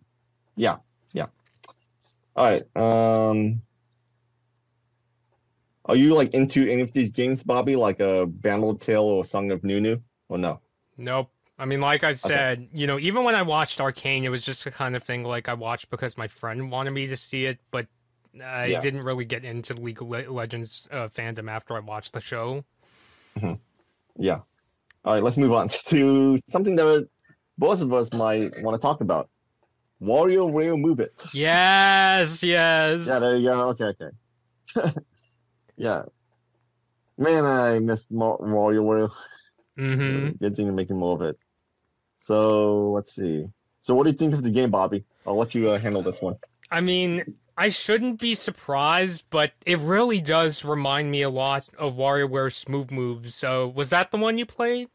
yeah, 0.56 0.78
yeah. 1.14 1.28
All 2.36 2.46
right. 2.46 2.76
Um, 2.76 3.62
are 5.88 5.96
you 5.96 6.14
like 6.14 6.34
into 6.34 6.68
any 6.70 6.82
of 6.82 6.92
these 6.94 7.12
games, 7.12 7.44
Bobby? 7.44 7.76
Like 7.76 8.00
a 8.00 8.26
Bandle 8.28 8.76
Tale 8.76 9.04
or 9.04 9.26
Song 9.26 9.52
of 9.52 9.64
Nunu, 9.64 10.00
or 10.30 10.38
no? 10.38 10.60
Nope. 10.98 11.32
I 11.60 11.66
mean, 11.66 11.82
like 11.82 12.04
I 12.04 12.12
said, 12.12 12.60
okay. 12.60 12.70
you 12.74 12.86
know, 12.86 13.00
even 13.00 13.24
when 13.24 13.34
I 13.34 13.42
watched 13.42 13.82
Arcane, 13.82 14.24
it 14.24 14.30
was 14.30 14.44
just 14.46 14.64
the 14.64 14.72
kind 14.72 14.96
of 14.96 15.04
thing 15.04 15.24
like 15.24 15.50
I 15.50 15.56
watched 15.56 15.90
because 15.90 16.18
my 16.18 16.28
friend 16.28 16.70
wanted 16.70 16.92
me 16.92 17.08
to 17.08 17.18
see 17.18 17.46
it, 17.46 17.60
but 17.72 17.88
I 18.44 18.66
yeah. 18.66 18.80
didn't 18.80 19.02
really 19.02 19.26
get 19.26 19.44
into 19.44 19.74
League 19.74 20.02
of 20.02 20.10
Legends 20.10 20.88
uh, 20.92 21.08
fandom 21.08 21.50
after 21.50 21.76
I 21.76 21.80
watched 21.80 22.14
the 22.14 22.22
show. 22.22 22.64
Mm-hmm. 23.40 23.54
Yeah. 24.24 24.40
All 25.04 25.14
right, 25.14 25.24
let's 25.24 25.38
move 25.38 25.52
on 25.54 25.70
to 25.88 26.38
something 26.50 26.76
that 26.76 27.08
both 27.58 27.82
of 27.82 27.92
us 27.94 28.12
might 28.14 28.52
want 28.62 28.76
to 28.76 28.82
talk 28.82 29.02
about. 29.02 29.30
WarioWare 30.02 30.80
Move 30.80 31.00
It. 31.00 31.20
Yes, 31.34 32.44
yes. 32.44 33.08
Yeah, 33.08 33.18
there 33.18 33.36
you 33.36 33.50
go. 33.50 33.70
Okay, 33.70 33.96
okay. 34.76 34.92
yeah. 35.78 36.04
Man, 37.18 37.46
I 37.46 37.80
missed 37.80 38.12
WarioWare. 38.12 39.10
Mm-hmm. 39.78 40.30
Good 40.44 40.56
thing 40.56 40.68
to 40.68 40.72
making 40.72 40.98
more 40.98 41.16
of 41.16 41.22
it. 41.22 41.38
So 42.26 42.92
let's 42.92 43.16
see. 43.16 43.48
So 43.82 43.96
what 43.96 44.04
do 44.04 44.10
you 44.10 44.18
think 44.18 44.34
of 44.34 44.44
the 44.44 44.50
game, 44.50 44.70
Bobby? 44.70 45.06
I'll 45.26 45.38
let 45.38 45.56
you 45.56 45.70
uh, 45.70 45.80
handle 45.80 46.04
this 46.04 46.22
one. 46.22 46.36
I 46.70 46.82
mean, 46.82 47.36
I 47.58 47.70
shouldn't 47.70 48.20
be 48.20 48.36
surprised, 48.36 49.26
but 49.30 49.54
it 49.66 49.80
really 49.80 50.20
does 50.20 50.66
remind 50.66 51.10
me 51.10 51.22
a 51.22 51.30
lot 51.30 51.66
of 51.78 51.96
WarioWare 51.96 52.54
Smooth 52.54 52.92
Moves. 52.92 53.34
So, 53.34 53.68
was 53.68 53.90
that 53.90 54.12
the 54.12 54.18
one 54.18 54.38
you 54.38 54.46
played? 54.46 54.90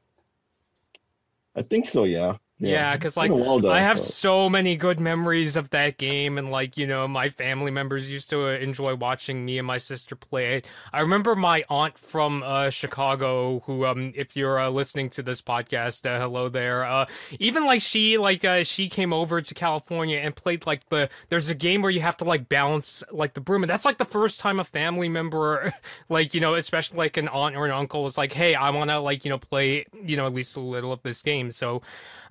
I 1.57 1.63
think 1.63 1.87
so, 1.87 2.05
yeah. 2.05 2.37
Yeah, 2.69 2.95
because 2.95 3.17
like 3.17 3.33
I 3.33 3.81
have 3.81 3.99
so 3.99 4.49
many 4.49 4.77
good 4.77 5.01
memories 5.01 5.57
of 5.57 5.71
that 5.71 5.99
game, 5.99 6.39
and 6.39 6.51
like 6.51 6.77
you 6.77 6.87
know, 6.87 7.09
my 7.09 7.29
family 7.29 7.71
members 7.71 8.11
used 8.11 8.31
to 8.31 8.47
enjoy 8.49 8.95
watching 8.95 9.45
me 9.45 9.59
and 9.59 9.67
my 9.67 9.79
sister 9.79 10.15
play 10.15 10.57
it. 10.57 10.69
I 10.93 11.01
remember 11.01 11.35
my 11.35 11.65
aunt 11.69 11.99
from 11.99 12.43
uh, 12.43 12.71
Chicago, 12.71 13.61
who, 13.67 13.85
um, 13.85 14.13
if 14.15 14.37
you're 14.37 14.61
uh, 14.61 14.71
listening 14.71 15.11
to 15.11 15.23
this 15.23 15.43
podcast, 15.43 16.09
uh, 16.09 16.21
hello 16.21 16.49
there. 16.49 16.85
Uh, 16.85 17.07
even 17.41 17.67
like 17.67 17.83
she, 17.83 18.17
like 18.17 18.45
uh, 18.45 18.63
she 18.65 18.89
came 18.89 19.13
over 19.13 19.41
to 19.43 19.55
California 19.55 20.19
and 20.19 20.37
played 20.37 20.67
like 20.67 20.89
the. 20.89 21.09
There's 21.29 21.51
a 21.51 21.55
game 21.57 21.83
where 21.83 21.91
you 21.91 22.01
have 22.01 22.17
to 22.19 22.25
like 22.25 22.49
balance 22.49 23.03
like 23.11 23.35
the 23.35 23.41
broom, 23.41 23.63
and 23.65 23.71
that's 23.71 23.85
like 23.85 23.99
the 23.99 24.05
first 24.05 24.41
time 24.41 24.61
a 24.61 24.65
family 24.65 25.09
member, 25.09 25.73
like 26.09 26.33
you 26.35 26.41
know, 26.41 26.55
especially 26.55 26.99
like 26.99 27.17
an 27.17 27.29
aunt 27.29 27.57
or 27.57 27.65
an 27.65 27.73
uncle, 27.73 28.05
was 28.05 28.17
like, 28.17 28.33
"Hey, 28.33 28.55
I 28.55 28.71
want 28.71 28.91
to 28.91 29.01
like 29.01 29.25
you 29.25 29.31
know 29.31 29.39
play 29.39 29.87
you 30.05 30.17
know 30.17 30.27
at 30.27 30.35
least 30.35 30.57
a 30.57 30.61
little 30.61 30.93
of 30.93 31.03
this 31.03 31.23
game." 31.23 31.51
So. 31.51 31.83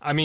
I 0.04 0.14
mean, 0.14 0.21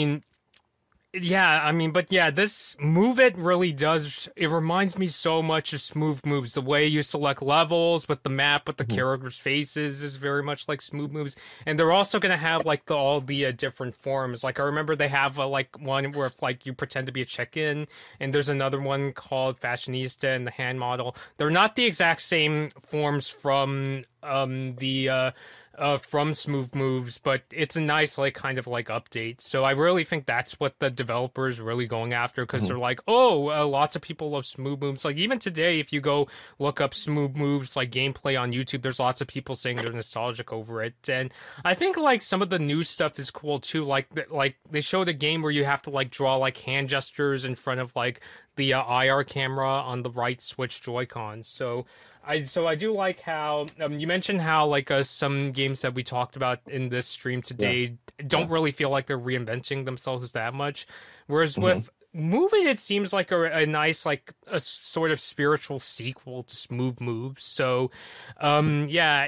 yeah, 1.13 1.61
I 1.63 1.71
mean, 1.71 1.91
but 1.91 2.11
yeah, 2.11 2.29
this 2.29 2.75
move 2.79 3.19
it 3.19 3.37
really 3.37 3.71
does. 3.71 4.27
It 4.35 4.49
reminds 4.49 4.97
me 4.97 5.07
so 5.07 5.41
much 5.41 5.73
of 5.73 5.81
Smooth 5.81 6.25
Moves. 6.25 6.53
The 6.53 6.61
way 6.61 6.85
you 6.85 7.01
select 7.01 7.41
levels 7.41 8.07
with 8.07 8.23
the 8.23 8.29
map 8.29 8.67
with 8.67 8.77
the 8.77 8.83
mm-hmm. 8.83 8.95
characters' 8.95 9.37
faces 9.37 10.03
is 10.03 10.17
very 10.17 10.43
much 10.43 10.67
like 10.67 10.81
Smooth 10.81 11.11
Moves. 11.11 11.35
And 11.65 11.79
they're 11.79 11.93
also 11.93 12.19
gonna 12.19 12.37
have 12.37 12.65
like 12.65 12.85
the, 12.85 12.95
all 12.95 13.21
the 13.21 13.47
uh, 13.47 13.51
different 13.51 13.95
forms. 13.95 14.43
Like 14.43 14.59
I 14.59 14.63
remember 14.63 14.95
they 14.95 15.07
have 15.07 15.39
uh, 15.39 15.47
like 15.47 15.79
one 15.79 16.11
where 16.11 16.29
like 16.41 16.65
you 16.65 16.73
pretend 16.73 17.07
to 17.07 17.13
be 17.13 17.21
a 17.21 17.25
check-in, 17.25 17.87
and 18.19 18.33
there's 18.33 18.49
another 18.49 18.79
one 18.79 19.13
called 19.13 19.59
Fashionista 19.59 20.35
and 20.35 20.45
the 20.45 20.51
hand 20.51 20.79
model. 20.79 21.15
They're 21.37 21.49
not 21.49 21.75
the 21.75 21.85
exact 21.85 22.21
same 22.21 22.69
forms 22.81 23.29
from 23.29 24.03
um 24.23 24.75
the. 24.75 25.09
Uh, 25.09 25.31
uh, 25.77 25.97
from 25.97 26.33
Smooth 26.33 26.73
Moves, 26.73 27.17
but 27.17 27.43
it's 27.51 27.75
a 27.75 27.81
nice 27.81 28.17
like 28.17 28.33
kind 28.33 28.57
of 28.57 28.67
like 28.67 28.87
update. 28.87 29.41
So 29.41 29.63
I 29.63 29.71
really 29.71 30.03
think 30.03 30.25
that's 30.25 30.59
what 30.59 30.79
the 30.79 30.89
developer 30.89 31.47
is 31.47 31.61
really 31.61 31.85
going 31.85 32.13
after 32.13 32.45
because 32.45 32.63
mm-hmm. 32.63 32.69
they're 32.69 32.79
like, 32.79 32.99
oh, 33.07 33.51
uh, 33.51 33.65
lots 33.65 33.95
of 33.95 34.01
people 34.01 34.31
love 34.31 34.45
Smooth 34.45 34.81
Moves. 34.81 35.05
Like 35.05 35.17
even 35.17 35.39
today, 35.39 35.79
if 35.79 35.93
you 35.93 36.01
go 36.01 36.27
look 36.57 36.81
up 36.81 36.93
Smooth 36.93 37.35
Moves 37.35 37.75
like 37.75 37.91
gameplay 37.91 38.39
on 38.39 38.51
YouTube, 38.51 38.81
there's 38.81 38.99
lots 38.99 39.21
of 39.21 39.27
people 39.27 39.55
saying 39.55 39.77
they're 39.77 39.91
nostalgic 39.91 40.51
over 40.51 40.81
it. 40.81 40.95
And 41.07 41.31
I 41.63 41.75
think 41.75 41.95
like 41.97 42.21
some 42.21 42.41
of 42.41 42.49
the 42.49 42.59
new 42.59 42.83
stuff 42.83 43.19
is 43.19 43.29
cool 43.29 43.59
too. 43.59 43.83
Like 43.83 44.07
like 44.31 44.57
they 44.69 44.81
showed 44.81 45.09
a 45.09 45.13
game 45.13 45.41
where 45.41 45.51
you 45.51 45.65
have 45.65 45.83
to 45.83 45.89
like 45.89 46.09
draw 46.09 46.35
like 46.37 46.57
hand 46.57 46.89
gestures 46.89 47.45
in 47.45 47.55
front 47.55 47.79
of 47.79 47.95
like 47.95 48.21
the 48.55 48.73
uh, 48.73 49.01
IR 49.03 49.23
camera 49.23 49.69
on 49.69 50.01
the 50.01 50.09
right 50.09 50.41
Switch 50.41 50.81
Joy-Con. 50.81 51.43
So 51.43 51.85
I 52.27 52.43
so 52.43 52.67
I 52.67 52.75
do 52.75 52.93
like 52.93 53.21
how 53.21 53.67
um, 53.79 53.99
you 53.99 54.07
mentioned 54.07 54.41
how 54.41 54.65
like 54.67 54.91
uh, 54.91 55.03
some 55.03 55.51
games 55.51 55.81
that 55.81 55.93
we 55.93 56.03
talked 56.03 56.35
about 56.35 56.59
in 56.67 56.89
this 56.89 57.07
stream 57.07 57.41
today 57.41 57.97
yeah. 58.19 58.25
don't 58.27 58.47
yeah. 58.47 58.53
really 58.53 58.71
feel 58.71 58.89
like 58.89 59.07
they're 59.07 59.19
reinventing 59.19 59.85
themselves 59.85 60.31
that 60.33 60.53
much, 60.53 60.85
whereas 61.27 61.53
mm-hmm. 61.53 61.63
with 61.63 61.89
Move 62.17 62.51
It, 62.53 62.65
it 62.65 62.79
seems 62.79 63.13
like 63.13 63.31
a, 63.31 63.43
a 63.43 63.65
nice, 63.67 64.03
like 64.03 64.33
a 64.47 64.59
sort 64.59 65.11
of 65.11 65.19
spiritual 65.19 65.79
sequel 65.79 66.43
to 66.43 66.55
Smooth 66.55 66.99
Moves. 66.99 67.45
So, 67.45 67.91
um, 68.39 68.87
yeah, 68.89 69.27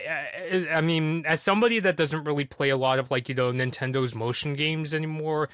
I, 0.51 0.67
I 0.77 0.81
mean, 0.81 1.23
as 1.27 1.39
somebody 1.41 1.80
that 1.80 1.97
doesn't 1.97 2.23
really 2.23 2.45
play 2.45 2.69
a 2.69 2.77
lot 2.77 2.97
of 2.97 3.11
like 3.11 3.30
you 3.30 3.35
know 3.35 3.51
Nintendo's 3.51 4.15
motion 4.15 4.55
games 4.55 4.95
anymore, 4.95 5.49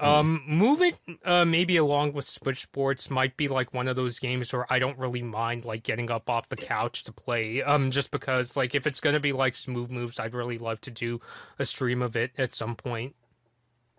um, 0.00 0.42
Move 0.46 0.80
It, 0.80 0.98
uh, 1.24 1.44
maybe 1.44 1.76
along 1.76 2.12
with 2.12 2.24
Switch 2.24 2.62
Sports, 2.62 3.10
might 3.10 3.36
be 3.36 3.48
like 3.48 3.74
one 3.74 3.88
of 3.88 3.96
those 3.96 4.18
games 4.18 4.52
where 4.52 4.70
I 4.72 4.78
don't 4.78 4.98
really 4.98 5.22
mind 5.22 5.64
like 5.64 5.82
getting 5.82 6.10
up 6.10 6.30
off 6.30 6.48
the 6.48 6.56
couch 6.56 7.02
to 7.04 7.12
play. 7.12 7.62
Um, 7.62 7.90
just 7.90 8.10
because 8.10 8.56
like 8.56 8.74
if 8.74 8.86
it's 8.86 9.00
gonna 9.00 9.20
be 9.20 9.32
like 9.32 9.56
smooth 9.56 9.90
moves, 9.90 10.20
I'd 10.20 10.34
really 10.34 10.58
love 10.58 10.80
to 10.82 10.90
do 10.90 11.20
a 11.58 11.64
stream 11.64 12.02
of 12.02 12.16
it 12.16 12.32
at 12.38 12.52
some 12.52 12.76
point. 12.76 13.16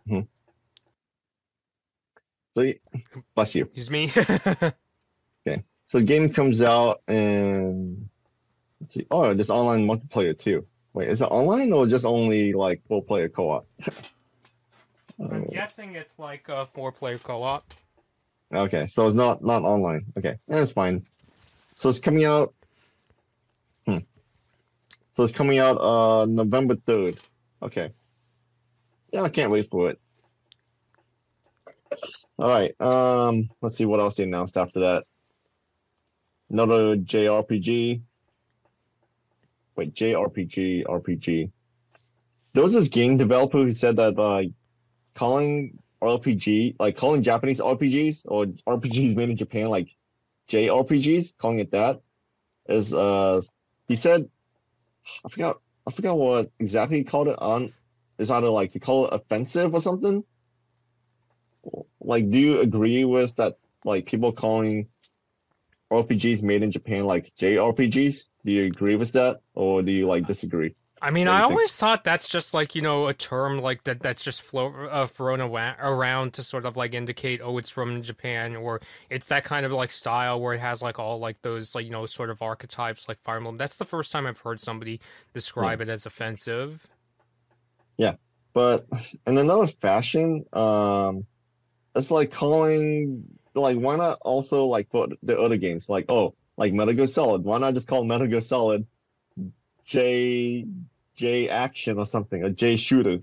Mm-hmm. 0.07 0.21
So, 2.55 2.73
bless 3.35 3.55
you. 3.55 3.63
Excuse 3.73 3.91
me. 3.91 4.11
Okay, 5.47 5.63
so 5.87 5.99
the 5.99 6.03
game 6.03 6.33
comes 6.33 6.61
out 6.61 7.01
and 7.07 8.09
let's 8.81 8.93
see. 8.93 9.07
Oh, 9.09 9.33
there's 9.33 9.49
online 9.49 9.87
multiplayer 9.87 10.37
too. 10.37 10.65
Wait, 10.91 11.07
is 11.07 11.21
it 11.21 11.25
online 11.25 11.71
or 11.71 11.87
just 11.87 12.03
only 12.03 12.51
like 12.51 12.81
full 12.89 13.01
player 13.01 13.29
co-op? 13.29 13.65
I'm 15.19 15.45
guessing 15.45 15.95
it's 15.95 16.17
like 16.19 16.47
a 16.49 16.65
four-player 16.65 17.17
co-op. 17.17 17.73
Okay, 18.53 18.87
so 18.87 19.05
it's 19.05 19.15
not 19.15 19.43
not 19.43 19.63
online. 19.63 20.05
Okay, 20.17 20.37
that's 20.47 20.71
fine. 20.71 21.05
So 21.75 21.89
it's 21.89 21.99
coming 21.99 22.25
out. 22.25 22.53
Hmm. 23.85 23.99
So 25.15 25.23
it's 25.23 25.33
coming 25.33 25.59
out 25.59 25.77
uh 25.77 26.25
November 26.25 26.75
third. 26.75 27.19
Okay. 27.61 27.91
Yeah, 29.11 29.21
I 29.23 29.29
can't 29.29 29.51
wait 29.51 29.69
for 29.69 29.89
it. 29.89 29.99
All 32.37 32.49
right. 32.49 32.79
Um, 32.79 33.49
let's 33.61 33.75
see 33.75 33.85
what 33.85 33.99
else 33.99 34.15
they 34.15 34.23
announced 34.23 34.57
after 34.57 34.79
that. 34.81 35.05
Another 36.49 36.95
JRPG. 36.95 38.01
Wait, 39.75 39.93
JRPG, 39.93 40.85
RPG. 40.85 41.51
There 42.53 42.63
was 42.63 42.73
this 42.73 42.89
game 42.89 43.17
developer 43.17 43.57
who 43.57 43.71
said 43.71 43.97
that 43.97 44.17
uh, 44.17 44.43
calling 45.19 45.77
RPG, 46.01 46.77
like 46.79 46.95
calling 46.95 47.23
Japanese 47.23 47.59
RPGs 47.59 48.21
or 48.25 48.45
RPGs 48.45 49.17
made 49.17 49.29
in 49.29 49.35
Japan, 49.35 49.67
like 49.67 49.93
JRPGs, 50.47 51.37
calling 51.37 51.59
it 51.59 51.71
that, 51.71 51.99
is 52.69 52.93
uh, 52.93 53.41
he 53.89 53.97
said, 53.97 54.29
I 55.25 55.29
forgot, 55.29 55.59
I 55.85 55.91
forgot 55.91 56.17
what 56.17 56.51
exactly 56.57 56.99
he 56.99 57.03
called 57.03 57.27
it 57.27 57.37
on. 57.37 57.73
Is 58.17 58.31
either 58.31 58.49
like 58.49 58.71
he 58.71 58.79
call 58.79 59.07
it 59.07 59.13
offensive 59.13 59.73
or 59.73 59.81
something. 59.81 60.23
Like, 62.01 62.29
do 62.29 62.37
you 62.37 62.59
agree 62.59 63.03
with 63.05 63.35
that? 63.37 63.57
Like 63.85 64.05
people 64.05 64.31
calling 64.33 64.87
RPGs 65.91 66.43
made 66.43 66.63
in 66.63 66.71
Japan 66.71 67.05
like 67.05 67.33
JRPGs? 67.39 68.23
Do 68.45 68.51
you 68.51 68.65
agree 68.65 68.95
with 68.95 69.13
that, 69.13 69.41
or 69.53 69.81
do 69.81 69.91
you 69.91 70.05
like 70.05 70.27
disagree? 70.27 70.75
I 71.01 71.11
mean, 71.11 71.27
I 71.27 71.43
always 71.43 71.75
thought 71.75 72.03
that's 72.03 72.27
just 72.27 72.53
like 72.53 72.75
you 72.75 72.81
know 72.81 73.07
a 73.07 73.13
term 73.13 73.61
like 73.61 73.83
that 73.85 74.01
that's 74.01 74.23
just 74.23 74.41
flow, 74.41 74.67
uh, 74.67 75.07
thrown 75.07 75.39
around 75.41 76.33
to 76.33 76.43
sort 76.43 76.65
of 76.65 76.75
like 76.75 76.93
indicate 76.93 77.41
oh 77.43 77.57
it's 77.57 77.69
from 77.69 78.01
Japan 78.01 78.55
or 78.55 78.81
it's 79.09 79.27
that 79.27 79.43
kind 79.45 79.65
of 79.65 79.71
like 79.71 79.91
style 79.91 80.39
where 80.41 80.53
it 80.53 80.59
has 80.59 80.81
like 80.81 80.99
all 80.99 81.19
like 81.19 81.41
those 81.41 81.73
like 81.75 81.85
you 81.85 81.91
know 81.91 82.05
sort 82.05 82.29
of 82.29 82.41
archetypes 82.41 83.07
like 83.07 83.19
Fire 83.21 83.37
Emblem. 83.37 83.57
That's 83.57 83.77
the 83.77 83.85
first 83.85 84.11
time 84.11 84.27
I've 84.27 84.39
heard 84.39 84.61
somebody 84.61 84.99
describe 85.33 85.81
it 85.81 85.89
as 85.89 86.05
offensive. 86.05 86.87
Yeah, 87.97 88.15
but 88.53 88.85
in 89.25 89.37
another 89.37 89.67
fashion, 89.67 90.45
um, 90.53 91.25
it's 91.95 92.11
like 92.11 92.31
calling 92.31 93.23
like 93.55 93.77
why 93.77 93.95
not 93.95 94.19
also 94.21 94.65
like 94.65 94.89
put 94.89 95.17
the 95.23 95.39
other 95.39 95.57
games 95.57 95.87
like 95.89 96.05
oh 96.09 96.35
like 96.57 96.73
Metal 96.73 96.93
Gear 96.93 97.07
Solid? 97.07 97.43
Why 97.43 97.57
not 97.57 97.73
just 97.73 97.87
call 97.87 98.03
Metal 98.03 98.27
Gear 98.27 98.41
Solid 98.41 98.85
J 99.89 100.65
J 101.15 101.49
Action 101.49 101.97
or 101.97 102.05
something, 102.05 102.43
a 102.43 102.49
J 102.51 102.75
Shooter? 102.75 103.19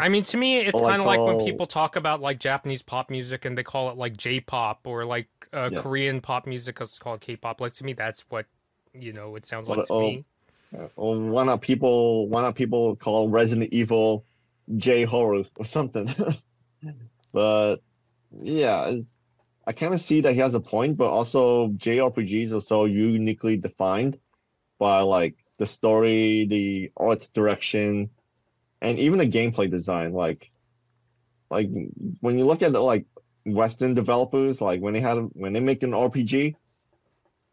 I 0.00 0.08
mean, 0.08 0.24
to 0.24 0.36
me, 0.36 0.58
it's 0.68 0.80
kind 0.80 1.00
of 1.00 1.06
like 1.06 1.20
when 1.20 1.38
people 1.44 1.66
talk 1.68 1.94
about 1.96 2.20
like 2.20 2.40
Japanese 2.40 2.82
pop 2.82 3.08
music 3.08 3.44
and 3.44 3.56
they 3.56 3.62
call 3.62 3.88
it 3.90 3.96
like 3.96 4.16
J-pop 4.16 4.86
or 4.86 5.04
like 5.04 5.28
uh, 5.54 5.70
Yeah. 5.72 5.80
Korean 5.80 6.20
pop 6.20 6.46
music 6.46 6.80
is 6.80 6.98
called 6.98 7.20
K-pop. 7.20 7.60
Like 7.60 7.72
to 7.74 7.84
me, 7.84 7.92
that's 7.92 8.24
what 8.30 8.46
you 8.92 9.12
know 9.12 9.36
it 9.36 9.46
sounds 9.46 9.68
Or- 9.68 9.76
like 9.76 9.86
to 9.86 9.92
or- 9.92 10.02
me. 10.02 10.24
or 10.96 11.18
why 11.20 11.44
not 11.44 11.60
people 11.62 12.28
why 12.28 12.42
not 12.42 12.54
people 12.56 12.96
call 12.96 13.28
Resident 13.28 13.72
Evil 13.72 14.24
J 14.76 15.04
Horror 15.04 15.44
or 15.56 15.64
something? 15.64 16.10
but 17.32 17.76
yeah, 18.42 18.92
I 19.66 19.72
kind 19.72 19.94
of 19.94 20.00
see 20.00 20.20
that 20.22 20.32
he 20.34 20.40
has 20.40 20.54
a 20.54 20.60
point, 20.60 20.96
but 20.96 21.08
also 21.08 21.68
JRPGs 21.68 22.52
are 22.52 22.60
so 22.60 22.84
uniquely 22.86 23.56
defined 23.56 24.18
by 24.78 25.00
like 25.00 25.36
the 25.58 25.66
story, 25.66 26.46
the 26.46 26.92
art 26.96 27.28
direction, 27.34 28.10
and 28.80 28.98
even 28.98 29.18
the 29.18 29.28
gameplay 29.28 29.70
design. 29.70 30.12
Like, 30.12 30.50
like 31.50 31.68
when 32.20 32.38
you 32.38 32.46
look 32.46 32.62
at 32.62 32.72
the, 32.72 32.80
like 32.80 33.04
Western 33.44 33.94
developers, 33.94 34.60
like 34.60 34.80
when 34.80 34.94
they 34.94 35.00
had 35.00 35.18
when 35.34 35.52
they 35.52 35.60
make 35.60 35.82
an 35.82 35.90
RPG, 35.90 36.54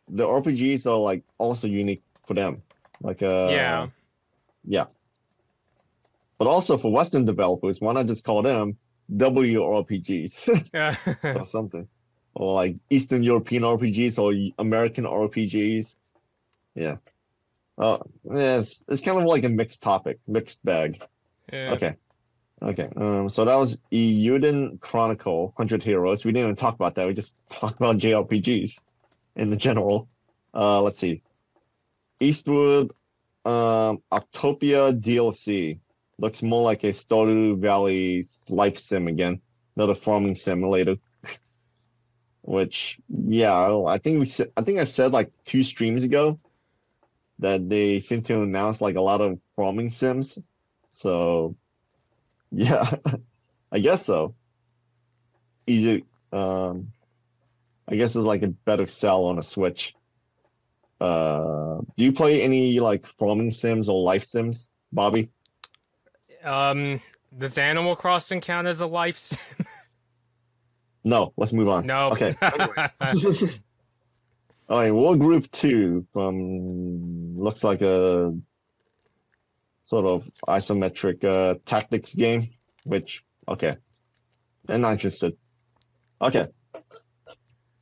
the 0.10 0.23
RPGs 0.23 0.86
are 0.86 0.98
like 0.98 1.23
also 1.38 1.68
unique 1.68 2.03
for 2.27 2.34
them. 2.34 2.61
Like 3.02 3.22
uh 3.22 3.48
yeah. 3.49 3.88
yeah. 4.65 4.86
But 6.38 6.48
also 6.48 6.77
for 6.77 6.91
Western 6.91 7.26
developers, 7.26 7.80
why 7.80 7.94
not 7.94 8.07
just 8.07 8.26
call 8.26 8.41
them 8.41 8.77
WRPGs 9.11 10.73
or 11.40 11.45
something? 11.45 11.88
Or 12.34 12.53
like 12.53 12.76
Eastern 12.90 13.23
European 13.23 13.64
RPGs 13.64 14.19
or 14.19 14.34
American 14.60 15.06
RPGs. 15.06 15.98
Yeah. 16.76 16.98
Uh, 17.77 17.97
yeah, 18.23 18.60
it's, 18.60 18.84
it's 18.88 19.02
kind 19.02 19.19
of 19.19 19.26
like 19.26 19.43
a 19.43 19.49
mixed 19.49 19.81
topic, 19.81 20.19
mixed 20.27 20.64
bag. 20.64 21.03
yeah. 21.52 21.73
Okay. 21.73 21.95
Okay. 22.61 22.89
Um, 22.95 23.30
so 23.30 23.45
that 23.45 23.56
was 23.56 23.80
Eiyuden 23.91 24.80
Chronicle, 24.80 25.47
100 25.56 25.84
Heroes. 25.84 26.23
We 26.23 26.31
didn't 26.31 26.45
even 26.45 26.56
talk 26.56 26.76
about 26.76 26.95
that. 26.95 27.07
We 27.07 27.14
just 27.14 27.35
talked 27.49 27.77
about 27.77 27.97
JRPGs 27.97 28.80
in 29.35 29.49
the 29.49 29.56
general. 29.56 30.07
Uh, 30.53 30.81
let's 30.81 30.99
see. 30.99 31.22
Eastward, 32.19 32.91
um, 33.43 34.02
Octopia 34.11 34.97
DLC. 34.99 35.80
Looks 36.18 36.41
more 36.41 36.64
like 36.64 36.85
a 36.85 36.93
Stardew 36.93 37.60
Valley 37.60 38.23
life 38.49 38.77
sim 38.77 39.10
again. 39.10 39.41
Another 39.76 39.95
farming 39.95 40.38
simulator. 40.38 40.95
Which, 42.41 42.99
yeah, 43.10 43.84
I 43.85 43.97
think 43.97 44.19
we 44.19 44.26
said, 44.26 44.52
I 44.56 44.61
think 44.61 44.80
I 44.80 44.85
said 44.85 45.11
like 45.11 45.31
two 45.43 45.61
streams 45.61 46.06
ago 46.06 46.39
that 47.40 47.68
they 47.70 47.99
seem 47.99 48.22
to 48.24 48.41
announce 48.41 48.82
like 48.82 48.95
a 48.95 49.02
lot 49.02 49.22
of 49.22 49.40
farming 49.56 49.91
sims. 49.91 50.40
So, 50.90 51.56
yeah, 52.52 52.90
I 53.72 53.80
guess 53.80 54.06
so. 54.06 54.36
Easy. 55.68 56.06
Um, 56.32 56.91
I 57.88 57.95
guess 57.95 58.16
it's 58.16 58.26
like 58.26 58.44
a 58.44 58.48
better 58.48 58.88
sell 58.88 59.26
on 59.26 59.40
a 59.40 59.44
Switch. 59.44 59.95
Uh, 60.99 61.82
do 61.98 62.03
you 62.03 62.14
play 62.14 62.41
any 62.41 62.80
like 62.80 63.06
farming 63.20 63.52
sims 63.52 63.90
or 63.90 64.02
life 64.02 64.24
sims, 64.24 64.68
Bobby? 64.91 65.30
Um, 66.44 67.02
does 67.38 67.57
Animal 67.57 67.95
Crossing 67.95 68.40
count 68.40 68.68
as 68.68 68.82
a 68.82 68.88
life 68.88 69.18
sim? 69.18 69.66
No, 71.07 71.34
let's 71.38 71.53
move 71.53 71.68
on. 71.68 71.86
No. 71.86 72.10
Okay. 72.10 72.36
All 74.67 74.79
right, 74.79 74.91
Wargroove 74.91 75.51
2 75.51 76.07
from 76.11 77.37
looks 77.37 77.63
like 77.63 77.81
a 77.81 78.35
sort 79.85 80.05
of 80.05 80.27
isometric 80.47 81.23
uh, 81.23 81.59
tactics 81.65 82.15
game, 82.15 82.49
which 82.83 83.23
okay. 83.47 83.77
I'm 84.67 84.81
not 84.81 84.93
interested. 84.93 85.37
Okay. 86.19 86.47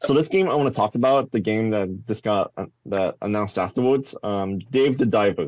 So 0.02 0.14
this 0.14 0.28
game 0.28 0.50
I 0.50 0.56
want 0.56 0.68
to 0.68 0.76
talk 0.76 0.96
about, 0.96 1.32
the 1.32 1.40
game 1.40 1.70
that 1.70 2.06
just 2.06 2.26
got 2.26 2.52
uh, 2.58 2.66
that 2.88 3.16
announced 3.22 3.58
afterwards, 3.58 4.14
um, 4.22 4.60
Dave 4.60 4.98
the 4.98 5.06
Diver. 5.06 5.48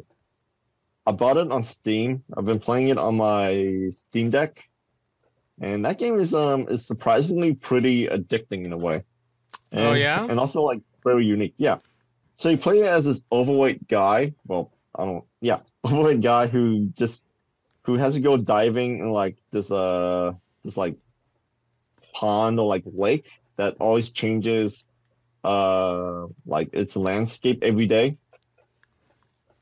I 1.05 1.11
bought 1.11 1.35
it 1.35 1.51
on 1.51 1.65
Steam. 1.65 2.23
I've 2.35 2.45
been 2.45 2.59
playing 2.59 2.87
it 2.87 2.97
on 2.97 3.17
my 3.17 3.89
Steam 3.91 4.29
Deck, 4.29 4.63
and 5.59 5.83
that 5.83 5.99
game 5.99 6.17
is 6.17 6.33
um 6.33 6.67
is 6.69 6.87
surprisingly 6.87 7.53
pretty 7.53 8.07
addicting 8.07 8.63
in 8.63 8.71
a 8.71 8.77
way. 8.77 9.03
Oh, 9.73 9.91
yeah? 9.91 10.23
and 10.23 10.39
also 10.39 10.61
like 10.61 10.79
very 11.05 11.25
unique. 11.25 11.53
Yeah. 11.57 11.77
So 12.35 12.49
you 12.49 12.57
play 12.57 12.79
it 12.81 12.87
as 12.87 13.05
this 13.05 13.23
overweight 13.31 13.87
guy. 13.87 14.33
Well, 14.45 14.71
I 14.93 15.05
don't. 15.05 15.23
Yeah, 15.39 15.59
overweight 15.85 16.21
guy 16.21 16.47
who 16.47 16.87
just 16.97 17.23
who 17.85 17.95
has 17.95 18.15
to 18.15 18.19
go 18.19 18.35
diving 18.35 18.99
in 18.99 19.11
like 19.11 19.37
this 19.51 19.71
uh 19.71 20.33
this 20.65 20.75
like 20.75 20.97
pond 22.13 22.59
or 22.59 22.67
like 22.67 22.83
lake 22.85 23.29
that 23.57 23.77
always 23.79 24.09
changes 24.09 24.85
uh 25.43 26.25
like 26.45 26.69
its 26.73 26.97
landscape 26.97 27.59
every 27.61 27.87
day. 27.87 28.17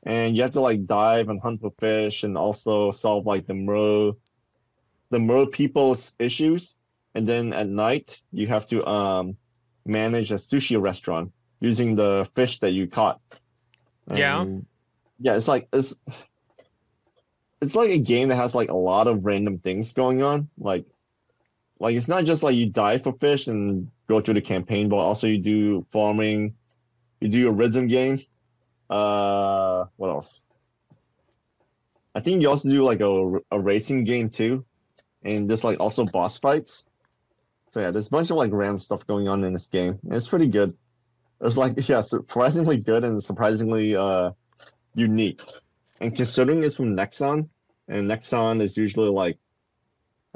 And 0.06 0.36
you 0.36 0.42
have 0.42 0.52
to 0.52 0.60
like 0.60 0.84
dive 0.84 1.28
and 1.28 1.40
hunt 1.40 1.60
for 1.60 1.72
fish 1.78 2.24
and 2.24 2.36
also 2.36 2.90
solve 2.90 3.26
like 3.26 3.46
the 3.46 3.54
mer 3.54 4.12
the 5.10 5.18
mer 5.18 5.46
people's 5.46 6.14
issues 6.18 6.76
and 7.14 7.28
then 7.28 7.52
at 7.52 7.68
night 7.68 8.20
you 8.32 8.46
have 8.48 8.66
to 8.68 8.84
um 8.86 9.36
manage 9.86 10.32
a 10.32 10.36
sushi 10.36 10.80
restaurant 10.80 11.32
using 11.60 11.96
the 11.96 12.28
fish 12.34 12.58
that 12.60 12.72
you 12.72 12.86
caught. 12.86 13.20
Yeah. 14.12 14.44
Yeah, 15.18 15.36
it's 15.36 15.48
like 15.48 15.68
it's 15.72 15.94
it's 17.60 17.74
like 17.74 17.90
a 17.90 17.98
game 17.98 18.28
that 18.28 18.36
has 18.36 18.54
like 18.54 18.70
a 18.70 18.76
lot 18.76 19.06
of 19.06 19.24
random 19.24 19.58
things 19.58 19.92
going 19.92 20.22
on. 20.22 20.48
Like 20.58 20.84
like 21.80 21.96
it's 21.96 22.08
not 22.08 22.24
just 22.24 22.42
like 22.42 22.56
you 22.56 22.66
dive 22.66 23.02
for 23.02 23.12
fish 23.14 23.46
and 23.46 23.90
go 24.08 24.20
through 24.20 24.34
the 24.34 24.40
campaign, 24.40 24.88
but 24.88 24.96
also 24.96 25.26
you 25.26 25.38
do 25.38 25.86
farming, 25.92 26.54
you 27.20 27.28
do 27.28 27.48
a 27.48 27.52
rhythm 27.52 27.86
game. 27.88 28.20
Uh, 28.90 29.86
what 29.96 30.08
else? 30.08 30.46
I 32.14 32.20
think 32.20 32.42
you 32.42 32.48
also 32.48 32.68
do 32.68 32.84
like 32.84 33.00
a, 33.00 33.40
a 33.50 33.58
racing 33.58 34.04
game 34.04 34.30
too, 34.30 34.64
and 35.24 35.48
just 35.48 35.64
like 35.64 35.80
also 35.80 36.04
boss 36.04 36.38
fights. 36.38 36.86
So 37.74 37.80
yeah, 37.80 37.90
there's 37.90 38.06
a 38.06 38.10
bunch 38.10 38.30
of 38.30 38.36
like 38.36 38.52
random 38.52 38.78
stuff 38.78 39.04
going 39.04 39.26
on 39.26 39.42
in 39.42 39.52
this 39.52 39.66
game. 39.66 39.98
It's 40.08 40.28
pretty 40.28 40.46
good. 40.46 40.76
It's 41.40 41.56
like 41.56 41.74
yeah, 41.88 42.02
surprisingly 42.02 42.78
good 42.78 43.02
and 43.02 43.22
surprisingly 43.22 43.96
uh 43.96 44.30
unique. 44.94 45.42
And 46.00 46.14
considering 46.14 46.62
it's 46.62 46.76
from 46.76 46.96
Nexon, 46.96 47.48
and 47.88 48.08
Nexon 48.08 48.62
is 48.62 48.76
usually 48.76 49.08
like 49.08 49.38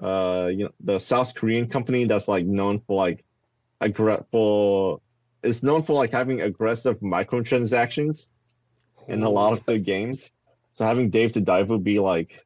uh 0.03 0.49
you 0.51 0.65
know 0.65 0.71
the 0.81 0.99
South 0.99 1.33
Korean 1.37 1.69
company 1.69 2.07
that's 2.07 2.27
like 2.27 2.45
known 2.45 2.81
for 2.81 2.97
like 2.97 3.25
aggr 3.81 4.25
for 4.33 5.01
it's 5.45 5.63
known 5.63 5.85
for 5.85 5.93
like 5.93 6.11
having 6.11 6.41
aggressive 6.41 6.99
microtransactions 6.99 8.31
in 9.07 9.23
a 9.23 9.31
lot 9.31 9.53
of 9.53 9.65
the 9.65 9.79
games. 9.79 10.33
So 10.73 10.85
having 10.85 11.11
Dave 11.11 11.35
the 11.35 11.41
Diver 11.41 11.79
be 11.79 12.01
like 12.01 12.45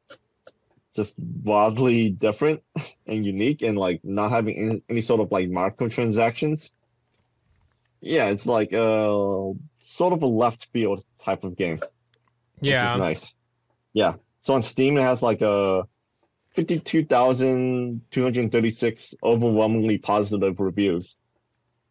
just 0.95 1.15
wildly 1.17 2.11
different 2.11 2.61
and 3.07 3.25
unique 3.25 3.61
and 3.61 3.77
like 3.77 4.01
not 4.03 4.31
having 4.31 4.57
any, 4.57 4.83
any 4.89 5.01
sort 5.01 5.21
of 5.21 5.31
like 5.31 5.49
microtransactions. 5.49 6.71
Yeah, 8.01 8.29
it's 8.29 8.45
like 8.45 8.73
uh 8.73 9.53
sort 9.77 10.13
of 10.13 10.21
a 10.21 10.27
left 10.27 10.67
field 10.73 11.03
type 11.19 11.43
of 11.43 11.55
game. 11.55 11.79
Yeah. 12.61 12.85
Which 12.85 12.95
is 12.95 12.99
nice. 12.99 13.33
Yeah. 13.93 14.15
So 14.41 14.53
on 14.53 14.61
Steam 14.61 14.97
it 14.97 15.01
has 15.01 15.21
like 15.21 15.41
a 15.41 15.87
52,236 16.55 19.15
overwhelmingly 19.23 19.97
positive 19.97 20.59
reviews. 20.59 21.17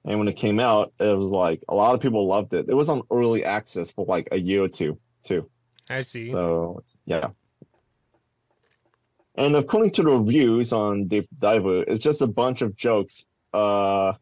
And 0.05 0.19
when 0.19 0.29
it 0.29 0.37
came 0.37 0.61
out, 0.61 0.93
it 0.99 1.17
was 1.17 1.31
like 1.31 1.65
a 1.69 1.75
lot 1.75 1.95
of 1.95 2.01
people 2.01 2.27
loved 2.27 2.55
it. 2.55 2.67
It 2.69 2.75
was 2.75 2.89
on 2.89 3.03
early 3.11 3.45
access 3.45 3.93
for 3.93 4.05
like 4.05 4.29
a 4.33 4.39
year 4.39 4.63
or 4.63 4.69
two, 4.69 4.99
too. 5.25 5.49
I 5.89 6.03
see. 6.03 6.31
So 6.31 6.83
yeah. 7.07 7.31
And 9.35 9.57
according 9.57 9.93
to 9.93 10.03
the 10.03 10.11
reviews 10.11 10.73
on 10.73 11.09
Dave 11.09 11.27
Diver, 11.39 11.85
it's 11.87 12.01
just 12.03 12.21
a 12.21 12.27
bunch 12.27 12.63
of 12.63 12.77
jokes 12.77 13.25
uh 13.55 14.13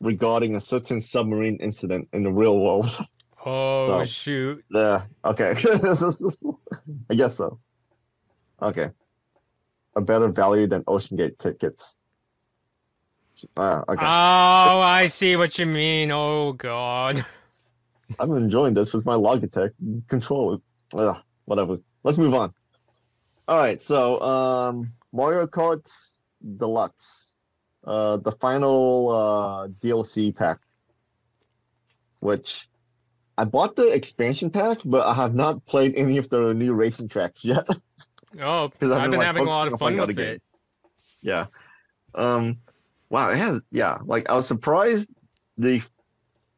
regarding 0.00 0.56
a 0.56 0.60
certain 0.60 1.00
submarine 1.00 1.56
incident 1.58 2.08
in 2.12 2.24
the 2.24 2.32
real 2.32 2.58
world. 2.58 2.90
oh 3.46 3.86
so- 3.86 4.04
shoot. 4.04 4.64
yeah, 4.70 5.02
okay. 5.24 5.54
I 7.10 7.14
guess 7.14 7.36
so. 7.36 7.58
Okay. 8.60 8.90
A 9.94 10.00
better 10.00 10.28
value 10.28 10.66
than 10.66 10.84
OceanGate 10.84 11.38
tickets. 11.38 11.96
Uh, 13.56 13.82
okay. 13.88 14.04
Oh, 14.04 14.80
I 14.80 15.06
see 15.06 15.36
what 15.36 15.58
you 15.58 15.66
mean. 15.66 16.10
Oh 16.12 16.52
god. 16.52 17.24
I'm 18.18 18.36
enjoying 18.36 18.74
this 18.74 18.92
with 18.92 19.04
my 19.04 19.14
Logitech 19.14 19.70
controller. 20.08 20.58
Ugh, 20.94 21.16
whatever. 21.46 21.78
Let's 22.04 22.18
move 22.18 22.34
on. 22.34 22.52
All 23.52 23.58
right, 23.58 23.82
so 23.82 24.18
um, 24.22 24.94
Mario 25.12 25.46
Kart 25.46 25.86
Deluxe, 26.56 27.34
uh, 27.86 28.16
the 28.16 28.32
final 28.32 29.10
uh, 29.10 29.68
DLC 29.68 30.34
pack, 30.34 30.60
which 32.20 32.66
I 33.36 33.44
bought 33.44 33.76
the 33.76 33.88
expansion 33.88 34.48
pack, 34.48 34.78
but 34.86 35.06
I 35.06 35.12
have 35.12 35.34
not 35.34 35.66
played 35.66 35.96
any 35.96 36.16
of 36.16 36.30
the 36.30 36.54
new 36.54 36.72
racing 36.72 37.08
tracks 37.08 37.44
yet. 37.44 37.68
Oh, 38.40 38.70
'Cause 38.80 38.90
I've 38.90 39.02
been 39.02 39.18
like, 39.18 39.26
having 39.26 39.46
a 39.46 39.50
lot 39.50 39.68
of 39.68 39.78
fun 39.78 39.98
with 39.98 40.18
it. 40.18 40.40
yeah. 41.20 41.48
Um, 42.14 42.56
wow, 43.10 43.28
it 43.28 43.36
has. 43.36 43.60
Yeah, 43.70 43.98
like 44.02 44.30
I 44.30 44.34
was 44.34 44.46
surprised 44.48 45.10
the. 45.58 45.82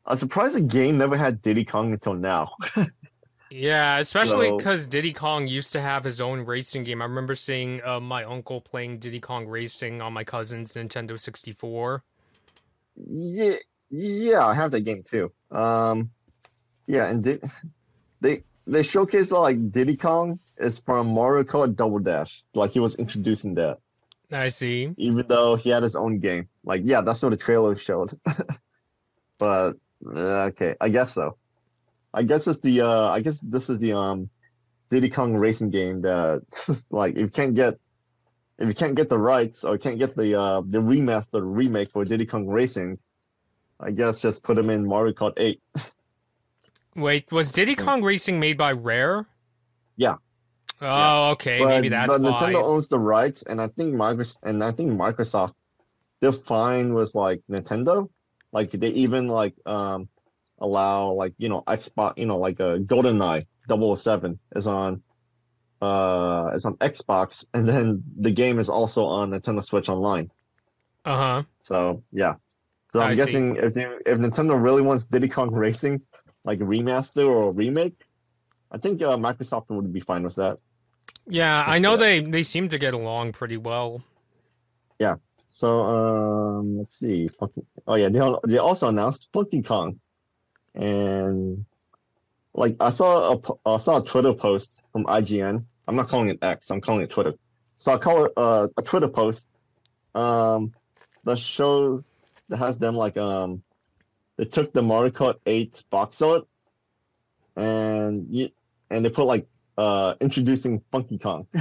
I 0.06 0.12
was 0.12 0.20
surprised 0.20 0.54
the 0.54 0.60
game 0.60 0.98
never 0.98 1.16
had 1.16 1.42
Diddy 1.42 1.64
Kong 1.64 1.92
until 1.92 2.14
now. 2.14 2.52
Yeah, 3.50 3.98
especially 3.98 4.48
So- 4.48 4.56
because 4.56 4.88
Diddy 4.88 5.12
Kong 5.12 5.46
used 5.46 5.72
to 5.72 5.80
have 5.80 6.04
his 6.04 6.20
own 6.20 6.40
racing 6.40 6.84
game. 6.84 7.00
I 7.02 7.04
remember 7.04 7.34
seeing 7.34 7.82
uh, 7.84 8.00
my 8.00 8.24
uncle 8.24 8.60
playing 8.60 8.98
Diddy 8.98 9.20
Kong 9.20 9.46
Racing 9.46 10.00
on 10.02 10.12
my 10.12 10.24
cousin's 10.24 10.74
Nintendo 10.74 11.18
64. 11.18 12.02
Yeah, 12.96 13.54
yeah, 13.90 14.46
I 14.46 14.54
have 14.54 14.70
that 14.72 14.80
game 14.80 15.02
too. 15.02 15.30
Um, 15.50 16.10
yeah, 16.86 17.08
and 17.08 17.22
di- 17.22 17.40
they 18.20 18.42
they 18.66 18.82
showcased 18.82 19.30
like 19.30 19.70
Diddy 19.72 19.96
Kong 19.96 20.38
is 20.58 20.78
from 20.80 21.08
Mario 21.08 21.44
Kart 21.44 21.76
Double 21.76 21.98
Dash. 21.98 22.44
Like 22.54 22.70
he 22.70 22.80
was 22.80 22.94
introducing 22.96 23.54
that, 23.54 23.78
I 24.32 24.48
see. 24.48 24.90
even 24.96 25.26
though 25.28 25.56
he 25.56 25.70
had 25.70 25.82
his 25.82 25.96
own 25.96 26.18
game. 26.18 26.48
Like, 26.64 26.82
yeah, 26.84 27.02
that's 27.02 27.22
what 27.22 27.30
the 27.30 27.36
trailer 27.36 27.76
showed. 27.76 28.18
but 29.38 29.76
uh, 30.06 30.44
okay, 30.50 30.74
I 30.80 30.88
guess 30.88 31.12
so. 31.14 31.36
I 32.14 32.22
guess 32.22 32.46
it's 32.46 32.60
the 32.60 32.80
uh, 32.82 33.08
I 33.08 33.20
guess 33.20 33.40
this 33.40 33.68
is 33.68 33.78
the 33.80 33.92
um 33.94 34.30
Diddy 34.90 35.10
Kong 35.10 35.34
racing 35.34 35.70
game 35.70 36.02
that 36.02 36.42
like 36.90 37.14
if 37.16 37.20
you 37.20 37.28
can't 37.28 37.54
get 37.54 37.74
if 38.58 38.68
you 38.68 38.74
can't 38.74 38.94
get 38.94 39.08
the 39.08 39.18
rights 39.18 39.64
or 39.64 39.76
can't 39.78 39.98
get 39.98 40.16
the 40.16 40.40
uh 40.40 40.62
the 40.64 40.78
remaster 40.78 41.42
remake 41.42 41.90
for 41.90 42.04
Diddy 42.04 42.24
Kong 42.26 42.46
Racing, 42.46 42.98
I 43.80 43.90
guess 43.90 44.20
just 44.20 44.44
put 44.44 44.54
them 44.56 44.70
in 44.70 44.86
Mario 44.86 45.12
Kart 45.12 45.32
8. 45.36 45.60
Wait, 46.96 47.32
was 47.32 47.50
Diddy 47.50 47.74
Kong 47.74 48.02
Racing 48.02 48.38
made 48.38 48.56
by 48.56 48.70
Rare? 48.70 49.26
Yeah. 49.96 50.14
Oh, 50.80 50.86
Yeah. 50.86 51.30
okay. 51.32 51.58
but, 51.58 51.68
Maybe 51.68 51.88
that's 51.88 52.06
but 52.06 52.20
why. 52.20 52.30
Nintendo 52.30 52.62
owns 52.62 52.86
the 52.86 52.98
rights, 53.00 53.42
and 53.42 53.60
I 53.60 53.66
think 53.68 53.94
Microsoft 53.94 54.38
and 54.44 54.62
I 54.62 54.70
think 54.70 54.92
Microsoft 54.92 55.54
they're 56.20 56.30
fine 56.32 56.94
with 56.94 57.14
like 57.16 57.42
Nintendo. 57.50 58.08
Like 58.52 58.70
they 58.70 58.88
even 58.88 59.26
like 59.26 59.54
um 59.66 60.08
allow 60.64 61.12
like 61.12 61.34
you 61.38 61.48
know 61.48 61.62
Xbox 61.66 62.16
you 62.16 62.26
know 62.26 62.38
like 62.38 62.58
a 62.60 62.78
GoldenEye 62.90 63.46
007 63.68 64.38
is 64.56 64.66
on 64.66 65.02
uh 65.82 66.50
is 66.54 66.64
on 66.64 66.74
Xbox, 66.78 67.44
and 67.54 67.68
then 67.68 68.02
the 68.26 68.30
game 68.30 68.58
is 68.58 68.68
also 68.68 69.04
on 69.04 69.30
Nintendo 69.30 69.62
Switch 69.62 69.88
Online. 69.88 70.30
Uh 71.04 71.16
huh. 71.16 71.42
So 71.62 72.02
yeah. 72.12 72.34
So 72.92 73.00
I'm 73.00 73.10
I 73.10 73.14
see. 73.14 73.16
guessing 73.16 73.56
if 73.56 73.74
they, 73.74 73.86
if 74.06 74.18
Nintendo 74.18 74.54
really 74.62 74.82
wants 74.82 75.06
Diddy 75.06 75.28
Kong 75.28 75.50
Racing, 75.50 76.00
like 76.44 76.60
a 76.60 76.64
remaster 76.64 77.26
or 77.26 77.48
a 77.48 77.50
remake, 77.50 77.98
I 78.70 78.78
think 78.78 79.02
uh, 79.02 79.16
Microsoft 79.16 79.68
would 79.70 79.92
be 79.92 80.00
fine 80.00 80.22
with 80.22 80.36
that. 80.36 80.58
Yeah, 81.26 81.64
I 81.66 81.78
know 81.78 81.96
they 81.96 82.20
they 82.20 82.42
seem 82.42 82.68
to 82.68 82.78
get 82.78 82.94
along 82.94 83.32
pretty 83.32 83.56
well. 83.56 84.02
Yeah. 84.98 85.16
So 85.48 85.82
um, 85.82 86.78
let's 86.78 86.98
see. 86.98 87.28
Oh 87.86 87.94
yeah, 87.94 88.08
they 88.08 88.20
they 88.48 88.58
also 88.58 88.88
announced 88.88 89.28
Funky 89.32 89.62
Kong, 89.62 90.00
and 90.74 91.64
like 92.54 92.76
I 92.80 92.90
saw 92.90 93.34
a 93.34 93.68
I 93.68 93.76
saw 93.78 93.98
a 94.02 94.04
Twitter 94.04 94.34
post 94.34 94.80
from 94.92 95.04
IGN. 95.04 95.64
I'm 95.86 95.96
not 95.96 96.08
calling 96.08 96.28
it 96.28 96.38
X. 96.42 96.70
I'm 96.70 96.80
calling 96.80 97.02
it 97.02 97.10
Twitter. 97.10 97.34
So 97.78 97.92
I 97.92 97.98
call 97.98 98.24
it 98.26 98.32
uh, 98.36 98.68
a 98.76 98.82
Twitter 98.82 99.08
post. 99.08 99.48
Um, 100.14 100.72
that 101.24 101.38
shows 101.38 102.08
that 102.48 102.58
has 102.58 102.78
them 102.78 102.94
like 102.94 103.16
um, 103.16 103.62
they 104.36 104.44
took 104.44 104.72
the 104.72 104.82
Mario 104.82 105.10
Kart 105.10 105.36
8 105.46 105.84
box 105.90 106.22
art, 106.22 106.44
and 107.56 108.26
you 108.30 108.48
and 108.90 109.04
they 109.04 109.10
put 109.10 109.24
like 109.24 109.46
uh 109.76 110.14
introducing 110.20 110.82
Funky 110.92 111.18
Kong. 111.18 111.46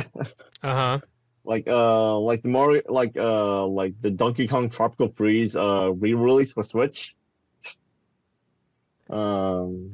Uh 0.62 0.74
huh. 0.74 1.00
like 1.44 1.66
uh 1.68 2.18
like 2.20 2.42
the 2.42 2.48
Mario 2.48 2.84
like 2.88 3.18
uh 3.18 3.66
like 3.66 3.96
the 4.02 4.12
Donkey 4.12 4.48
Kong 4.48 4.70
Tropical 4.70 5.12
Freeze 5.12 5.58
uh 5.58 5.92
re-release 5.94 6.54
for 6.54 6.64
Switch. 6.64 7.16
Um 9.14 9.92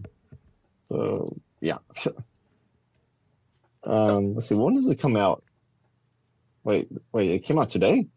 so 0.88 1.36
yeah. 1.62 1.78
um 3.84 4.36
let's 4.36 4.48
see 4.48 4.56
when 4.56 4.76
does 4.76 4.90
it 4.90 5.00
come 5.00 5.16
out? 5.16 5.44
Wait, 6.64 6.88
wait, 7.12 7.32
it 7.32 7.40
came 7.40 7.60
out 7.60 7.70
today? 7.70 8.08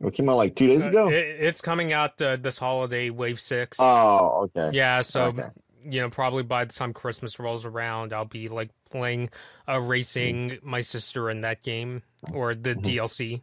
It 0.00 0.14
came 0.14 0.28
out 0.28 0.36
like 0.36 0.54
two 0.54 0.66
days 0.66 0.86
ago? 0.86 1.06
Uh, 1.06 1.10
it, 1.10 1.36
it's 1.40 1.60
coming 1.60 1.92
out 1.92 2.20
uh, 2.20 2.36
this 2.36 2.58
holiday, 2.58 3.10
Wave 3.10 3.40
Six. 3.40 3.78
Oh, 3.80 4.48
okay. 4.54 4.76
yeah, 4.76 5.02
so 5.02 5.24
okay. 5.24 5.48
you 5.84 6.00
know, 6.00 6.10
probably 6.10 6.42
by 6.42 6.64
the 6.64 6.72
time 6.72 6.92
Christmas 6.92 7.38
rolls 7.38 7.64
around, 7.64 8.12
I'll 8.12 8.24
be 8.24 8.48
like 8.48 8.70
playing, 8.90 9.30
uh, 9.68 9.80
racing 9.80 10.58
my 10.62 10.82
sister 10.82 11.30
in 11.30 11.40
that 11.42 11.62
game 11.62 12.02
or 12.32 12.54
the 12.54 12.74
DLC. 12.74 13.40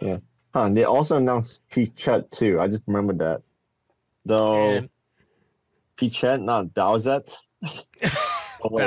Yeah. 0.00 0.18
Huh, 0.52 0.68
they 0.70 0.84
also 0.84 1.16
announced 1.16 1.68
Peachette 1.70 2.30
too. 2.30 2.60
I 2.60 2.68
just 2.68 2.84
remembered 2.86 3.18
that. 3.18 3.42
Though 4.24 4.70
And- 4.70 4.90
Peachette, 5.96 6.40
not 6.40 6.66
Bowsette. 6.68 7.34
Oh, 8.62 8.70
wait, 8.70 8.84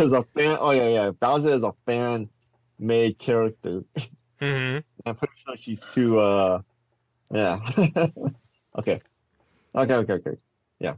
is 0.00 0.12
a 0.12 0.22
fan. 0.22 0.56
Oh 0.60 0.70
yeah, 0.70 0.88
yeah. 0.88 1.10
Bowsette 1.10 1.56
is 1.56 1.62
a 1.62 1.74
fan-made 1.86 3.18
character. 3.18 3.82
hmm 4.38 4.78
I'm 5.06 5.14
pretty 5.16 5.34
sure 5.44 5.56
she's 5.56 5.80
too. 5.92 6.18
Uh, 6.18 6.62
yeah. 7.30 7.58
okay. 8.78 9.00
Okay. 9.74 9.94
Okay. 9.94 10.12
Okay. 10.12 10.36
Yeah. 10.78 10.94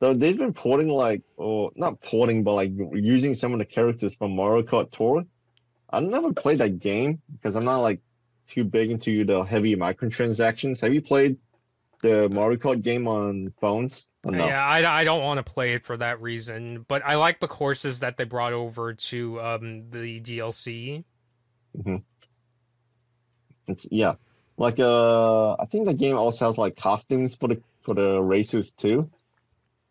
So 0.00 0.14
they've 0.14 0.36
been 0.36 0.52
porting 0.52 0.88
like, 0.88 1.22
or 1.36 1.70
not 1.76 2.00
porting, 2.02 2.42
but 2.42 2.54
like 2.54 2.72
using 2.92 3.34
some 3.34 3.52
of 3.52 3.58
the 3.58 3.64
characters 3.64 4.14
from 4.14 4.34
Mario 4.34 4.62
Kart 4.62 4.90
Tour. 4.90 5.24
I 5.90 6.00
never 6.00 6.32
played 6.32 6.58
that 6.58 6.78
game 6.78 7.20
because 7.32 7.56
I'm 7.56 7.64
not 7.64 7.78
like 7.80 8.00
too 8.48 8.64
big 8.64 8.90
into 8.90 9.24
the 9.24 9.42
heavy 9.44 9.76
microtransactions. 9.76 10.80
Have 10.80 10.92
you 10.92 11.02
played 11.02 11.38
the 12.00 12.28
Mario 12.28 12.58
Kart 12.58 12.82
game 12.82 13.06
on 13.08 13.52
phones? 13.60 14.08
No? 14.24 14.46
Yeah, 14.46 14.64
I, 14.64 15.00
I 15.00 15.04
don't 15.04 15.22
want 15.22 15.38
to 15.44 15.52
play 15.52 15.74
it 15.74 15.84
for 15.84 15.96
that 15.96 16.20
reason, 16.20 16.84
but 16.88 17.02
I 17.04 17.16
like 17.16 17.40
the 17.40 17.48
courses 17.48 18.00
that 18.00 18.16
they 18.16 18.24
brought 18.24 18.52
over 18.52 18.94
to 18.94 19.40
um 19.40 19.90
the 19.90 20.20
DLC. 20.20 21.04
Hmm. 21.82 21.96
It's 23.66 23.86
yeah. 23.90 24.14
Like 24.56 24.78
uh 24.78 25.52
I 25.54 25.66
think 25.66 25.86
the 25.86 25.94
game 25.94 26.16
also 26.16 26.46
has 26.46 26.58
like 26.58 26.76
costumes 26.76 27.36
for 27.36 27.48
the 27.48 27.62
for 27.82 27.94
the 27.94 28.20
racers 28.20 28.72
too. 28.72 29.10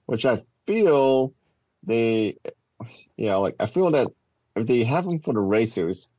Which 0.06 0.26
I 0.26 0.44
feel 0.68 1.34
they 1.84 2.38
yeah, 3.18 3.36
like 3.36 3.56
I 3.60 3.65
feel 3.65 3.91
that 3.91 4.07
if 4.56 4.68
they 4.68 4.84
have 4.84 5.06
them 5.06 5.19
for 5.19 5.34
the 5.34 5.40
racers, 5.40 6.10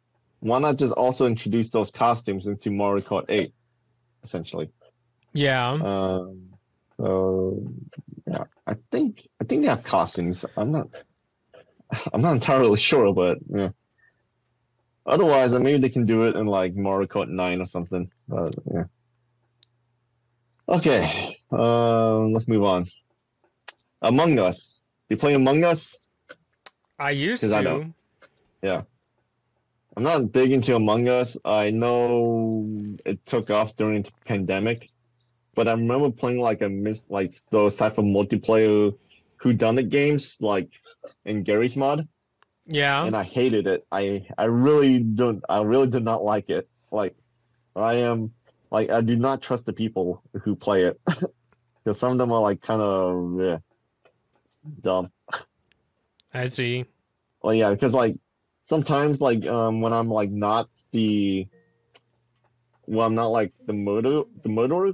why 0.40 0.58
not 0.58 0.78
just 0.78 0.92
also 0.92 1.26
introduce 1.26 1.70
those 1.70 1.90
costumes 1.90 2.46
into 2.46 2.70
Mario 2.70 3.04
Kart 3.04 3.26
8, 3.28 3.52
essentially? 4.22 4.70
Yeah. 5.32 5.70
Um 5.70 6.50
so 6.96 7.62
yeah, 8.26 8.44
I 8.66 8.76
think 8.90 9.28
I 9.40 9.44
think 9.44 9.62
they 9.62 9.68
have 9.68 9.84
costumes. 9.84 10.44
I'm 10.56 10.70
not 10.72 10.88
I'm 12.12 12.22
not 12.22 12.32
entirely 12.32 12.76
sure, 12.76 13.12
but 13.14 13.38
yeah. 13.48 13.70
Otherwise, 15.06 15.54
uh, 15.54 15.58
maybe 15.58 15.80
they 15.80 15.88
can 15.88 16.06
do 16.06 16.24
it 16.24 16.36
in 16.36 16.46
like 16.46 16.74
Mario 16.76 17.08
Kart 17.08 17.28
9 17.28 17.60
or 17.60 17.66
something. 17.66 18.10
But 18.28 18.54
yeah. 18.72 18.84
Okay, 20.68 21.36
um, 21.50 22.32
let's 22.32 22.46
move 22.46 22.62
on. 22.62 22.86
Among 24.02 24.38
Us. 24.38 24.84
You 25.08 25.16
play 25.16 25.34
Among 25.34 25.64
Us? 25.64 25.96
I 26.98 27.10
used 27.10 27.42
to. 27.42 27.56
I 27.56 27.62
don't. 27.62 27.94
I'm 29.96 30.04
not 30.04 30.30
big 30.30 30.52
into 30.52 30.76
Among 30.76 31.08
Us. 31.08 31.36
I 31.44 31.70
know 31.70 32.68
it 33.04 33.24
took 33.26 33.50
off 33.50 33.74
during 33.76 34.02
the 34.02 34.12
pandemic, 34.24 34.89
but 35.60 35.68
I 35.68 35.72
remember 35.72 36.10
playing 36.10 36.38
like 36.40 36.62
a 36.62 36.70
miss 36.70 37.04
like 37.10 37.34
those 37.50 37.76
type 37.76 37.98
of 37.98 38.06
multiplayer 38.06 38.96
whodunit 39.42 39.90
games 39.90 40.38
like 40.40 40.70
in 41.26 41.42
Garry's 41.42 41.76
Mod. 41.76 42.08
Yeah. 42.64 43.04
and 43.04 43.14
I 43.14 43.24
hated 43.24 43.66
it. 43.66 43.86
I 43.92 44.26
I 44.38 44.44
really 44.44 45.00
don't. 45.00 45.44
I 45.50 45.60
really 45.60 45.88
did 45.88 46.02
not 46.02 46.24
like 46.24 46.48
it. 46.48 46.66
Like 46.90 47.14
I 47.76 47.96
am 47.96 48.32
like 48.70 48.88
I 48.88 49.02
do 49.02 49.16
not 49.16 49.42
trust 49.42 49.66
the 49.66 49.74
people 49.74 50.22
who 50.44 50.56
play 50.56 50.84
it 50.84 50.98
because 51.04 51.98
some 51.98 52.12
of 52.12 52.16
them 52.16 52.32
are 52.32 52.40
like 52.40 52.62
kind 52.62 52.80
of 52.80 53.38
yeah, 53.38 53.58
dumb. 54.80 55.12
I 56.32 56.46
see. 56.46 56.86
Well, 57.42 57.52
yeah, 57.52 57.68
because 57.68 57.92
like 57.92 58.16
sometimes 58.64 59.20
like 59.20 59.44
um 59.44 59.82
when 59.82 59.92
I'm 59.92 60.08
like 60.08 60.30
not 60.30 60.70
the 60.92 61.46
well 62.86 63.06
I'm 63.06 63.14
not 63.14 63.26
like 63.26 63.52
the 63.66 63.74
murder 63.74 64.22
the 64.42 64.48
murderer. 64.48 64.92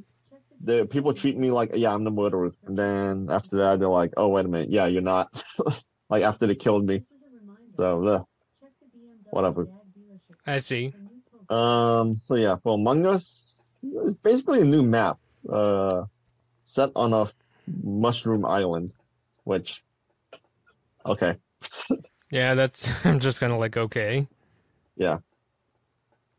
The 0.65 0.87
people 0.87 1.12
treat 1.15 1.37
me 1.37 1.51
like 1.51 1.70
yeah 1.74 1.93
I'm 1.93 2.05
the 2.05 2.11
murderer, 2.11 2.51
and 2.66 2.78
then 2.78 3.28
after 3.31 3.57
that 3.59 3.78
they're 3.78 3.89
like 3.89 4.12
oh 4.16 4.28
wait 4.28 4.47
a 4.47 4.49
minute 4.49 4.70
yeah 4.70 4.87
you're 4.87 5.03
not. 5.03 5.28
like 6.11 6.23
after 6.23 6.47
they 6.47 6.55
killed 6.55 6.87
me, 6.87 7.03
so 7.77 8.05
uh, 8.05 8.23
whatever. 9.31 9.69
I 10.47 10.59
see. 10.59 10.95
Um, 11.49 12.16
so 12.16 12.35
yeah, 12.35 12.57
for 12.62 12.74
Among 12.74 13.07
Us, 13.07 13.69
it's 13.83 14.16
basically 14.16 14.61
a 14.61 14.65
new 14.65 14.83
map, 14.83 15.19
uh, 15.53 16.05
set 16.62 16.91
on 16.97 17.12
a 17.12 17.31
mushroom 17.85 18.45
island, 18.45 18.93
which, 19.45 19.83
okay, 21.05 21.37
Yeah, 22.31 22.55
that's. 22.55 22.91
I'm 23.05 23.20
just 23.20 23.41
kind 23.41 23.53
of 23.53 23.61
like, 23.61 23.77
okay. 23.77 24.27
yeah. 24.97 25.19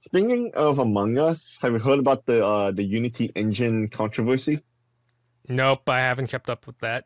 Speaking 0.08 0.52
of 0.54 0.80
Among 0.80 1.18
Us, 1.18 1.58
have 1.62 1.74
you 1.74 1.80
heard 1.80 2.00
about 2.00 2.26
the 2.26 2.46
uh 2.46 2.72
the 2.72 2.82
Unity 2.82 3.30
engine 3.36 3.90
controversy? 3.90 4.64
Nope, 5.50 5.90
I 5.90 6.00
haven't 6.00 6.28
kept 6.28 6.50
up 6.50 6.66
with 6.66 6.80
that. 6.80 7.04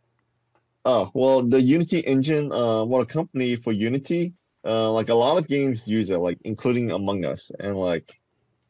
Oh, 0.85 1.09
well, 1.15 1.41
the 1.41 1.59
Unity 1.59 1.97
engine, 2.01 2.51
uh, 2.51 2.83
well, 2.85 3.01
a 3.01 3.05
company 3.07 3.55
for 3.55 3.71
Unity, 3.71 4.33
uh, 4.63 4.91
like 4.91 5.09
a 5.09 5.15
lot 5.15 5.39
of 5.39 5.47
games 5.47 5.87
use 5.87 6.11
it, 6.11 6.17
like 6.17 6.37
including 6.43 6.91
Among 6.91 7.25
Us 7.25 7.49
and 7.59 7.75
like, 7.75 8.21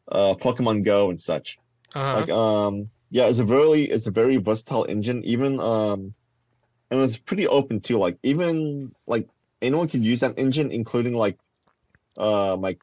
uh, 0.10 0.36
Pokemon 0.36 0.86
Go 0.86 1.10
and 1.10 1.22
such. 1.22 1.58
Uh-huh. 1.94 2.20
Like 2.22 2.30
um 2.30 2.90
yeah, 3.10 3.28
it's 3.28 3.40
a 3.40 3.44
very 3.44 3.82
it's 3.84 4.08
a 4.08 4.12
very 4.12 4.38
versatile 4.38 4.86
engine. 4.86 5.26
Even 5.26 5.60
um 5.60 6.14
and 6.90 7.02
it's 7.02 7.18
pretty 7.18 7.48
open 7.48 7.82
too. 7.82 7.98
Like 7.98 8.18
even 8.24 8.96
like 9.06 9.28
anyone 9.62 9.90
can 9.90 10.04
use 10.04 10.22
that 10.22 10.40
engine, 10.40 10.72
including 10.72 11.16
like 11.16 11.38
uh 12.18 12.56
like 12.56 12.80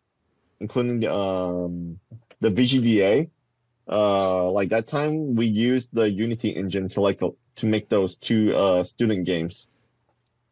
including 0.60 1.00
the 1.00 1.12
um 1.12 1.98
the 2.40 2.50
VGDA. 2.50 3.30
Uh 3.88 4.50
like 4.50 4.68
that 4.70 4.86
time 4.86 5.34
we 5.34 5.46
used 5.46 5.88
the 5.92 6.08
Unity 6.10 6.50
engine 6.50 6.88
to 6.90 7.00
like 7.00 7.20
to 7.20 7.66
make 7.66 7.88
those 7.88 8.16
two 8.16 8.54
uh 8.54 8.84
student 8.84 9.24
games. 9.24 9.66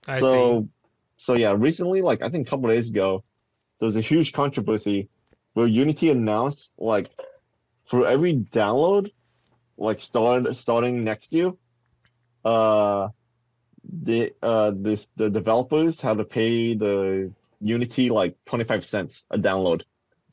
I 0.08 0.20
so 0.20 0.62
see. 0.62 0.68
so 1.16 1.34
yeah, 1.34 1.54
recently 1.56 2.02
like 2.02 2.22
I 2.22 2.30
think 2.30 2.46
a 2.46 2.50
couple 2.50 2.68
days 2.68 2.90
ago, 2.90 3.24
there 3.78 3.86
was 3.86 3.96
a 3.96 4.00
huge 4.00 4.32
controversy 4.32 5.08
where 5.54 5.66
Unity 5.66 6.10
announced 6.10 6.72
like 6.78 7.10
for 7.88 8.06
every 8.06 8.34
download, 8.34 9.12
like 9.76 10.00
start 10.00 10.54
starting 10.56 11.04
next 11.04 11.32
year, 11.32 11.52
uh, 12.44 13.08
the 14.02 14.32
uh 14.42 14.72
this 14.74 15.08
the 15.16 15.30
developers 15.30 16.00
have 16.00 16.16
to 16.18 16.24
pay 16.24 16.74
the 16.74 17.32
Unity 17.60 18.10
like 18.10 18.36
twenty 18.46 18.64
five 18.64 18.84
cents 18.84 19.24
a 19.30 19.38
download 19.38 19.82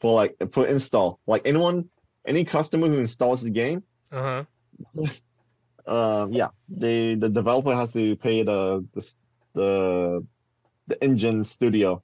for 0.03 0.13
like 0.13 0.35
for 0.51 0.67
install. 0.67 1.19
Like 1.25 1.43
anyone, 1.47 1.89
any 2.27 2.45
customer 2.45 2.89
who 2.89 2.99
installs 2.99 3.41
the 3.41 3.49
game, 3.49 3.83
Uh 4.11 4.45
huh. 4.97 5.07
um, 5.87 6.33
yeah, 6.33 6.49
they 6.69 7.15
the 7.15 7.29
developer 7.29 7.73
has 7.73 7.93
to 7.93 8.15
pay 8.17 8.43
the 8.43 8.85
the 8.93 9.13
the, 9.55 10.27
the 10.87 11.03
engine 11.03 11.45
studio 11.45 12.03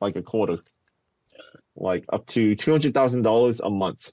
like 0.00 0.16
a 0.16 0.22
quarter, 0.22 0.58
like 1.76 2.04
up 2.12 2.26
to 2.34 2.56
two 2.56 2.72
hundred 2.72 2.94
thousand 2.94 3.22
dollars 3.22 3.60
a 3.60 3.70
month. 3.70 4.10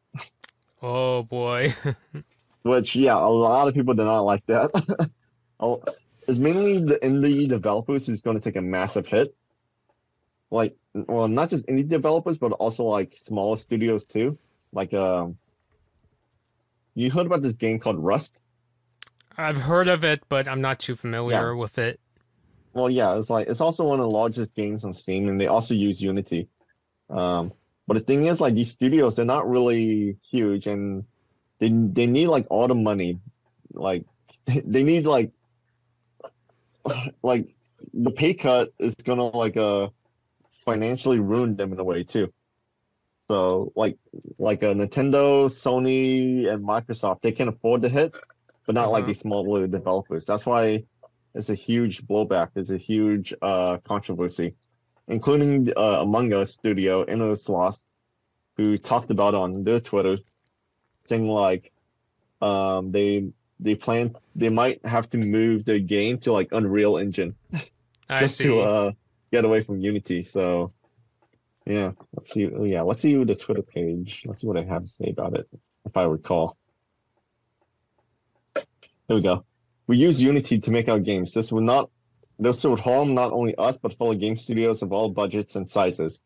Oh 0.82 1.24
boy. 1.24 1.74
Which, 2.64 2.96
yeah, 2.96 3.16
a 3.18 3.26
lot 3.26 3.68
of 3.68 3.74
people 3.74 3.96
do 3.96 4.06
not 4.06 4.22
like 4.22 4.46
that. 4.48 4.72
Oh, 5.64 5.84
it's 6.28 6.40
mainly 6.40 6.80
the 6.84 6.98
indie 7.04 7.48
developers 7.48 8.08
who's 8.08 8.22
going 8.22 8.36
to 8.36 8.42
take 8.42 8.56
a 8.56 8.64
massive 8.64 9.06
hit. 9.06 9.36
Like, 10.50 10.76
well, 10.94 11.28
not 11.28 11.50
just 11.50 11.68
indie 11.68 11.88
developers, 11.88 12.38
but 12.38 12.52
also 12.54 12.84
like 12.84 13.18
smaller 13.18 13.58
studios 13.58 14.06
too. 14.06 14.38
Like, 14.74 14.94
um, 14.94 15.38
you 16.96 17.10
heard 17.12 17.26
about 17.26 17.42
this 17.42 17.54
game 17.54 17.80
called 17.80 17.98
Rust? 17.98 18.40
I've 19.38 19.58
heard 19.58 19.88
of 19.88 20.04
it, 20.04 20.24
but 20.28 20.48
I'm 20.48 20.62
not 20.62 20.80
too 20.80 20.96
familiar 20.96 21.56
with 21.56 21.78
it. 21.78 22.00
Well, 22.74 22.90
yeah, 22.90 23.18
it's 23.18 23.30
like 23.30 23.48
it's 23.48 23.62
also 23.62 23.86
one 23.86 24.00
of 24.00 24.04
the 24.04 24.12
largest 24.12 24.54
games 24.56 24.86
on 24.86 24.94
Steam, 24.94 25.28
and 25.28 25.40
they 25.40 25.48
also 25.48 25.74
use 25.74 26.02
Unity. 26.02 26.48
Um, 27.10 27.52
but 27.88 27.96
the 27.96 28.04
thing 28.04 28.28
is, 28.28 28.40
like 28.40 28.54
these 28.54 28.72
studios, 28.72 29.16
they're 29.16 29.26
not 29.26 29.50
really 29.50 30.18
huge, 30.30 30.68
and 30.68 31.06
they 31.60 31.70
they 31.70 32.08
need 32.08 32.28
like 32.28 32.48
all 32.50 32.68
the 32.68 32.76
money. 32.76 33.20
Like 33.74 34.06
they 34.46 34.84
need 34.84 35.06
like 35.06 35.32
like 37.24 37.54
the 37.94 38.12
pay 38.12 38.34
cut 38.34 38.74
is 38.80 38.96
gonna 38.96 39.26
like 39.26 39.58
uh 39.58 39.90
financially 40.72 41.20
ruined 41.20 41.58
them 41.58 41.74
in 41.74 41.80
a 41.80 41.84
way 41.84 42.04
too. 42.04 42.34
So 43.28 43.72
like 43.76 43.98
like 44.38 44.64
a 44.64 44.74
Nintendo, 44.74 45.26
Sony, 45.50 46.48
and 46.52 46.66
Microsoft, 46.66 47.22
they 47.22 47.32
can 47.32 47.48
afford 47.48 47.82
the 47.82 47.90
hit, 47.90 48.16
but 48.66 48.76
not 48.76 48.92
like 48.92 49.04
Uh-huh. 49.04 49.08
these 49.08 49.20
smaller 49.20 49.68
developers. 49.68 50.26
That's 50.26 50.46
why 50.46 50.86
it's 51.34 51.50
a 51.50 51.56
huge 51.56 52.06
blowback. 52.08 52.50
It's 52.56 52.72
a 52.72 52.78
huge 52.78 53.34
uh 53.42 53.78
controversy, 53.80 54.56
including 55.08 55.72
uh, 55.78 56.00
Among 56.02 56.34
Us 56.34 56.52
studio 56.52 57.06
Innersloth, 57.06 57.82
who 58.58 58.78
talked 58.78 59.12
about 59.12 59.34
on 59.36 59.64
their 59.64 59.80
Twitter, 59.80 60.18
saying 61.02 61.28
like 61.28 61.72
um 62.42 62.92
they 62.92 63.32
they 63.60 63.76
plan 63.76 64.16
they 64.36 64.50
might 64.50 64.84
have 64.86 65.10
to 65.12 65.18
move 65.18 65.66
the 65.66 65.80
game 65.80 66.18
to 66.20 66.32
like 66.34 66.50
Unreal 66.52 66.98
Engine 66.98 67.36
I 68.10 68.26
just 68.26 68.36
see. 68.38 68.44
to 68.44 68.60
uh 68.60 68.92
get 69.32 69.46
away 69.46 69.64
from 69.64 69.80
Unity. 69.80 70.24
So 70.24 70.74
yeah, 71.66 71.92
let's 72.16 72.34
see. 72.34 72.50
oh, 72.54 72.66
Yeah, 72.66 72.82
let's 72.82 73.02
see 73.02 73.24
the 73.24 73.36
Twitter 73.36 73.62
page. 73.62 74.24
Let's 74.26 74.42
see 74.42 74.48
what 74.48 74.58
I 74.58 74.64
have 74.64 74.84
to 74.84 74.90
say 74.90 75.10
about 75.10 75.36
it, 75.36 75.48
if 75.86 75.96
I 75.96 76.04
recall. 76.04 76.58
Here 78.56 79.16
we 79.16 79.22
go. 79.22 79.46
We 79.88 79.98
use 79.98 80.22
Unity 80.22 80.60
to 80.60 80.72
make 80.72 80.88
our 80.88 81.00
games. 81.00 81.34
This 81.34 81.52
would 81.52 81.64
not 81.64 81.90
this 82.40 82.64
would 82.64 82.80
harm 82.80 83.14
not 83.14 83.32
only 83.34 83.54
us 83.56 83.78
but 83.78 83.94
fellow 83.94 84.16
game 84.16 84.36
studios 84.36 84.82
of 84.82 84.92
all 84.92 85.10
budgets 85.10 85.56
and 85.56 85.70
sizes. 85.70 86.22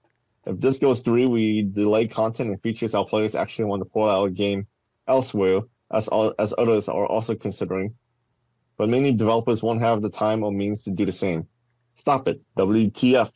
If 0.45 0.60
this 0.61 0.77
goes 0.77 1.02
through, 1.02 1.30
we 1.30 1.64
delay 1.64 2.07
content 2.07 2.52
and 2.52 2.61
features 2.61 2.95
our 2.95 3.06
players 3.06 3.36
actually 3.36 3.65
want 3.65 3.82
to 3.82 3.90
pull 3.90 4.07
out 4.07 4.34
game 4.34 4.68
elsewhere, 5.07 5.61
as 5.91 6.07
all, 6.07 6.34
as 6.38 6.53
others 6.57 6.88
are 6.88 7.06
also 7.06 7.36
considering. 7.36 7.95
But 8.77 8.90
many 8.90 9.11
developers 9.14 9.64
won't 9.64 9.82
have 9.82 10.02
the 10.02 10.10
time 10.10 10.44
or 10.44 10.52
means 10.52 10.84
to 10.84 10.91
do 10.91 11.06
the 11.06 11.11
same. 11.11 11.48
Stop 11.95 12.27
it, 12.27 12.41
WTF. 12.57 13.31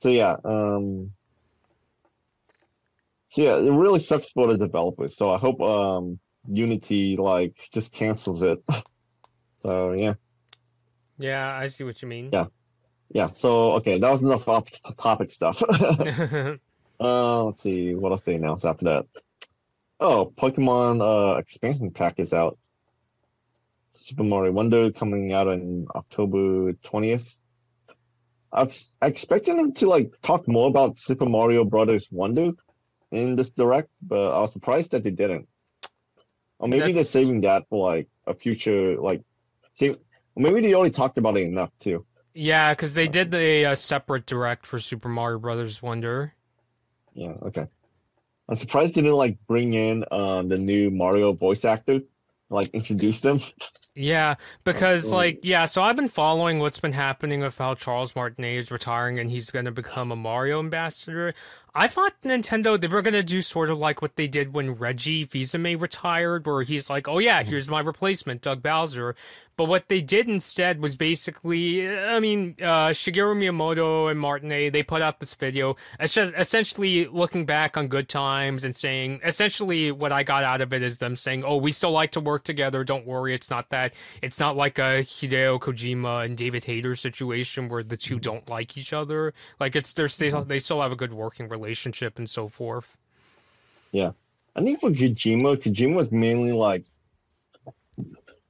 So 0.00 0.08
yeah, 0.08 0.36
um, 0.44 1.12
so 3.30 3.42
yeah, 3.42 3.56
it 3.56 3.70
really 3.70 3.98
sucks 3.98 4.30
for 4.30 4.46
the 4.46 4.58
developers. 4.58 5.16
So 5.16 5.30
I 5.30 5.38
hope 5.38 5.60
um 5.60 6.18
Unity 6.48 7.16
like 7.16 7.56
just 7.72 7.92
cancels 7.92 8.42
it. 8.42 8.62
so 9.66 9.92
yeah. 9.92 10.14
Yeah, 11.18 11.50
I 11.52 11.66
see 11.66 11.84
what 11.84 12.00
you 12.02 12.08
mean. 12.08 12.30
Yeah. 12.32 12.46
Yeah. 13.10 13.30
So 13.32 13.72
okay, 13.74 13.98
that 13.98 14.10
was 14.10 14.22
enough 14.22 14.46
off 14.48 14.68
topic 14.98 15.30
stuff. 15.30 15.62
uh, 17.00 17.44
let's 17.44 17.62
see 17.62 17.94
what 17.94 18.12
else 18.12 18.22
they 18.22 18.34
announced 18.34 18.64
after 18.64 18.84
that. 18.86 19.06
Oh, 19.98 20.32
Pokemon 20.36 21.00
uh 21.00 21.38
expansion 21.38 21.90
pack 21.90 22.18
is 22.18 22.32
out. 22.32 22.58
Super 23.94 24.22
Mario 24.24 24.52
Wonder 24.52 24.90
coming 24.90 25.32
out 25.32 25.48
on 25.48 25.86
October 25.94 26.72
twentieth. 26.82 27.38
I 28.52 28.64
was 28.64 28.94
expecting 29.00 29.56
them 29.56 29.72
to 29.74 29.88
like 29.88 30.12
talk 30.22 30.46
more 30.46 30.68
about 30.68 31.00
Super 31.00 31.26
Mario 31.26 31.64
Brothers 31.64 32.08
Wonder 32.10 32.52
in 33.10 33.36
this 33.36 33.50
direct, 33.50 33.90
but 34.02 34.32
I 34.32 34.40
was 34.40 34.52
surprised 34.52 34.90
that 34.92 35.04
they 35.04 35.10
didn't. 35.10 35.48
Or 36.58 36.68
maybe 36.68 36.92
they're 36.92 37.04
saving 37.04 37.40
that 37.42 37.64
for 37.68 37.90
like 37.90 38.08
a 38.26 38.34
future 38.34 38.96
like 39.00 39.22
save 39.70 39.96
maybe 40.36 40.60
they 40.60 40.74
already 40.74 40.92
talked 40.92 41.18
about 41.18 41.36
it 41.36 41.42
enough 41.42 41.70
too. 41.80 42.06
yeah, 42.34 42.70
because 42.72 42.94
they 42.94 43.08
did 43.08 43.30
the 43.30 43.66
uh 43.66 43.74
separate 43.74 44.26
direct 44.26 44.64
for 44.66 44.78
Super 44.78 45.08
Mario 45.08 45.38
Brothers 45.38 45.82
Wonder. 45.82 46.34
Yeah, 47.14 47.34
okay. 47.42 47.66
I'm 48.48 48.56
surprised 48.56 48.94
they 48.94 49.02
didn't 49.02 49.16
like 49.16 49.38
bring 49.46 49.74
in 49.74 50.04
um 50.10 50.48
the 50.48 50.58
new 50.58 50.90
Mario 50.90 51.32
voice 51.32 51.64
actor, 51.64 52.00
like 52.52 52.70
introduce 52.74 53.20
them. 53.20 53.40
Yeah, 53.94 54.36
because 54.64 55.12
Oh. 55.12 55.16
like 55.16 55.40
yeah, 55.42 55.66
so 55.66 55.82
I've 55.82 55.96
been 55.96 56.08
following 56.08 56.58
what's 56.60 56.80
been 56.80 56.92
happening 56.92 57.40
with 57.40 57.58
how 57.58 57.74
Charles 57.74 58.16
Martinet 58.16 58.56
is 58.58 58.70
retiring 58.70 59.18
and 59.18 59.30
he's 59.30 59.50
going 59.50 59.66
to 59.66 59.70
become 59.70 60.10
a 60.10 60.16
Mario 60.16 60.58
ambassador. 60.60 61.34
I 61.74 61.88
thought 61.88 62.12
Nintendo 62.22 62.78
they 62.78 62.86
were 62.86 63.00
going 63.02 63.14
to 63.14 63.22
do 63.22 63.40
sort 63.40 63.70
of 63.70 63.78
like 63.78 64.02
what 64.02 64.16
they 64.16 64.26
did 64.28 64.52
when 64.52 64.72
Reggie 64.74 65.24
Fils-Aimé 65.24 65.80
retired, 65.80 66.46
where 66.46 66.62
he's 66.62 66.90
like, 66.90 67.08
"Oh 67.08 67.18
yeah, 67.18 67.42
here's 67.42 67.68
my 67.68 67.80
replacement, 67.80 68.42
Doug 68.42 68.62
Bowser." 68.62 69.14
But 69.56 69.66
what 69.68 69.88
they 69.88 70.00
did 70.00 70.28
instead 70.28 70.80
was 70.80 70.96
basically, 70.96 71.86
I 71.88 72.20
mean, 72.20 72.56
uh, 72.60 72.88
Shigeru 72.90 73.36
Miyamoto 73.36 74.10
and 74.10 74.18
Martinet 74.20 74.72
they 74.72 74.82
put 74.82 75.00
out 75.02 75.20
this 75.20 75.34
video. 75.34 75.76
It's 76.00 76.12
just 76.14 76.34
essentially 76.36 77.06
looking 77.06 77.44
back 77.46 77.76
on 77.78 77.88
good 77.88 78.08
times 78.08 78.64
and 78.64 78.74
saying, 78.76 79.20
essentially, 79.24 79.92
what 79.92 80.12
I 80.12 80.22
got 80.24 80.44
out 80.44 80.60
of 80.62 80.72
it 80.74 80.82
is 80.82 80.98
them 80.98 81.16
saying, 81.16 81.42
"Oh, 81.44 81.56
we 81.56 81.72
still 81.72 81.90
like 81.92 82.10
to 82.12 82.20
work 82.20 82.44
together. 82.44 82.84
Don't 82.84 83.06
worry, 83.06 83.34
it's 83.34 83.50
not 83.50 83.70
that. 83.70 83.81
It's 84.22 84.38
not 84.38 84.56
like 84.56 84.78
a 84.78 85.02
Hideo 85.02 85.58
Kojima 85.60 86.24
and 86.24 86.36
David 86.36 86.64
Hayter 86.64 86.94
situation 86.96 87.68
where 87.68 87.82
the 87.82 87.96
two 87.96 88.18
don't 88.18 88.48
like 88.48 88.76
each 88.76 88.92
other. 88.92 89.34
Like 89.60 89.76
it's 89.76 89.92
there's 89.92 90.16
they 90.16 90.30
they 90.30 90.58
still 90.58 90.80
have 90.80 90.92
a 90.92 90.96
good 90.96 91.12
working 91.12 91.48
relationship 91.48 92.18
and 92.18 92.28
so 92.28 92.48
forth." 92.48 92.96
Yeah, 93.92 94.12
I 94.56 94.62
think 94.62 94.80
for 94.80 94.90
Kojima, 94.90 95.56
Kojima 95.56 95.94
was 95.94 96.12
mainly 96.12 96.52
like 96.52 96.84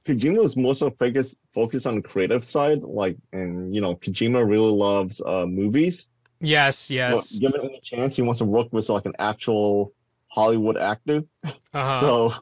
Kojima 0.05 0.39
was 0.41 0.57
more 0.57 0.75
so 0.75 0.91
focused 0.91 1.37
focused 1.53 1.87
on 1.87 1.95
the 1.95 2.01
creative 2.01 2.43
side, 2.43 2.81
like 2.81 3.17
and 3.31 3.73
you 3.73 3.81
know, 3.81 3.95
Kojima 3.95 4.47
really 4.47 4.71
loves 4.71 5.21
uh 5.21 5.45
movies. 5.45 6.09
Yes, 6.41 6.77
So 6.77 6.93
yes. 6.95 7.31
given 7.37 7.61
any 7.61 7.79
chance 7.79 8.17
he 8.17 8.21
wants 8.21 8.39
to 8.39 8.45
work 8.45 8.67
with 8.73 8.89
like 8.89 9.05
an 9.05 9.13
actual 9.17 9.93
Hollywood 10.27 10.77
actor. 10.77 11.23
Uh-huh. 11.43 11.99
So 12.01 12.33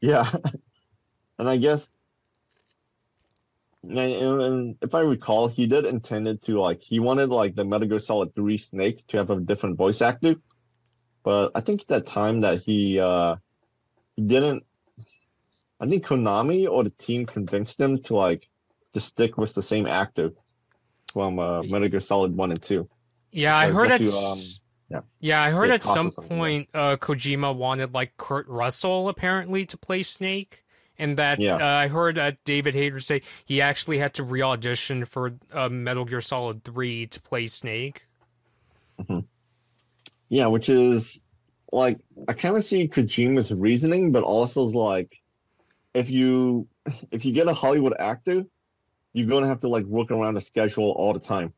yeah. 0.00 0.30
and 1.38 1.48
I 1.48 1.56
guess 1.56 1.88
and, 3.82 3.98
and 3.98 4.76
if 4.82 4.94
I 4.94 5.00
recall, 5.00 5.48
he 5.48 5.66
did 5.66 5.84
intended 5.84 6.42
to 6.42 6.60
like 6.60 6.80
he 6.80 7.00
wanted 7.00 7.28
like 7.28 7.54
the 7.54 7.64
Metal 7.64 7.88
Gear 7.88 7.98
Solid 7.98 8.34
3 8.34 8.58
Snake 8.58 9.06
to 9.08 9.18
have 9.18 9.30
a 9.30 9.40
different 9.40 9.76
voice 9.76 10.02
actor. 10.02 10.36
But 11.22 11.52
I 11.54 11.60
think 11.60 11.82
at 11.82 11.88
that 11.88 12.06
time 12.06 12.40
that 12.42 12.60
he 12.60 12.98
uh 12.98 13.36
he 14.16 14.22
didn't 14.22 14.64
I 15.80 15.86
think 15.88 16.04
Konami 16.04 16.68
or 16.68 16.84
the 16.84 16.90
team 16.90 17.26
convinced 17.26 17.80
him 17.80 18.02
to 18.04 18.16
like 18.16 18.48
to 18.94 19.00
stick 19.00 19.36
with 19.38 19.54
the 19.54 19.62
same 19.62 19.86
actor 19.86 20.32
from 21.12 21.38
uh, 21.38 21.62
Metal 21.62 21.88
Gear 21.88 22.00
Solid 22.00 22.36
1 22.36 22.50
and 22.50 22.62
2. 22.62 22.88
Yeah, 23.30 23.56
I 23.56 23.70
heard 23.70 23.90
at 23.90 24.00
um, 24.00 24.38
yeah. 24.90 25.00
yeah, 25.20 25.42
I 25.42 25.50
heard 25.50 25.70
at 25.70 25.82
some 25.82 26.06
cost 26.06 26.18
or 26.18 26.22
something, 26.22 26.36
yeah. 26.36 26.42
point 26.42 26.68
uh, 26.74 26.96
Kojima 26.96 27.54
wanted 27.54 27.94
like 27.94 28.16
Kurt 28.16 28.48
Russell 28.48 29.08
apparently 29.08 29.66
to 29.66 29.76
play 29.76 30.02
Snake, 30.02 30.64
and 30.98 31.16
that 31.18 31.40
Yeah. 31.40 31.56
uh, 31.56 31.64
I 31.64 31.88
heard 31.88 32.18
uh, 32.18 32.32
David 32.44 32.74
Hayter 32.74 33.00
say 33.00 33.22
he 33.44 33.60
actually 33.60 33.98
had 33.98 34.14
to 34.14 34.24
re-audition 34.24 35.04
for 35.04 35.34
uh, 35.52 35.68
Metal 35.68 36.04
Gear 36.04 36.20
Solid 36.20 36.64
Three 36.64 37.06
to 37.06 37.20
play 37.20 37.46
Snake. 37.46 38.04
Yeah, 40.28 40.46
which 40.46 40.68
is 40.68 41.20
like 41.72 41.98
I 42.26 42.32
kind 42.34 42.56
of 42.56 42.64
see 42.64 42.88
Kojima's 42.88 43.52
reasoning, 43.52 44.12
but 44.12 44.22
also 44.24 44.66
is 44.66 44.74
like 44.74 45.20
if 45.94 46.10
you 46.10 46.66
if 47.10 47.24
you 47.24 47.32
get 47.32 47.46
a 47.48 47.54
Hollywood 47.54 47.94
actor, 47.98 48.44
you're 49.12 49.28
gonna 49.28 49.46
have 49.48 49.60
to 49.60 49.68
like 49.68 49.84
work 49.84 50.10
around 50.10 50.36
a 50.36 50.40
schedule 50.40 50.90
all 50.92 51.12
the 51.12 51.20
time. 51.20 51.52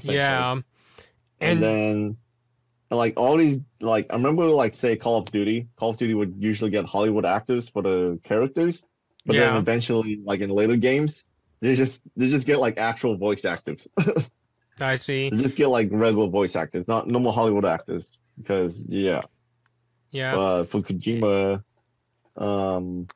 Yeah, 0.00 0.52
and, 0.52 0.62
and- 1.40 1.62
then 1.62 2.16
and, 2.92 2.98
like 2.98 3.14
all 3.16 3.38
these 3.38 3.60
like 3.80 4.06
I 4.10 4.16
remember 4.16 4.44
like 4.44 4.76
say 4.76 4.96
Call 4.96 5.18
of 5.18 5.24
Duty, 5.32 5.66
Call 5.76 5.90
of 5.90 5.96
Duty 5.96 6.12
would 6.12 6.34
usually 6.38 6.70
get 6.70 6.84
Hollywood 6.84 7.24
actors 7.24 7.66
for 7.66 7.80
the 7.80 8.20
characters, 8.22 8.84
but 9.24 9.32
then 9.32 9.56
eventually 9.56 10.20
like 10.22 10.40
in 10.40 10.50
later 10.50 10.76
games, 10.76 11.26
they 11.60 11.74
just 11.74 12.02
they 12.16 12.28
just 12.28 12.46
get 12.46 12.58
like 12.58 12.76
actual 12.76 13.16
voice 13.16 13.46
actors. 13.46 13.88
I 14.80 14.96
see. 14.96 15.30
they 15.30 15.38
just 15.38 15.56
get 15.56 15.68
like 15.68 15.88
regular 15.90 16.28
voice 16.28 16.54
actors, 16.54 16.86
not 16.86 17.08
no 17.08 17.18
more 17.18 17.32
Hollywood 17.32 17.64
actors 17.64 18.18
because 18.36 18.84
yeah. 18.86 19.22
Yeah, 20.10 20.36
uh, 20.36 20.64
for 20.64 20.82
Kojima. 20.82 21.64
Um, 22.36 23.06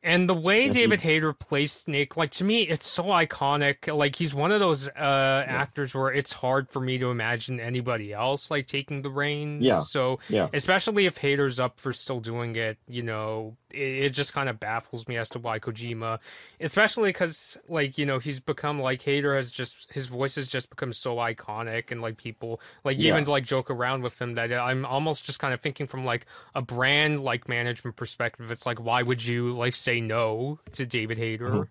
And 0.00 0.28
the 0.28 0.34
way 0.34 0.66
Yeah, 0.66 0.72
David 0.72 1.00
Hayter 1.00 1.32
plays 1.32 1.72
Snake, 1.72 2.16
like 2.16 2.30
to 2.32 2.44
me, 2.44 2.62
it's 2.62 2.86
so 2.86 3.04
iconic. 3.04 3.92
Like 3.92 4.14
he's 4.14 4.32
one 4.32 4.52
of 4.52 4.60
those 4.60 4.88
uh 4.88 5.44
actors 5.46 5.92
where 5.94 6.12
it's 6.12 6.32
hard 6.32 6.70
for 6.70 6.78
me 6.80 6.98
to 6.98 7.10
imagine 7.10 7.58
anybody 7.58 8.12
else 8.12 8.48
like 8.48 8.66
taking 8.66 9.02
the 9.02 9.10
reins. 9.10 9.64
Yeah. 9.64 9.80
So 9.80 10.20
yeah, 10.28 10.48
especially 10.52 11.06
if 11.06 11.18
Hayter's 11.18 11.58
up 11.58 11.80
for 11.80 11.92
still 11.92 12.20
doing 12.20 12.54
it, 12.54 12.78
you 12.86 13.02
know, 13.02 13.56
it, 13.72 13.78
it 14.04 14.10
just 14.10 14.32
kind 14.32 14.48
of 14.48 14.60
baffles 14.60 15.08
me 15.08 15.16
as 15.16 15.28
to 15.30 15.40
why 15.40 15.58
Kojima, 15.58 16.20
especially 16.60 17.08
because 17.10 17.58
like 17.68 17.98
you 17.98 18.06
know 18.06 18.20
he's 18.20 18.38
become 18.38 18.80
like 18.80 19.02
Hayter 19.02 19.34
has 19.34 19.50
just 19.50 19.88
his 19.92 20.06
voice 20.06 20.36
has 20.36 20.46
just 20.46 20.70
become 20.70 20.92
so 20.92 21.16
iconic 21.16 21.90
and 21.90 22.00
like 22.00 22.16
people 22.18 22.60
like 22.84 22.98
Yeah. 23.00 23.12
even 23.12 23.24
like 23.24 23.44
joke 23.44 23.68
around 23.68 24.02
with 24.04 24.20
him 24.22 24.34
that 24.36 24.52
I'm 24.52 24.86
almost 24.86 25.24
just 25.24 25.40
kind 25.40 25.52
of 25.52 25.60
thinking 25.60 25.88
from 25.88 26.04
like 26.04 26.24
a 26.54 26.62
brand 26.62 27.20
like 27.20 27.48
management 27.48 27.96
perspective. 27.96 28.52
It's 28.52 28.64
like 28.64 28.78
why 28.80 29.02
would 29.02 29.24
you 29.26 29.52
like 29.54 29.74
say 29.74 29.97
no 30.00 30.60
to 30.72 30.86
David 30.86 31.18
Hayter? 31.18 31.50
Mhm. 31.50 31.68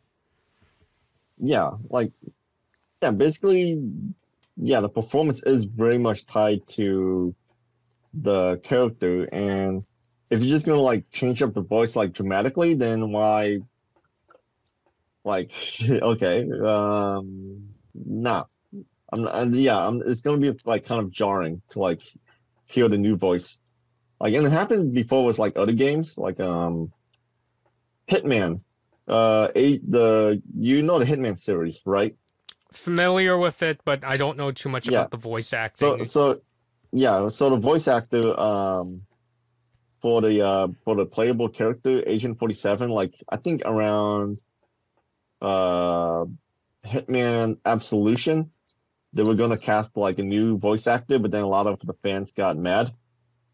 yeah, 1.39 1.71
like, 1.89 2.11
yeah, 3.01 3.11
basically, 3.11 3.81
yeah, 4.57 4.81
the 4.81 4.89
performance 4.89 5.43
is 5.43 5.65
very 5.65 5.97
much 5.97 6.25
tied 6.25 6.67
to 6.69 7.35
the 8.13 8.57
character, 8.63 9.25
and 9.31 9.83
if 10.29 10.41
you're 10.41 10.49
just 10.49 10.65
gonna 10.65 10.81
like 10.81 11.09
change 11.11 11.41
up 11.43 11.53
the 11.53 11.61
voice 11.61 11.95
like 11.95 12.13
dramatically, 12.13 12.73
then 12.75 13.11
why, 13.11 13.59
like, 15.23 15.51
okay, 15.89 16.47
um, 16.65 17.69
nah, 17.93 18.45
I'm, 19.11 19.27
and 19.27 19.55
yeah, 19.55 19.77
I'm, 19.77 20.01
it's 20.05 20.21
gonna 20.21 20.37
be 20.37 20.57
like 20.65 20.85
kind 20.85 21.01
of 21.01 21.11
jarring 21.11 21.61
to 21.71 21.79
like 21.79 22.01
hear 22.65 22.89
the 22.89 22.97
new 22.97 23.15
voice. 23.15 23.57
Like, 24.19 24.33
and 24.33 24.47
it 24.47 24.51
happened 24.51 24.93
before 24.93 25.25
with 25.25 25.39
like 25.39 25.57
other 25.57 25.73
games, 25.73 26.17
like 26.17 26.39
um, 26.39 26.91
Hitman. 28.09 28.61
Uh, 29.07 29.47
eight 29.55 29.89
the 29.89 30.41
you 30.57 30.83
know 30.83 30.99
the 30.99 31.05
Hitman 31.05 31.39
series, 31.39 31.81
right? 31.85 32.15
Familiar 32.73 33.37
with 33.37 33.63
it, 33.63 33.79
but 33.85 34.03
I 34.03 34.17
don't 34.17 34.37
know 34.37 34.51
too 34.51 34.67
much 34.69 34.89
Yeah. 34.89 34.99
about 34.99 35.11
the 35.11 35.17
voice 35.17 35.53
acting. 35.53 36.03
so 36.03 36.03
so 36.03 36.41
yeah, 36.91 37.29
so 37.29 37.49
the 37.49 37.57
voice 37.57 37.87
actor 37.87 38.37
um 38.37 39.03
for 40.01 40.21
the 40.21 40.45
uh 40.45 40.67
for 40.83 40.95
the 40.95 41.05
playable 41.05 41.49
character 41.49 42.03
Agent 42.05 42.37
47, 42.39 42.89
like 42.89 43.13
I 43.29 43.37
think 43.37 43.61
around 43.65 44.41
uh 45.41 46.25
Hitman 46.85 47.57
Absolution, 47.65 48.51
they 49.13 49.23
were 49.23 49.35
gonna 49.35 49.57
cast 49.57 49.95
like 49.95 50.19
a 50.19 50.23
new 50.23 50.57
voice 50.57 50.87
actor, 50.87 51.17
but 51.19 51.31
then 51.31 51.43
a 51.43 51.47
lot 51.47 51.67
of 51.67 51.79
the 51.83 51.93
fans 52.03 52.33
got 52.33 52.57
mad 52.57 52.91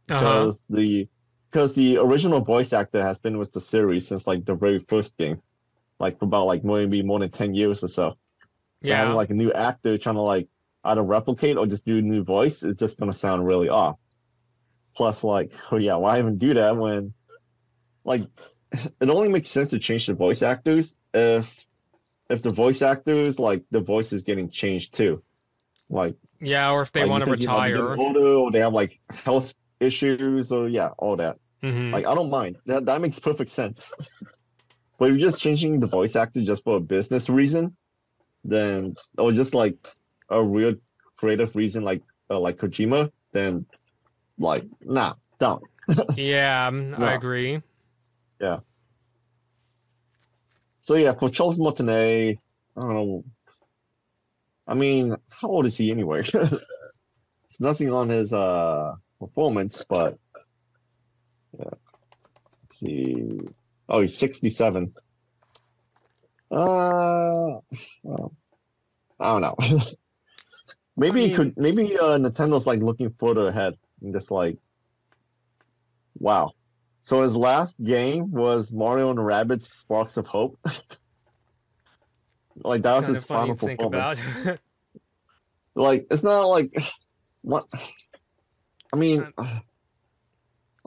uh-huh. 0.10 0.20
because 0.20 0.66
the 0.70 1.08
because 1.54 1.74
the 1.76 2.00
original 2.00 2.42
voice 2.42 2.74
actor 2.74 3.04
has 3.04 3.20
been 3.20 3.38
with 3.38 3.54
the 3.54 3.62
series 3.62 4.08
since 4.08 4.26
like 4.26 4.44
the 4.44 4.56
very 4.56 4.80
first 4.80 5.16
game, 5.20 5.40
like 6.00 6.18
for 6.18 6.26
about 6.26 6.48
like 6.48 6.64
maybe 6.64 7.04
more 7.04 7.20
than 7.20 7.30
ten 7.30 7.54
years 7.54 7.84
or 7.84 7.90
so. 7.90 8.18
So 8.82 8.90
Yeah. 8.90 8.98
having 8.98 9.14
like 9.14 9.30
a 9.30 9.36
new 9.36 9.54
actor 9.54 9.98
trying 10.00 10.16
to 10.16 10.22
like 10.22 10.50
either 10.84 11.04
replicate 11.04 11.58
or 11.58 11.68
just 11.68 11.86
do 11.86 12.00
a 12.00 12.02
new 12.02 12.24
voice, 12.24 12.64
is 12.64 12.76
just 12.76 13.00
gonna 13.00 13.14
sound 13.14 13.46
really 13.46 13.70
off. 13.70 13.98
Plus, 14.96 15.24
like, 15.24 15.52
oh 15.72 15.78
yeah, 15.78 15.96
why 15.96 16.20
even 16.20 16.40
do 16.40 16.56
that 16.56 16.78
when, 16.78 17.14
like, 18.06 18.24
it 18.74 19.10
only 19.10 19.30
makes 19.30 19.50
sense 19.50 19.70
to 19.70 19.80
change 19.80 20.08
the 20.08 20.16
voice 20.16 20.42
actors 20.44 20.98
if 21.14 21.66
if 22.30 22.42
the 22.42 22.52
voice 22.52 22.82
actors 22.82 23.40
like 23.40 23.64
the 23.72 23.82
voice 23.82 24.14
is 24.14 24.24
getting 24.24 24.50
changed 24.50 24.96
too, 24.96 25.24
like 25.90 26.16
Yeah, 26.42 26.72
or 26.72 26.82
if 26.82 26.92
they 26.92 27.02
like, 27.02 27.10
want 27.10 27.22
to 27.22 27.26
because, 27.26 27.42
you 27.42 27.50
know, 27.50 27.62
retire. 27.62 27.96
older 27.98 28.26
or 28.26 28.52
they 28.52 28.60
have 28.60 28.74
like 28.74 29.00
health 29.10 29.54
issues 29.84 30.52
or 30.52 30.68
yeah, 30.68 30.90
all 30.98 31.16
that. 31.18 31.38
Mhm. 31.62 31.92
Like 31.92 32.06
I 32.06 32.16
don't 32.16 32.30
mind. 32.30 32.58
That 32.66 32.86
that 32.86 33.02
makes 33.02 33.20
perfect 33.20 33.52
sense. 33.52 33.92
but 34.98 35.10
if 35.10 35.18
you're 35.18 35.30
just 35.30 35.40
changing 35.40 35.80
the 35.80 35.88
voice 35.88 36.16
actor 36.16 36.44
just 36.44 36.64
for 36.64 36.78
a 36.78 36.80
business 36.80 37.30
reason, 37.30 37.76
then 38.44 38.96
or 39.18 39.32
just 39.32 39.54
like 39.54 39.76
a 40.30 40.44
real 40.44 40.76
creative 41.18 41.56
reason 41.56 41.84
like 41.84 42.02
uh, 42.30 42.40
like 42.40 42.58
Kojima, 42.58 43.12
then 43.32 43.66
like 44.38 44.66
nah, 44.82 45.14
don't. 45.40 45.64
yeah, 46.16 46.68
um, 46.68 46.96
I 46.98 47.14
agree. 47.14 47.62
Yeah. 48.40 48.60
So 50.82 50.96
yeah, 50.96 51.14
for 51.14 51.30
Charles 51.30 51.58
Martinet, 51.58 52.38
I 52.76 52.82
don't 52.82 52.94
know. 52.94 53.24
I 54.68 54.74
mean, 54.74 55.16
how 55.30 55.50
old 55.50 55.66
is 55.66 55.78
he 55.78 55.92
anyway? 55.92 56.20
it's 56.24 57.60
nothing 57.60 57.92
on 57.92 58.10
his 58.10 58.34
uh 58.34 58.96
performance, 59.28 59.84
but 59.88 60.18
yeah. 61.58 61.66
Let's 62.62 62.80
see. 62.80 63.40
Oh, 63.90 64.02
he's 64.02 64.18
67. 64.18 64.94
Uh, 66.52 67.60
well, 68.04 68.34
I 69.20 69.40
don't 69.40 69.42
know. 69.42 69.56
maybe 70.98 71.24
I 71.24 71.28
he 71.28 71.34
could. 71.34 71.58
Maybe 71.58 71.98
uh, 71.98 72.18
Nintendo's 72.18 72.68
like 72.68 72.82
looking 72.82 73.14
further 73.20 73.48
ahead 73.48 73.76
and 74.02 74.14
just 74.14 74.32
like, 74.32 74.58
wow. 76.20 76.52
So 77.04 77.22
his 77.22 77.36
last 77.36 77.82
game 77.84 78.32
was 78.32 78.72
Mario 78.72 79.10
and 79.10 79.20
Rabbids: 79.20 79.64
Sparks 79.64 80.18
of 80.18 80.28
Hope. 80.28 80.58
like 82.56 82.84
that 82.84 82.96
was 82.96 83.08
his 83.08 83.24
final 83.24 83.56
performance. 83.56 84.20
Like 85.76 86.06
it's 86.12 86.22
not 86.22 86.44
like 86.44 86.72
what 87.42 87.66
I 88.94 88.96
mean 88.96 89.34
I 89.38 89.62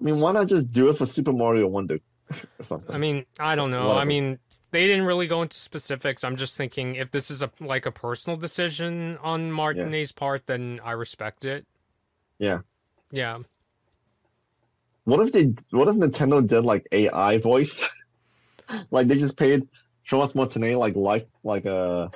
mean 0.01 0.21
why 0.21 0.33
not 0.33 0.47
just 0.47 0.73
do 0.73 0.89
it 0.89 0.97
for 0.97 1.05
Super 1.05 1.33
Mario 1.33 1.67
Wonder 1.67 1.99
or 2.59 2.65
something? 2.65 2.95
I 2.95 2.99
mean, 2.99 3.27
I 3.39 3.57
don't 3.57 3.71
know. 3.71 3.93
I 3.93 4.05
mean, 4.05 4.39
they 4.71 4.87
didn't 4.87 5.07
really 5.07 5.27
go 5.27 5.43
into 5.43 5.57
specifics. 5.57 6.25
I'm 6.25 6.37
just 6.37 6.57
thinking 6.57 6.97
if 6.97 7.11
this 7.11 7.31
is 7.31 7.43
a 7.43 7.51
like 7.61 7.87
a 7.87 7.93
personal 7.93 8.37
decision 8.37 9.19
on 9.23 9.51
Martinet's 9.51 10.13
part, 10.13 10.47
then 10.47 10.81
I 10.85 10.93
respect 10.93 11.45
it. 11.45 11.67
Yeah. 12.39 12.61
Yeah. 13.11 13.39
What 15.05 15.21
if 15.21 15.33
they 15.33 15.55
what 15.71 15.89
if 15.89 15.97
Nintendo 15.97 16.47
did 16.47 16.63
like 16.65 16.87
AI 16.93 17.39
voice? 17.39 17.83
like 18.91 19.09
they 19.09 19.19
just 19.19 19.37
paid 19.37 19.69
Charles 20.05 20.35
Martinet 20.35 20.77
like 20.77 20.97
life 20.97 21.25
like 21.45 21.65
uh 21.67 22.09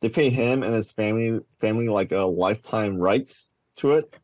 they 0.00 0.08
pay 0.08 0.30
him 0.30 0.62
and 0.62 0.74
his 0.74 0.92
family 0.92 1.40
family 1.60 1.88
like 1.88 2.12
a 2.12 2.22
uh, 2.22 2.26
lifetime 2.26 2.98
rights 2.98 3.50
to 3.76 3.92
it. 3.92 4.14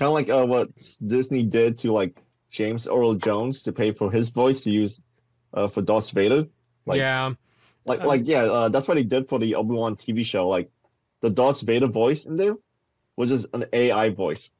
Kind 0.00 0.08
of 0.08 0.14
like 0.14 0.30
uh 0.30 0.46
what 0.46 0.70
Disney 1.06 1.44
did 1.44 1.78
to 1.80 1.92
like 1.92 2.22
James 2.50 2.88
Earl 2.88 3.16
Jones 3.16 3.62
to 3.64 3.72
pay 3.72 3.92
for 3.92 4.10
his 4.10 4.30
voice 4.30 4.62
to 4.62 4.70
use 4.70 5.02
uh 5.52 5.68
for 5.68 5.82
Darth 5.82 6.10
Vader. 6.12 6.46
Like 6.86 6.98
yeah. 6.98 7.34
Like, 7.84 8.00
Um, 8.00 8.06
like, 8.08 8.22
yeah, 8.24 8.42
uh, 8.44 8.68
that's 8.68 8.86
what 8.88 8.96
he 8.98 9.04
did 9.04 9.28
for 9.28 9.38
the 9.38 9.54
Obi 9.54 9.74
Wan 9.74 9.96
TV 9.96 10.24
show. 10.24 10.48
Like, 10.48 10.70
the 11.22 11.30
Darth 11.30 11.60
Vader 11.62 11.86
voice 11.86 12.24
in 12.24 12.36
there 12.36 12.54
was 13.16 13.30
just 13.30 13.46
an 13.52 13.64
AI 13.72 14.10
voice. 14.10 14.50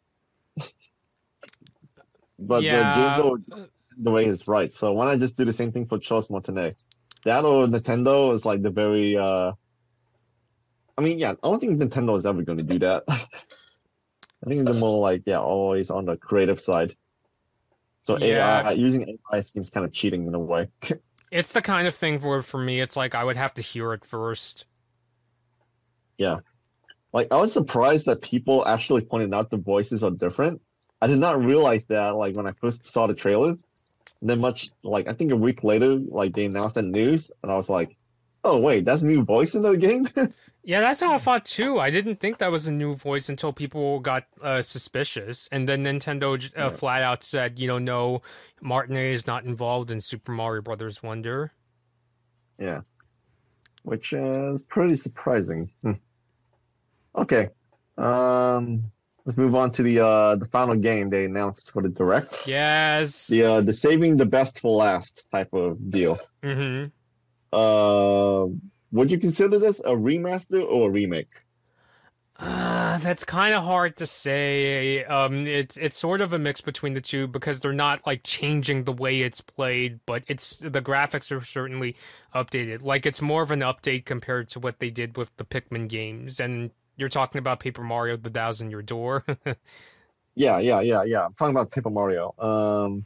but 2.38 2.62
Yeah. 2.62 2.78
the 2.78 2.94
James 2.94 3.18
Earl 3.18 3.68
the 3.98 4.10
way 4.10 4.24
is 4.26 4.48
right. 4.48 4.72
So 4.72 4.92
why 4.92 5.06
not 5.06 5.20
just 5.20 5.36
do 5.36 5.44
the 5.44 5.52
same 5.52 5.72
thing 5.72 5.86
for 5.86 5.98
Charles 5.98 6.30
Martinet? 6.30 6.76
That 7.24 7.44
or 7.44 7.66
Nintendo 7.66 8.32
is 8.34 8.44
like 8.44 8.62
the 8.62 8.70
very. 8.70 9.16
uh 9.16 9.52
I 10.98 11.02
mean, 11.02 11.18
yeah, 11.18 11.32
I 11.32 11.48
don't 11.48 11.60
think 11.60 11.80
Nintendo 11.80 12.16
is 12.18 12.26
ever 12.26 12.42
going 12.42 12.58
to 12.58 12.64
do 12.64 12.78
that. 12.80 13.04
I 14.44 14.48
think 14.50 14.64
they're 14.64 14.74
more 14.74 15.00
like, 15.00 15.22
yeah, 15.26 15.40
always 15.40 15.90
on 15.90 16.06
the 16.06 16.16
creative 16.16 16.60
side. 16.60 16.96
So 18.04 18.18
Yeah. 18.18 18.62
AI 18.64 18.72
using 18.72 19.18
AI 19.32 19.40
seems 19.42 19.70
kind 19.70 19.86
of 19.86 19.92
cheating 19.92 20.26
in 20.26 20.34
a 20.34 20.38
way. 20.38 20.68
It's 21.32 21.52
the 21.52 21.62
kind 21.62 21.88
of 21.88 21.94
thing 21.96 22.20
where 22.20 22.40
for 22.42 22.58
me, 22.58 22.80
it's 22.80 22.96
like 22.96 23.14
I 23.16 23.24
would 23.24 23.36
have 23.36 23.54
to 23.54 23.62
hear 23.62 23.92
it 23.92 24.04
first. 24.04 24.64
Yeah, 26.18 26.40
Like 27.12 27.28
I 27.32 27.38
was 27.38 27.52
surprised 27.52 28.06
that 28.06 28.22
people 28.22 28.66
actually 28.66 29.02
pointed 29.02 29.34
out 29.34 29.50
the 29.50 29.58
voices 29.58 30.04
are 30.04 30.10
different. 30.12 30.62
I 31.02 31.06
did 31.08 31.18
not 31.18 31.42
realize 31.44 31.86
that 31.86 32.16
like 32.16 32.36
when 32.36 32.46
I 32.46 32.52
first 32.54 32.86
saw 32.86 33.06
the 33.06 33.14
trailer. 33.14 33.50
And 34.20 34.30
then 34.30 34.40
much 34.40 34.70
like 34.84 35.08
I 35.08 35.14
think 35.14 35.32
a 35.32 35.36
week 35.36 35.64
later, 35.64 35.96
like 35.96 36.34
they 36.34 36.46
announced 36.46 36.76
that 36.76 36.84
news, 36.84 37.30
and 37.42 37.52
I 37.52 37.56
was 37.56 37.68
like, 37.70 37.96
"Oh 38.44 38.60
wait, 38.60 38.84
that's 38.86 39.02
new 39.02 39.24
voice 39.24 39.54
in 39.56 39.62
the 39.62 39.76
game." 39.76 40.08
Yeah, 40.62 40.80
that's 40.80 41.00
how 41.00 41.14
I 41.14 41.18
thought 41.18 41.44
too. 41.46 41.80
I 41.80 41.90
didn't 41.90 42.20
think 42.20 42.38
that 42.38 42.50
was 42.50 42.66
a 42.66 42.72
new 42.72 42.94
voice 42.94 43.28
until 43.30 43.52
people 43.52 43.98
got 44.00 44.24
uh, 44.42 44.60
suspicious, 44.60 45.48
and 45.50 45.68
then 45.68 45.84
Nintendo 45.84 46.38
uh, 46.56 46.68
flat 46.70 47.02
out 47.02 47.22
said, 47.22 47.58
you 47.58 47.66
know, 47.66 47.78
no, 47.78 48.22
Martinet 48.60 49.12
is 49.14 49.26
not 49.26 49.44
involved 49.44 49.90
in 49.90 50.00
Super 50.00 50.32
Mario 50.32 50.60
Brothers 50.62 51.02
Wonder. 51.02 51.52
yeah, 52.58 52.82
which 53.84 54.12
uh, 54.12 54.52
is 54.52 54.64
pretty 54.64 54.96
surprising. 54.96 55.70
Hmm. 55.82 55.92
Okay, 57.16 57.48
um, 57.96 58.82
let's 59.24 59.38
move 59.38 59.54
on 59.54 59.70
to 59.72 59.82
the 59.82 59.98
uh 60.04 60.36
the 60.36 60.46
final 60.46 60.74
game 60.76 61.08
they 61.10 61.24
announced 61.24 61.70
for 61.72 61.82
the 61.82 61.88
direct. 61.88 62.46
Yes. 62.46 63.26
The 63.28 63.42
uh 63.44 63.60
the 63.62 63.72
saving 63.72 64.18
the 64.18 64.26
best 64.26 64.60
for 64.60 64.76
last 64.76 65.24
type 65.30 65.52
of 65.54 65.90
deal. 65.90 66.18
Mm-hmm. 66.42 66.88
Uh, 67.52 68.46
would 68.92 69.12
you 69.12 69.18
consider 69.18 69.58
this 69.58 69.80
a 69.80 69.92
remaster 69.92 70.64
or 70.64 70.88
a 70.88 70.90
remake? 70.90 71.30
Uh, 72.38 72.96
that's 72.98 73.24
kind 73.24 73.54
of 73.54 73.64
hard 73.64 73.96
to 73.98 74.06
say. 74.06 75.04
Um, 75.04 75.46
it's 75.46 75.76
it's 75.76 75.98
sort 75.98 76.22
of 76.22 76.32
a 76.32 76.38
mix 76.38 76.62
between 76.62 76.94
the 76.94 77.00
two 77.00 77.26
because 77.26 77.60
they're 77.60 77.72
not 77.72 78.06
like 78.06 78.22
changing 78.24 78.84
the 78.84 78.92
way 78.92 79.20
it's 79.20 79.42
played, 79.42 80.00
but 80.06 80.24
it's 80.26 80.58
the 80.58 80.80
graphics 80.80 81.30
are 81.36 81.44
certainly 81.44 81.96
updated. 82.34 82.82
Like 82.82 83.04
it's 83.04 83.20
more 83.20 83.42
of 83.42 83.50
an 83.50 83.60
update 83.60 84.06
compared 84.06 84.48
to 84.50 84.60
what 84.60 84.78
they 84.78 84.88
did 84.88 85.18
with 85.18 85.36
the 85.36 85.44
Pikmin 85.44 85.88
games. 85.88 86.40
And 86.40 86.70
you're 86.96 87.10
talking 87.10 87.38
about 87.38 87.60
Paper 87.60 87.82
Mario: 87.82 88.16
The 88.16 88.30
Thousand 88.30 88.70
Year 88.70 88.82
Door. 88.82 89.24
Yeah, 90.34 90.58
yeah, 90.58 90.80
yeah, 90.80 91.02
yeah. 91.02 91.26
I'm 91.26 91.34
talking 91.34 91.54
about 91.54 91.70
Paper 91.70 91.90
Mario. 91.90 92.34
Um, 92.38 93.04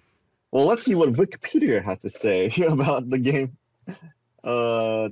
well, 0.53 0.67
let's 0.67 0.85
see 0.85 0.95
what 0.95 1.13
Wikipedia 1.13 1.83
has 1.83 1.99
to 2.01 2.11
say 2.11 2.53
about 2.69 3.09
the 3.11 3.19
game. 3.19 3.57
Uh, 4.43 5.09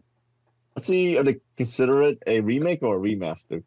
let's 0.77 0.87
see 0.87 1.17
if 1.17 1.25
they 1.25 1.37
consider 1.57 2.03
it 2.03 2.23
a 2.27 2.41
remake 2.41 2.83
or 2.83 2.97
a 2.97 3.01
remaster. 3.01 3.63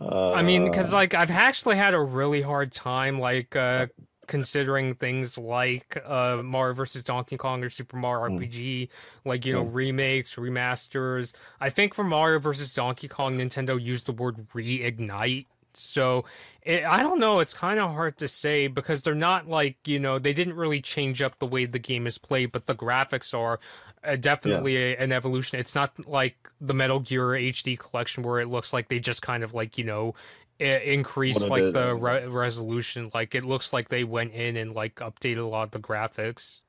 Uh, 0.00 0.32
I 0.32 0.42
mean, 0.42 0.64
because 0.64 0.92
like 0.92 1.14
I've 1.14 1.30
actually 1.30 1.76
had 1.76 1.94
a 1.94 2.00
really 2.00 2.42
hard 2.42 2.72
time 2.72 3.18
like 3.18 3.54
uh 3.54 3.86
considering 4.26 4.94
things 4.94 5.36
like 5.36 6.00
uh 6.04 6.42
Mario 6.42 6.74
versus 6.74 7.04
Donkey 7.04 7.36
Kong 7.36 7.62
or 7.62 7.70
Super 7.70 7.96
Mario 7.96 8.34
Mm. 8.36 8.48
RPG, 8.48 8.88
like 9.24 9.44
you 9.44 9.52
know 9.52 9.62
remakes, 9.62 10.36
remasters. 10.36 11.34
I 11.60 11.70
think 11.70 11.94
for 11.94 12.04
Mario 12.04 12.38
versus 12.38 12.72
Donkey 12.74 13.08
Kong, 13.08 13.38
Nintendo 13.38 13.80
used 13.80 14.06
the 14.06 14.12
word 14.12 14.36
reignite. 14.54 15.46
So 15.76 16.24
it, 16.62 16.84
I 16.84 17.02
don't 17.02 17.18
know. 17.18 17.40
It's 17.40 17.54
kind 17.54 17.80
of 17.80 17.92
hard 17.92 18.18
to 18.18 18.28
say 18.28 18.66
because 18.68 19.02
they're 19.02 19.14
not 19.14 19.48
like 19.48 19.76
you 19.86 19.98
know 19.98 20.18
they 20.18 20.32
didn't 20.32 20.54
really 20.56 20.80
change 20.80 21.22
up 21.22 21.38
the 21.38 21.46
way 21.46 21.66
the 21.66 21.78
game 21.78 22.06
is 22.06 22.18
played, 22.18 22.52
but 22.52 22.66
the 22.66 22.74
graphics 22.74 23.36
are 23.36 23.60
uh, 24.04 24.16
definitely 24.16 24.76
a, 24.76 24.96
an 24.96 25.12
evolution. 25.12 25.58
It's 25.58 25.74
not 25.74 25.92
like 26.08 26.50
the 26.60 26.74
Metal 26.74 27.00
Gear 27.00 27.28
HD 27.28 27.78
collection 27.78 28.22
where 28.22 28.40
it 28.40 28.48
looks 28.48 28.72
like 28.72 28.88
they 28.88 28.98
just 29.00 29.22
kind 29.22 29.42
of 29.44 29.54
like 29.54 29.78
you 29.78 29.84
know 29.84 30.14
increase 30.58 31.46
like 31.46 31.72
the 31.72 31.94
re- 31.94 32.26
resolution. 32.26 33.10
Like 33.14 33.34
it 33.34 33.44
looks 33.44 33.72
like 33.72 33.88
they 33.88 34.04
went 34.04 34.32
in 34.32 34.56
and 34.56 34.74
like 34.74 34.96
updated 34.96 35.38
a 35.38 35.46
lot 35.46 35.64
of 35.64 35.70
the 35.72 35.80
graphics. 35.80 36.62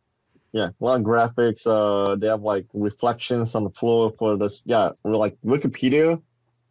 yeah, 0.52 0.70
a 0.70 0.84
lot 0.86 1.00
of 1.00 1.06
graphics. 1.06 1.66
Uh, 1.66 2.16
they 2.16 2.28
have 2.28 2.42
like 2.42 2.66
reflections 2.74 3.56
on 3.56 3.64
the 3.64 3.70
floor 3.72 4.14
for 4.18 4.38
this. 4.38 4.62
Yeah, 4.66 4.92
we're 5.04 5.16
like 5.16 5.38
Wikipedia, 5.46 6.22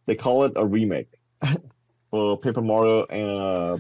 they 0.07 0.15
call 0.15 0.45
it 0.45 0.53
a 0.57 0.65
remake 0.67 1.11
for 2.13 2.39
Paper 2.39 2.63
Mario, 2.63 3.05
and 3.07 3.29
uh, 3.29 3.79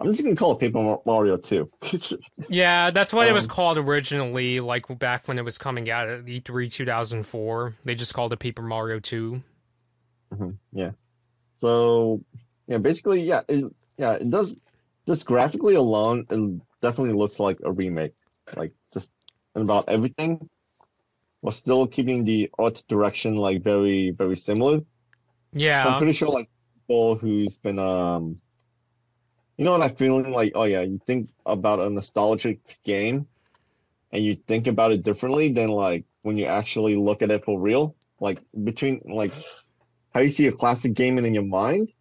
I'm 0.00 0.06
just 0.12 0.22
gonna 0.22 0.36
call 0.36 0.52
it 0.52 0.60
Paper 0.60 0.96
Mario 1.04 1.36
2. 1.36 1.70
Yeah, 2.48 2.90
that's 2.90 3.12
what 3.12 3.26
it 3.28 3.32
was 3.32 3.44
Um, 3.44 3.50
called 3.50 3.76
originally. 3.76 4.60
Like 4.60 4.86
back 4.98 5.28
when 5.28 5.38
it 5.38 5.44
was 5.44 5.58
coming 5.58 5.90
out 5.90 6.08
at 6.08 6.26
E 6.28 6.40
E3 6.40 6.70
2004, 6.70 7.74
they 7.84 7.94
just 7.94 8.14
called 8.14 8.32
it 8.32 8.38
Paper 8.38 8.62
Mario 8.62 9.00
2. 9.00 9.42
Mhm, 10.32 10.56
Yeah. 10.72 10.92
So 11.56 12.22
yeah, 12.68 12.78
basically, 12.78 13.22
yeah, 13.22 13.42
it, 13.48 13.64
yeah, 13.98 14.14
it 14.14 14.30
does. 14.30 14.58
Just 15.06 15.26
graphically 15.26 15.74
alone, 15.74 16.24
it 16.30 16.60
definitely 16.80 17.14
looks 17.14 17.38
like 17.40 17.58
a 17.64 17.72
remake. 17.72 18.14
Like 18.56 18.72
just 18.94 19.10
in 19.56 19.62
about 19.62 19.88
everything, 19.88 20.48
while 21.40 21.52
still 21.52 21.86
keeping 21.86 22.24
the 22.24 22.50
art 22.58 22.82
direction 22.88 23.36
like 23.36 23.62
very, 23.62 24.12
very 24.12 24.36
similar. 24.36 24.80
So 25.84 25.90
I'm 25.90 25.98
pretty 25.98 26.12
sure 26.12 26.28
like 26.28 26.48
people 26.90 27.14
who's 27.14 27.56
been 27.58 27.78
um, 27.78 28.40
you 29.56 29.64
know, 29.64 29.78
that 29.78 29.96
feeling 29.96 30.32
like, 30.32 30.52
oh 30.56 30.64
yeah, 30.64 30.80
you 30.80 31.00
think 31.06 31.30
about 31.46 31.78
a 31.78 31.88
nostalgic 31.88 32.58
game, 32.84 33.28
and 34.12 34.24
you 34.24 34.34
think 34.34 34.66
about 34.66 34.90
it 34.90 35.04
differently 35.04 35.52
than 35.52 35.68
like 35.68 36.04
when 36.22 36.36
you 36.36 36.46
actually 36.46 36.96
look 36.96 37.22
at 37.22 37.30
it 37.30 37.44
for 37.44 37.60
real. 37.60 37.94
Like 38.18 38.40
between 38.64 39.02
like 39.04 39.32
how 40.12 40.20
you 40.20 40.30
see 40.30 40.48
a 40.48 40.52
classic 40.52 40.94
game 40.94 41.16
in 41.18 41.32
your 41.32 41.44
mind 41.44 41.92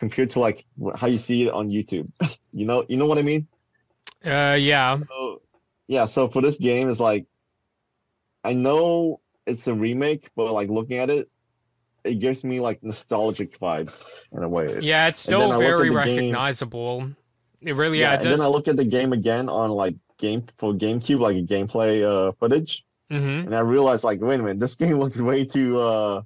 compared 0.00 0.30
to 0.30 0.40
like 0.40 0.64
how 0.96 1.06
you 1.06 1.18
see 1.18 1.46
it 1.46 1.52
on 1.52 1.70
YouTube. 1.70 2.10
you 2.50 2.66
know, 2.66 2.84
you 2.88 2.96
know 2.96 3.06
what 3.06 3.18
I 3.18 3.22
mean? 3.22 3.46
Uh, 4.24 4.58
yeah. 4.58 4.98
So, 4.98 5.42
yeah. 5.86 6.06
So 6.06 6.28
for 6.28 6.42
this 6.42 6.56
game, 6.56 6.88
it's 6.88 7.00
like 7.00 7.26
I 8.42 8.54
know 8.54 9.20
it's 9.46 9.68
a 9.68 9.74
remake, 9.74 10.30
but 10.34 10.52
like 10.52 10.70
looking 10.70 10.98
at 10.98 11.08
it, 11.08 11.30
it 12.04 12.20
gives 12.20 12.44
me 12.44 12.60
like 12.60 12.82
nostalgic 12.82 13.58
vibes 13.58 14.04
in 14.32 14.42
a 14.42 14.48
way. 14.48 14.78
Yeah, 14.80 15.08
it's 15.08 15.20
still 15.20 15.58
very 15.58 15.90
recognizable. 15.90 17.00
Game, 17.00 17.16
it 17.62 17.76
really 17.76 18.00
yeah. 18.00 18.12
yeah 18.12 18.20
it 18.20 18.26
and 18.26 18.32
then 18.34 18.40
I 18.40 18.46
look 18.46 18.68
at 18.68 18.76
the 18.76 18.84
game 18.84 19.12
again 19.12 19.48
on 19.48 19.70
like 19.70 19.96
game 20.18 20.44
for 20.58 20.72
GameCube, 20.72 21.18
like 21.18 21.36
a 21.36 21.42
gameplay 21.42 22.02
uh, 22.04 22.32
footage, 22.32 22.84
mm-hmm. 23.10 23.46
and 23.46 23.54
I 23.54 23.60
realized 23.60 24.04
like, 24.04 24.20
wait 24.20 24.40
a 24.40 24.42
minute, 24.42 24.60
this 24.60 24.74
game 24.82 24.98
looks 24.98 25.20
way 25.20 25.44
too 25.44 25.78
uh 25.78 26.22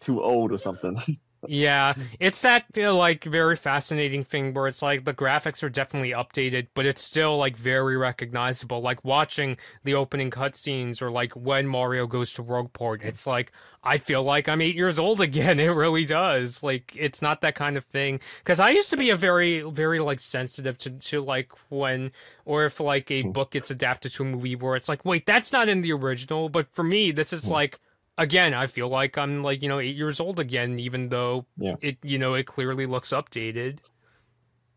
too 0.00 0.22
old 0.22 0.52
or 0.52 0.58
something. 0.58 1.00
yeah, 1.46 1.94
it's 2.18 2.42
that 2.42 2.64
you 2.74 2.82
know, 2.82 2.96
like 2.96 3.24
very 3.24 3.56
fascinating 3.56 4.24
thing 4.24 4.54
where 4.54 4.66
it's 4.66 4.82
like 4.82 5.04
the 5.04 5.14
graphics 5.14 5.62
are 5.62 5.68
definitely 5.68 6.10
updated, 6.10 6.68
but 6.74 6.86
it's 6.86 7.02
still 7.02 7.36
like 7.36 7.56
very 7.56 7.96
recognizable. 7.96 8.80
Like 8.80 9.04
watching 9.04 9.56
the 9.84 9.94
opening 9.94 10.30
cutscenes 10.30 11.02
or 11.02 11.10
like 11.10 11.32
when 11.32 11.66
Mario 11.66 12.06
goes 12.06 12.32
to 12.34 12.42
Rogueport, 12.42 13.04
it's 13.04 13.26
like 13.26 13.52
I 13.84 13.98
feel 13.98 14.22
like 14.22 14.48
I'm 14.48 14.60
eight 14.60 14.74
years 14.74 14.98
old 14.98 15.20
again. 15.26 15.60
It 15.60 15.66
really 15.66 16.04
does. 16.04 16.62
Like 16.62 16.94
it's 16.96 17.22
not 17.22 17.40
that 17.42 17.54
kind 17.54 17.76
of 17.76 17.84
thing. 17.84 18.20
Because 18.38 18.60
I 18.60 18.70
used 18.70 18.90
to 18.90 18.96
be 18.96 19.10
a 19.10 19.16
very, 19.16 19.60
very 19.62 20.00
like 20.00 20.20
sensitive 20.20 20.78
to 20.78 20.90
to 20.90 21.20
like 21.20 21.52
when 21.68 22.12
or 22.44 22.64
if 22.64 22.80
like 22.80 23.10
a 23.10 23.22
hmm. 23.22 23.30
book 23.30 23.52
gets 23.52 23.70
adapted 23.70 24.12
to 24.14 24.22
a 24.22 24.26
movie 24.26 24.56
where 24.56 24.76
it's 24.76 24.88
like, 24.88 25.04
wait, 25.04 25.26
that's 25.26 25.52
not 25.52 25.68
in 25.68 25.82
the 25.82 25.92
original. 25.92 26.48
But 26.48 26.72
for 26.72 26.82
me, 26.82 27.12
this 27.12 27.32
is 27.32 27.44
hmm. 27.44 27.52
like 27.52 27.78
again, 28.18 28.54
I 28.54 28.66
feel 28.66 28.88
like 28.88 29.18
I'm 29.18 29.42
like, 29.42 29.62
you 29.62 29.68
know, 29.68 29.78
eight 29.78 29.96
years 29.96 30.20
old 30.20 30.38
again, 30.40 30.78
even 30.78 31.08
though 31.08 31.46
yeah. 31.58 31.74
it, 31.80 31.98
you 32.02 32.18
know, 32.18 32.34
it 32.34 32.46
clearly 32.46 32.86
looks 32.86 33.10
updated. 33.10 33.78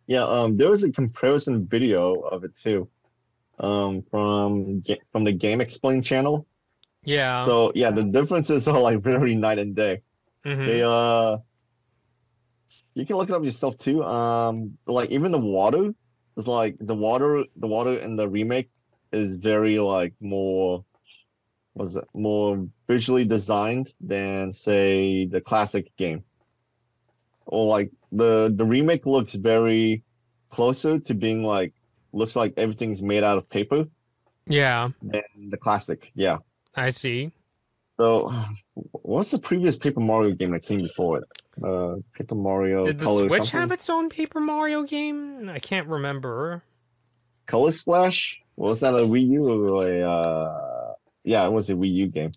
Yeah, 0.08 0.24
um, 0.24 0.58
there 0.58 0.70
was 0.70 0.84
a 0.84 0.92
comparison 0.92 1.68
video 1.68 2.16
of 2.22 2.44
it 2.44 2.52
too, 2.62 2.88
um, 3.60 4.04
from 4.10 4.84
from 5.12 5.24
the 5.24 5.38
GameXplain 5.38 6.04
channel. 6.04 6.48
Yeah. 7.04 7.46
So 7.46 7.72
yeah, 7.76 7.92
the 7.92 8.04
differences 8.04 8.68
are 8.68 8.80
like 8.80 9.02
very 9.02 9.36
night 9.36 9.60
and 9.60 9.76
day. 9.76 10.02
Mm-hmm. 10.46 10.66
They 10.66 10.82
uh, 10.84 11.38
you 12.96 13.06
can 13.06 13.18
look 13.18 13.30
it 13.30 13.36
up 13.36 13.44
yourself 13.44 13.78
too. 13.78 14.04
Um, 14.04 14.78
like 14.88 15.12
even 15.12 15.32
the 15.32 15.38
water 15.38 15.94
is 16.38 16.48
like 16.48 16.76
the 16.80 16.96
water, 16.96 17.44
the 17.58 17.68
water 17.68 18.00
in 18.00 18.16
the 18.16 18.28
remake 18.28 18.70
is 19.12 19.36
very 19.36 19.80
like 19.80 20.14
more 20.20 20.84
was 21.80 21.98
more 22.14 22.68
visually 22.88 23.24
designed 23.24 23.90
than 24.02 24.52
say 24.52 25.26
the 25.26 25.40
classic 25.40 25.96
game. 25.96 26.24
Or 27.46 27.66
like 27.66 27.90
the 28.12 28.54
the 28.56 28.66
remake 28.66 29.06
looks 29.06 29.34
very 29.34 30.04
closer 30.52 31.00
to 31.00 31.14
being 31.14 31.42
like 31.42 31.74
looks 32.12 32.36
like 32.36 32.54
everything's 32.58 33.02
made 33.02 33.24
out 33.24 33.38
of 33.38 33.50
paper. 33.50 33.86
Yeah. 34.46 34.90
Than 35.02 35.24
the 35.50 35.58
classic. 35.58 36.12
Yeah. 36.16 36.40
I 36.76 36.90
see. 36.90 37.32
So, 37.98 38.30
what's 38.76 39.32
the 39.32 39.40
previous 39.40 39.76
Paper 39.76 40.00
Mario 40.00 40.34
game 40.34 40.52
that 40.52 40.64
came 40.64 40.80
before 40.80 41.18
it? 41.18 41.24
Uh, 41.62 41.96
Paper 42.14 42.36
Mario. 42.36 42.86
Did 42.86 43.00
the 43.00 43.04
Color 43.04 43.28
Switch 43.28 43.42
something? 43.42 43.60
have 43.60 43.72
its 43.74 43.90
own 43.90 44.10
Paper 44.10 44.40
Mario 44.40 44.84
game? 44.84 45.50
I 45.50 45.60
can't 45.60 45.88
remember. 45.88 46.64
Color 47.46 47.74
Splash? 47.74 48.42
Was 48.56 48.80
that 48.80 48.94
a 48.94 49.00
Wii 49.00 49.28
U 49.28 49.50
or 49.50 49.86
a? 49.86 50.10
Uh 50.10 50.69
yeah, 51.30 51.46
it 51.46 51.52
was 51.52 51.70
a 51.70 51.74
Wii 51.74 51.94
U 51.94 52.08
game. 52.08 52.32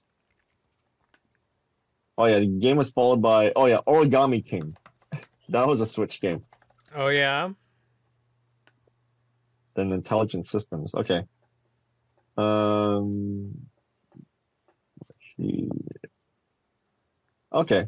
Oh 2.19 2.27
yeah, 2.27 2.41
the 2.41 2.47
game 2.47 2.77
was 2.77 2.91
followed 2.91 3.23
by 3.23 3.51
oh 3.57 3.65
yeah, 3.65 3.79
Origami 3.87 4.45
King. 4.45 4.77
that 5.49 5.67
was 5.67 5.81
a 5.81 5.87
Switch 5.87 6.21
game. 6.21 6.45
Oh 6.95 7.09
yeah. 7.09 7.49
Then 9.75 9.93
Intelligent 9.93 10.47
Systems. 10.47 10.95
Okay. 10.95 11.25
Um. 12.37 13.53
Let's 15.01 15.37
see. 15.39 15.71
Okay. 17.51 17.87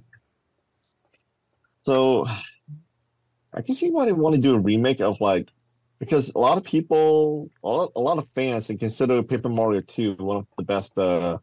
So, 1.83 2.27
I 3.53 3.61
can 3.61 3.75
see 3.75 3.91
why 3.91 4.07
they 4.07 4.13
want 4.13 4.37
to 4.37 4.41
do 4.41 4.55
a 4.55 4.59
remake 4.59 5.03
of 5.03 5.21
like 5.21 5.51
because 5.99 6.33
a 6.35 6.39
lot 6.39 6.59
of 6.59 6.65
people, 6.65 7.51
a 7.63 7.69
lot, 7.69 7.93
a 7.97 8.01
lot 8.01 8.19
of 8.19 8.27
fans, 8.35 8.71
consider 8.79 9.23
Paper 9.23 9.49
Mario 9.49 9.81
2 9.81 10.17
one 10.19 10.39
of 10.39 10.47
the 10.59 10.65
best 10.65 10.97
uh, 10.99 11.39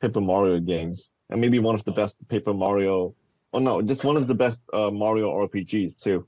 Paper 0.00 0.20
Mario 0.20 0.60
games, 0.60 1.10
and 1.30 1.40
maybe 1.40 1.58
one 1.58 1.74
of 1.74 1.84
the 1.84 1.92
best 1.92 2.26
Paper 2.28 2.54
Mario. 2.54 3.14
Oh 3.52 3.58
no, 3.58 3.80
just 3.82 4.04
one 4.04 4.16
of 4.16 4.26
the 4.28 4.34
best 4.34 4.62
uh, 4.72 4.90
Mario 4.90 5.34
RPGs 5.34 6.00
too. 6.00 6.26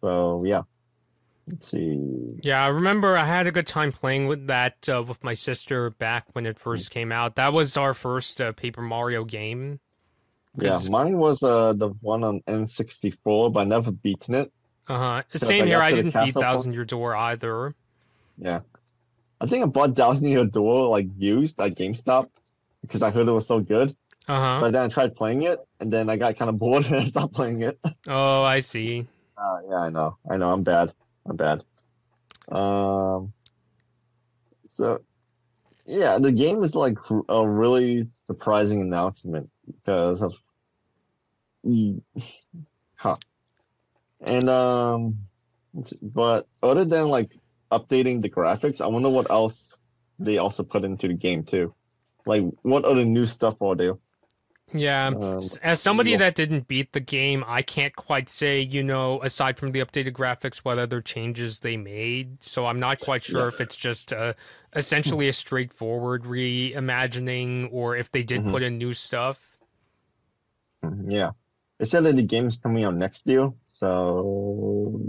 So 0.00 0.44
yeah, 0.46 0.62
let's 1.48 1.68
see. 1.70 1.98
Yeah, 2.42 2.64
I 2.64 2.68
remember 2.68 3.16
I 3.16 3.24
had 3.24 3.46
a 3.46 3.50
good 3.50 3.66
time 3.66 3.92
playing 3.92 4.28
with 4.28 4.46
that 4.46 4.88
uh, 4.88 5.02
with 5.02 5.22
my 5.24 5.34
sister 5.34 5.90
back 5.90 6.26
when 6.32 6.46
it 6.46 6.58
first 6.58 6.90
came 6.90 7.10
out. 7.10 7.36
That 7.36 7.52
was 7.52 7.76
our 7.76 7.94
first 7.94 8.40
uh, 8.40 8.52
Paper 8.52 8.82
Mario 8.82 9.24
game. 9.24 9.80
Yeah, 10.58 10.78
mine 10.88 11.18
was 11.18 11.42
uh, 11.42 11.74
the 11.74 11.90
one 12.00 12.24
on 12.24 12.40
N64, 12.48 13.52
but 13.52 13.60
I 13.60 13.64
never 13.64 13.92
beaten 13.92 14.34
it. 14.34 14.52
Uh 14.88 14.98
huh. 14.98 15.22
Same 15.36 15.66
here. 15.66 15.80
I 15.80 15.90
didn't 15.90 16.14
beat 16.14 16.34
Thousand 16.34 16.72
Year 16.72 16.84
Door 16.84 17.16
either. 17.16 17.74
Yeah, 18.38 18.60
I 19.40 19.46
think 19.46 19.62
I 19.62 19.66
bought 19.66 19.96
Thousand 19.96 20.28
Year 20.28 20.44
Door 20.44 20.88
like 20.88 21.06
used 21.16 21.60
at 21.60 21.74
GameStop 21.76 22.28
because 22.82 23.02
I 23.02 23.10
heard 23.10 23.28
it 23.28 23.32
was 23.32 23.46
so 23.46 23.60
good. 23.60 23.94
Uh 24.28 24.40
huh. 24.40 24.58
But 24.60 24.72
then 24.72 24.82
I 24.82 24.88
tried 24.88 25.14
playing 25.16 25.42
it, 25.42 25.60
and 25.80 25.92
then 25.92 26.08
I 26.08 26.16
got 26.16 26.36
kind 26.36 26.48
of 26.48 26.56
bored 26.58 26.84
and 26.90 26.96
I 26.96 27.04
stopped 27.04 27.34
playing 27.34 27.62
it. 27.62 27.78
Oh, 28.06 28.42
I 28.42 28.60
see. 28.60 29.06
Uh, 29.36 29.58
yeah, 29.68 29.76
I 29.76 29.90
know. 29.90 30.16
I 30.30 30.36
know. 30.36 30.52
I'm 30.52 30.62
bad. 30.62 30.92
I'm 31.26 31.36
bad. 31.36 31.64
Um. 32.50 33.32
So, 34.66 35.00
yeah, 35.84 36.18
the 36.18 36.32
game 36.32 36.62
is 36.62 36.74
like 36.74 36.96
a 37.28 37.46
really 37.48 38.04
surprising 38.04 38.80
announcement 38.80 39.50
because 39.66 40.22
of. 40.22 40.34
Huh. 42.96 43.14
And 44.20 44.48
um, 44.48 45.18
but 46.02 46.46
other 46.62 46.84
than 46.84 47.08
like 47.08 47.30
updating 47.72 48.22
the 48.22 48.30
graphics, 48.30 48.80
I 48.80 48.86
wonder 48.86 49.08
what 49.08 49.30
else 49.30 49.86
they 50.18 50.38
also 50.38 50.62
put 50.62 50.84
into 50.84 51.08
the 51.08 51.14
game 51.14 51.44
too. 51.44 51.74
Like, 52.26 52.42
what 52.62 52.84
other 52.84 53.04
new 53.04 53.26
stuff 53.26 53.60
are 53.62 53.74
there? 53.74 53.94
Yeah, 54.72 55.08
um, 55.08 55.40
as 55.62 55.80
somebody 55.80 56.14
that 56.16 56.36
didn't 56.36 56.68
beat 56.68 56.92
the 56.92 57.00
game, 57.00 57.42
I 57.46 57.62
can't 57.62 57.96
quite 57.96 58.28
say, 58.28 58.60
you 58.60 58.84
know, 58.84 59.20
aside 59.20 59.58
from 59.58 59.72
the 59.72 59.80
updated 59.80 60.12
graphics, 60.12 60.58
what 60.58 60.78
other 60.78 61.00
changes 61.00 61.58
they 61.58 61.76
made. 61.76 62.42
So 62.42 62.66
I'm 62.66 62.78
not 62.78 63.00
quite 63.00 63.24
sure 63.24 63.40
yeah. 63.40 63.48
if 63.48 63.60
it's 63.60 63.74
just 63.74 64.12
a, 64.12 64.36
essentially 64.76 65.26
a 65.26 65.32
straightforward 65.32 66.22
reimagining 66.22 67.68
or 67.72 67.96
if 67.96 68.12
they 68.12 68.22
did 68.22 68.42
mm-hmm. 68.42 68.50
put 68.50 68.62
in 68.62 68.78
new 68.78 68.92
stuff. 68.92 69.58
Mm-hmm. 70.84 71.10
Yeah. 71.10 71.30
They 71.78 71.86
said 71.86 72.04
that 72.04 72.14
the 72.14 72.22
game 72.22 72.46
is 72.46 72.58
coming 72.58 72.84
out 72.84 72.94
next 72.94 73.26
year, 73.26 73.50
so 73.80 75.00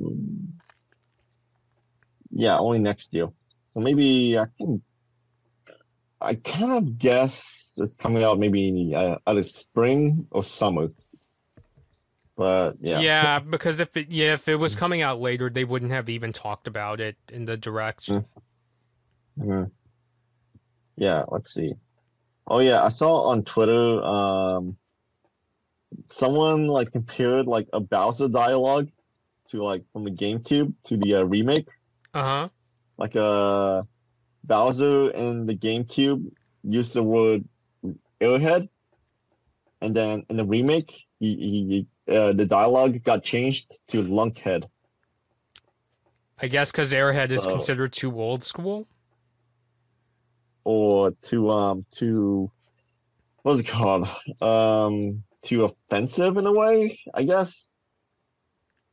yeah, 2.31 2.57
only 2.57 2.79
next 2.79 3.13
year. 3.13 3.27
So 3.65 3.81
maybe 3.81 4.37
I 4.37 4.45
can. 4.57 4.81
I 6.21 6.35
kind 6.35 6.71
of 6.71 6.97
guess 6.97 7.73
it's 7.75 7.95
coming 7.95 8.23
out 8.23 8.39
maybe 8.39 8.93
uh, 8.95 9.17
either 9.27 9.43
spring 9.43 10.25
or 10.31 10.41
summer. 10.41 10.87
But 12.37 12.75
yeah. 12.79 13.01
Yeah, 13.01 13.39
because 13.39 13.81
if 13.81 13.97
it 13.97 14.09
yeah 14.09 14.35
if 14.35 14.47
it 14.47 14.55
was 14.55 14.77
coming 14.77 15.01
out 15.01 15.19
later, 15.19 15.49
they 15.49 15.65
wouldn't 15.65 15.91
have 15.91 16.07
even 16.07 16.31
talked 16.31 16.65
about 16.65 17.01
it 17.01 17.17
in 17.29 17.43
the 17.43 17.57
direct. 17.57 18.07
Mm-hmm. 18.07 19.43
mm-hmm. 19.43 19.63
Yeah, 20.95 21.25
let's 21.27 21.53
see. 21.53 21.73
Oh 22.47 22.59
yeah, 22.59 22.83
I 22.83 22.89
saw 22.89 23.23
on 23.23 23.43
Twitter. 23.43 24.01
Um, 24.01 24.77
someone 26.05 26.67
like 26.67 26.91
compared 26.91 27.47
like 27.47 27.67
a 27.73 27.79
Bowser 27.79 28.29
dialogue 28.29 28.89
to 29.49 29.63
like 29.63 29.83
from 29.91 30.03
the 30.03 30.11
GameCube 30.11 30.73
to 30.85 30.97
the 30.97 31.15
uh, 31.15 31.23
remake. 31.23 31.67
Uh 32.13 32.23
huh. 32.23 32.49
Like 32.97 33.15
uh, 33.15 33.83
Bowser 34.43 35.11
in 35.11 35.45
the 35.45 35.55
GameCube 35.55 36.31
used 36.63 36.93
the 36.93 37.03
word 37.03 37.43
airhead, 38.21 38.69
and 39.81 39.95
then 39.95 40.25
in 40.29 40.37
the 40.37 40.45
remake, 40.45 41.05
he, 41.19 41.35
he 41.35 42.13
uh, 42.13 42.33
the 42.33 42.45
dialogue 42.45 43.03
got 43.03 43.23
changed 43.23 43.77
to 43.89 44.03
lunkhead. 44.03 44.65
I 46.39 46.47
guess 46.47 46.71
because 46.71 46.91
airhead 46.91 47.31
is 47.31 47.45
considered 47.45 47.93
too 47.93 48.19
old 48.19 48.43
school. 48.43 48.87
Or 50.63 51.11
to 51.23 51.49
um 51.49 51.85
to 51.93 52.51
what's 53.43 53.59
it 53.59 53.67
called 53.67 54.07
um 54.41 55.23
too 55.43 55.63
offensive 55.65 56.37
in 56.37 56.45
a 56.45 56.51
way, 56.51 56.99
I 57.13 57.23
guess. 57.23 57.69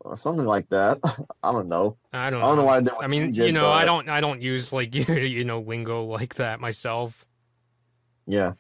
or 0.01 0.17
something 0.17 0.47
like 0.47 0.69
that. 0.71 0.99
I 1.43 1.53
don't 1.53 1.69
know. 1.69 1.97
I 2.13 2.31
don't. 2.31 2.43
I 2.43 2.47
don't 2.47 2.57
know 2.57 2.63
know. 2.63 2.65
why 2.65 2.81
they 2.81 2.91
I 3.01 3.07
mean, 3.09 3.35
you 3.35 3.53
know, 3.53 3.69
I 3.69 3.85
don't, 3.85 4.09
I 4.09 4.21
don't 4.21 4.41
use 4.43 4.73
like 4.73 4.95
you 5.09 5.45
know 5.45 5.61
lingo 5.61 6.05
like 6.05 6.35
that 6.37 6.61
myself. 6.61 7.25
Yeah, 8.27 8.53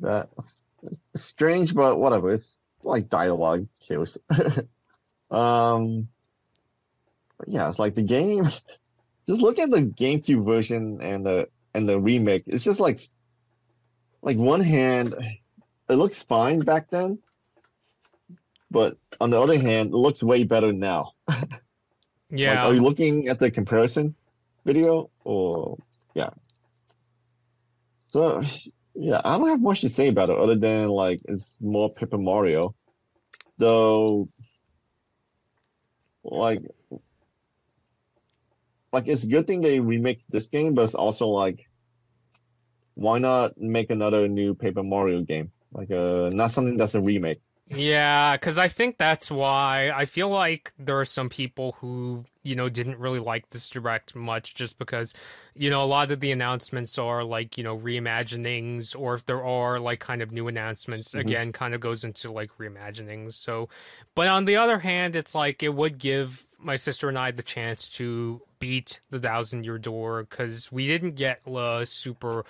that 0.00 0.28
it's 1.14 1.24
strange, 1.24 1.74
but 1.74 1.98
whatever. 1.98 2.32
It's 2.32 2.58
like 2.82 3.08
dialogue 3.08 3.66
cues. 3.80 4.18
um, 5.30 6.08
but 7.38 7.48
yeah, 7.48 7.68
it's 7.68 7.78
like 7.78 7.94
the 7.94 8.02
game. 8.02 8.44
Just 9.28 9.42
look 9.42 9.58
at 9.58 9.70
the 9.70 9.82
GameCube 9.82 10.44
version 10.44 11.00
and 11.02 11.26
the 11.26 11.48
and 11.74 11.88
the 11.88 11.98
remake. 12.00 12.44
It's 12.46 12.64
just 12.64 12.80
like 12.80 13.00
like 14.22 14.36
one 14.36 14.60
hand, 14.60 15.14
it 15.88 15.94
looks 15.94 16.22
fine 16.22 16.60
back 16.60 16.90
then, 16.90 17.18
but 18.70 18.96
on 19.20 19.30
the 19.30 19.40
other 19.40 19.58
hand, 19.58 19.90
it 19.90 19.96
looks 19.96 20.22
way 20.22 20.44
better 20.44 20.72
now. 20.72 21.12
Like, 22.30 22.38
Yeah. 22.40 22.66
are 22.66 22.74
you 22.74 22.80
looking 22.82 23.28
at 23.28 23.38
the 23.38 23.50
comparison 23.52 24.16
video 24.64 25.10
or 25.24 25.78
yeah? 26.14 26.30
So 28.08 28.42
yeah, 28.94 29.20
I 29.24 29.38
don't 29.38 29.48
have 29.48 29.60
much 29.60 29.82
to 29.82 29.88
say 29.88 30.08
about 30.08 30.30
it 30.30 30.38
other 30.38 30.56
than 30.56 30.88
like 30.88 31.20
it's 31.26 31.60
more 31.62 31.88
Paper 31.94 32.18
Mario. 32.18 32.74
Though 33.58 34.28
like 36.24 36.62
like 38.92 39.06
it's 39.06 39.24
a 39.24 39.28
good 39.28 39.46
thing 39.46 39.60
they 39.60 39.80
remake 39.80 40.24
this 40.28 40.48
game, 40.48 40.74
but 40.74 40.82
it's 40.84 40.94
also 40.94 41.28
like 41.28 41.60
why 42.94 43.18
not 43.18 43.56
make 43.58 43.90
another 43.90 44.26
new 44.28 44.54
Paper 44.54 44.82
Mario 44.82 45.22
game? 45.22 45.52
Like 45.72 45.90
uh 45.90 46.30
not 46.32 46.50
something 46.50 46.76
that's 46.76 46.94
a 46.94 47.00
remake. 47.00 47.40
Yeah, 47.68 48.36
because 48.36 48.58
I 48.58 48.68
think 48.68 48.96
that's 48.96 49.28
why 49.28 49.90
I 49.90 50.04
feel 50.04 50.28
like 50.28 50.72
there 50.78 51.00
are 51.00 51.04
some 51.04 51.28
people 51.28 51.72
who, 51.80 52.24
you 52.44 52.54
know, 52.54 52.68
didn't 52.68 52.98
really 53.00 53.18
like 53.18 53.50
this 53.50 53.68
direct 53.68 54.14
much 54.14 54.54
just 54.54 54.78
because, 54.78 55.12
you 55.56 55.68
know, 55.68 55.82
a 55.82 55.84
lot 55.84 56.12
of 56.12 56.20
the 56.20 56.30
announcements 56.30 56.96
are 56.96 57.24
like, 57.24 57.58
you 57.58 57.64
know, 57.64 57.76
reimaginings, 57.76 58.94
or 58.96 59.14
if 59.14 59.26
there 59.26 59.44
are 59.44 59.80
like 59.80 59.98
kind 59.98 60.22
of 60.22 60.30
new 60.30 60.46
announcements, 60.46 61.12
Mhm. 61.12 61.20
again, 61.22 61.52
kind 61.52 61.74
of 61.74 61.80
goes 61.80 62.04
into 62.04 62.30
like 62.30 62.56
reimaginings. 62.56 63.32
So, 63.32 63.68
but 64.14 64.28
on 64.28 64.44
the 64.44 64.54
other 64.54 64.78
hand, 64.78 65.16
it's 65.16 65.34
like 65.34 65.60
it 65.60 65.74
would 65.74 65.98
give 65.98 66.46
my 66.60 66.76
sister 66.76 67.08
and 67.08 67.18
I 67.18 67.32
the 67.32 67.42
chance 67.42 67.88
to 67.90 68.42
beat 68.60 69.00
the 69.10 69.18
Thousand 69.18 69.64
Year 69.64 69.78
Door 69.78 70.24
because 70.30 70.70
we 70.70 70.86
didn't 70.86 71.16
get 71.16 71.40
uh, 71.48 71.84
super. 71.84 72.44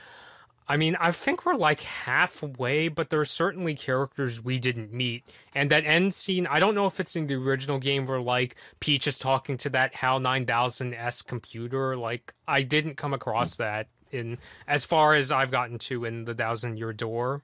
I 0.69 0.77
mean, 0.77 0.97
I 0.99 1.13
think 1.13 1.47
we're 1.47 1.55
like 1.55 1.83
halfway, 1.83 2.89
but 2.89 3.11
there 3.11 3.21
are 3.21 3.25
certainly 3.25 3.75
characters 3.75 4.43
we 4.43 4.59
didn't 4.59 4.93
meet. 4.93 5.25
And 5.55 5.71
that 5.71 5.87
end 5.87 6.13
scene, 6.13 6.47
I 6.49 6.59
don't 6.59 6.75
know 6.75 6.87
if 6.87 6.99
it's 6.99 7.15
in 7.15 7.29
the 7.29 7.35
original 7.35 7.79
game 7.79 8.07
where 8.07 8.21
like 8.21 8.57
Peach 8.81 9.07
is 9.07 9.19
talking 9.19 9.57
to 9.59 9.71
that 9.71 9.95
HAL 9.95 10.21
9000S 10.21 11.25
computer. 11.25 11.97
Like, 11.97 12.35
I 12.49 12.63
didn't 12.63 12.97
come 12.97 13.15
across 13.15 13.57
that 13.57 13.87
in 14.11 14.39
as 14.67 14.85
far 14.85 15.15
as 15.15 15.31
I've 15.31 15.53
gotten 15.53 15.79
to 15.79 16.05
in 16.05 16.25
the 16.25 16.35
Thousand 16.35 16.79
Year 16.79 16.93
Door. 16.93 17.43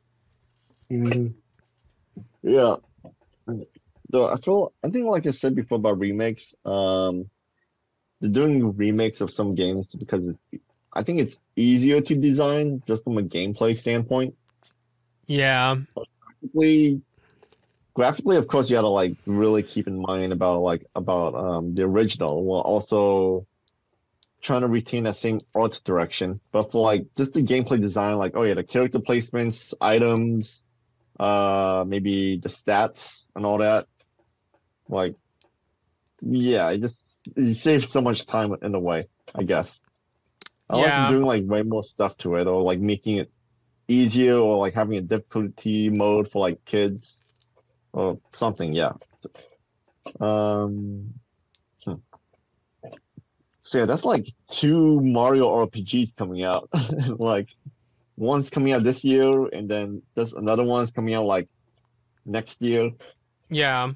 Yeah. 2.42 2.76
Though 4.10 4.28
I 4.28 4.36
feel 4.36 4.72
I 4.84 4.90
think 4.90 5.06
like 5.06 5.26
I 5.26 5.30
said 5.30 5.54
before 5.54 5.76
about 5.76 5.98
remakes, 5.98 6.54
um 6.64 7.30
they're 8.20 8.30
doing 8.30 8.76
remakes 8.76 9.20
of 9.20 9.30
some 9.30 9.54
games 9.54 9.94
because 9.94 10.26
it's 10.26 10.44
I 10.92 11.02
think 11.02 11.20
it's 11.20 11.38
easier 11.56 12.00
to 12.00 12.14
design 12.14 12.82
just 12.86 13.04
from 13.04 13.18
a 13.18 13.22
gameplay 13.22 13.76
standpoint. 13.76 14.34
Yeah, 15.26 15.76
Graphically, 15.94 17.02
graphically 17.94 18.36
of 18.36 18.48
course 18.48 18.68
you 18.68 18.76
gotta 18.76 18.88
like 18.88 19.16
really 19.26 19.62
keep 19.62 19.86
in 19.86 20.00
mind 20.00 20.32
about 20.32 20.60
like 20.60 20.86
about 20.94 21.34
um 21.34 21.74
the 21.74 21.84
original 21.84 22.42
while 22.44 22.60
also 22.60 23.46
trying 24.40 24.62
to 24.62 24.68
retain 24.68 25.04
that 25.04 25.16
same 25.16 25.40
art 25.54 25.80
direction. 25.84 26.40
But 26.50 26.72
for 26.72 26.82
like 26.82 27.06
just 27.16 27.32
the 27.32 27.42
gameplay 27.42 27.80
design, 27.80 28.16
like 28.16 28.32
oh 28.34 28.42
yeah, 28.42 28.54
the 28.54 28.64
character 28.64 28.98
placements, 28.98 29.72
items, 29.80 30.62
uh 31.18 31.84
maybe 31.86 32.38
the 32.38 32.48
stats 32.48 33.24
and 33.36 33.46
all 33.46 33.58
that. 33.58 33.86
Like 34.88 35.14
yeah, 36.20 36.70
it 36.70 36.80
just 36.80 37.28
it 37.36 37.54
saves 37.54 37.88
so 37.88 38.00
much 38.00 38.26
time 38.26 38.54
in 38.62 38.74
a 38.74 38.80
way, 38.80 39.08
I 39.34 39.44
guess. 39.44 39.80
Unless 40.70 40.86
Yeah. 40.88 41.02
you're 41.10 41.18
doing 41.20 41.26
like 41.26 41.44
way 41.50 41.62
more 41.62 41.84
stuff 41.84 42.16
to 42.18 42.36
it 42.36 42.46
or 42.46 42.62
like 42.62 42.80
making 42.80 43.16
it 43.18 43.30
easier 43.88 44.36
or 44.36 44.58
like 44.58 44.74
having 44.74 44.96
a 44.98 45.02
difficulty 45.02 45.90
mode 45.90 46.30
for 46.30 46.40
like 46.40 46.64
kids 46.64 47.24
or 47.92 48.18
something, 48.32 48.72
yeah. 48.72 48.92
Um 50.20 51.14
hmm. 51.84 51.94
so 53.62 53.78
yeah, 53.78 53.86
that's 53.86 54.04
like 54.04 54.32
two 54.48 55.00
Mario 55.00 55.46
RPGs 55.66 56.16
coming 56.16 56.42
out. 56.42 56.68
Like 57.18 57.48
one's 58.16 58.50
coming 58.50 58.72
out 58.72 58.84
this 58.84 59.04
year 59.04 59.46
and 59.48 59.68
then 59.68 60.02
there's 60.14 60.32
another 60.32 60.64
one's 60.64 60.90
coming 60.90 61.14
out 61.14 61.24
like 61.26 61.48
next 62.24 62.60
year. 62.62 62.90
yeah. 63.50 63.92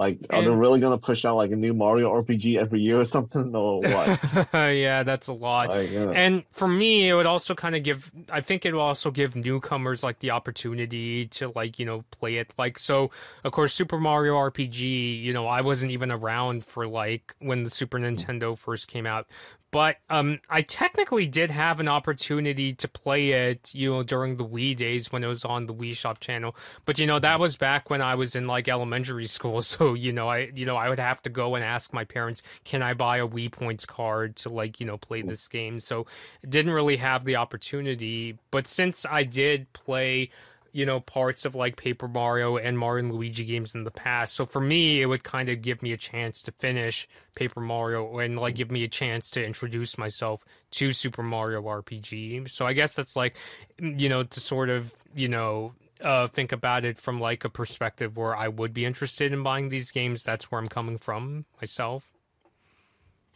Like 0.00 0.18
are 0.30 0.40
they 0.40 0.48
really 0.48 0.80
gonna 0.80 0.96
push 0.96 1.26
out 1.26 1.36
like 1.36 1.50
a 1.50 1.56
new 1.56 1.74
Mario 1.74 2.10
RPG 2.10 2.56
every 2.56 2.80
year 2.80 2.98
or 2.98 3.04
something 3.04 3.54
or 3.54 3.82
what? 3.82 4.48
yeah, 4.54 5.02
that's 5.02 5.28
a 5.28 5.34
lot. 5.34 5.68
Like, 5.68 5.92
yeah. 5.92 6.10
And 6.14 6.42
for 6.48 6.66
me, 6.66 7.10
it 7.10 7.12
would 7.12 7.26
also 7.26 7.54
kind 7.54 7.76
of 7.76 7.82
give, 7.82 8.10
I 8.32 8.40
think 8.40 8.64
it 8.64 8.72
will 8.72 8.80
also 8.80 9.10
give 9.10 9.36
newcomers 9.36 10.02
like 10.02 10.20
the 10.20 10.30
opportunity 10.30 11.26
to 11.26 11.52
like, 11.54 11.78
you 11.78 11.84
know, 11.84 12.02
play 12.12 12.36
it. 12.36 12.54
Like, 12.56 12.78
so 12.78 13.10
of 13.44 13.52
course, 13.52 13.74
Super 13.74 13.98
Mario 13.98 14.36
RPG, 14.36 15.20
you 15.20 15.34
know, 15.34 15.46
I 15.46 15.60
wasn't 15.60 15.92
even 15.92 16.10
around 16.10 16.64
for 16.64 16.86
like 16.86 17.36
when 17.38 17.64
the 17.64 17.70
Super 17.70 17.98
mm. 17.98 18.16
Nintendo 18.16 18.56
first 18.56 18.88
came 18.88 19.04
out. 19.04 19.26
But 19.72 19.98
um, 20.08 20.40
I 20.48 20.62
technically 20.62 21.26
did 21.26 21.50
have 21.50 21.78
an 21.78 21.86
opportunity 21.86 22.72
to 22.72 22.88
play 22.88 23.30
it, 23.30 23.72
you 23.72 23.90
know, 23.90 24.02
during 24.02 24.36
the 24.36 24.44
Wii 24.44 24.76
days 24.76 25.12
when 25.12 25.22
it 25.22 25.28
was 25.28 25.44
on 25.44 25.66
the 25.66 25.74
Wii 25.74 25.94
Shop 25.96 26.18
channel. 26.18 26.56
But 26.86 26.98
you 26.98 27.06
know, 27.06 27.20
that 27.20 27.38
was 27.38 27.56
back 27.56 27.88
when 27.88 28.02
I 28.02 28.16
was 28.16 28.34
in 28.34 28.46
like 28.46 28.68
elementary 28.68 29.26
school. 29.26 29.60
So 29.70 29.94
you 29.94 30.12
know, 30.12 30.28
I 30.28 30.50
you 30.54 30.66
know 30.66 30.76
I 30.76 30.88
would 30.88 30.98
have 30.98 31.22
to 31.22 31.30
go 31.30 31.54
and 31.54 31.64
ask 31.64 31.92
my 31.92 32.04
parents, 32.04 32.42
can 32.64 32.82
I 32.82 32.92
buy 32.92 33.18
a 33.18 33.28
Wii 33.28 33.52
Points 33.52 33.86
card 33.86 34.34
to 34.36 34.48
like 34.48 34.80
you 34.80 34.86
know 34.86 34.98
play 34.98 35.22
this 35.22 35.46
game? 35.48 35.80
So 35.80 36.06
didn't 36.48 36.72
really 36.72 36.96
have 36.96 37.24
the 37.24 37.36
opportunity. 37.36 38.36
But 38.50 38.66
since 38.66 39.06
I 39.08 39.22
did 39.22 39.72
play, 39.72 40.30
you 40.72 40.86
know, 40.86 41.00
parts 41.00 41.44
of 41.44 41.54
like 41.54 41.76
Paper 41.76 42.08
Mario 42.08 42.56
and 42.56 42.78
Mario 42.78 43.04
and 43.04 43.12
Luigi 43.12 43.44
games 43.44 43.74
in 43.74 43.84
the 43.84 43.90
past, 43.90 44.34
so 44.34 44.44
for 44.46 44.60
me, 44.60 45.02
it 45.02 45.06
would 45.06 45.24
kind 45.24 45.48
of 45.48 45.62
give 45.62 45.82
me 45.82 45.92
a 45.92 45.96
chance 45.96 46.42
to 46.44 46.52
finish 46.52 47.08
Paper 47.34 47.60
Mario 47.60 48.18
and 48.18 48.38
like 48.38 48.54
give 48.54 48.70
me 48.70 48.84
a 48.84 48.88
chance 48.88 49.30
to 49.32 49.44
introduce 49.44 49.98
myself 49.98 50.44
to 50.72 50.92
Super 50.92 51.22
Mario 51.22 51.62
RPG. 51.62 52.48
So 52.48 52.66
I 52.66 52.72
guess 52.72 52.94
that's 52.94 53.16
like, 53.16 53.36
you 53.78 54.08
know, 54.08 54.22
to 54.22 54.40
sort 54.40 54.68
of, 54.70 54.94
you 55.14 55.28
know, 55.28 55.74
uh, 56.02 56.26
think 56.28 56.52
about 56.52 56.84
it 56.84 56.98
from 56.98 57.20
like 57.20 57.44
a 57.44 57.50
perspective 57.50 58.16
where 58.16 58.34
I 58.34 58.48
would 58.48 58.72
be 58.72 58.84
interested 58.84 59.32
in 59.32 59.42
buying 59.42 59.68
these 59.68 59.90
games. 59.90 60.22
That's 60.22 60.50
where 60.50 60.60
I'm 60.60 60.66
coming 60.66 60.98
from 60.98 61.44
myself. 61.60 62.10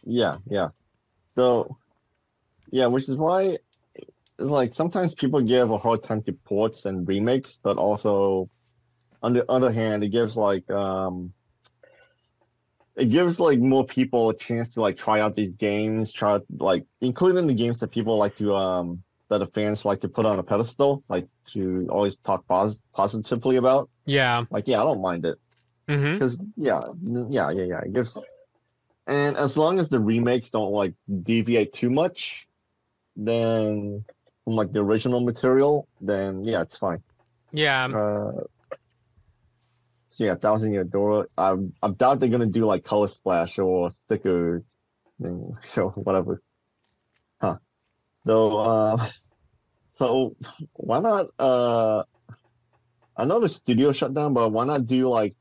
Yeah, 0.03 0.37
yeah. 0.47 0.69
So, 1.35 1.77
yeah, 2.71 2.87
which 2.87 3.09
is 3.09 3.15
why, 3.15 3.57
like, 4.37 4.73
sometimes 4.73 5.13
people 5.13 5.41
give 5.41 5.71
a 5.71 5.77
hard 5.77 6.03
time 6.03 6.21
to 6.23 6.33
ports 6.33 6.85
and 6.85 7.07
remakes, 7.07 7.59
but 7.61 7.77
also, 7.77 8.49
on 9.21 9.33
the 9.33 9.49
other 9.49 9.71
hand, 9.71 10.03
it 10.03 10.09
gives 10.09 10.35
like, 10.35 10.69
um, 10.69 11.33
it 12.95 13.09
gives 13.09 13.39
like 13.39 13.59
more 13.59 13.85
people 13.85 14.29
a 14.29 14.35
chance 14.35 14.71
to 14.71 14.81
like 14.81 14.97
try 14.97 15.19
out 15.19 15.35
these 15.35 15.53
games, 15.53 16.11
try 16.13 16.39
like, 16.57 16.85
including 17.01 17.47
the 17.47 17.53
games 17.53 17.79
that 17.79 17.91
people 17.91 18.17
like 18.17 18.37
to, 18.37 18.55
um, 18.55 19.03
that 19.29 19.39
the 19.39 19.47
fans 19.47 19.85
like 19.85 20.01
to 20.01 20.07
put 20.07 20.25
on 20.25 20.39
a 20.39 20.43
pedestal, 20.43 21.03
like 21.09 21.27
to 21.47 21.87
always 21.89 22.17
talk 22.17 22.47
pos- 22.47 22.81
positively 22.93 23.55
about. 23.55 23.89
Yeah. 24.05 24.45
Like, 24.49 24.67
yeah, 24.67 24.81
I 24.81 24.83
don't 24.83 25.01
mind 25.01 25.25
it. 25.25 25.37
Because 25.87 26.39
yeah, 26.57 26.81
yeah, 27.29 27.51
yeah, 27.51 27.63
yeah. 27.63 27.79
It 27.81 27.93
gives, 27.93 28.17
and 29.05 29.37
as 29.37 29.55
long 29.55 29.77
as 29.77 29.89
the 29.89 29.99
remakes 29.99 30.49
don't 30.49 30.71
like 30.71 30.93
deviate 31.23 31.73
too 31.73 31.91
much, 31.91 32.47
then 33.15 34.03
from 34.45 34.55
like 34.55 34.71
the 34.71 34.79
original 34.79 35.19
material, 35.19 35.87
then 35.99 36.45
yeah, 36.45 36.61
it's 36.61 36.77
fine. 36.77 37.03
Yeah. 37.51 37.85
Uh, 37.85 38.43
so 40.09 40.23
yeah, 40.23 40.35
Thousand 40.35 40.71
Year 40.71 40.85
Door. 40.85 41.27
I 41.37 41.55
I 41.81 41.89
doubt 41.89 42.19
they're 42.21 42.29
gonna 42.29 42.45
do 42.45 42.63
like 42.63 42.85
color 42.85 43.07
splash 43.07 43.59
or 43.59 43.89
sticker 43.89 44.61
thing, 45.21 45.57
so 45.63 45.89
whatever. 45.89 46.41
Huh. 47.41 47.57
Though, 48.23 48.57
uh, 48.59 49.09
so 49.95 50.37
why 50.73 50.99
not? 50.99 51.27
Uh, 51.37 52.03
I 53.17 53.25
know 53.25 53.39
the 53.39 53.49
studio 53.49 53.91
shut 53.91 54.13
down, 54.13 54.33
but 54.33 54.51
why 54.51 54.65
not 54.65 54.87
do 54.87 55.09
like 55.09 55.35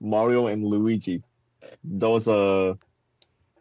Mario 0.00 0.46
and 0.46 0.64
Luigi? 0.64 1.22
Those 1.82 2.28
uh 2.28 2.74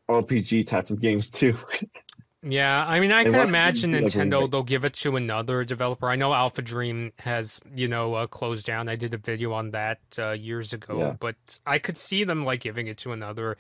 RPG 0.10 0.68
type 0.68 0.90
of 0.90 1.00
games 1.00 1.30
too. 1.30 1.56
Yeah, 2.42 2.86
I 2.88 3.02
mean, 3.02 3.12
I 3.12 3.24
And 3.24 3.34
can 3.34 3.48
imagine 3.48 3.92
Nintendo 3.92 4.50
they'll 4.50 4.64
give 4.64 4.86
it 4.86 4.94
to 4.96 5.18
another 5.18 5.66
developer. 5.66 6.08
I 6.08 6.16
know 6.16 6.34
Alpha 6.34 6.62
Dream 6.62 7.12
has, 7.20 7.60
you 7.76 7.90
know, 7.90 8.14
uh, 8.14 8.28
closed 8.28 8.66
down. 8.66 8.88
I 8.88 8.96
did 8.96 9.14
a 9.14 9.18
video 9.18 9.52
on 9.52 9.72
that 9.72 10.00
uh, 10.18 10.32
years 10.32 10.72
ago, 10.72 10.98
Yeah. 11.00 11.16
but 11.20 11.60
I 11.66 11.80
could 11.80 11.98
see 11.98 12.24
them 12.24 12.46
like 12.46 12.62
giving 12.62 12.88
it 12.88 12.98
to 13.00 13.12
another 13.12 13.58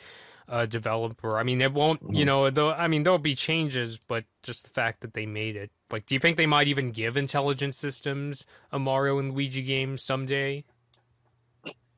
uh, 0.47 0.65
developer. 0.65 1.38
I 1.38 1.43
mean, 1.43 1.61
it 1.61 1.73
won't, 1.73 2.01
you 2.10 2.23
Mhm. 2.23 2.26
know, 2.26 2.49
though. 2.49 2.72
I 2.72 2.88
mean, 2.88 3.03
there'll 3.03 3.19
be 3.19 3.35
changes, 3.35 3.99
but 3.99 4.23
just 4.43 4.64
the 4.64 4.69
fact 4.72 5.01
that 5.01 5.14
they 5.14 5.26
made 5.27 5.56
it. 5.56 5.72
Like, 5.91 6.06
do 6.07 6.15
you 6.15 6.19
think 6.19 6.38
they 6.38 6.47
might 6.47 6.68
even 6.68 6.91
give 6.91 7.18
Intelligent 7.18 7.76
Systems 7.76 8.45
a 8.72 8.80
Mario 8.80 9.19
and 9.19 9.34
Luigi 9.34 9.61
game 9.61 9.97
someday? 9.97 10.64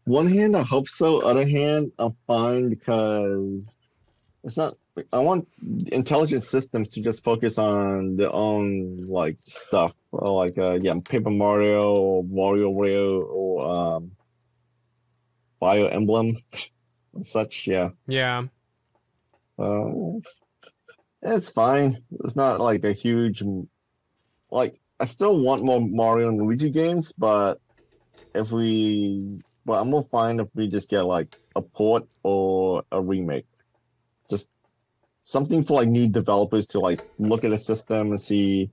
One 0.06 0.28
hand, 0.28 0.58
I 0.58 0.64
hope 0.64 0.90
so. 0.90 1.20
Other 1.22 1.48
hand, 1.48 1.92
I'm 2.00 2.16
fine 2.28 2.70
because 2.70 3.78
it's 4.44 4.58
not. 4.58 4.76
I 5.12 5.20
want 5.20 5.48
intelligent 5.88 6.44
systems 6.44 6.90
to 6.90 7.02
just 7.02 7.24
focus 7.24 7.58
on 7.58 8.18
their 8.18 8.34
own 8.34 8.98
like 9.08 9.38
stuff, 9.46 9.94
like 10.12 10.58
uh, 10.58 10.80
yeah, 10.82 10.96
Paper 11.04 11.30
Mario 11.30 11.92
or 11.92 12.24
WarioWare 12.24 13.24
or 13.26 13.68
um, 13.68 14.12
Fire 15.60 15.90
Emblem 15.90 16.38
and 17.16 17.26
such. 17.26 17.68
Yeah, 17.68 17.90
Yeah, 18.08 18.44
uh, 19.60 20.20
it's 21.22 21.50
fine. 21.50 22.04
It's 22.24 22.36
not 22.36 22.60
like 22.60 22.84
a 22.84 22.94
huge 22.94 23.44
like. 24.50 24.80
I 25.00 25.06
still 25.06 25.40
want 25.40 25.64
more 25.64 25.82
Mario 25.82 26.30
and 26.30 26.38
Luigi 26.38 26.70
games, 26.70 27.12
but 27.12 27.60
if 28.36 28.52
we 28.52 29.42
but 29.66 29.74
I'm 29.74 29.90
more 29.90 30.08
fine 30.12 30.40
if 30.40 30.48
we 30.56 30.68
just 30.68 30.90
get 30.90 31.02
like 31.02 31.36
a 31.56 31.62
port 31.62 32.08
or 32.24 32.84
a 32.92 33.02
remake. 33.02 33.46
Just 34.30 34.48
something 35.32 35.64
for 35.64 35.76
like 35.80 35.88
new 35.88 36.10
developers 36.10 36.68
to 36.68 36.80
like 36.80 37.10
look 37.18 37.46
at 37.46 37.54
a 37.54 37.58
system 37.58 38.12
and 38.12 38.20
see 38.20 38.70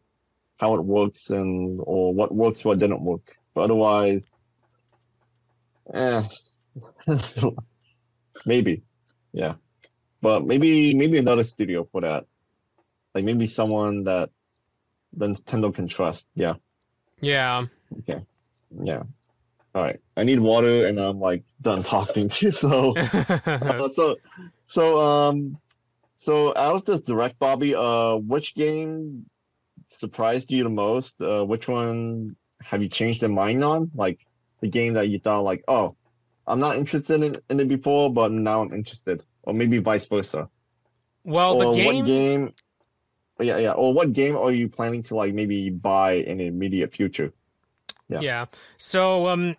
how 0.56 0.74
it 0.74 0.84
works 0.84 1.30
and 1.30 1.80
or 1.84 2.12
what 2.12 2.34
works, 2.34 2.64
what 2.64 2.80
didn't 2.80 3.00
work. 3.00 3.36
But 3.54 3.62
otherwise, 3.62 4.28
eh, 5.94 6.22
maybe, 8.46 8.82
yeah. 9.32 9.54
But 10.20 10.44
maybe 10.44 10.94
maybe 10.94 11.18
another 11.18 11.44
studio 11.44 11.88
for 11.92 12.00
that. 12.00 12.26
Like 13.14 13.24
maybe 13.24 13.46
someone 13.46 14.02
that 14.04 14.30
Nintendo 15.16 15.72
can 15.72 15.86
trust. 15.86 16.26
Yeah. 16.34 16.54
yeah. 17.20 17.66
Okay. 18.00 18.20
Yeah. 18.82 19.04
All 19.76 19.82
right. 19.82 20.00
I 20.16 20.24
need 20.24 20.40
water 20.40 20.88
and 20.88 20.98
I'm 20.98 21.20
like 21.20 21.44
done 21.62 21.84
talking. 21.84 22.30
So 22.50 22.96
uh, 22.96 23.88
so 23.94 24.16
so 24.66 24.98
um 24.98 25.58
so 26.18 26.50
out 26.56 26.76
of 26.76 26.84
this 26.84 27.00
direct 27.00 27.38
Bobby, 27.38 27.74
uh 27.74 28.16
which 28.16 28.54
game 28.54 29.26
surprised 29.90 30.52
you 30.52 30.64
the 30.64 30.70
most? 30.70 31.20
Uh 31.20 31.44
which 31.44 31.66
one 31.66 32.36
have 32.60 32.82
you 32.82 32.88
changed 32.88 33.22
your 33.22 33.30
mind 33.30 33.64
on? 33.64 33.90
Like 33.94 34.26
the 34.60 34.68
game 34.68 34.94
that 34.94 35.08
you 35.08 35.18
thought 35.18 35.40
like, 35.40 35.64
oh, 35.68 35.96
I'm 36.46 36.60
not 36.60 36.76
interested 36.76 37.22
in, 37.22 37.34
in 37.48 37.60
it 37.60 37.68
before, 37.68 38.12
but 38.12 38.32
now 38.32 38.62
I'm 38.62 38.74
interested. 38.74 39.24
Or 39.42 39.54
maybe 39.54 39.78
vice 39.78 40.06
versa. 40.06 40.48
well, 41.24 41.62
or 41.62 41.72
the 41.72 41.78
game. 41.78 41.86
what 41.86 42.06
game 42.06 42.52
yeah, 43.40 43.58
yeah. 43.58 43.72
Or 43.72 43.94
what 43.94 44.12
game 44.12 44.36
are 44.36 44.50
you 44.50 44.68
planning 44.68 45.02
to 45.04 45.16
like 45.16 45.34
maybe 45.34 45.70
buy 45.70 46.12
in 46.12 46.38
the 46.38 46.46
immediate 46.46 46.92
future? 46.94 47.32
Yeah. 48.08 48.20
Yeah. 48.20 48.46
So, 48.78 49.28
um, 49.28 49.56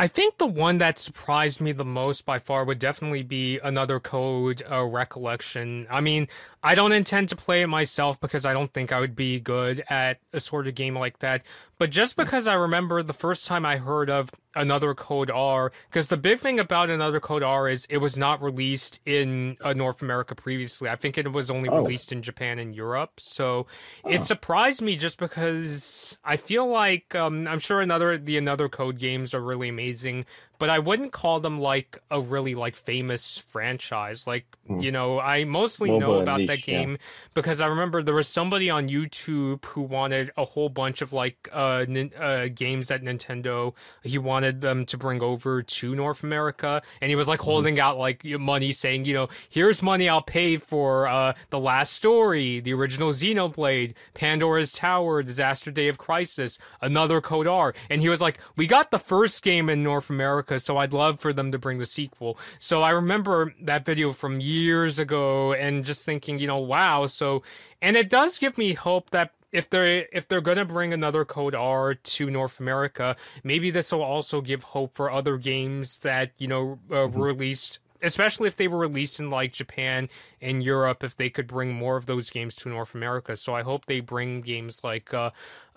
I 0.00 0.06
think 0.06 0.38
the 0.38 0.46
one 0.46 0.78
that 0.78 0.98
surprised 0.98 1.60
me 1.60 1.72
the 1.72 1.84
most 1.84 2.24
by 2.24 2.38
far 2.38 2.64
would 2.64 2.78
definitely 2.78 3.22
be 3.22 3.58
another 3.58 4.00
code 4.00 4.62
uh, 4.70 4.82
recollection. 4.82 5.86
I 5.90 6.00
mean, 6.00 6.26
I 6.62 6.74
don't 6.74 6.92
intend 6.92 7.28
to 7.28 7.36
play 7.36 7.60
it 7.60 7.66
myself 7.66 8.18
because 8.18 8.46
I 8.46 8.54
don't 8.54 8.72
think 8.72 8.92
I 8.92 9.00
would 9.00 9.14
be 9.14 9.40
good 9.40 9.84
at 9.90 10.18
a 10.32 10.40
sort 10.40 10.66
of 10.68 10.74
game 10.74 10.94
like 10.98 11.18
that. 11.18 11.42
But 11.78 11.90
just 11.90 12.16
because 12.16 12.46
I 12.48 12.54
remember 12.54 13.02
the 13.02 13.14
first 13.14 13.46
time 13.46 13.64
I 13.66 13.76
heard 13.78 14.10
of 14.10 14.30
another 14.54 14.94
code 14.94 15.30
R, 15.30 15.72
because 15.88 16.08
the 16.08 16.16
big 16.18 16.38
thing 16.38 16.58
about 16.58 16.90
another 16.90 17.20
code 17.20 17.42
R 17.42 17.68
is 17.68 17.86
it 17.88 17.98
was 17.98 18.18
not 18.18 18.42
released 18.42 19.00
in 19.06 19.56
uh, 19.62 19.72
North 19.72 20.02
America 20.02 20.34
previously. 20.34 20.88
I 20.90 20.96
think 20.96 21.16
it 21.18 21.30
was 21.32 21.50
only 21.50 21.68
Oh. 21.70 21.76
released 21.76 22.12
in 22.12 22.20
Japan 22.20 22.58
and 22.58 22.74
Europe. 22.74 23.12
So 23.18 23.66
Oh. 24.04 24.10
it 24.10 24.24
surprised 24.24 24.82
me 24.82 24.96
just 24.96 25.18
because 25.18 26.18
I 26.24 26.36
feel 26.36 26.66
like 26.66 27.14
um, 27.14 27.46
I'm 27.48 27.60
sure 27.60 27.80
another 27.80 28.18
the 28.18 28.36
another 28.36 28.68
code 28.68 28.98
games 28.98 29.32
are 29.32 29.40
really 29.40 29.68
amazing, 29.70 29.89
amazing 29.90 30.24
but 30.60 30.70
I 30.70 30.78
wouldn't 30.78 31.10
call 31.10 31.40
them 31.40 31.60
like 31.60 31.98
a 32.12 32.20
really 32.20 32.54
like 32.54 32.76
famous 32.76 33.38
franchise. 33.38 34.28
Like 34.28 34.44
Hmm. 34.68 34.78
you 34.78 34.92
know, 34.92 35.18
I 35.18 35.42
mostly 35.42 35.90
More 35.90 36.00
know 36.00 36.14
about 36.20 36.38
that 36.46 36.58
niche, 36.58 36.68
yeah. 36.68 36.78
game 36.82 36.98
because 37.34 37.60
I 37.60 37.66
remember 37.66 38.04
there 38.04 38.14
was 38.14 38.28
somebody 38.28 38.70
on 38.70 38.88
YouTube 38.88 39.64
who 39.64 39.82
wanted 39.82 40.30
a 40.36 40.44
whole 40.44 40.68
bunch 40.68 41.02
of 41.02 41.12
like 41.12 41.48
uh, 41.52 41.84
nin- 41.88 42.12
uh 42.16 42.46
games 42.54 42.86
that 42.88 43.02
Nintendo 43.02 43.74
he 44.04 44.16
wanted 44.18 44.60
them 44.60 44.86
to 44.86 44.96
bring 44.96 45.20
over 45.22 45.62
to 45.62 45.94
North 45.96 46.22
America, 46.22 46.82
and 47.00 47.08
he 47.08 47.16
was 47.16 47.26
like 47.26 47.40
holding 47.40 47.80
out 47.80 47.98
like 47.98 48.24
money, 48.24 48.70
saying, 48.70 49.06
you 49.06 49.14
know, 49.14 49.28
here's 49.48 49.82
money 49.82 50.08
I'll 50.08 50.22
pay 50.22 50.56
for 50.58 51.08
uh 51.08 51.32
the 51.48 51.58
last 51.58 51.92
story, 51.94 52.60
the 52.60 52.72
original 52.74 53.10
Xenoblade, 53.10 53.94
Pandora's 54.14 54.72
Tower, 54.72 55.22
Disaster 55.22 55.70
Day 55.72 55.88
of 55.88 55.98
Crisis, 55.98 56.58
another 56.80 57.20
Code 57.20 57.46
R, 57.48 57.74
and 57.88 58.00
he 58.02 58.08
was 58.08 58.20
like, 58.20 58.38
we 58.56 58.66
got 58.68 58.90
the 58.90 58.98
first 59.00 59.42
game 59.42 59.68
in 59.68 59.82
North 59.82 60.10
America, 60.10 60.49
so 60.58 60.76
I'd 60.78 60.92
love 60.92 61.20
for 61.20 61.32
them 61.32 61.52
to 61.52 61.58
bring 61.58 61.78
the 61.78 61.86
sequel. 61.86 62.38
So 62.58 62.82
I 62.82 62.90
remember 62.90 63.54
that 63.62 63.84
video 63.84 64.12
from 64.12 64.40
years 64.40 64.98
ago, 64.98 65.52
and 65.52 65.84
just 65.84 66.04
thinking, 66.04 66.38
you 66.38 66.46
know, 66.46 66.58
wow. 66.58 67.06
So, 67.06 67.42
and 67.82 67.96
it 67.96 68.08
does 68.10 68.38
give 68.38 68.56
me 68.58 68.74
hope 68.74 69.10
that 69.10 69.32
if 69.52 69.68
they're 69.68 70.06
if 70.12 70.28
they're 70.28 70.40
gonna 70.40 70.64
bring 70.64 70.92
another 70.92 71.24
Code 71.24 71.54
R 71.54 71.94
to 71.94 72.30
North 72.30 72.60
America, 72.60 73.16
maybe 73.42 73.70
this 73.70 73.92
will 73.92 74.02
also 74.02 74.40
give 74.40 74.62
hope 74.62 74.94
for 74.94 75.10
other 75.10 75.36
games 75.38 75.98
that 75.98 76.30
you 76.38 76.46
know 76.48 76.78
uh, 76.90 76.94
Mhm. 76.94 77.12
were 77.14 77.26
released. 77.26 77.78
Especially 78.02 78.48
if 78.48 78.56
they 78.56 78.66
were 78.66 78.78
released 78.78 79.20
in 79.20 79.28
like 79.28 79.52
Japan 79.52 80.08
and 80.40 80.62
Europe, 80.62 81.04
if 81.04 81.14
they 81.16 81.28
could 81.28 81.46
bring 81.46 81.74
more 81.74 81.96
of 81.98 82.06
those 82.06 82.30
games 82.30 82.56
to 82.56 82.68
North 82.70 82.94
America. 82.94 83.36
So 83.36 83.54
I 83.54 83.60
hope 83.62 83.84
they 83.84 84.00
bring 84.00 84.40
games 84.40 84.82
like 84.82 85.12
uh, 85.12 85.32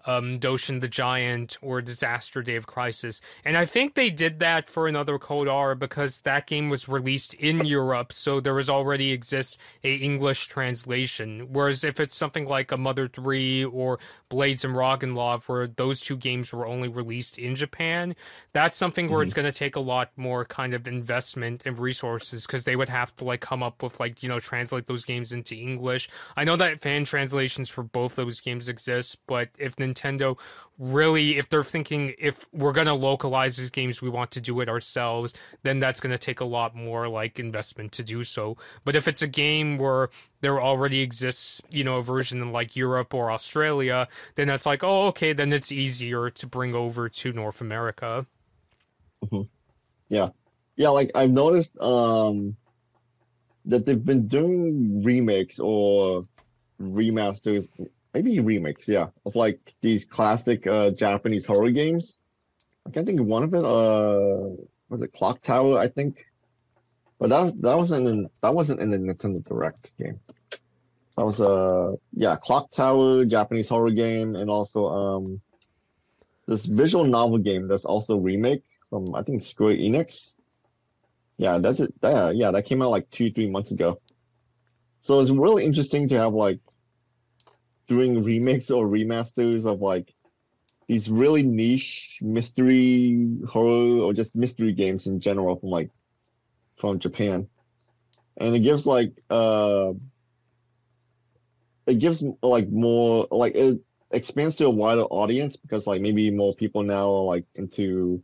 um, 0.05 0.39
Doshin 0.39 0.81
the 0.81 0.88
Giant 0.88 1.57
or 1.61 1.81
Disaster 1.81 2.41
Day 2.41 2.55
of 2.55 2.67
Crisis. 2.67 3.21
And 3.45 3.57
I 3.57 3.65
think 3.65 3.93
they 3.93 4.09
did 4.09 4.39
that 4.39 4.69
for 4.69 4.88
another 4.88 5.17
Code 5.17 5.47
R 5.47 5.75
because 5.75 6.19
that 6.21 6.47
game 6.47 6.69
was 6.69 6.89
released 6.89 7.34
in 7.35 7.65
Europe, 7.65 8.11
so 8.13 8.39
there 8.39 8.53
was 8.53 8.69
already 8.69 9.11
exists 9.11 9.57
a 9.84 9.95
English 9.95 10.47
translation. 10.47 11.47
Whereas 11.51 11.84
if 11.84 11.99
it's 11.99 12.15
something 12.15 12.45
like 12.45 12.71
a 12.71 12.77
Mother 12.77 13.07
3 13.07 13.65
or 13.65 13.99
Blades 14.30 14.65
and 14.65 14.75
Love, 15.15 15.47
where 15.47 15.67
those 15.67 15.99
two 15.99 16.17
games 16.17 16.51
were 16.51 16.65
only 16.65 16.88
released 16.88 17.38
in 17.38 17.55
Japan, 17.55 18.15
that's 18.51 18.77
something 18.77 19.09
where 19.09 19.21
it's 19.21 19.34
going 19.34 19.45
to 19.45 19.57
take 19.57 19.75
a 19.75 19.80
lot 19.80 20.11
more 20.15 20.45
kind 20.45 20.73
of 20.73 20.88
investment 20.88 21.63
and 21.65 21.80
resources 21.80 22.45
because 22.45 22.63
they 22.63 22.75
would 22.75 22.89
have 22.89 23.15
to 23.15 23.23
like 23.23 23.41
come 23.41 23.63
up 23.63 23.81
with 23.81 23.99
like, 23.99 24.21
you 24.21 24.30
know, 24.30 24.39
translate 24.39 24.88
those 24.88 25.05
games 25.05 25.31
into 25.31 25.55
English. 25.55 26.09
I 26.35 26.43
know 26.43 26.55
that 26.57 26.81
fan 26.81 27.05
translations 27.05 27.69
for 27.69 27.84
both 27.84 28.15
those 28.15 28.41
games 28.41 28.69
exist, 28.69 29.17
but 29.27 29.49
if 29.57 29.75
Nintendo 29.77 29.93
really, 30.80 31.38
if 31.38 31.49
they're 31.49 31.64
thinking 31.64 32.14
if 32.18 32.48
we're 32.52 32.72
going 32.72 32.88
to 32.88 32.94
localize 32.94 33.57
these 33.57 33.70
games, 33.70 34.02
we 34.02 34.10
want 34.10 34.32
to 34.32 34.41
do 34.41 34.60
it 34.60 34.70
ourselves, 34.70 35.34
then 35.64 35.80
that's 35.80 36.02
going 36.02 36.11
to 36.11 36.18
take 36.18 36.40
a 36.40 36.45
lot 36.45 36.76
more 36.76 37.07
like 37.07 37.40
investment 37.40 37.91
to 37.94 38.03
do 38.03 38.24
so. 38.24 38.57
But 38.84 38.95
if 38.95 39.07
it's 39.07 39.22
a 39.22 39.28
game 39.28 39.78
where 39.78 40.10
there 40.41 40.61
already 40.61 41.02
exists, 41.02 41.61
you 41.70 41.84
know, 41.84 41.98
a 41.98 42.03
version 42.03 42.41
in 42.41 42.52
like 42.52 42.76
Europe 42.76 43.14
or 43.14 43.32
Australia, 43.32 44.07
then 44.36 44.48
that's 44.48 44.65
like, 44.65 44.84
oh, 44.84 45.07
okay, 45.07 45.34
then 45.34 45.53
it's 45.53 45.72
easier 45.72 46.30
to 46.32 46.48
bring 46.48 46.74
over 46.76 47.07
to 47.10 47.32
North 47.32 47.61
America. 47.61 48.26
Yeah. 50.10 50.30
Yeah, 50.76 50.90
like 50.90 51.11
I've 51.14 51.32
noticed 51.32 51.80
um 51.80 52.56
that 53.65 53.86
they've 53.86 54.03
been 54.03 54.28
doing 54.28 55.03
remakes 55.03 55.60
or 55.60 56.28
remasters, 56.82 57.70
maybe 58.14 58.40
remakes, 58.40 58.88
yeah, 58.88 59.07
of 59.26 59.35
like 59.35 59.73
these 59.81 60.06
classic 60.06 60.68
uh 60.68 60.91
Japanese 60.91 61.45
horror 61.45 61.72
games. 61.72 62.18
I 62.88 62.91
can't 62.91 63.06
think 63.06 63.19
of 63.19 63.26
one 63.26 63.44
of 63.44 63.53
it. 63.53 63.64
Uh, 63.64 64.56
was 64.90 65.02
it 65.02 65.14
Clock 65.14 65.41
Tower? 65.41 65.77
I 65.77 65.88
think. 65.88 66.26
But 67.19 67.30
that 67.30 67.41
was 67.41 67.56
that 67.56 67.77
wasn't 67.77 68.07
in 68.07 68.30
that 68.41 68.53
wasn't 68.53 68.81
in 68.81 68.91
the 68.91 68.98
Nintendo 68.98 69.44
Direct 69.44 69.91
game. 69.98 70.19
That 71.18 71.26
was 71.26 71.40
uh 71.40 71.95
yeah, 72.14 72.35
Clock 72.35 72.72
Tower, 72.72 73.26
Japanese 73.26 73.69
horror 73.69 73.91
game, 73.91 74.35
and 74.35 74.49
also 74.49 74.88
um 74.88 75.41
this 76.48 76.65
visual 76.65 77.06
novel 77.06 77.38
game 77.38 77.68
that's 77.68 77.85
also 77.85 78.18
remake 78.18 78.64
from 78.90 79.15
I 79.15 79.23
think 79.23 79.41
Square 79.44 79.77
Enix. 79.77 80.34
Yeah, 81.38 81.60
that's 81.60 81.80
it. 81.80 81.94
Yeah, 82.03 82.31
yeah, 82.31 82.52
that 82.52 82.65
came 82.65 82.81
out 82.81 82.91
like 82.91 83.10
two, 83.10 83.31
three 83.31 83.49
months 83.49 83.72
ago. 83.72 83.99
So 85.02 85.19
it's 85.19 85.31
really 85.31 85.65
interesting 85.65 86.10
to 86.10 86.18
have 86.18 86.34
like 86.34 86.60
doing 87.94 88.24
remakes 88.24 88.72
or 88.72 88.88
remasters 88.88 89.65
of 89.65 89.82
like 89.82 90.14
these 90.88 91.10
really 91.10 91.44
niche 91.44 92.20
mystery 92.22 93.38
horror 93.48 94.02
or 94.03 94.14
just 94.14 94.36
mystery 94.36 94.74
games 94.74 95.07
in 95.07 95.20
general 95.20 95.56
from 95.56 95.70
like 95.70 95.90
from 96.80 96.99
Japan. 96.99 97.48
And 98.38 98.56
it 98.56 98.60
gives 98.60 98.86
like 98.86 99.14
uh 99.30 99.94
it 101.86 101.99
gives 101.99 102.24
like 102.41 102.70
more 102.70 103.28
like 103.30 103.56
it 103.56 103.80
expands 104.11 104.56
to 104.56 104.65
a 104.65 104.70
wider 104.70 105.03
audience 105.03 105.56
because 105.57 105.86
like 105.88 106.02
maybe 106.02 106.32
more 106.32 106.53
people 106.53 106.84
now 106.84 107.07
are 107.14 107.24
like 107.24 107.45
into 107.56 108.24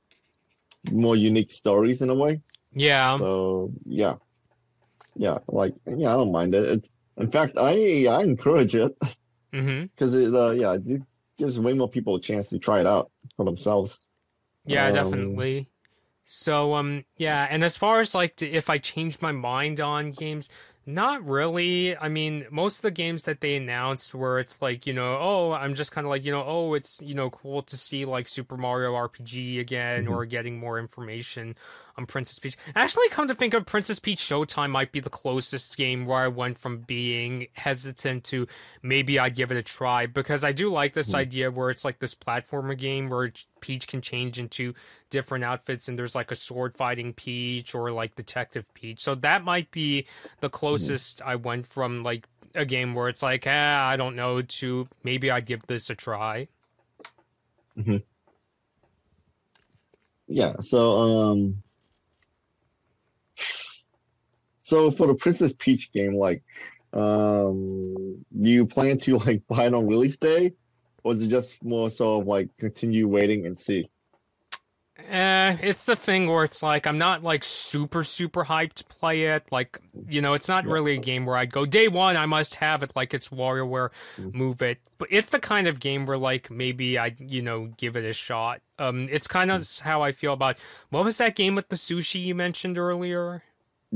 more 0.92 1.16
unique 1.16 1.52
stories 1.52 2.02
in 2.02 2.10
a 2.10 2.16
way. 2.16 2.42
Yeah. 2.74 3.18
So 3.18 3.72
yeah, 3.86 4.16
yeah, 5.16 5.40
like 5.48 5.76
yeah, 5.86 6.14
I 6.14 6.18
don't 6.18 6.32
mind 6.32 6.56
it. 6.56 6.66
It's 6.66 6.92
in 7.18 7.32
fact 7.32 7.54
I 7.58 8.06
I 8.08 8.24
encourage 8.24 8.76
it 8.76 8.98
Mm-hmm. 9.54 9.86
because 9.96 10.14
it 10.16 10.34
uh, 10.34 10.52
yeah 10.52 10.74
it 10.76 11.02
gives 11.38 11.60
way 11.60 11.74
more 11.74 11.90
people 11.90 12.16
a 12.16 12.22
chance 12.22 12.50
to 12.50 12.60
try 12.60 12.80
it 12.80 12.88
out 12.88 13.12
for 13.36 13.46
themselves. 13.46 14.00
Yeah, 14.66 14.92
Um, 14.92 14.92
definitely. 14.92 15.70
So, 16.26 16.76
um, 16.76 17.06
yeah, 17.18 17.48
and 17.50 17.64
as 17.64 17.78
far 17.78 18.02
as 18.02 18.16
like 18.16 18.38
to, 18.38 18.50
if 18.50 18.70
I 18.70 18.80
change 18.80 19.22
my 19.22 19.32
mind 19.34 19.82
on 19.82 20.12
games, 20.12 20.50
not 20.86 21.26
really. 21.28 21.98
I 21.98 22.10
mean, 22.10 22.48
most 22.52 22.78
of 22.80 22.84
the 22.84 22.92
games 22.92 23.24
that 23.24 23.42
they 23.42 23.56
announced 23.58 24.16
where 24.16 24.40
it's 24.40 24.62
like, 24.62 24.88
you 24.88 24.94
know, 24.94 25.18
oh, 25.20 25.54
I'm 25.54 25.76
just 25.76 25.92
kind 25.94 26.06
of 26.08 26.12
like, 26.12 26.26
you 26.26 26.32
know, 26.32 26.44
oh, 26.46 26.74
it's, 26.76 27.02
you 27.02 27.16
know, 27.16 27.30
cool 27.32 27.64
to 27.64 27.78
see 27.78 28.06
like 28.06 28.28
Super 28.28 28.58
Mario 28.58 28.96
RPG 28.96 29.60
again 29.60 30.08
Mhm. 30.08 30.10
or 30.10 30.26
getting 30.26 30.60
more 30.60 30.80
information 30.80 31.56
on 32.00 32.06
Princess 32.06 32.40
Peach. 32.40 32.58
Actually, 32.76 33.10
come 33.10 33.28
to 33.28 33.36
think 33.36 33.54
of 33.54 33.66
Princess 33.66 34.00
Peach 34.00 34.20
Showtime 34.20 34.70
might 34.72 34.92
be 34.92 35.00
the 35.00 35.10
closest 35.10 35.78
game 35.78 36.06
where 36.06 36.20
I 36.20 36.28
went 36.30 36.58
from 36.58 36.80
being 36.80 37.48
hesitant 37.54 38.24
to 38.26 38.48
maybe 38.82 39.20
I'd 39.20 39.36
give 39.36 39.52
it 39.52 39.58
a 39.58 39.62
try 39.64 40.06
because 40.08 40.44
I 40.44 40.52
do 40.54 40.72
like 40.72 40.94
this 40.94 41.12
Mhm. 41.12 41.16
idea 41.16 41.52
where 41.52 41.70
it's 41.70 41.84
like 41.86 42.00
this 42.00 42.16
platformer 42.16 42.78
game 42.78 43.10
where 43.10 43.32
Peach 43.60 43.88
can 43.88 44.02
change 44.02 44.40
into 44.40 44.74
different 45.10 45.44
outfits 45.44 45.88
and 45.90 46.00
there's 46.00 46.16
like 46.16 46.32
a 46.32 46.36
sword 46.36 46.78
fighting 46.78 47.14
Peach 47.14 47.76
or 47.76 47.92
like 47.92 48.16
Detective 48.16 48.74
Peach. 48.74 49.02
So 49.02 49.16
that 49.16 49.44
might 49.44 49.70
be 49.72 50.06
the 50.40 50.50
closest 50.50 51.22
I 51.22 51.36
went 51.36 51.68
from 51.68 52.02
like 52.04 52.26
a 52.56 52.66
game 52.66 52.96
where 52.96 53.10
it's 53.10 53.22
like, 53.22 53.46
eh, 53.46 53.78
I 53.80 53.98
don't 53.98 54.16
know, 54.16 54.42
to 54.42 54.88
maybe 55.04 55.30
I'd 55.30 55.46
give 55.46 55.68
this 55.68 55.90
a 55.90 55.96
try. 55.96 56.48
Hmm. 57.76 57.98
Yeah, 60.28 60.58
so 60.62 60.98
um 60.98 61.64
so 64.70 64.92
for 64.92 65.08
the 65.08 65.16
Princess 65.16 65.54
Peach 65.58 65.92
game, 65.94 66.16
like 66.16 66.44
um 66.94 68.24
do 68.42 68.50
you 68.50 68.66
plan 68.66 69.00
to 69.00 69.18
like 69.26 69.44
buy 69.48 69.68
it 69.68 69.74
on 69.74 69.88
release 69.88 70.18
day? 70.18 70.54
Or 71.04 71.14
is 71.14 71.22
it 71.22 71.28
just 71.30 71.64
more 71.64 71.90
so 71.90 72.20
of 72.22 72.28
like 72.28 72.50
continue 72.58 73.08
waiting 73.08 73.46
and 73.46 73.60
see? 73.60 73.90
Eh, 75.08 75.58
it's 75.62 75.86
the 75.86 75.96
thing 75.96 76.28
where 76.28 76.44
it's 76.44 76.62
like 76.62 76.86
I'm 76.86 76.98
not 76.98 77.24
like 77.24 77.44
super 77.44 78.04
super 78.04 78.44
hyped 78.44 78.74
to 78.74 78.84
play 78.86 79.24
it. 79.28 79.50
Like 79.50 79.80
you 80.08 80.22
know, 80.22 80.34
it's 80.34 80.50
not 80.50 80.68
really 80.68 80.94
a 80.96 80.98
game 80.98 81.26
where 81.26 81.38
I'd 81.38 81.54
go 81.54 81.66
day 81.66 81.88
one. 81.88 82.18
I 82.18 82.26
must 82.26 82.56
have 82.56 82.84
it. 82.84 82.92
Like 82.98 83.14
it's 83.14 83.30
WarioWare, 83.30 83.92
Mhm. 84.18 84.34
move 84.34 84.62
it. 84.62 84.80
But 84.98 85.08
it's 85.12 85.30
the 85.30 85.40
kind 85.40 85.68
of 85.68 85.80
game 85.80 86.06
where 86.06 86.18
like 86.18 86.52
maybe 86.52 87.00
I 87.00 87.16
you 87.18 87.42
know 87.42 87.68
give 87.78 87.96
it 87.96 88.04
a 88.04 88.12
shot. 88.14 88.62
Um, 88.78 89.08
it's 89.10 89.26
kind 89.28 89.52
of 89.52 89.66
how 89.80 90.02
I 90.02 90.12
feel 90.12 90.34
about 90.34 90.58
what 90.90 91.06
was 91.06 91.18
that 91.20 91.36
game 91.36 91.56
with 91.56 91.70
the 91.70 91.78
sushi 91.78 92.22
you 92.22 92.36
mentioned 92.36 92.78
earlier? 92.78 93.44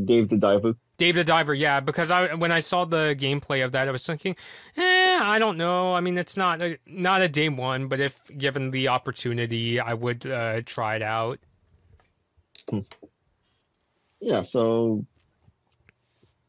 Dave 0.02 0.30
the 0.30 0.38
Diver. 0.38 0.76
Dave 0.98 1.16
the 1.16 1.24
Diver, 1.24 1.54
yeah, 1.54 1.80
because 1.80 2.12
I 2.12 2.34
when 2.34 2.52
I 2.52 2.60
saw 2.60 2.86
the 2.86 3.16
gameplay 3.18 3.64
of 3.64 3.72
that, 3.72 3.88
I 3.88 3.92
was 3.92 4.06
thinking, 4.06 4.36
eh, 4.78 5.20
I 5.22 5.40
don't 5.40 5.58
know. 5.58 5.94
I 5.94 6.02
mean, 6.02 6.18
it's 6.18 6.38
not 6.38 6.62
a, 6.62 6.78
not 6.86 7.22
a 7.22 7.28
day 7.28 7.50
one, 7.50 7.88
but 7.88 8.00
if 8.00 8.20
given 8.38 8.72
the 8.72 8.88
opportunity, 8.88 9.80
I 9.80 9.94
would 9.94 10.26
uh, 10.26 10.62
try 10.66 10.96
it 10.96 11.02
out. 11.02 11.40
Yeah, 14.20 14.44
so 14.44 15.06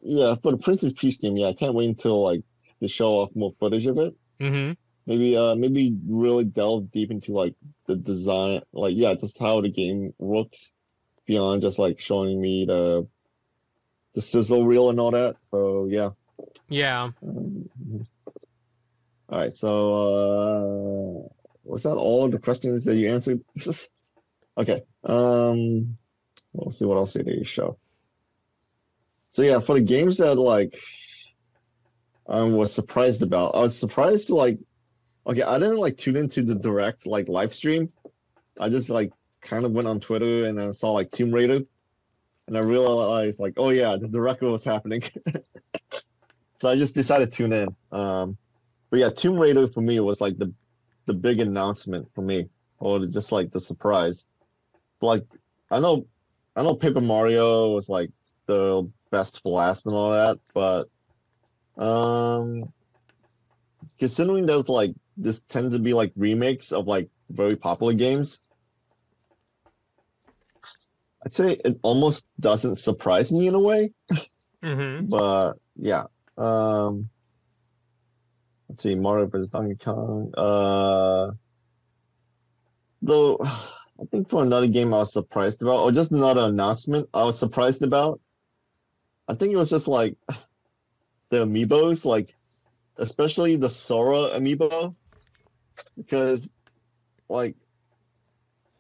yeah, 0.01 0.37
for 0.43 0.53
the 0.53 0.59
Princess 0.59 0.93
Peach 0.93 1.21
game, 1.21 1.37
yeah, 1.37 1.49
I 1.49 1.55
can't 1.55 1.75
wait 1.75 1.89
until 1.89 2.23
like 2.23 2.43
to 2.81 2.89
show 2.89 3.13
off 3.13 3.35
more 3.35 3.55
footage 3.59 3.87
of 3.87 3.99
it. 3.99 4.15
Mm-hmm. 4.41 4.73
Maybe 5.07 5.37
uh 5.37 5.55
maybe 5.55 5.97
really 6.07 6.45
delve 6.45 6.91
deep 6.91 7.11
into 7.11 7.33
like 7.33 7.55
the 7.87 7.97
design, 7.97 8.63
like 8.73 8.95
yeah, 8.97 9.15
just 9.15 9.39
how 9.39 9.61
the 9.61 9.71
game 9.71 10.15
looks 10.19 10.73
beyond 11.27 11.63
just 11.63 11.79
like 11.79 11.99
showing 11.99 12.41
me 12.41 12.67
the 12.67 13.07
the 14.15 14.23
sizzle 14.23 14.67
reel 14.67 14.91
and 14.91 14.99
all 14.99 15.11
that. 15.11 15.37
So 15.41 15.87
yeah. 15.91 16.11
Yeah. 16.69 17.11
Um, 17.23 17.69
all 19.29 19.39
right, 19.39 19.53
so 19.53 19.95
uh 19.95 21.29
was 21.65 21.83
that 21.85 21.95
all 21.95 22.29
the 22.31 22.39
questions 22.39 22.85
that 22.85 22.97
you 22.97 23.11
answered? 23.11 23.43
Okay. 24.57 24.85
Um 25.03 25.99
we'll 26.53 26.71
see 26.71 26.85
what 26.85 26.97
else 26.97 27.15
they 27.15 27.43
show. 27.43 27.77
So 29.33 29.43
yeah, 29.43 29.59
for 29.59 29.75
the 29.75 29.85
games 29.85 30.19
that 30.19 30.37
like 30.37 30.79
I 32.29 32.43
was 32.43 32.73
surprised 32.73 33.23
about, 33.23 33.57
I 33.57 33.61
was 33.61 33.77
surprised 33.77 34.29
to 34.29 34.37
like 34.37 34.61
okay, 35.27 35.43
I 35.43 35.59
didn't 35.59 35.79
like 35.79 35.99
tune 35.99 36.17
into 36.17 36.45
the 36.45 36.55
direct 36.55 37.05
like 37.05 37.29
live 37.29 37.53
stream. 37.53 37.93
I 38.61 38.69
just 38.69 38.91
like 38.91 39.13
kind 39.41 39.65
of 39.65 39.73
went 39.73 39.89
on 39.89 39.99
Twitter 39.99 40.47
and 40.47 40.61
I 40.61 40.71
saw 40.71 40.93
like 40.93 41.11
Tomb 41.11 41.33
Raider 41.33 41.63
and 42.47 42.57
I 42.57 42.61
realized 42.61 43.41
like, 43.41 43.55
oh 43.57 43.71
yeah, 43.71 43.97
the 44.01 44.21
record 44.21 44.51
was 44.51 44.65
happening. 44.65 45.03
So 46.65 46.71
I 46.71 46.77
just 46.77 46.95
decided 46.95 47.31
to 47.31 47.37
tune 47.37 47.53
in. 47.53 47.69
Um, 47.93 48.39
but 48.89 48.99
yeah, 48.99 49.11
Tomb 49.11 49.39
Raider 49.39 49.69
for 49.69 49.83
me 49.83 50.01
was 50.01 50.23
like 50.23 50.39
the 50.39 50.51
the 51.05 51.13
big 51.13 51.41
announcement 51.41 52.09
for 52.15 52.23
me, 52.23 52.49
or 52.79 53.01
just 53.05 53.33
like 53.33 53.51
the 53.51 53.61
surprise. 53.61 54.25
Like 55.03 55.27
I 55.71 55.81
know, 55.81 56.07
I 56.57 56.63
know 56.63 56.75
Paper 56.75 57.03
Mario 57.03 57.71
was 57.71 57.91
like 57.91 58.11
the 58.47 58.91
best 59.11 59.43
blast 59.43 59.85
and 59.85 59.95
all 59.95 60.13
that, 60.13 60.39
but 60.55 61.83
um, 61.83 62.73
considering 63.99 64.47
there's 64.47 64.69
like 64.69 64.95
this 65.19 65.43
tend 65.51 65.73
to 65.73 65.79
be 65.79 65.93
like 65.93 66.13
remakes 66.17 66.73
of 66.73 66.87
like 66.87 67.11
very 67.29 67.57
popular 67.57 67.93
games, 67.93 68.41
I'd 71.25 71.33
say 71.33 71.53
it 71.65 71.79
almost 71.83 72.27
doesn't 72.39 72.79
surprise 72.79 73.33
me 73.33 73.49
in 73.49 73.55
a 73.55 73.61
way. 73.61 73.93
Mm-hmm. 74.63 75.07
But 75.07 75.55
yeah. 75.77 76.05
Um 76.37 77.09
let's 78.69 78.83
see, 78.83 78.95
Mario 78.95 79.27
vs. 79.27 79.49
Donkey 79.49 79.77
Kong. 79.83 80.33
Uh 80.37 81.33
though 83.03 83.39
I 83.45 84.05
think 84.11 84.29
for 84.29 84.43
another 84.43 84.67
game 84.67 84.93
I 84.93 84.99
was 84.99 85.13
surprised 85.13 85.63
about, 85.63 85.85
or 85.85 85.93
just 85.93 86.11
another 86.11 86.41
announcement 86.43 87.09
I 87.15 87.25
was 87.25 87.39
surprised 87.39 87.83
about. 87.83 88.21
I 89.29 89.35
think 89.35 89.53
it 89.53 89.57
was 89.57 89.71
just 89.71 89.89
like 89.89 90.17
the 91.31 91.47
amiibos, 91.47 92.05
like 92.05 92.35
especially 92.99 93.57
the 93.57 93.71
Sora 93.71 94.39
amiibo. 94.39 94.95
Because 95.97 96.49
like 97.29 97.57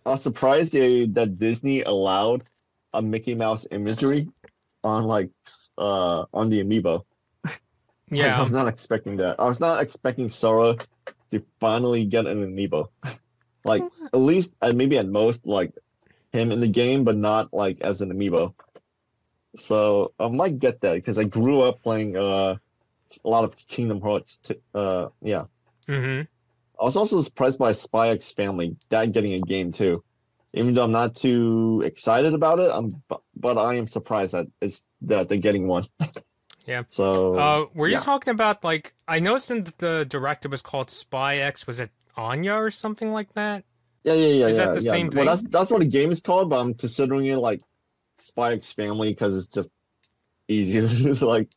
I 0.06 0.10
was 0.10 0.22
surprised 0.22 0.72
they, 0.72 1.06
that 1.06 1.38
Disney 1.38 1.82
allowed 1.82 2.44
a 2.92 3.02
Mickey 3.02 3.34
Mouse 3.34 3.66
imagery 3.70 4.28
on 4.82 5.04
like 5.04 5.30
uh 5.78 6.24
on 6.32 6.50
the 6.50 6.62
amiibo. 6.62 7.04
Like, 8.10 8.32
I 8.32 8.42
was 8.42 8.52
not 8.52 8.68
expecting 8.68 9.16
that. 9.16 9.40
I 9.40 9.46
was 9.46 9.60
not 9.60 9.82
expecting 9.82 10.28
Sora 10.28 10.76
to 11.30 11.42
finally 11.58 12.04
get 12.04 12.26
an 12.26 12.44
amiibo. 12.44 12.88
like 13.64 13.82
at 14.12 14.18
least 14.18 14.54
uh, 14.60 14.72
maybe 14.72 14.98
at 14.98 15.08
most 15.08 15.46
like 15.46 15.72
him 16.32 16.52
in 16.52 16.60
the 16.60 16.68
game, 16.68 17.04
but 17.04 17.16
not 17.16 17.52
like 17.54 17.80
as 17.80 18.02
an 18.02 18.12
amiibo. 18.12 18.54
So 19.58 20.12
I 20.20 20.28
might 20.28 20.58
get 20.58 20.82
that 20.82 20.94
because 20.94 21.18
I 21.18 21.24
grew 21.24 21.62
up 21.62 21.82
playing 21.82 22.16
uh 22.16 22.56
a 23.24 23.28
lot 23.28 23.44
of 23.44 23.56
Kingdom 23.56 24.00
Hearts. 24.00 24.36
T- 24.42 24.60
uh 24.74 25.08
yeah. 25.22 25.44
Mm-hmm. 25.88 26.22
I 26.80 26.84
was 26.84 26.96
also 26.96 27.20
surprised 27.22 27.58
by 27.58 27.72
Spy 27.72 28.08
X 28.10 28.32
Family 28.32 28.76
that 28.90 29.12
getting 29.12 29.34
a 29.34 29.40
game 29.40 29.72
too. 29.72 30.04
Even 30.52 30.74
though 30.74 30.84
I'm 30.84 30.92
not 30.92 31.16
too 31.16 31.82
excited 31.84 32.34
about 32.34 32.60
it, 32.60 32.70
I'm 32.72 33.02
but 33.36 33.58
I 33.58 33.74
am 33.76 33.88
surprised 33.88 34.32
that 34.34 34.46
it's 34.60 34.82
that 35.02 35.28
they're 35.28 35.38
getting 35.38 35.66
one. 35.68 35.84
Yeah. 36.66 36.84
So 36.88 37.36
Uh, 37.36 37.66
were 37.74 37.88
you 37.88 37.96
yeah. 37.96 37.98
talking 37.98 38.30
about 38.30 38.64
like 38.64 38.94
I 39.08 39.20
noticed 39.20 39.50
in 39.50 39.64
the 39.78 40.04
direct 40.04 40.44
it 40.44 40.50
was 40.50 40.62
called 40.62 40.90
Spy 40.90 41.36
X? 41.38 41.66
Was 41.66 41.80
it 41.80 41.90
Anya 42.16 42.54
or 42.54 42.70
something 42.70 43.12
like 43.12 43.34
that? 43.34 43.64
yeah, 44.04 44.14
yeah, 44.14 44.26
yeah, 44.28 44.46
is 44.48 44.56
that 44.56 44.72
yeah, 44.72 44.74
the 44.74 44.80
yeah. 44.80 44.90
same 44.90 45.10
Well, 45.10 45.26
thing? 45.26 45.26
that's 45.26 45.44
that's 45.44 45.70
what 45.70 45.80
the 45.80 45.86
game 45.88 46.10
is 46.10 46.20
called, 46.20 46.50
but 46.50 46.60
I'm 46.60 46.74
considering 46.74 47.26
it 47.26 47.36
like 47.36 47.62
Spy 48.18 48.54
X 48.54 48.72
Family 48.72 49.10
because 49.10 49.36
it's 49.36 49.46
just 49.48 49.70
easier. 50.48 50.84
it's 50.90 51.22
like 51.22 51.50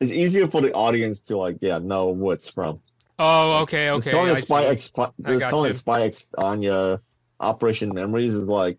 it's 0.00 0.12
easier 0.12 0.48
for 0.48 0.60
the 0.60 0.72
audience 0.72 1.22
to 1.22 1.36
like 1.38 1.58
yeah 1.60 1.78
know 1.78 2.06
what's 2.08 2.50
from. 2.50 2.80
Oh, 3.18 3.62
okay, 3.62 3.88
It's 3.92 4.06
okay. 4.06 4.12
calling 4.12 4.30
I 4.30 4.38
it 4.38 4.42
Spy. 4.42 4.64
X. 4.64 4.92
It's 5.26 5.46
calling 5.46 5.70
it 5.70 5.74
Spy 5.74 6.02
X 6.02 6.26
Anya 6.36 7.00
Operation 7.40 7.94
Memories 7.94 8.34
is 8.34 8.46
like, 8.48 8.78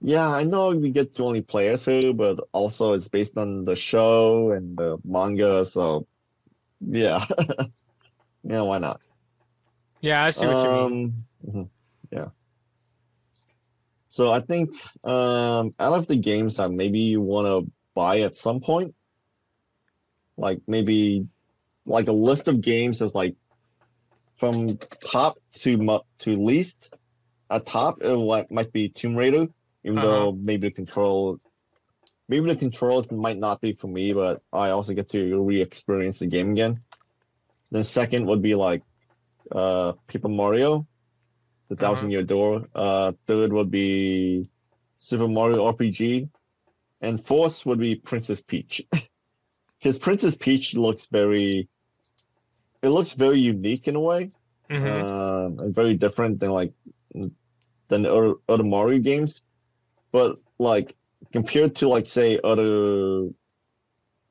yeah, 0.00 0.28
I 0.28 0.44
know 0.44 0.70
we 0.70 0.90
get 0.90 1.14
to 1.16 1.24
only 1.24 1.42
players 1.42 1.84
here, 1.86 2.12
but 2.14 2.40
also 2.52 2.94
it's 2.94 3.08
based 3.08 3.36
on 3.38 3.64
the 3.64 3.76
show 3.76 4.52
and 4.52 4.76
the 4.76 4.98
manga, 5.04 5.64
so 5.64 6.06
yeah, 6.80 7.24
yeah, 8.44 8.62
why 8.62 8.78
not? 8.78 9.00
Yeah, 10.00 10.24
I 10.24 10.30
see 10.30 10.46
what 10.46 10.62
you 10.62 10.70
mean. 10.70 10.86
Um, 10.86 11.24
mhm, 11.46 11.68
Yeah. 12.12 12.28
So 14.08 14.30
I 14.30 14.40
think 14.40 14.70
um, 15.04 15.74
out 15.78 15.94
of 15.94 16.06
the 16.06 16.16
games 16.16 16.56
that 16.56 16.70
maybe 16.70 17.00
you 17.00 17.20
want 17.20 17.46
to 17.46 17.70
buy 17.94 18.20
at 18.20 18.36
some 18.36 18.60
point, 18.60 18.94
like 20.36 20.60
maybe 20.66 21.26
like 21.86 22.08
a 22.08 22.12
list 22.12 22.48
of 22.48 22.60
games 22.60 23.00
is 23.02 23.14
like 23.14 23.36
from 24.38 24.78
top 25.12 25.38
to 25.60 25.76
mu- 25.76 26.00
to 26.20 26.36
least. 26.36 26.94
At 27.50 27.66
top, 27.66 28.02
it 28.02 28.14
what 28.16 28.50
might 28.50 28.72
be 28.72 28.88
Tomb 28.90 29.16
Raider, 29.16 29.46
even 29.84 29.98
Uh-huh. 29.98 30.06
though 30.06 30.32
maybe 30.32 30.68
the 30.68 30.74
control, 30.74 31.38
maybe 32.28 32.46
the 32.50 32.56
controls 32.56 33.10
might 33.10 33.38
not 33.38 33.60
be 33.60 33.72
for 33.72 33.86
me, 33.88 34.12
but 34.12 34.42
I 34.52 34.70
also 34.70 34.92
get 34.94 35.08
to 35.10 35.42
re-experience 35.42 36.18
the 36.18 36.26
game 36.26 36.52
again. 36.52 36.82
Then 37.70 37.84
second 37.84 38.26
would 38.26 38.42
be 38.42 38.54
like 38.54 38.82
uh 39.50 39.92
Paper 40.08 40.28
Mario, 40.28 40.86
the 41.68 41.74
Uh-huh. 41.74 41.84
Thousand 41.86 42.10
Year 42.10 42.22
Door. 42.22 42.68
Uh, 42.74 43.12
third 43.26 43.52
would 43.52 43.70
be 43.70 44.46
Super 44.98 45.28
Mario 45.28 45.64
RPG, 45.72 46.28
and 47.00 47.24
fourth 47.26 47.64
would 47.66 47.78
be 47.78 47.94
Princess 47.96 48.40
Peach. 48.42 48.82
Because 49.80 50.00
Princess 50.00 50.34
Peach 50.34 50.74
looks 50.74 51.06
very, 51.06 51.68
it 52.82 52.88
looks 52.88 53.12
very 53.14 53.40
unique 53.40 53.88
in 53.88 53.96
a 53.96 54.00
way, 54.00 54.30
hmm 54.70 55.02
um, 55.16 55.58
and 55.60 55.74
very 55.74 55.94
different 55.96 56.40
than 56.40 56.50
like 56.50 56.72
than 57.88 58.02
the 58.02 58.12
other, 58.12 58.34
other 58.48 58.64
Mario 58.64 58.98
games. 58.98 59.44
But 60.12 60.36
like 60.58 60.96
compared 61.32 61.76
to 61.76 61.88
like 61.88 62.06
say 62.06 62.38
other 62.42 63.28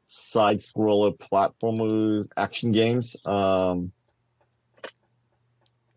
side 0.07 0.59
scroller 0.59 1.17
platformers, 1.17 2.27
action 2.37 2.71
games, 2.71 3.15
um, 3.25 3.91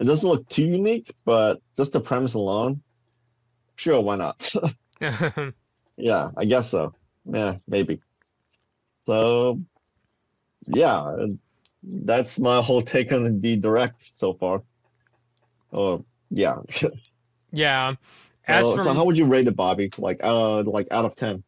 it 0.00 0.04
doesn't 0.04 0.28
look 0.28 0.48
too 0.48 0.64
unique. 0.64 1.14
But 1.24 1.60
just 1.76 1.92
the 1.92 2.00
premise 2.00 2.34
alone, 2.34 2.82
sure, 3.76 4.00
why 4.00 4.16
not? 4.16 4.52
Yeah, 5.96 6.30
I 6.36 6.44
guess 6.46 6.70
so. 6.70 6.94
Yeah, 7.24 7.58
maybe. 7.66 8.00
So, 9.02 9.60
yeah, 10.66 11.16
that's 11.82 12.38
my 12.38 12.62
whole 12.62 12.82
take 12.82 13.12
on 13.12 13.40
the 13.40 13.56
direct 13.56 14.02
so 14.02 14.34
far. 14.34 14.62
Oh, 15.72 16.04
yeah. 16.30 16.56
yeah. 17.52 17.94
As 18.46 18.64
so, 18.64 18.76
for 18.76 18.82
so 18.82 18.92
how 18.92 19.04
would 19.04 19.18
you 19.18 19.26
rate 19.26 19.46
it, 19.46 19.56
Bobby? 19.56 19.90
Like, 19.98 20.20
uh, 20.22 20.62
like 20.62 20.88
out 20.90 21.04
of 21.04 21.16
ten? 21.16 21.42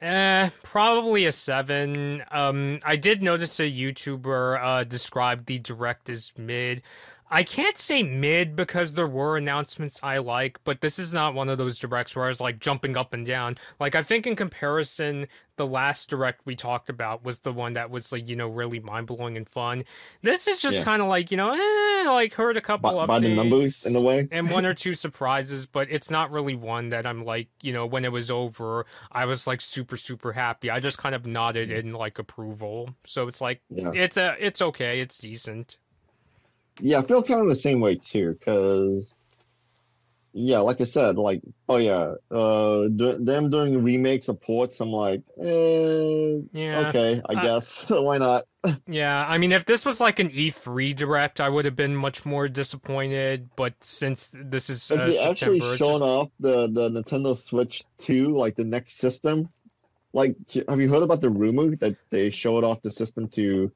Eh, 0.00 0.48
probably 0.62 1.26
a 1.26 1.32
seven. 1.32 2.22
Um, 2.30 2.78
I 2.84 2.96
did 2.96 3.22
notice 3.22 3.60
a 3.60 3.64
YouTuber 3.64 4.62
uh 4.62 4.84
describe 4.84 5.44
the 5.44 5.58
direct 5.58 6.08
as 6.08 6.32
mid. 6.38 6.82
I 7.32 7.44
can't 7.44 7.78
say 7.78 8.02
mid 8.02 8.56
because 8.56 8.94
there 8.94 9.06
were 9.06 9.36
announcements 9.36 10.00
I 10.02 10.18
like, 10.18 10.58
but 10.64 10.80
this 10.80 10.98
is 10.98 11.14
not 11.14 11.32
one 11.34 11.48
of 11.48 11.58
those 11.58 11.78
directs 11.78 12.16
where 12.16 12.24
I 12.24 12.28
was 12.28 12.40
like 12.40 12.58
jumping 12.58 12.96
up 12.96 13.14
and 13.14 13.24
down. 13.24 13.54
Like 13.78 13.94
I 13.94 14.02
think 14.02 14.26
in 14.26 14.34
comparison, 14.34 15.28
the 15.56 15.66
last 15.66 16.10
direct 16.10 16.40
we 16.44 16.56
talked 16.56 16.88
about 16.88 17.22
was 17.24 17.40
the 17.40 17.52
one 17.52 17.74
that 17.74 17.90
was 17.90 18.10
like 18.10 18.28
you 18.28 18.34
know 18.34 18.48
really 18.48 18.80
mind 18.80 19.06
blowing 19.06 19.36
and 19.36 19.48
fun. 19.48 19.84
This 20.22 20.48
is 20.48 20.58
just 20.58 20.78
Yeah. 20.78 20.84
kind 20.84 21.02
of 21.02 21.08
like 21.08 21.30
you 21.30 21.36
know, 21.36 21.52
eh, 21.52 22.10
like 22.10 22.34
heard 22.34 22.56
a 22.56 22.60
couple 22.60 22.90
By, 22.90 22.96
updates 22.96 23.06
by 23.06 23.18
the 23.20 23.34
numbers, 23.36 23.86
in 23.86 23.94
a 23.94 24.00
way. 24.00 24.26
and 24.32 24.50
one 24.50 24.66
or 24.66 24.74
two 24.74 24.94
surprises, 24.94 25.66
but 25.66 25.86
it's 25.88 26.10
not 26.10 26.32
really 26.32 26.56
one 26.56 26.88
that 26.88 27.06
I'm 27.06 27.24
like, 27.24 27.46
you 27.62 27.72
know, 27.72 27.86
when 27.86 28.04
it 28.04 28.10
was 28.10 28.30
over, 28.30 28.86
I 29.12 29.24
was 29.26 29.46
like 29.46 29.60
super 29.60 29.96
super 29.96 30.32
happy. 30.32 30.68
I 30.68 30.80
just 30.80 30.98
kind 30.98 31.14
of 31.14 31.26
nodded 31.26 31.70
in 31.70 31.92
like 31.92 32.18
approval. 32.18 32.94
So 33.04 33.28
it's 33.28 33.40
like 33.40 33.60
Yeah. 33.70 33.92
it's 33.94 34.16
a 34.16 34.34
it's 34.44 34.60
okay, 34.60 35.00
it's 35.00 35.16
decent. 35.16 35.76
Yeah, 36.80 36.98
I 37.00 37.02
feel 37.06 37.22
kind 37.22 37.40
of 37.40 37.48
the 37.48 37.56
same 37.56 37.80
way 37.80 37.96
too, 37.96 38.36
because 38.38 39.14
yeah, 40.32 40.58
like 40.60 40.80
I 40.80 40.84
said, 40.84 41.16
like 41.16 41.42
oh 41.68 41.76
yeah, 41.78 42.14
uh, 42.30 42.88
do, 42.88 43.18
them 43.18 43.50
doing 43.50 43.82
remakes 43.82 44.28
of 44.28 44.40
ports, 44.40 44.80
I'm 44.80 44.90
like, 44.90 45.22
eh, 45.40 46.38
Yeah. 46.52 46.88
okay, 46.88 47.20
I 47.28 47.32
I- 47.34 47.42
guess 47.42 47.86
why 47.90 48.18
not? 48.18 48.44
Yeah, 48.86 49.24
I 49.26 49.38
mean 49.38 49.52
if 49.52 49.64
this 49.64 49.84
was 49.86 50.00
like 50.00 50.18
an 50.18 50.28
E3 50.30 50.94
direct, 50.94 51.40
I 51.40 51.48
would 51.48 51.64
have 51.64 51.76
been 51.76 51.96
much 51.96 52.24
more 52.26 52.46
disappointed, 52.48 53.48
but 53.56 53.72
since 53.80 54.30
this 54.34 54.68
is 54.70 54.90
uh, 54.90 54.96
If 54.96 55.14
they 55.14 55.18
actually 55.18 55.60
shown 55.60 55.78
just- 55.78 56.02
off 56.02 56.28
the 56.38 56.68
the 56.68 56.90
Nintendo 56.90 57.36
Switch 57.36 57.82
2, 57.98 58.36
like 58.36 58.54
the 58.56 58.64
next 58.64 58.98
system, 58.98 59.48
like 60.12 60.36
have 60.68 60.80
you 60.80 60.88
heard 60.88 61.02
about 61.02 61.20
the 61.22 61.30
rumor 61.30 61.74
that 61.76 61.96
they 62.10 62.30
showed 62.30 62.62
off 62.64 62.82
the 62.82 62.90
system 62.90 63.28
to 63.30 63.72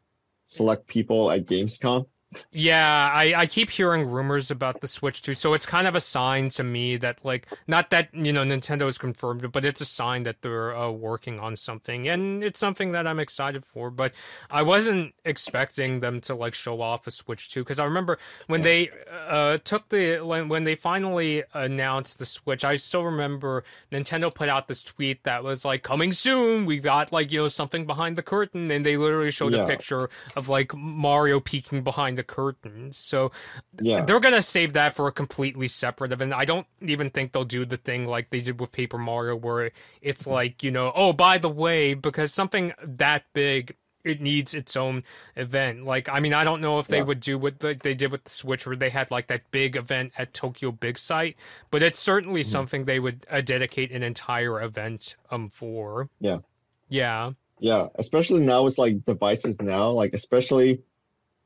select 0.46 0.86
people 0.86 1.30
at 1.30 1.46
Gamescom? 1.46 2.06
Yeah, 2.52 3.10
I, 3.12 3.34
I 3.36 3.46
keep 3.46 3.70
hearing 3.70 4.08
rumors 4.08 4.50
about 4.50 4.80
the 4.80 4.88
Switch 4.88 5.22
2, 5.22 5.34
so 5.34 5.54
it's 5.54 5.66
kind 5.66 5.86
of 5.86 5.94
a 5.94 6.00
sign 6.00 6.48
to 6.50 6.64
me 6.64 6.96
that 6.98 7.24
like 7.24 7.46
not 7.66 7.90
that 7.90 8.08
you 8.14 8.32
know 8.32 8.42
Nintendo 8.42 8.84
has 8.86 8.98
confirmed 8.98 9.44
it, 9.44 9.52
but 9.52 9.64
it's 9.64 9.80
a 9.80 9.84
sign 9.84 10.24
that 10.24 10.42
they're 10.42 10.76
uh, 10.76 10.90
working 10.90 11.38
on 11.38 11.56
something, 11.56 12.08
and 12.08 12.42
it's 12.42 12.58
something 12.58 12.92
that 12.92 13.06
I'm 13.06 13.20
excited 13.20 13.64
for. 13.64 13.90
But 13.90 14.14
I 14.50 14.62
wasn't 14.62 15.14
expecting 15.24 16.00
them 16.00 16.20
to 16.22 16.34
like 16.34 16.54
show 16.54 16.80
off 16.80 17.06
a 17.06 17.10
Switch 17.10 17.50
2, 17.50 17.62
because 17.62 17.78
I 17.78 17.84
remember 17.84 18.18
when 18.46 18.62
they 18.62 18.90
uh, 19.28 19.58
took 19.58 19.88
the 19.88 20.20
when, 20.20 20.48
when 20.48 20.64
they 20.64 20.74
finally 20.74 21.44
announced 21.52 22.18
the 22.18 22.26
Switch, 22.26 22.64
I 22.64 22.76
still 22.76 23.04
remember 23.04 23.64
Nintendo 23.92 24.34
put 24.34 24.48
out 24.48 24.68
this 24.68 24.82
tweet 24.82 25.22
that 25.24 25.44
was 25.44 25.64
like 25.64 25.82
coming 25.82 26.12
soon. 26.12 26.66
We 26.66 26.78
got 26.78 27.12
like 27.12 27.30
you 27.32 27.42
know 27.42 27.48
something 27.48 27.86
behind 27.86 28.16
the 28.16 28.22
curtain, 28.22 28.70
and 28.70 28.84
they 28.84 28.96
literally 28.96 29.30
showed 29.30 29.54
a 29.54 29.66
picture 29.66 30.10
of 30.36 30.48
like 30.48 30.74
Mario 30.74 31.40
peeking 31.40 31.82
behind 31.82 32.18
the 32.18 32.23
curtain. 32.24 32.90
So 32.92 33.30
Yeah, 33.80 34.04
they're 34.04 34.20
gonna 34.20 34.42
save 34.42 34.72
that 34.72 34.94
for 34.94 35.06
a 35.06 35.12
completely 35.12 35.68
separate 35.68 36.12
event. 36.12 36.32
I 36.32 36.44
don't 36.44 36.66
even 36.80 37.10
think 37.10 37.32
they'll 37.32 37.44
do 37.44 37.64
the 37.64 37.76
thing 37.76 38.06
like 38.06 38.30
they 38.30 38.40
did 38.40 38.58
with 38.60 38.72
Paper 38.72 38.98
Mario, 38.98 39.36
where 39.36 39.70
it's 40.02 40.26
like 40.26 40.62
you 40.62 40.70
know, 40.70 40.90
oh 40.94 41.12
by 41.12 41.38
the 41.38 41.48
way, 41.48 41.94
because 41.94 42.34
something 42.34 42.72
that 42.82 43.24
big. 43.32 43.76
It 44.06 44.20
needs 44.20 44.52
its 44.52 44.76
own 44.76 45.02
event. 45.34 45.86
Like, 45.86 46.10
I 46.10 46.20
mean, 46.20 46.34
I 46.34 46.44
don't 46.44 46.60
know 46.60 46.78
if 46.78 46.88
they 46.88 46.98
Yeah. 46.98 47.04
would 47.04 47.20
do 47.20 47.38
what 47.38 47.60
they 47.60 47.94
did 47.94 48.12
with 48.12 48.24
the 48.24 48.28
Switch, 48.30 48.66
where 48.66 48.76
they 48.76 48.90
had 48.90 49.10
like 49.10 49.28
that 49.28 49.50
big 49.50 49.76
event 49.76 50.12
at 50.18 50.34
Tokyo 50.34 50.72
Big 50.72 50.98
Sight, 50.98 51.36
but 51.70 51.82
it's 51.82 51.98
certainly 51.98 52.42
Mhm. 52.42 52.44
something 52.44 52.84
they 52.84 53.00
would 53.00 53.24
uh, 53.30 53.40
dedicate 53.40 53.90
an 53.92 54.02
entire 54.02 54.60
event 54.62 55.16
um 55.30 55.48
for. 55.48 56.10
Yeah. 56.20 56.40
Yeah. 56.90 57.30
yeah, 57.60 57.88
especially 57.94 58.40
now 58.40 58.64
with 58.64 58.76
like 58.76 59.06
devices 59.06 59.58
now, 59.62 59.88
like 59.92 60.12
especially 60.12 60.82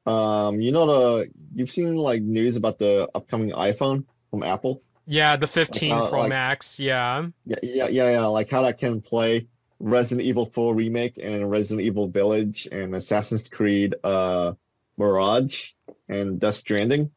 um 0.09 0.61
you 0.61 0.73
know 0.73 0.87
the 0.87 1.31
you've 1.55 1.71
seen 1.71 1.95
like 1.97 2.23
news 2.23 2.57
about 2.57 2.79
the 2.79 3.09
upcoming 3.15 3.51
iPhone 3.51 4.05
from 4.31 4.43
Apple? 4.43 4.83
Yeah, 5.07 5.37
the 5.37 5.47
15 5.47 5.93
uh, 5.93 6.09
Pro 6.09 6.21
like- 6.21 6.29
Max. 6.29 6.79
Yeah. 6.79 7.27
Yeah, 7.47 7.57
yeah, 7.63 7.89
yeah, 7.89 8.11
yeah. 8.11 8.27
Like 8.27 8.51
how 8.51 8.63
that 8.63 8.79
can 8.79 9.01
play 9.01 9.47
Resident 9.81 10.27
Evil 10.27 10.47
4 10.55 10.75
remake 10.75 11.19
and 11.23 11.51
Resident 11.51 11.87
Evil 11.87 12.09
Village 12.09 12.69
and 12.71 12.95
Assassin's 12.95 13.49
Creed 13.49 13.95
uh 14.05 14.53
Mirage 14.99 15.71
and 16.09 16.41
Death 16.41 16.57
Stranding. 16.57 17.11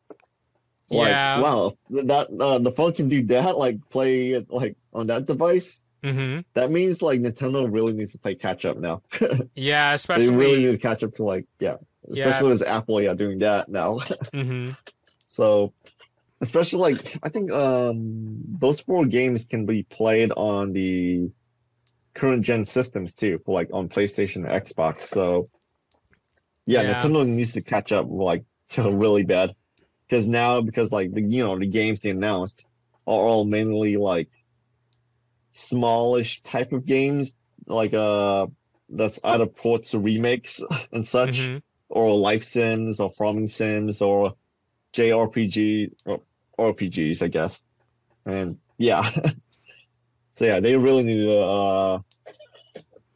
Like, 0.90 1.10
Yeah. 1.10 1.40
wow, 1.40 1.74
that 1.90 2.28
uh, 2.40 2.60
the 2.60 2.72
phone 2.74 2.94
can 2.94 3.08
do 3.10 3.24
that. 3.28 3.58
Like 3.58 3.78
play 3.90 4.32
it 4.32 4.50
like 4.52 4.76
on 4.94 5.08
that 5.08 5.26
device. 5.26 5.82
Mm-hmm. 6.04 6.42
That 6.54 6.72
means 6.72 7.02
like 7.02 7.20
Nintendo 7.20 7.72
really 7.72 7.94
needs 7.94 8.12
to 8.14 8.18
play 8.20 8.36
catch 8.36 8.66
up 8.66 8.78
now. 8.78 9.02
Yeah, 9.56 9.94
especially 9.94 10.28
they 10.28 10.36
really 10.36 10.64
need 10.66 10.72
to 10.72 10.78
catch 10.78 11.04
up 11.04 11.14
to 11.16 11.24
like 11.24 11.46
yeah, 11.60 11.76
Yeah. 12.14 12.28
especially 12.28 12.52
as 12.52 12.62
Apple 12.64 13.02
yeah 13.02 13.14
doing 13.14 13.40
that 13.40 13.70
now. 13.70 14.00
hmm 14.34 14.72
So, 15.28 15.74
especially 16.42 16.80
like 16.94 17.18
I 17.24 17.30
think 17.30 17.52
um 17.52 18.42
those 18.60 18.82
four 18.82 19.06
games 19.06 19.46
can 19.46 19.66
be 19.66 19.84
played 19.84 20.32
on 20.32 20.74
the 20.74 21.32
current 22.16 22.44
gen 22.44 22.66
systems 22.66 23.14
too, 23.16 23.40
for 23.46 23.54
like 23.54 23.70
on 23.74 23.90
PlayStation 23.90 24.48
and 24.48 24.66
Xbox. 24.66 25.04
So, 25.04 25.50
yeah, 26.66 26.84
Yeah. 26.84 26.94
Nintendo 26.96 27.28
needs 27.28 27.54
to 27.54 27.62
catch 27.62 27.92
up 27.92 28.08
like 28.10 28.44
so 28.70 28.90
really 28.92 29.24
bad 29.24 29.56
because 30.08 30.28
now 30.28 30.62
because 30.62 30.92
like 30.92 31.14
the 31.14 31.22
you 31.22 31.44
know 31.44 31.58
the 31.60 31.68
games 31.68 32.02
they 32.02 32.10
announced 32.12 32.66
are 33.08 33.14
all 33.28 33.46
mainly 33.46 33.98
like 33.98 34.30
smallish 35.54 36.42
type 36.44 36.72
of 36.72 36.86
games 36.86 37.38
like 37.68 37.94
uh 37.94 38.48
that's 38.90 39.20
either 39.24 39.46
ports 39.46 39.94
or 39.94 40.00
remakes 40.00 40.62
and 40.92 41.08
such 41.08 41.40
hmm 41.48 41.58
or 41.92 42.18
life 42.18 42.44
sims 42.44 43.00
or 43.00 43.10
farming 43.10 43.50
sims 43.50 44.02
or 44.02 44.34
JRPG 44.94 45.94
or 46.06 46.22
RPGs, 46.58 47.22
I 47.22 47.28
guess. 47.28 47.62
And 48.26 48.58
yeah. 48.78 49.10
so 50.36 50.46
yeah, 50.46 50.60
they 50.60 50.76
really 50.78 51.04
need 51.04 51.26
to 51.26 51.40
uh 51.40 52.00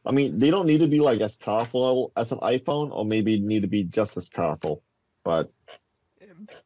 I 0.06 0.12
mean, 0.12 0.38
they 0.38 0.52
don't 0.52 0.68
need 0.68 0.82
to 0.82 0.88
be 0.88 1.00
like 1.00 1.22
as 1.22 1.36
powerful 1.36 2.12
as 2.16 2.32
an 2.32 2.40
iPhone 2.40 2.92
or 2.92 3.06
maybe 3.06 3.40
need 3.40 3.62
to 3.62 3.68
be 3.68 3.84
just 3.84 4.18
as 4.18 4.30
powerful. 4.30 4.84
But 5.24 5.52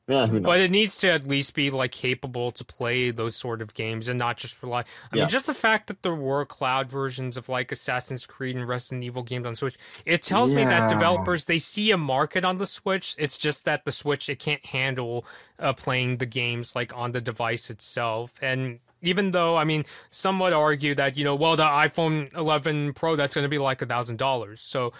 yeah? 0.09 0.25
But 0.25 0.59
it 0.59 0.71
needs 0.71 0.97
to 0.97 1.09
at 1.11 1.27
least 1.27 1.53
be 1.53 1.69
like 1.69 1.91
capable 1.91 2.51
to 2.51 2.65
play 2.65 3.11
those 3.11 3.35
sort 3.35 3.61
of 3.61 3.73
games 3.73 4.09
and 4.09 4.17
not 4.17 4.37
just 4.37 4.61
rely. 4.63 4.81
I 4.81 4.85
Yeah. 5.13 5.21
mean, 5.23 5.29
just 5.29 5.45
the 5.45 5.53
fact 5.53 5.87
that 5.87 6.01
there 6.01 6.15
were 6.15 6.45
cloud 6.45 6.89
versions 6.89 7.37
of 7.37 7.47
like 7.47 7.71
Assassin's 7.71 8.25
Creed 8.25 8.55
and 8.55 8.67
Resident 8.67 9.03
Evil 9.03 9.23
games 9.23 9.45
on 9.45 9.55
Switch, 9.55 9.75
it 10.05 10.21
tells 10.23 10.53
me 10.53 10.63
that 10.63 10.89
developers 10.89 11.45
they 11.45 11.59
see 11.59 11.91
a 11.91 11.97
market 11.97 12.43
on 12.43 12.57
the 12.57 12.65
Switch. 12.65 13.15
It's 13.17 13.37
just 13.37 13.65
that 13.65 13.85
the 13.85 13.91
Switch 13.91 14.27
it 14.29 14.39
can't 14.39 14.65
handle 14.65 15.25
uh, 15.59 15.73
playing 15.73 16.17
the 16.17 16.25
games 16.25 16.75
like 16.75 16.95
on 16.97 17.11
the 17.11 17.21
device 17.21 17.69
itself. 17.69 18.33
And 18.41 18.79
even 19.01 19.31
though 19.31 19.55
I 19.55 19.63
mean, 19.63 19.85
some 20.09 20.39
would 20.39 20.53
argue 20.53 20.95
that 20.95 21.17
you 21.17 21.23
know, 21.23 21.35
well, 21.35 21.55
the 21.55 21.63
iPhone 21.63 22.35
11 22.35 22.93
Pro 22.93 23.15
that's 23.15 23.35
going 23.35 23.45
to 23.45 23.49
be 23.49 23.59
like 23.59 23.81
a 23.81 23.85
thousand 23.85 24.17
dollars. 24.17 24.59
So 24.61 24.91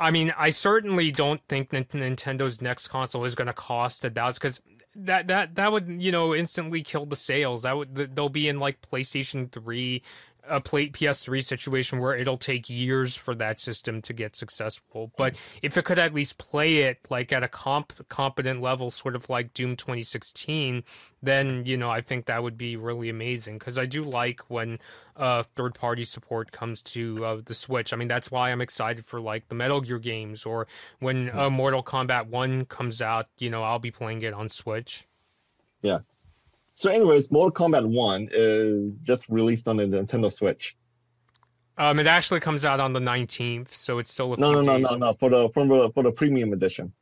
I 0.00 0.10
mean, 0.10 0.34
I 0.36 0.50
certainly 0.50 1.10
don't 1.10 1.40
think 1.48 1.70
that 1.70 1.90
Nintendo's 1.90 2.60
next 2.60 2.88
console 2.88 3.24
is 3.24 3.34
going 3.34 3.46
to 3.46 3.52
cost 3.52 4.04
a 4.04 4.10
thousand 4.10 4.40
because 4.40 4.60
that 4.96 5.28
that 5.28 5.54
that 5.56 5.72
would 5.72 5.88
you 6.00 6.12
know 6.12 6.34
instantly 6.34 6.82
kill 6.82 7.06
the 7.06 7.16
sales. 7.16 7.62
That 7.62 7.76
would 7.76 8.16
they'll 8.16 8.28
be 8.28 8.48
in 8.48 8.58
like 8.58 8.80
PlayStation 8.82 9.50
Three 9.50 10.02
a 10.48 10.60
plate 10.60 10.92
PS3 10.92 11.42
situation 11.42 11.98
where 11.98 12.16
it'll 12.16 12.36
take 12.36 12.68
years 12.68 13.16
for 13.16 13.34
that 13.34 13.58
system 13.58 14.02
to 14.02 14.12
get 14.12 14.36
successful. 14.36 15.12
But 15.16 15.36
if 15.62 15.76
it 15.76 15.84
could 15.84 15.98
at 15.98 16.14
least 16.14 16.38
play 16.38 16.78
it 16.78 16.98
like 17.10 17.32
at 17.32 17.42
a 17.42 17.48
comp 17.48 18.08
competent 18.08 18.60
level, 18.60 18.90
sort 18.90 19.16
of 19.16 19.28
like 19.28 19.54
Doom 19.54 19.76
2016, 19.76 20.84
then 21.22 21.64
you 21.66 21.76
know 21.76 21.90
I 21.90 22.00
think 22.00 22.26
that 22.26 22.42
would 22.42 22.58
be 22.58 22.76
really 22.76 23.08
amazing 23.08 23.58
because 23.58 23.78
I 23.78 23.86
do 23.86 24.04
like 24.04 24.40
when 24.48 24.78
uh, 25.16 25.42
third 25.54 25.74
party 25.74 26.04
support 26.04 26.52
comes 26.52 26.82
to 26.82 27.24
uh, 27.24 27.40
the 27.44 27.54
Switch. 27.54 27.92
I 27.92 27.96
mean 27.96 28.08
that's 28.08 28.30
why 28.30 28.50
I'm 28.50 28.60
excited 28.60 29.04
for 29.04 29.20
like 29.20 29.48
the 29.48 29.54
Metal 29.54 29.80
Gear 29.80 29.98
games 29.98 30.44
or 30.44 30.66
when 30.98 31.30
uh, 31.36 31.50
Mortal 31.50 31.82
Kombat 31.82 32.28
One 32.28 32.64
comes 32.64 33.00
out. 33.00 33.26
You 33.38 33.50
know 33.50 33.62
I'll 33.62 33.78
be 33.78 33.90
playing 33.90 34.22
it 34.22 34.34
on 34.34 34.48
Switch. 34.48 35.06
Yeah, 35.82 36.00
so, 36.74 36.90
anyways, 36.90 37.30
Mortal 37.30 37.52
Kombat 37.52 37.86
One 37.86 38.28
is 38.32 38.96
just 38.98 39.28
released 39.28 39.68
on 39.68 39.76
the 39.76 39.84
Nintendo 39.84 40.32
Switch. 40.32 40.76
Um, 41.76 41.98
it 41.98 42.06
actually 42.06 42.40
comes 42.40 42.64
out 42.64 42.80
on 42.80 42.92
the 42.92 43.00
nineteenth, 43.00 43.74
so 43.74 43.98
it's 43.98 44.12
still 44.12 44.34
a 44.34 44.36
no, 44.36 44.52
few 44.52 44.62
no, 44.62 44.76
no, 44.76 44.90
no, 44.90 44.96
no, 44.96 45.14
for 45.14 45.28
the 45.30 45.48
for 45.52 45.66
the 45.66 45.90
for 45.92 46.02
the 46.02 46.12
premium 46.12 46.52
edition. 46.52 46.92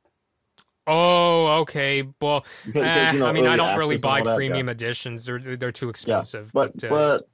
Oh, 0.87 1.61
okay. 1.61 2.03
Well, 2.21 2.45
Because- 2.67 2.83
eh, 2.83 3.13
you 3.13 3.19
know, 3.21 3.27
I 3.27 3.33
mean, 3.33 3.47
I 3.47 3.57
don't 3.57 3.79
really 3.79 3.95
access 3.97 4.05
and 4.05 4.05
all 4.05 4.25
buy 4.25 4.31
that, 4.31 4.37
premium 4.37 4.67
yeah. 4.67 4.73
editions. 4.73 5.25
They're 5.25 5.57
they're 5.57 5.73
too 5.73 5.89
expensive. 5.91 6.51
Yeah, 6.55 6.65
expensive. 6.65 6.91
but 6.91 6.91
uh, 6.91 7.19
but 7.19 7.29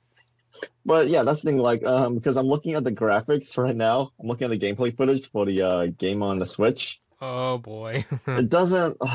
but 0.85 1.09
yeah, 1.09 1.23
that's 1.23 1.43
the 1.43 1.51
thing. 1.51 1.59
Like, 1.59 1.85
um, 1.85 2.15
because 2.17 2.37
I'm 2.37 2.47
looking 2.47 2.75
at 2.75 2.85
the 2.85 2.93
graphics 2.93 3.57
right 3.57 3.77
now. 3.77 4.11
I'm 4.21 4.27
looking 4.27 4.51
at 4.51 4.51
the 4.51 4.59
gameplay 4.59 4.97
footage 4.97 5.31
for 5.31 5.47
the 5.47 5.63
uh 5.63 5.87
game 5.99 6.23
on 6.23 6.39
the 6.39 6.47
Switch. 6.47 7.01
oh 7.21 7.59
boy. 7.59 8.05
It 8.27 8.49
doesn't. 8.49 8.97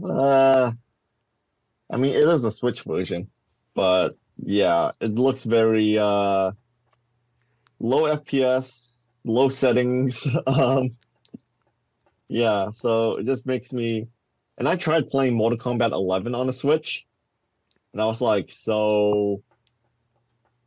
Uh, 0.00 0.70
I 1.90 1.96
mean, 1.96 2.14
it 2.14 2.28
is 2.28 2.44
a 2.44 2.50
Switch 2.50 2.82
version, 2.82 3.30
but 3.74 4.16
yeah, 4.44 4.92
it 5.00 5.14
looks 5.14 5.44
very 5.44 5.98
uh 5.98 6.52
low 7.80 8.02
FPS, 8.02 9.08
low 9.24 9.48
settings. 9.48 10.26
Um, 10.46 10.90
yeah, 12.30 12.70
so 12.70 13.16
it 13.16 13.26
just 13.26 13.46
makes 13.46 13.72
me. 13.72 14.06
And 14.58 14.68
I 14.68 14.76
tried 14.76 15.08
playing 15.08 15.34
Mortal 15.34 15.58
Kombat 15.58 15.92
11 15.92 16.34
on 16.34 16.48
a 16.48 16.52
Switch, 16.52 17.06
and 17.92 18.02
I 18.02 18.06
was 18.06 18.20
like, 18.20 18.50
so 18.50 19.42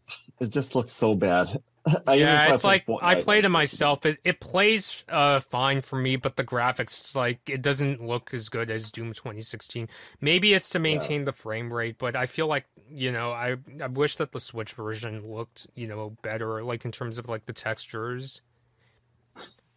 it 0.39 0.49
just 0.49 0.75
looks 0.75 0.93
so 0.93 1.13
bad. 1.13 1.61
I 2.07 2.15
yeah, 2.15 2.53
it's 2.53 2.63
like 2.63 2.85
I 3.01 3.15
it 3.15 3.45
on 3.45 3.51
myself. 3.51 4.05
It 4.05 4.19
it 4.23 4.39
plays 4.39 5.03
uh 5.09 5.39
fine 5.39 5.81
for 5.81 5.95
me, 5.95 6.15
but 6.15 6.35
the 6.35 6.43
graphics 6.43 7.15
like 7.15 7.49
it 7.49 7.61
doesn't 7.61 8.05
look 8.05 8.33
as 8.33 8.49
good 8.49 8.69
as 8.69 8.91
Doom 8.91 9.13
2016. 9.13 9.89
Maybe 10.19 10.53
it's 10.53 10.69
to 10.69 10.79
maintain 10.79 11.25
the 11.25 11.31
frame 11.31 11.73
rate, 11.73 11.97
but 11.97 12.15
I 12.15 12.27
feel 12.27 12.47
like 12.47 12.65
you 12.91 13.11
know 13.11 13.31
I 13.31 13.55
I 13.81 13.87
wish 13.87 14.17
that 14.17 14.31
the 14.31 14.39
Switch 14.39 14.73
version 14.73 15.27
looked 15.31 15.65
you 15.75 15.87
know 15.87 16.15
better, 16.21 16.63
like 16.63 16.85
in 16.85 16.91
terms 16.91 17.17
of 17.17 17.27
like 17.27 17.47
the 17.47 17.53
textures. 17.53 18.41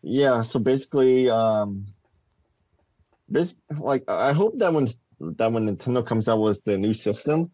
Yeah, 0.03 0.43
so 0.43 0.59
basically, 0.59 1.31
um, 1.31 1.87
this 3.31 3.55
like 3.79 4.05
I 4.09 4.35
hope 4.35 4.59
that 4.59 4.75
when 4.75 4.89
that 5.21 5.51
when 5.51 5.67
Nintendo 5.67 6.07
comes 6.07 6.29
out 6.29 6.41
with 6.41 6.63
the 6.65 6.77
new 6.77 6.93
system, 6.93 7.51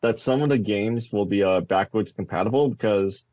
that 0.00 0.18
some 0.18 0.40
of 0.40 0.48
the 0.48 0.58
games 0.58 1.12
will 1.12 1.26
be 1.26 1.42
uh 1.42 1.60
backwards 1.60 2.14
compatible 2.14 2.70
because 2.70 3.26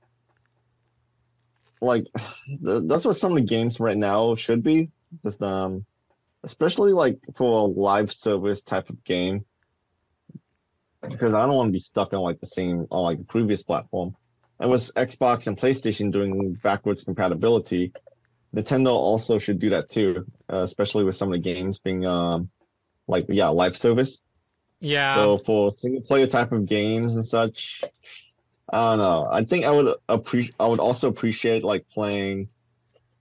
like 1.83 2.07
th- 2.47 2.83
that's 2.85 3.05
what 3.05 3.15
some 3.15 3.31
of 3.33 3.37
the 3.37 3.43
games 3.43 3.79
right 3.79 3.97
now 3.97 4.35
should 4.35 4.63
be. 4.63 4.89
Just 5.23 5.41
um, 5.41 5.85
especially 6.43 6.93
like 6.93 7.19
for 7.35 7.61
a 7.61 7.65
live 7.65 8.11
service 8.11 8.63
type 8.63 8.89
of 8.89 9.03
game, 9.03 9.45
because 11.01 11.33
I 11.33 11.45
don't 11.45 11.55
want 11.55 11.69
to 11.69 11.73
be 11.73 11.79
stuck 11.79 12.13
on 12.13 12.21
like 12.21 12.39
the 12.39 12.47
same 12.47 12.87
on 12.89 13.03
like 13.03 13.17
the 13.19 13.25
previous 13.25 13.63
platform. 13.63 14.15
And 14.59 14.69
with 14.71 14.93
Xbox 14.95 15.47
and 15.47 15.57
PlayStation 15.57 16.11
doing 16.11 16.53
backwards 16.63 17.03
compatibility. 17.03 17.93
Nintendo 18.55 18.89
also 18.89 19.39
should 19.39 19.57
do 19.57 19.71
that 19.71 19.89
too, 19.89 20.27
uh, 20.47 20.61
especially 20.61 21.03
with 21.03 21.15
some 21.15 21.29
of 21.29 21.33
the 21.33 21.39
games 21.39 21.79
being 21.79 22.05
um 22.05 22.49
like 23.07 23.25
yeah 23.29 23.47
live 23.47 23.75
service. 23.75 24.21
Yeah. 24.79 25.15
So 25.15 25.37
for 25.39 25.71
single 25.71 26.03
player 26.03 26.27
type 26.27 26.51
of 26.51 26.65
games 26.65 27.15
and 27.15 27.25
such, 27.25 27.83
I 28.71 28.91
don't 28.91 28.99
know. 28.99 29.27
I 29.31 29.43
think 29.43 29.65
I 29.65 29.71
would 29.71 29.95
appreciate. 30.07 30.55
I 30.59 30.67
would 30.67 30.79
also 30.79 31.09
appreciate 31.09 31.63
like 31.63 31.87
playing 31.89 32.49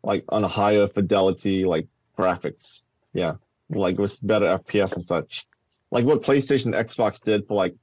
like 0.02 0.24
on 0.28 0.44
a 0.44 0.48
higher 0.48 0.86
fidelity 0.86 1.64
like 1.64 1.88
graphics. 2.18 2.84
Yeah, 3.12 3.34
like 3.68 3.98
with 3.98 4.18
better 4.26 4.46
FPS 4.58 4.94
and 4.94 5.04
such. 5.04 5.46
Like 5.90 6.04
what 6.04 6.22
PlayStation, 6.22 6.74
Xbox 6.74 7.22
did 7.22 7.46
for 7.46 7.54
like 7.54 7.74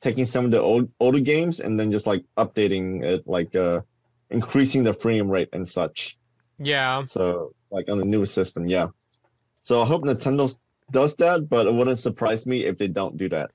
taking 0.00 0.24
some 0.26 0.44
of 0.44 0.50
the 0.50 0.60
old 0.62 0.90
older 1.00 1.20
games 1.20 1.60
and 1.60 1.78
then 1.78 1.90
just 1.92 2.06
like 2.06 2.24
updating 2.36 3.04
it, 3.04 3.26
like 3.26 3.54
uh 3.54 3.80
increasing 4.30 4.84
the 4.84 4.94
frame 4.94 5.30
rate 5.30 5.48
and 5.52 5.68
such. 5.68 6.16
yeah. 6.58 7.04
So 7.04 7.52
like 7.70 7.88
on 7.90 7.98
the 7.98 8.04
newer 8.04 8.26
system, 8.26 8.66
yeah. 8.68 8.88
So 9.62 9.82
I 9.82 9.86
hope 9.86 10.02
Nintendo 10.02 10.54
does 10.90 11.14
that, 11.16 11.48
but 11.48 11.66
it 11.66 11.74
wouldn't 11.74 11.98
surprise 11.98 12.46
me 12.46 12.64
if 12.64 12.78
they 12.78 12.88
don't 12.88 13.16
do 13.16 13.28
that. 13.30 13.50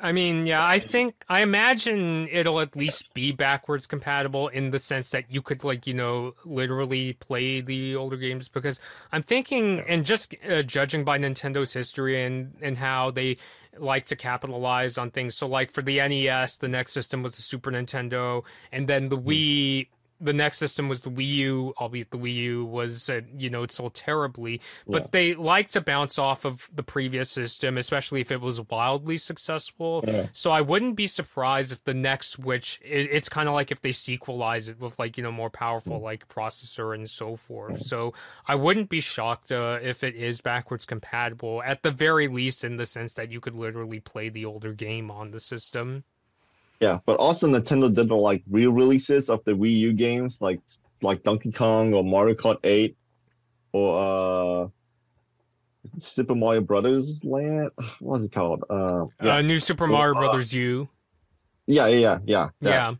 I 0.00 0.12
mean, 0.12 0.46
yeah, 0.46 0.64
I 0.64 0.78
think 0.78 1.24
I 1.28 1.40
imagine 1.40 2.28
it'll 2.30 2.60
at 2.60 2.76
least 2.76 3.12
be 3.14 3.32
backwards 3.32 3.86
compatible 3.86 4.48
in 4.48 4.70
the 4.70 4.78
sense 4.78 5.10
that 5.10 5.24
you 5.28 5.42
could 5.42 5.64
like, 5.64 5.86
you 5.86 5.94
know, 5.94 6.34
literally 6.44 7.14
play 7.14 7.60
the 7.60 7.96
older 7.96 8.16
games 8.16 8.48
because 8.48 8.78
I'm 9.12 9.22
thinking 9.22 9.80
and 9.80 10.04
just 10.04 10.34
uh, 10.48 10.62
judging 10.62 11.04
by 11.04 11.18
Nintendo's 11.18 11.72
history 11.72 12.22
and 12.22 12.54
and 12.62 12.78
how 12.78 13.10
they 13.10 13.36
like 13.76 14.06
to 14.06 14.16
capitalize 14.16 14.98
on 14.98 15.10
things. 15.10 15.36
So 15.36 15.46
like 15.46 15.72
for 15.72 15.82
the 15.82 15.96
NES, 15.96 16.56
the 16.56 16.68
next 16.68 16.92
system 16.92 17.22
was 17.22 17.36
the 17.36 17.42
Super 17.42 17.70
Nintendo 17.70 18.44
and 18.72 18.88
then 18.88 19.08
the 19.08 19.18
Wii 19.18 19.88
the 20.20 20.32
next 20.32 20.58
system 20.58 20.88
was 20.88 21.02
the 21.02 21.10
Wii 21.10 21.26
U, 21.26 21.74
albeit 21.80 22.10
the 22.10 22.18
Wii 22.18 22.34
U 22.34 22.64
was, 22.64 23.08
uh, 23.08 23.20
you 23.36 23.50
know, 23.50 23.62
it 23.62 23.70
sold 23.70 23.94
terribly. 23.94 24.60
But 24.86 25.02
Yeah. 25.02 25.08
they 25.12 25.34
like 25.34 25.68
to 25.68 25.80
bounce 25.80 26.18
off 26.18 26.44
of 26.44 26.68
the 26.74 26.82
previous 26.82 27.30
system, 27.30 27.78
especially 27.78 28.20
if 28.20 28.30
it 28.32 28.40
was 28.40 28.60
wildly 28.62 29.16
successful. 29.18 30.04
Yeah. 30.06 30.26
So 30.32 30.50
I 30.50 30.60
wouldn't 30.60 30.96
be 30.96 31.06
surprised 31.06 31.72
if 31.72 31.84
the 31.84 31.94
next 31.94 32.28
Switch, 32.30 32.80
it, 32.84 33.08
it's 33.12 33.28
kind 33.28 33.48
of 33.48 33.54
like 33.54 33.70
if 33.70 33.80
they 33.80 33.90
sequelize 33.90 34.68
it 34.68 34.80
with 34.80 34.98
like 34.98 35.16
you 35.16 35.22
know 35.22 35.32
more 35.32 35.50
powerful 35.50 36.00
like 36.00 36.28
processor 36.28 36.94
and 36.94 37.08
so 37.08 37.36
forth. 37.36 37.82
So 37.82 38.12
I 38.46 38.54
wouldn't 38.54 38.88
be 38.88 39.00
shocked 39.00 39.52
uh, 39.52 39.78
if 39.82 40.02
it 40.02 40.14
is 40.14 40.40
backwards 40.40 40.84
compatible 40.86 41.62
at 41.64 41.82
the 41.82 41.90
very 41.90 42.28
least, 42.28 42.64
in 42.64 42.76
the 42.76 42.86
sense 42.86 43.14
that 43.14 43.30
you 43.30 43.40
could 43.40 43.54
literally 43.54 44.00
play 44.00 44.28
the 44.28 44.44
older 44.44 44.72
game 44.72 45.10
on 45.10 45.30
the 45.30 45.40
system. 45.40 46.04
Yeah, 46.80 46.98
but 47.06 47.16
also 47.16 47.48
Nintendo 47.48 47.92
did 47.92 48.08
the 48.08 48.14
like 48.14 48.44
re-releases 48.48 49.28
of 49.28 49.42
the 49.44 49.52
Wii 49.52 49.76
U 49.78 49.92
games, 49.92 50.38
like 50.40 50.60
like 51.02 51.22
Donkey 51.24 51.50
Kong 51.52 51.92
or 51.94 52.04
Mario 52.04 52.34
Kart 52.34 52.58
8 52.62 52.96
or 53.72 54.64
uh 54.64 54.68
Super 56.00 56.34
Mario 56.34 56.60
Brothers 56.60 57.20
Land. 57.24 57.70
What's 58.00 58.24
it 58.24 58.32
called? 58.32 58.64
Uh, 58.68 59.06
yeah, 59.22 59.36
Uh, 59.36 59.42
New 59.42 59.58
Super 59.58 59.86
Mario 59.86 60.14
uh, 60.16 60.20
Brothers 60.20 60.52
U. 60.54 60.88
yeah, 61.66 61.86
yeah, 61.86 61.98
yeah, 61.98 62.18
yeah. 62.60 62.70
Yeah. 62.70 62.94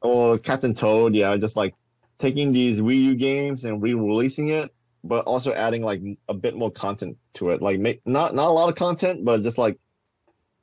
Or 0.00 0.38
Captain 0.38 0.74
Toad. 0.74 1.14
Yeah, 1.14 1.36
just 1.36 1.56
like 1.56 1.74
taking 2.18 2.52
these 2.52 2.80
Wii 2.80 3.02
U 3.02 3.14
games 3.14 3.64
and 3.64 3.80
re-releasing 3.82 4.48
it, 4.48 4.74
but 5.04 5.24
also 5.24 5.52
adding 5.52 5.82
like 5.82 6.02
a 6.28 6.34
bit 6.34 6.56
more 6.56 6.70
content 6.70 7.16
to 7.34 7.50
it. 7.50 7.62
Like 7.62 7.78
make 7.80 8.00
not 8.06 8.34
not 8.34 8.48
a 8.48 8.52
lot 8.52 8.68
of 8.68 8.74
content, 8.74 9.24
but 9.24 9.42
just 9.42 9.58
like 9.58 9.78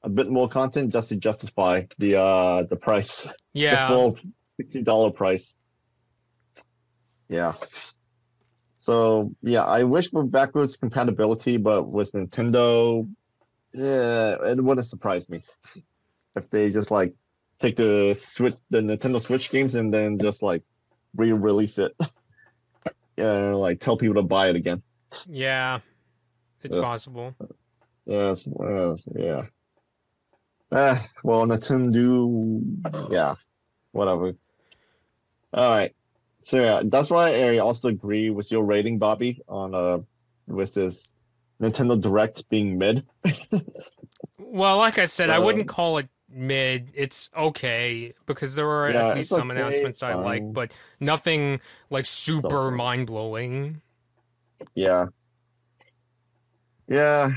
a 0.02 0.10
bit 0.10 0.30
more 0.30 0.48
content 0.48 0.94
just 0.94 1.10
to 1.10 1.16
justify 1.16 1.84
the 1.98 2.20
uh 2.20 2.64
the 2.64 2.76
price. 2.76 3.28
Yeah. 3.54 3.88
the 3.88 3.94
full 3.94 4.20
sixty 4.58 4.82
dollar 4.82 5.12
price. 5.12 5.58
Yeah. 7.28 7.54
So 8.80 9.36
yeah, 9.42 9.64
I 9.64 9.84
wish 9.84 10.10
for 10.10 10.24
backwards 10.24 10.78
compatibility, 10.78 11.58
but 11.58 11.84
with 11.84 12.12
Nintendo, 12.14 13.08
yeah, 13.74 14.36
it 14.46 14.64
wouldn't 14.64 14.88
surprise 14.88 15.30
me 15.30 15.44
if 16.36 16.50
they 16.50 16.72
just 16.72 16.92
like 16.92 17.14
take 17.60 17.76
the 17.76 18.16
Switch, 18.16 18.56
the 18.70 18.80
Nintendo 18.80 19.22
Switch 19.22 19.52
games, 19.52 19.76
and 19.76 19.94
then 19.94 20.18
just 20.18 20.42
like 20.42 20.64
re-release 21.16 21.78
it. 21.78 21.96
yeah, 23.18 23.52
like 23.54 23.80
tell 23.80 23.98
people 23.98 24.16
to 24.16 24.24
buy 24.24 24.50
it 24.50 24.56
again. 24.56 24.82
Yeah. 25.28 25.80
It's 26.64 26.76
possible. 26.76 27.36
Yes, 28.06 28.48
yeah. 29.16 29.44
Ah, 30.72 31.04
well, 31.24 31.46
Nintendo, 31.46 33.12
yeah, 33.12 33.36
whatever. 33.92 34.34
All 35.54 35.72
right. 35.72 35.96
So 36.44 36.62
yeah, 36.62 36.82
that's 36.86 37.10
why 37.10 37.34
I 37.54 37.58
also 37.58 37.88
agree 37.88 38.30
with 38.30 38.52
your 38.52 38.64
rating, 38.64 38.98
Bobby, 39.00 39.42
on 39.48 39.74
uh 39.76 40.00
with 40.48 40.74
this 40.74 41.12
Nintendo 41.62 42.00
Direct 42.00 42.48
being 42.50 42.78
mid. 42.78 43.06
Well, 44.38 44.78
like 44.78 44.98
I 44.98 45.06
said, 45.06 45.30
I 45.30 45.40
wouldn't 45.40 45.68
call 45.68 45.98
it 45.98 46.10
mid. 46.30 46.92
It's 46.96 47.30
okay 47.36 48.14
because 48.26 48.56
there 48.56 48.66
were 48.66 48.90
Yeah, 48.90 49.10
at 49.10 49.16
least 49.16 49.32
some 49.32 49.52
okay, 49.52 49.60
announcements 49.60 50.04
I 50.04 50.14
like, 50.14 50.54
but 50.54 50.72
nothing 51.00 51.62
like 51.90 52.06
super 52.06 52.72
mind 52.72 53.08
blowing. 53.08 53.82
Yeah. 54.76 55.08
Yeah. 56.88 57.32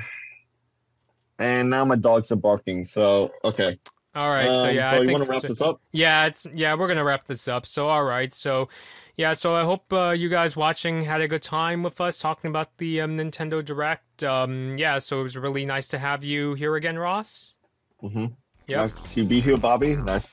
And 1.39 1.71
now 1.71 1.85
my 1.85 1.97
dogs 1.97 2.31
are 2.33 2.37
barking. 2.37 2.85
So 2.85 3.33
okay. 3.45 3.79
All 4.15 4.29
right, 4.29 4.45
so 4.45 4.69
Um, 4.69 4.75
yeah, 4.75 4.91
so 4.91 4.97
I 4.97 5.01
you 5.01 5.13
want 5.13 5.25
to 5.25 5.31
wrap 5.31 5.41
so- 5.41 5.49
this 5.49 5.61
up? 5.63 5.81
Yeah, 5.93 6.27
it's 6.27 6.47
yeah, 6.55 6.75
we're 6.75 6.87
gonna 6.89 7.03
wrap 7.05 7.27
this 7.27 7.49
up. 7.49 7.65
So 7.65 7.89
all 7.89 8.05
right, 8.05 8.31
so 8.31 8.69
yeah, 9.17 9.33
so 9.33 9.55
I 9.55 9.65
hope 9.65 9.91
uh, 9.91 10.11
you 10.11 10.29
guys 10.29 10.55
watching 10.55 11.03
had 11.05 11.23
a 11.23 11.29
good 11.29 11.41
time 11.43 11.83
with 11.83 11.99
us 11.99 12.19
talking 12.19 12.51
about 12.51 12.77
the 12.77 13.01
um, 13.01 13.17
Nintendo 13.17 13.65
Direct. 13.65 14.23
Um, 14.23 14.77
yeah, 14.77 14.99
so 14.99 15.21
it 15.21 15.23
was 15.23 15.37
really 15.39 15.65
nice 15.65 15.89
to 15.89 15.99
have 15.99 16.25
you 16.25 16.53
here 16.55 16.77
again, 16.77 16.99
Ross. 16.99 17.55
Mm-hmm. 18.03 18.27
Yep. 18.67 18.79
Nice 18.79 19.15
to 19.15 19.25
be 19.25 19.41
here, 19.41 19.57
Bobby. 19.57 19.97
Nice 19.97 20.29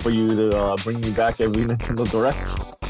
for 0.00 0.10
you 0.10 0.36
to 0.36 0.56
uh, 0.56 0.76
bring 0.84 1.00
me 1.00 1.10
back 1.10 1.40
every 1.40 1.64
Nintendo 1.64 2.08
Direct. 2.08 2.81